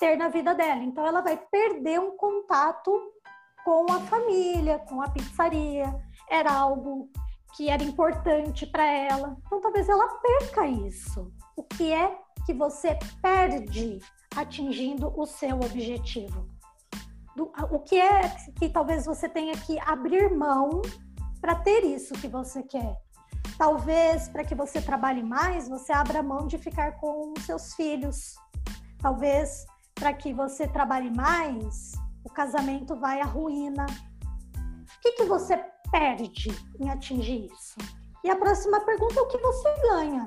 ter 0.00 0.16
na 0.16 0.28
vida 0.28 0.52
dela. 0.52 0.82
Então, 0.82 1.06
ela 1.06 1.20
vai 1.20 1.36
perder 1.36 2.00
um 2.00 2.16
contato 2.16 2.90
com 3.64 3.86
a 3.92 4.00
família, 4.00 4.80
com 4.80 5.00
a 5.00 5.08
pizzaria. 5.08 5.94
Era 6.28 6.52
algo 6.52 7.08
que 7.56 7.70
era 7.70 7.84
importante 7.84 8.66
para 8.66 8.84
ela. 8.84 9.36
Então, 9.46 9.60
talvez 9.60 9.88
ela 9.88 10.08
perca 10.18 10.66
isso. 10.66 11.32
O 11.56 11.62
que 11.62 11.92
é 11.92 12.18
que 12.44 12.52
você 12.52 12.98
perde 13.22 14.00
atingindo 14.34 15.12
o 15.16 15.24
seu 15.24 15.54
objetivo? 15.54 16.57
Do, 17.38 17.52
o 17.70 17.78
que 17.78 17.94
é 17.94 18.30
que 18.58 18.68
talvez 18.68 19.06
você 19.06 19.28
tenha 19.28 19.56
que 19.56 19.78
abrir 19.86 20.28
mão 20.36 20.82
para 21.40 21.54
ter 21.54 21.84
isso 21.84 22.12
que 22.14 22.26
você 22.26 22.64
quer? 22.64 22.98
Talvez 23.56 24.28
para 24.28 24.42
que 24.42 24.56
você 24.56 24.82
trabalhe 24.82 25.22
mais, 25.22 25.68
você 25.68 25.92
abra 25.92 26.20
mão 26.20 26.48
de 26.48 26.58
ficar 26.58 26.98
com 26.98 27.32
seus 27.46 27.74
filhos. 27.74 28.34
Talvez 29.00 29.64
para 29.94 30.12
que 30.12 30.34
você 30.34 30.66
trabalhe 30.66 31.14
mais, 31.14 31.92
o 32.24 32.28
casamento 32.28 32.96
vai 32.96 33.20
à 33.20 33.24
ruína. 33.24 33.86
O 33.86 35.00
que, 35.00 35.12
que 35.12 35.24
você 35.26 35.64
perde 35.92 36.50
em 36.80 36.90
atingir 36.90 37.46
isso? 37.52 37.78
E 38.24 38.30
a 38.30 38.34
próxima 38.34 38.80
pergunta 38.80 39.14
é 39.20 39.22
o 39.22 39.28
que 39.28 39.38
você 39.38 39.80
ganha? 39.82 40.26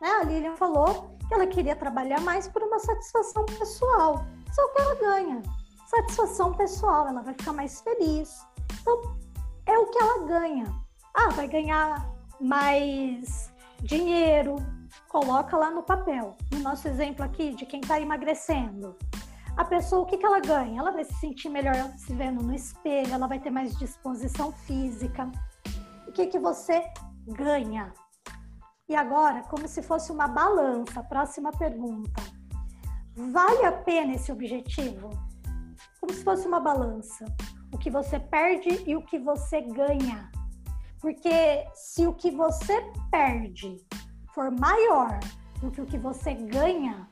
Né? 0.00 0.08
A 0.20 0.22
Lilian 0.22 0.54
falou 0.54 1.16
que 1.26 1.34
ela 1.34 1.48
queria 1.48 1.74
trabalhar 1.74 2.20
mais 2.20 2.46
por 2.46 2.62
uma 2.62 2.78
satisfação 2.78 3.44
pessoal. 3.44 4.24
É 4.56 4.62
o 4.62 4.68
que 4.72 4.80
ela 4.80 4.94
ganha. 4.94 5.42
Satisfação 5.86 6.54
pessoal, 6.54 7.06
ela 7.08 7.22
vai 7.22 7.34
ficar 7.34 7.52
mais 7.52 7.80
feliz. 7.80 8.46
Então, 8.80 9.16
é 9.66 9.78
o 9.78 9.86
que 9.86 9.98
ela 9.98 10.26
ganha. 10.26 10.84
Ah, 11.14 11.28
vai 11.30 11.46
ganhar 11.46 12.10
mais 12.40 13.52
dinheiro, 13.80 14.56
coloca 15.08 15.56
lá 15.56 15.70
no 15.70 15.82
papel. 15.82 16.36
No 16.50 16.60
nosso 16.60 16.88
exemplo 16.88 17.24
aqui 17.24 17.54
de 17.54 17.66
quem 17.66 17.80
está 17.80 18.00
emagrecendo. 18.00 18.96
A 19.56 19.64
pessoa, 19.64 20.02
o 20.02 20.06
que, 20.06 20.18
que 20.18 20.26
ela 20.26 20.40
ganha? 20.40 20.80
Ela 20.80 20.90
vai 20.90 21.04
se 21.04 21.14
sentir 21.14 21.48
melhor 21.48 21.76
se 21.96 22.12
vendo 22.12 22.42
no 22.42 22.52
espelho, 22.52 23.14
ela 23.14 23.28
vai 23.28 23.38
ter 23.38 23.50
mais 23.50 23.76
disposição 23.78 24.50
física. 24.50 25.30
O 26.08 26.12
que, 26.12 26.26
que 26.26 26.38
você 26.38 26.84
ganha? 27.28 27.92
E 28.88 28.96
agora, 28.96 29.42
como 29.44 29.68
se 29.68 29.82
fosse 29.82 30.10
uma 30.10 30.26
balança, 30.26 31.02
próxima 31.04 31.52
pergunta. 31.52 32.22
Vale 33.16 33.64
a 33.64 33.72
pena 33.72 34.14
esse 34.14 34.32
objetivo? 34.32 35.10
Como 36.04 36.12
se 36.12 36.22
fosse 36.22 36.46
uma 36.46 36.60
balança. 36.60 37.24
O 37.72 37.78
que 37.78 37.88
você 37.88 38.20
perde 38.20 38.84
e 38.86 38.94
o 38.94 39.00
que 39.00 39.18
você 39.18 39.62
ganha. 39.62 40.30
Porque 41.00 41.66
se 41.72 42.06
o 42.06 42.12
que 42.12 42.30
você 42.30 42.78
perde 43.10 43.82
for 44.34 44.50
maior 44.50 45.18
do 45.62 45.70
que 45.70 45.80
o 45.80 45.86
que 45.86 45.96
você 45.96 46.34
ganha, 46.34 47.08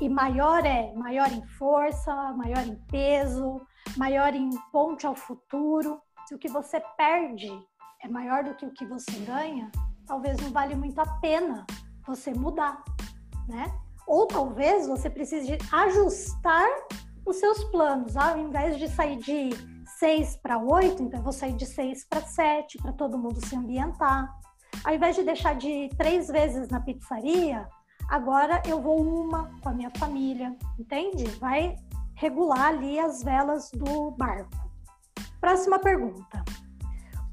e 0.00 0.08
maior 0.08 0.64
é 0.64 0.94
maior 0.94 1.30
em 1.30 1.46
força, 1.58 2.32
maior 2.32 2.66
em 2.66 2.76
peso, 2.90 3.60
maior 3.98 4.34
em 4.34 4.48
ponte 4.72 5.06
ao 5.06 5.14
futuro, 5.14 6.00
se 6.26 6.34
o 6.34 6.38
que 6.38 6.48
você 6.48 6.80
perde 6.96 7.52
é 8.02 8.08
maior 8.08 8.44
do 8.44 8.54
que 8.54 8.64
o 8.64 8.72
que 8.72 8.86
você 8.86 9.12
ganha, 9.26 9.70
talvez 10.06 10.40
não 10.40 10.48
vale 10.48 10.74
muito 10.74 10.98
a 10.98 11.06
pena 11.20 11.66
você 12.06 12.32
mudar, 12.32 12.82
né? 13.46 13.70
Ou 14.06 14.26
talvez 14.26 14.86
você 14.86 15.10
precise 15.10 15.58
ajustar 15.70 16.66
os 17.26 17.36
seus 17.36 17.64
planos, 17.64 18.16
ao 18.16 18.38
invés 18.38 18.78
de 18.78 18.88
sair 18.88 19.16
de 19.16 19.50
6 19.98 20.36
para 20.36 20.58
8, 20.58 21.02
então 21.02 21.18
eu 21.18 21.24
vou 21.24 21.32
sair 21.32 21.54
de 21.54 21.66
6 21.66 22.04
para 22.08 22.20
7 22.20 22.78
para 22.78 22.92
todo 22.92 23.18
mundo 23.18 23.44
se 23.44 23.56
ambientar. 23.56 24.32
Ao 24.84 24.94
invés 24.94 25.16
de 25.16 25.24
deixar 25.24 25.56
de 25.56 25.68
ir 25.68 25.96
três 25.96 26.28
vezes 26.28 26.68
na 26.68 26.80
pizzaria, 26.80 27.68
agora 28.08 28.62
eu 28.66 28.80
vou 28.80 29.02
uma 29.02 29.50
com 29.60 29.68
a 29.68 29.72
minha 29.72 29.90
família, 29.98 30.56
entende? 30.78 31.24
Vai 31.40 31.76
regular 32.14 32.68
ali 32.68 32.98
as 32.98 33.22
velas 33.22 33.70
do 33.72 34.12
barco. 34.12 34.70
Próxima 35.40 35.78
pergunta. 35.80 36.44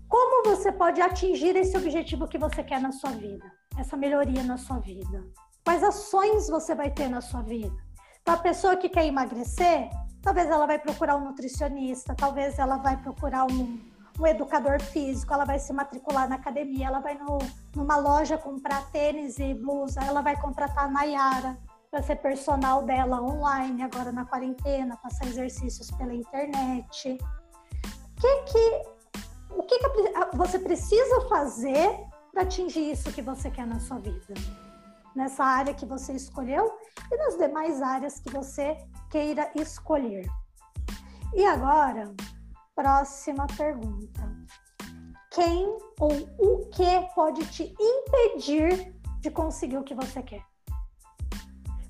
Como 0.08 0.50
você 0.50 0.72
pode 0.72 1.02
atingir 1.02 1.56
esse 1.56 1.78
objetivo 1.78 2.28
que 2.28 2.38
você 2.38 2.64
quer 2.64 2.82
na 2.82 2.92
sua 2.92 3.12
vida? 3.12 3.52
Essa 3.78 3.96
melhoria 3.96 4.44
na 4.44 4.58
sua 4.58 4.80
vida? 4.80 5.24
Quais 5.64 5.84
ações 5.84 6.50
você 6.50 6.74
vai 6.74 6.92
ter 6.92 7.10
na 7.10 7.22
sua 7.22 7.42
vida? 7.42 7.83
Para 8.24 8.36
a 8.36 8.38
pessoa 8.38 8.78
que 8.78 8.88
quer 8.88 9.06
emagrecer, 9.06 9.90
talvez 10.22 10.50
ela 10.50 10.66
vai 10.66 10.80
procurar 10.80 11.18
um 11.18 11.26
nutricionista, 11.26 12.16
talvez 12.16 12.58
ela 12.58 12.78
vai 12.78 12.96
procurar 12.96 13.46
um, 13.46 13.80
um 14.18 14.26
educador 14.26 14.82
físico, 14.82 15.34
ela 15.34 15.44
vai 15.44 15.60
se 15.60 15.74
matricular 15.74 16.30
na 16.30 16.36
academia, 16.36 16.88
ela 16.88 17.00
vai 17.00 17.16
no, 17.16 17.38
numa 17.76 17.98
loja 17.98 18.38
comprar 18.38 18.90
tênis 18.92 19.40
e 19.40 19.54
blusa, 19.54 20.02
ela 20.02 20.22
vai 20.22 20.40
contratar 20.40 20.86
a 20.86 20.88
Nayara 20.88 21.58
para 21.92 22.02
ser 22.02 22.16
personal 22.16 22.84
dela 22.84 23.22
online, 23.22 23.84
agora 23.84 24.12
na 24.12 24.26
quarentena, 24.26 24.96
passar 24.98 25.28
exercícios 25.28 25.92
pela 25.92 26.14
internet. 26.14 27.18
Que 28.20 28.44
que 28.44 28.94
o 29.52 29.64
que, 29.64 29.78
que 29.78 30.36
você 30.36 30.58
precisa 30.58 31.22
fazer 31.28 32.00
para 32.32 32.44
atingir 32.44 32.92
isso 32.92 33.12
que 33.12 33.22
você 33.22 33.52
quer 33.52 33.68
na 33.68 33.80
sua 33.80 34.00
vida? 34.00 34.34
Nessa 35.16 35.44
área 35.44 35.74
que 35.74 35.86
você 35.86 36.14
escolheu 36.14 36.72
e 37.12 37.18
nas 37.18 37.38
demais 37.38 37.82
áreas 37.82 38.20
que 38.20 38.32
você 38.32 38.78
queira 39.10 39.52
escolher. 39.56 40.26
E 41.34 41.46
agora, 41.46 42.14
próxima 42.76 43.46
pergunta. 43.56 44.32
Quem 45.32 45.66
ou 46.00 46.12
o 46.38 46.70
que 46.70 47.14
pode 47.16 47.46
te 47.48 47.76
impedir 47.80 48.94
de 49.20 49.32
conseguir 49.32 49.78
o 49.78 49.84
que 49.84 49.96
você 49.96 50.22
quer? 50.22 50.44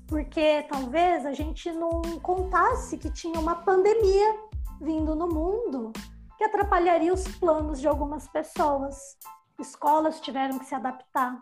Porque 0.06 0.62
talvez 0.70 1.26
a 1.26 1.32
gente 1.32 1.70
não 1.72 2.00
contasse 2.20 2.96
que 2.96 3.10
tinha 3.10 3.38
uma 3.38 3.56
pandemia 3.56 4.34
vindo 4.80 5.14
no 5.14 5.28
mundo 5.28 5.92
que 6.36 6.44
atrapalharia 6.44 7.12
os 7.12 7.26
planos 7.38 7.80
de 7.80 7.88
algumas 7.88 8.28
pessoas. 8.28 9.16
Escolas 9.58 10.20
tiveram 10.20 10.58
que 10.58 10.66
se 10.66 10.74
adaptar, 10.74 11.40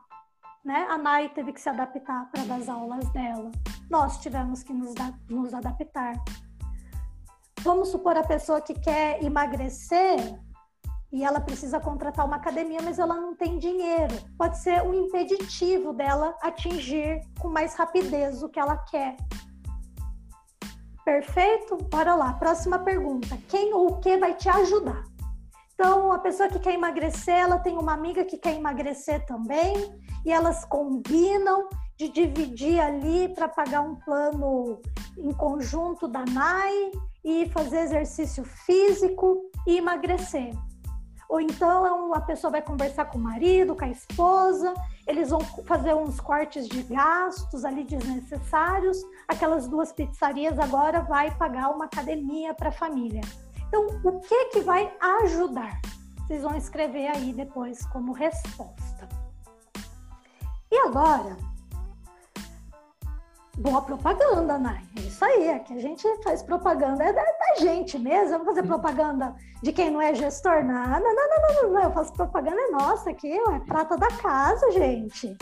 né? 0.64 0.86
A 0.88 0.96
Nai 0.96 1.28
teve 1.28 1.52
que 1.52 1.60
se 1.60 1.68
adaptar 1.68 2.30
para 2.30 2.44
dar 2.44 2.56
as 2.56 2.68
aulas 2.68 3.08
dela. 3.10 3.50
Nós 3.90 4.18
tivemos 4.18 4.62
que 4.62 4.72
nos, 4.72 4.94
nos 5.28 5.52
adaptar. 5.52 6.14
Vamos 7.60 7.88
supor 7.88 8.16
a 8.16 8.24
pessoa 8.24 8.60
que 8.60 8.74
quer 8.74 9.22
emagrecer 9.22 10.18
e 11.12 11.22
ela 11.22 11.40
precisa 11.40 11.78
contratar 11.78 12.24
uma 12.24 12.36
academia, 12.36 12.80
mas 12.82 12.98
ela 12.98 13.14
não 13.14 13.36
tem 13.36 13.58
dinheiro. 13.58 14.14
Pode 14.38 14.58
ser 14.58 14.82
um 14.82 14.94
impeditivo 14.94 15.92
dela 15.92 16.34
atingir 16.40 17.20
com 17.38 17.48
mais 17.48 17.74
rapidez 17.74 18.42
o 18.42 18.48
que 18.48 18.58
ela 18.58 18.76
quer. 18.78 19.16
Perfeito? 21.04 21.76
Bora 21.90 22.14
lá. 22.14 22.32
Próxima 22.34 22.78
pergunta. 22.78 23.36
Quem 23.48 23.74
ou 23.74 23.88
o 23.88 24.00
que 24.00 24.16
vai 24.16 24.34
te 24.34 24.48
ajudar? 24.48 25.04
Então, 25.74 26.12
a 26.12 26.18
pessoa 26.18 26.48
que 26.48 26.58
quer 26.58 26.74
emagrecer, 26.74 27.34
ela 27.34 27.58
tem 27.58 27.76
uma 27.76 27.92
amiga 27.92 28.24
que 28.24 28.38
quer 28.38 28.54
emagrecer 28.54 29.26
também, 29.26 29.74
e 30.24 30.32
elas 30.32 30.64
combinam 30.64 31.68
de 31.96 32.08
dividir 32.08 32.80
ali 32.80 33.28
para 33.34 33.48
pagar 33.48 33.80
um 33.82 33.94
plano 33.94 34.80
em 35.16 35.32
conjunto 35.32 36.08
da 36.08 36.24
NAI 36.24 36.90
e 37.24 37.48
fazer 37.50 37.80
exercício 37.80 38.44
físico 38.44 39.42
e 39.66 39.78
emagrecer. 39.78 40.52
Ou 41.28 41.40
então 41.40 42.12
a 42.12 42.20
pessoa 42.20 42.50
vai 42.50 42.62
conversar 42.62 43.06
com 43.06 43.18
o 43.18 43.20
marido, 43.20 43.74
com 43.74 43.84
a 43.84 43.88
esposa, 43.88 44.74
eles 45.06 45.30
vão 45.30 45.40
fazer 45.40 45.94
uns 45.94 46.20
cortes 46.20 46.68
de 46.68 46.82
gastos 46.82 47.64
ali 47.64 47.84
desnecessários. 47.84 48.98
Aquelas 49.26 49.66
duas 49.66 49.92
pizzarias 49.92 50.58
agora 50.58 51.00
vai 51.00 51.34
pagar 51.36 51.70
uma 51.70 51.86
academia 51.86 52.52
para 52.52 52.68
a 52.68 52.72
família. 52.72 53.22
Então, 53.66 53.86
o 54.04 54.20
que 54.20 54.44
que 54.46 54.60
vai 54.60 54.92
ajudar? 55.22 55.80
Vocês 56.18 56.42
vão 56.42 56.54
escrever 56.54 57.06
aí 57.06 57.32
depois 57.32 57.86
como 57.86 58.12
resposta. 58.12 59.21
E 60.72 60.78
agora, 60.78 61.36
boa 63.58 63.82
propaganda, 63.82 64.58
Nai. 64.58 64.82
É 64.96 65.00
isso 65.00 65.22
aí, 65.22 65.50
aqui 65.50 65.74
a 65.74 65.78
gente 65.78 66.02
faz 66.22 66.42
propaganda 66.42 67.04
é 67.04 67.12
da, 67.12 67.22
da 67.22 67.60
gente 67.60 67.98
mesmo. 67.98 68.30
Vamos 68.30 68.46
fazer 68.46 68.62
propaganda 68.62 69.36
de 69.62 69.70
quem 69.70 69.90
não 69.90 70.00
é 70.00 70.14
gestor? 70.14 70.64
Nada, 70.64 70.98
não, 70.98 71.14
não, 71.14 71.40
não, 71.42 71.62
não, 71.62 71.72
não. 71.74 71.82
Eu 71.82 71.92
faço 71.92 72.14
propaganda 72.14 72.58
é 72.58 72.70
nossa 72.70 73.10
aqui, 73.10 73.30
é 73.30 73.58
prata 73.60 73.98
da 73.98 74.08
casa, 74.16 74.70
gente. 74.70 75.36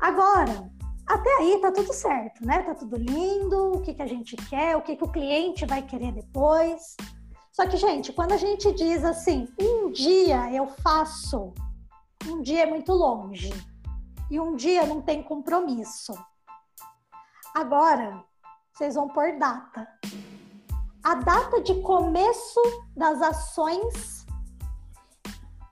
Agora, 0.00 0.66
até 1.06 1.30
aí 1.40 1.60
tá 1.60 1.70
tudo 1.70 1.92
certo, 1.92 2.42
né? 2.42 2.62
Tá 2.62 2.74
tudo 2.74 2.96
lindo, 2.96 3.72
o 3.72 3.82
que, 3.82 3.92
que 3.92 4.02
a 4.02 4.06
gente 4.06 4.34
quer, 4.48 4.78
o 4.78 4.80
que, 4.80 4.96
que 4.96 5.04
o 5.04 5.12
cliente 5.12 5.66
vai 5.66 5.82
querer 5.82 6.12
depois. 6.12 6.96
Só 7.52 7.66
que, 7.66 7.76
gente, 7.76 8.14
quando 8.14 8.32
a 8.32 8.38
gente 8.38 8.72
diz 8.72 9.04
assim, 9.04 9.46
um 9.60 9.92
dia 9.92 10.50
eu 10.54 10.68
faço, 10.82 11.52
um 12.26 12.40
dia 12.40 12.62
é 12.62 12.66
muito 12.66 12.94
longe. 12.94 13.52
E 14.30 14.38
um 14.38 14.54
dia 14.54 14.86
não 14.86 15.00
tem 15.00 15.22
compromisso. 15.22 16.12
Agora, 17.54 18.22
vocês 18.72 18.94
vão 18.94 19.08
pôr 19.08 19.38
data. 19.38 19.88
A 21.02 21.14
data 21.14 21.62
de 21.62 21.80
começo 21.80 22.60
das 22.96 23.22
ações 23.22 24.26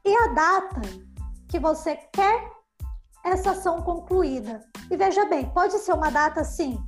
e 0.05 0.15
a 0.15 0.29
data 0.29 0.81
que 1.49 1.59
você 1.59 1.97
quer 2.13 2.51
essa 3.25 3.51
ação 3.51 3.83
concluída. 3.83 4.61
E 4.91 4.97
veja 4.97 5.25
bem, 5.27 5.51
pode 5.51 5.79
ser 5.79 5.93
uma 5.93 6.11
data 6.11 6.41
assim, 6.41 6.79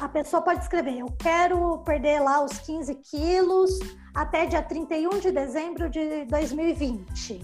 a 0.00 0.08
pessoa 0.08 0.42
pode 0.42 0.60
escrever: 0.60 0.98
eu 0.98 1.06
quero 1.18 1.78
perder 1.78 2.20
lá 2.20 2.44
os 2.44 2.58
15 2.58 2.94
quilos 2.96 3.78
até 4.14 4.46
dia 4.46 4.62
31 4.62 5.20
de 5.20 5.30
dezembro 5.30 5.88
de 5.88 6.24
2020. 6.26 7.40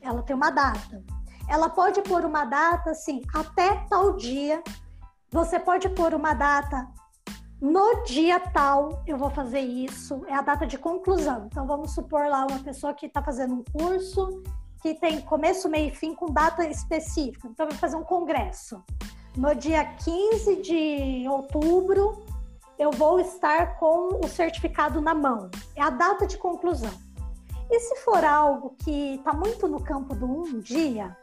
Ela 0.00 0.22
tem 0.22 0.34
uma 0.34 0.50
data. 0.50 1.02
Ela 1.48 1.68
pode 1.68 2.00
pôr 2.02 2.24
uma 2.24 2.44
data 2.44 2.90
assim, 2.90 3.22
até 3.34 3.84
tal 3.88 4.16
dia. 4.16 4.62
Você 5.30 5.58
pode 5.58 5.88
pôr 5.90 6.14
uma 6.14 6.34
data 6.34 6.88
no 7.62 8.02
dia 8.02 8.40
tal, 8.40 9.04
eu 9.06 9.16
vou 9.16 9.30
fazer 9.30 9.60
isso. 9.60 10.24
É 10.26 10.34
a 10.34 10.42
data 10.42 10.66
de 10.66 10.76
conclusão. 10.76 11.46
Então, 11.46 11.64
vamos 11.64 11.94
supor 11.94 12.26
lá 12.26 12.44
uma 12.44 12.58
pessoa 12.58 12.92
que 12.92 13.06
está 13.06 13.22
fazendo 13.22 13.54
um 13.54 13.62
curso 13.62 14.42
que 14.82 14.94
tem 14.94 15.20
começo, 15.20 15.68
meio 15.68 15.92
e 15.92 15.94
fim 15.94 16.12
com 16.12 16.26
data 16.26 16.66
específica. 16.66 17.46
Então, 17.46 17.68
vai 17.68 17.76
fazer 17.76 17.94
um 17.94 18.02
congresso. 18.02 18.82
No 19.36 19.54
dia 19.54 19.84
15 19.84 20.56
de 20.56 21.24
outubro, 21.28 22.26
eu 22.76 22.90
vou 22.90 23.20
estar 23.20 23.78
com 23.78 24.18
o 24.24 24.26
certificado 24.26 25.00
na 25.00 25.14
mão. 25.14 25.48
É 25.76 25.82
a 25.82 25.90
data 25.90 26.26
de 26.26 26.36
conclusão. 26.36 26.92
E 27.70 27.78
se 27.78 27.96
for 27.98 28.24
algo 28.24 28.74
que 28.84 29.14
está 29.14 29.32
muito 29.32 29.68
no 29.68 29.80
campo 29.80 30.16
do 30.16 30.26
um 30.26 30.58
dia, 30.58 31.16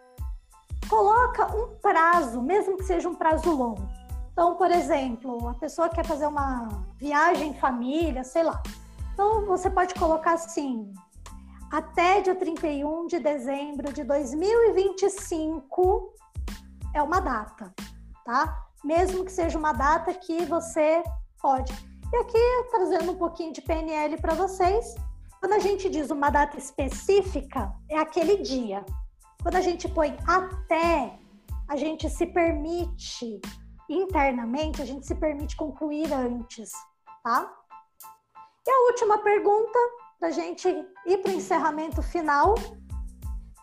coloca 0.87 1.47
um 1.55 1.75
prazo, 1.81 2.41
mesmo 2.41 2.77
que 2.77 2.83
seja 2.83 3.09
um 3.09 3.15
prazo 3.15 3.51
longo. 3.51 3.89
Então, 4.31 4.55
por 4.55 4.71
exemplo, 4.71 5.49
a 5.49 5.53
pessoa 5.55 5.89
quer 5.89 6.05
fazer 6.05 6.27
uma 6.27 6.85
viagem 6.97 7.49
em 7.49 7.53
família, 7.53 8.23
sei 8.23 8.43
lá. 8.43 8.61
Então, 9.13 9.45
você 9.45 9.69
pode 9.69 9.93
colocar 9.95 10.33
assim, 10.33 10.93
até 11.71 12.21
dia 12.21 12.35
31 12.35 13.07
de 13.07 13.19
dezembro 13.19 13.91
de 13.91 14.03
2025 14.03 16.13
é 16.95 17.01
uma 17.01 17.19
data, 17.19 17.73
tá? 18.25 18.65
Mesmo 18.83 19.25
que 19.25 19.31
seja 19.31 19.57
uma 19.57 19.73
data 19.73 20.13
que 20.13 20.45
você 20.45 21.03
pode. 21.41 21.73
E 22.11 22.17
aqui, 22.17 22.69
trazendo 22.71 23.11
um 23.11 23.17
pouquinho 23.17 23.53
de 23.53 23.61
PNL 23.61 24.19
para 24.19 24.33
vocês, 24.33 24.95
quando 25.39 25.53
a 25.53 25.59
gente 25.59 25.89
diz 25.89 26.09
uma 26.09 26.29
data 26.29 26.57
específica, 26.57 27.71
é 27.87 27.97
aquele 27.97 28.37
dia. 28.37 28.83
Quando 29.41 29.55
a 29.55 29.61
gente 29.61 29.87
põe 29.87 30.17
até, 30.27 31.17
a 31.67 31.75
gente 31.75 32.09
se 32.09 32.25
permite, 32.27 33.39
internamente, 33.89 34.81
a 34.81 34.85
gente 34.85 35.05
se 35.05 35.15
permite 35.15 35.55
concluir 35.55 36.11
antes, 36.13 36.71
tá? 37.23 37.51
E 38.67 38.71
a 38.71 38.91
última 38.91 39.17
pergunta, 39.19 39.79
para 40.19 40.31
gente 40.31 40.67
ir 41.05 41.17
para 41.19 41.31
o 41.31 41.35
encerramento 41.35 42.01
final. 42.01 42.55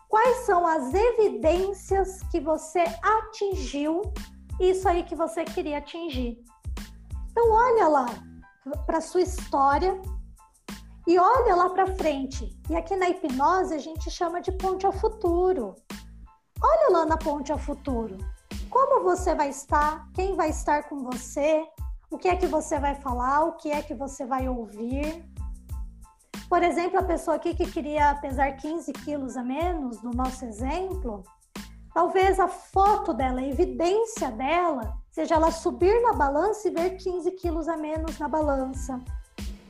Quais 0.09 0.37
são 0.45 0.65
as 0.65 0.93
evidências 0.93 2.23
que 2.31 2.39
você 2.39 2.83
atingiu 3.01 4.01
isso 4.59 4.87
aí 4.87 5.03
que 5.03 5.15
você 5.15 5.43
queria 5.43 5.77
atingir? 5.77 6.41
Então, 7.29 7.51
olha 7.51 7.87
lá 7.87 8.05
para 8.85 8.99
sua 8.99 9.21
história 9.21 10.01
e 11.07 11.17
olha 11.17 11.55
lá 11.55 11.69
para 11.69 11.95
frente. 11.95 12.53
E 12.69 12.75
aqui 12.75 12.93
na 12.97 13.07
hipnose 13.07 13.73
a 13.73 13.79
gente 13.79 14.11
chama 14.11 14.41
de 14.41 14.51
ponte 14.51 14.85
ao 14.85 14.91
futuro. 14.91 15.73
Olha 16.61 16.89
lá 16.91 17.05
na 17.05 17.17
ponte 17.17 17.49
ao 17.49 17.57
futuro. 17.57 18.17
Como 18.69 19.03
você 19.03 19.33
vai 19.33 19.49
estar? 19.49 20.05
Quem 20.13 20.35
vai 20.35 20.49
estar 20.49 20.83
com 20.89 21.03
você? 21.03 21.65
O 22.11 22.17
que 22.17 22.27
é 22.27 22.35
que 22.35 22.45
você 22.45 22.77
vai 22.77 22.93
falar? 22.95 23.45
O 23.45 23.53
que 23.53 23.71
é 23.71 23.81
que 23.81 23.95
você 23.95 24.25
vai 24.25 24.49
ouvir? 24.49 25.25
Por 26.49 26.61
exemplo, 26.61 26.99
a 26.99 27.03
pessoa 27.03 27.37
aqui 27.37 27.55
que 27.55 27.71
queria 27.71 28.15
pesar 28.15 28.51
15 28.57 28.91
quilos 28.91 29.37
a 29.37 29.43
menos, 29.43 30.01
no 30.01 30.11
nosso 30.11 30.43
exemplo, 30.43 31.23
talvez 31.93 32.37
a 32.37 32.49
foto 32.49 33.13
dela, 33.13 33.39
a 33.39 33.47
evidência 33.47 34.29
dela, 34.31 34.97
seja 35.09 35.35
ela 35.35 35.51
subir 35.51 36.01
na 36.01 36.13
balança 36.13 36.67
e 36.67 36.71
ver 36.71 36.97
15 36.97 37.31
quilos 37.31 37.67
a 37.69 37.77
menos 37.77 38.19
na 38.19 38.27
balança. 38.27 39.01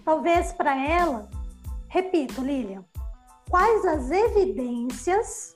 Talvez 0.08 0.54
para 0.54 0.74
ela, 0.74 1.28
repito, 1.90 2.40
Lilian, 2.40 2.86
quais 3.50 3.84
as 3.84 4.10
evidências 4.10 5.54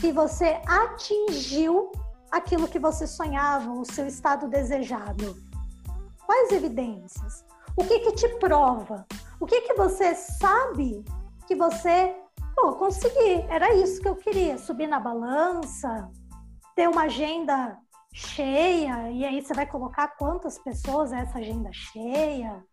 que 0.00 0.10
você 0.10 0.58
atingiu 0.66 1.92
aquilo 2.32 2.66
que 2.66 2.78
você 2.78 3.06
sonhava, 3.06 3.70
o 3.70 3.84
seu 3.84 4.06
estado 4.06 4.48
desejado? 4.48 5.36
Quais 6.24 6.50
evidências? 6.52 7.44
O 7.76 7.84
que 7.84 8.00
que 8.00 8.12
te 8.12 8.26
prova? 8.38 9.06
O 9.38 9.44
que 9.44 9.60
que 9.60 9.74
você 9.74 10.14
sabe 10.14 11.04
que 11.46 11.54
você, 11.54 12.16
pô, 12.56 12.72
consegui, 12.76 13.44
era 13.50 13.74
isso 13.74 14.00
que 14.00 14.08
eu 14.08 14.16
queria, 14.16 14.56
subir 14.56 14.86
na 14.86 14.98
balança, 14.98 16.10
ter 16.74 16.88
uma 16.88 17.02
agenda 17.02 17.76
cheia, 18.14 19.10
e 19.10 19.26
aí 19.26 19.42
você 19.42 19.52
vai 19.52 19.66
colocar 19.66 20.16
quantas 20.16 20.58
pessoas 20.58 21.12
é 21.12 21.20
essa 21.20 21.38
agenda 21.38 21.68
cheia. 21.70 22.64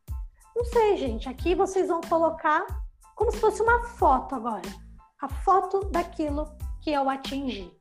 Não 0.56 0.66
sei, 0.66 0.98
gente. 0.98 1.30
Aqui 1.30 1.56
vocês 1.56 1.88
vão 1.88 2.02
colocar 2.02 2.66
como 3.16 3.32
se 3.32 3.40
fosse 3.40 3.62
uma 3.62 3.84
foto 3.84 4.36
agora. 4.36 4.68
A 5.22 5.28
foto 5.28 5.86
daquilo 5.86 6.48
que 6.82 6.92
eu 6.92 7.10
atingi. 7.10 7.72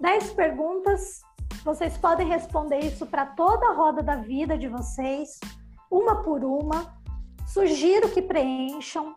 Dez 0.00 0.32
perguntas. 0.32 1.20
Vocês 1.64 1.96
podem 1.96 2.28
responder 2.28 2.78
isso 2.80 3.06
para 3.06 3.26
toda 3.26 3.68
a 3.68 3.72
roda 3.72 4.02
da 4.02 4.16
vida 4.16 4.56
de 4.56 4.68
vocês, 4.68 5.40
uma 5.90 6.22
por 6.22 6.44
uma. 6.44 6.94
Sugiro 7.46 8.08
que 8.10 8.22
preencham, 8.22 9.16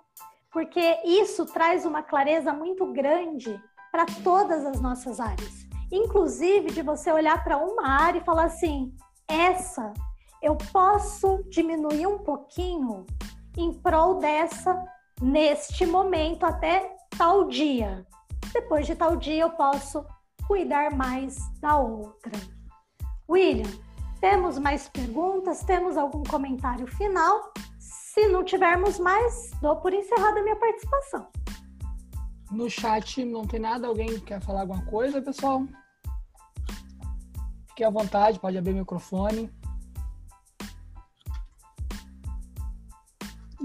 porque 0.51 0.99
isso 1.03 1.45
traz 1.45 1.85
uma 1.85 2.01
clareza 2.01 2.51
muito 2.51 2.91
grande 2.91 3.61
para 3.91 4.05
todas 4.23 4.65
as 4.65 4.81
nossas 4.81 5.19
áreas 5.19 5.69
inclusive 5.91 6.71
de 6.71 6.81
você 6.81 7.11
olhar 7.11 7.43
para 7.43 7.57
uma 7.57 7.87
área 7.87 8.19
e 8.19 8.23
falar 8.23 8.45
assim: 8.45 8.93
essa 9.27 9.93
eu 10.41 10.55
posso 10.71 11.43
diminuir 11.49 12.07
um 12.07 12.19
pouquinho 12.19 13.05
em 13.57 13.73
prol 13.73 14.19
dessa 14.19 14.83
neste 15.21 15.85
momento 15.85 16.45
até 16.45 16.95
tal 17.17 17.47
dia. 17.47 18.05
Depois 18.53 18.87
de 18.87 18.95
tal 18.95 19.17
dia 19.17 19.41
eu 19.43 19.49
posso 19.51 20.05
cuidar 20.47 20.95
mais 20.95 21.37
da 21.59 21.77
outra. 21.77 22.31
William, 23.29 23.69
temos 24.19 24.57
mais 24.57 24.87
perguntas? 24.89 25.63
Temos 25.63 25.97
algum 25.97 26.23
comentário 26.23 26.87
final? 26.87 27.53
Se 27.77 28.27
não 28.27 28.43
tivermos 28.43 28.97
mais, 28.97 29.51
dou 29.61 29.75
por 29.77 29.93
encerrada 29.93 30.39
a 30.39 30.43
minha 30.43 30.55
participação. 30.55 31.27
No 32.51 32.69
chat 32.69 33.23
não 33.23 33.45
tem 33.45 33.59
nada? 33.59 33.87
Alguém 33.87 34.19
quer 34.19 34.41
falar 34.41 34.61
alguma 34.61 34.83
coisa, 34.85 35.21
pessoal? 35.21 35.63
Fique 37.67 37.83
à 37.83 37.89
vontade, 37.89 38.39
pode 38.39 38.57
abrir 38.57 38.73
o 38.73 38.77
microfone. 38.77 39.51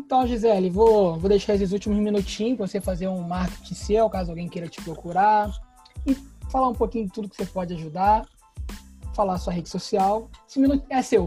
Então, 0.04 0.26
Gisele, 0.26 0.68
vou, 0.68 1.18
vou 1.18 1.30
deixar 1.30 1.54
esses 1.54 1.72
últimos 1.72 1.98
minutinhos 1.98 2.58
para 2.58 2.66
você 2.66 2.80
fazer 2.80 3.08
um 3.08 3.22
marketing 3.22 3.74
seu, 3.74 4.10
caso 4.10 4.30
alguém 4.30 4.48
queira 4.48 4.68
te 4.68 4.82
procurar. 4.82 5.50
E 6.06 6.14
falar 6.50 6.68
um 6.68 6.74
pouquinho 6.74 7.06
de 7.06 7.12
tudo 7.12 7.28
que 7.28 7.36
você 7.36 7.46
pode 7.46 7.72
ajudar. 7.72 8.26
Falar 9.14 9.38
sua 9.38 9.54
rede 9.54 9.70
social. 9.70 10.28
Esse 10.46 10.60
minuto 10.60 10.84
é 10.90 11.00
seu. 11.00 11.26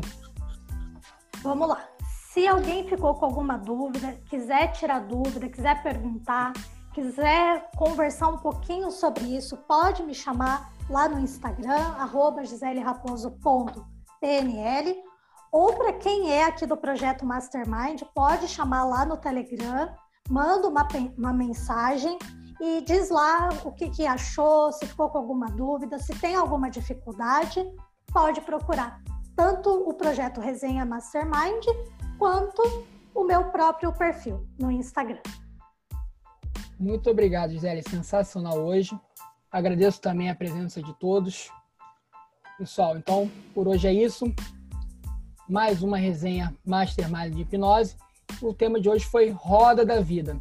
Vamos 1.41 1.68
lá. 1.68 1.84
Se 2.32 2.45
alguém 2.45 2.88
ficou 2.88 3.16
com 3.16 3.26
alguma 3.26 3.58
dúvida, 3.58 4.22
quiser 4.30 4.72
tirar 4.74 4.99
dúvida, 4.99 5.49
quiser 5.49 5.82
perguntar, 5.82 6.54
quiser 6.94 7.72
conversar 7.76 8.28
um 8.28 8.38
pouquinho 8.38 8.91
sobre 8.91 9.24
isso, 9.36 9.58
pode 9.58 10.04
me 10.04 10.14
chamar 10.14 10.72
lá 10.88 11.10
no 11.10 11.20
Instagram, 11.20 11.95
arroba 11.98 12.45
giseleраposo.pnl, 12.45 15.07
ou 15.52 15.74
para 15.74 15.94
quem 15.94 16.32
é 16.32 16.45
aqui 16.45 16.65
do 16.65 16.78
projeto 16.78 17.26
Mastermind, 17.26 18.02
pode 18.14 18.48
chamar 18.48 18.84
lá 18.86 19.06
no 19.06 19.18
Telegram, 19.18 19.94
manda 20.30 20.68
uma, 20.68 20.88
uma 21.18 21.34
mensagem 21.34 22.18
e 22.60 22.82
diz 22.82 23.10
lá 23.10 23.49
o 23.64 23.72
que, 23.72 23.90
que 23.90 24.06
achou, 24.06 24.72
se 24.72 24.86
ficou 24.86 25.10
com 25.10 25.18
alguma 25.18 25.48
dúvida, 25.48 25.99
se 25.99 26.14
tem 26.19 26.36
alguma 26.36 26.69
dificuldade, 26.69 27.64
pode 28.11 28.41
procurar 28.41 29.02
tanto 29.36 29.69
o 29.69 29.94
projeto 29.94 30.41
Resenha 30.41 30.86
Mastermind 30.86 31.65
quanto 32.18 32.61
o 33.14 33.24
meu 33.24 33.45
próprio 33.52 33.94
perfil 33.94 34.48
no 34.60 34.72
Instagram. 34.72 35.22
Muito 36.80 37.10
obrigado, 37.10 37.52
Gisele. 37.52 37.82
Sensacional 37.82 38.57
hoje. 38.57 38.99
Agradeço 39.52 40.02
também 40.02 40.30
a 40.30 40.36
presença 40.36 40.82
de 40.82 40.94
todos. 40.95 41.52
Pessoal, 42.57 42.98
então, 42.98 43.30
por 43.53 43.68
hoje 43.68 43.88
é 43.88 43.94
isso. 43.94 44.26
Mais 45.49 45.82
uma 45.82 45.98
resenha 45.98 46.53
Mastermind 46.65 47.34
de 47.34 47.41
Hipnose. 47.44 47.95
O 48.41 48.53
tema 48.53 48.82
de 48.82 48.90
hoje 48.90 49.06
foi 49.06 49.30
Roda 49.30 49.86
da 49.86 50.02
Vida. 50.02 50.38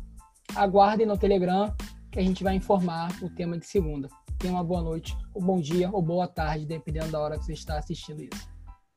Aguardem 0.55 1.07
no 1.07 1.17
Telegram 1.17 1.73
que 2.11 2.19
a 2.19 2.23
gente 2.23 2.43
vai 2.43 2.57
informar 2.57 3.13
o 3.23 3.31
tema 3.31 3.57
de 3.57 3.67
segunda. 3.67 4.09
Tenha 4.37 4.53
uma 4.53 4.65
boa 4.65 4.83
noite, 4.83 5.17
ou 5.33 5.41
bom 5.41 5.61
dia, 5.61 5.89
ou 5.93 6.03
boa 6.03 6.27
tarde, 6.27 6.67
dependendo 6.67 7.13
da 7.13 7.21
hora 7.21 7.39
que 7.39 7.45
você 7.45 7.53
está 7.53 7.79
assistindo 7.79 8.21
isso. 8.23 8.51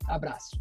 Abraço. 0.07 0.59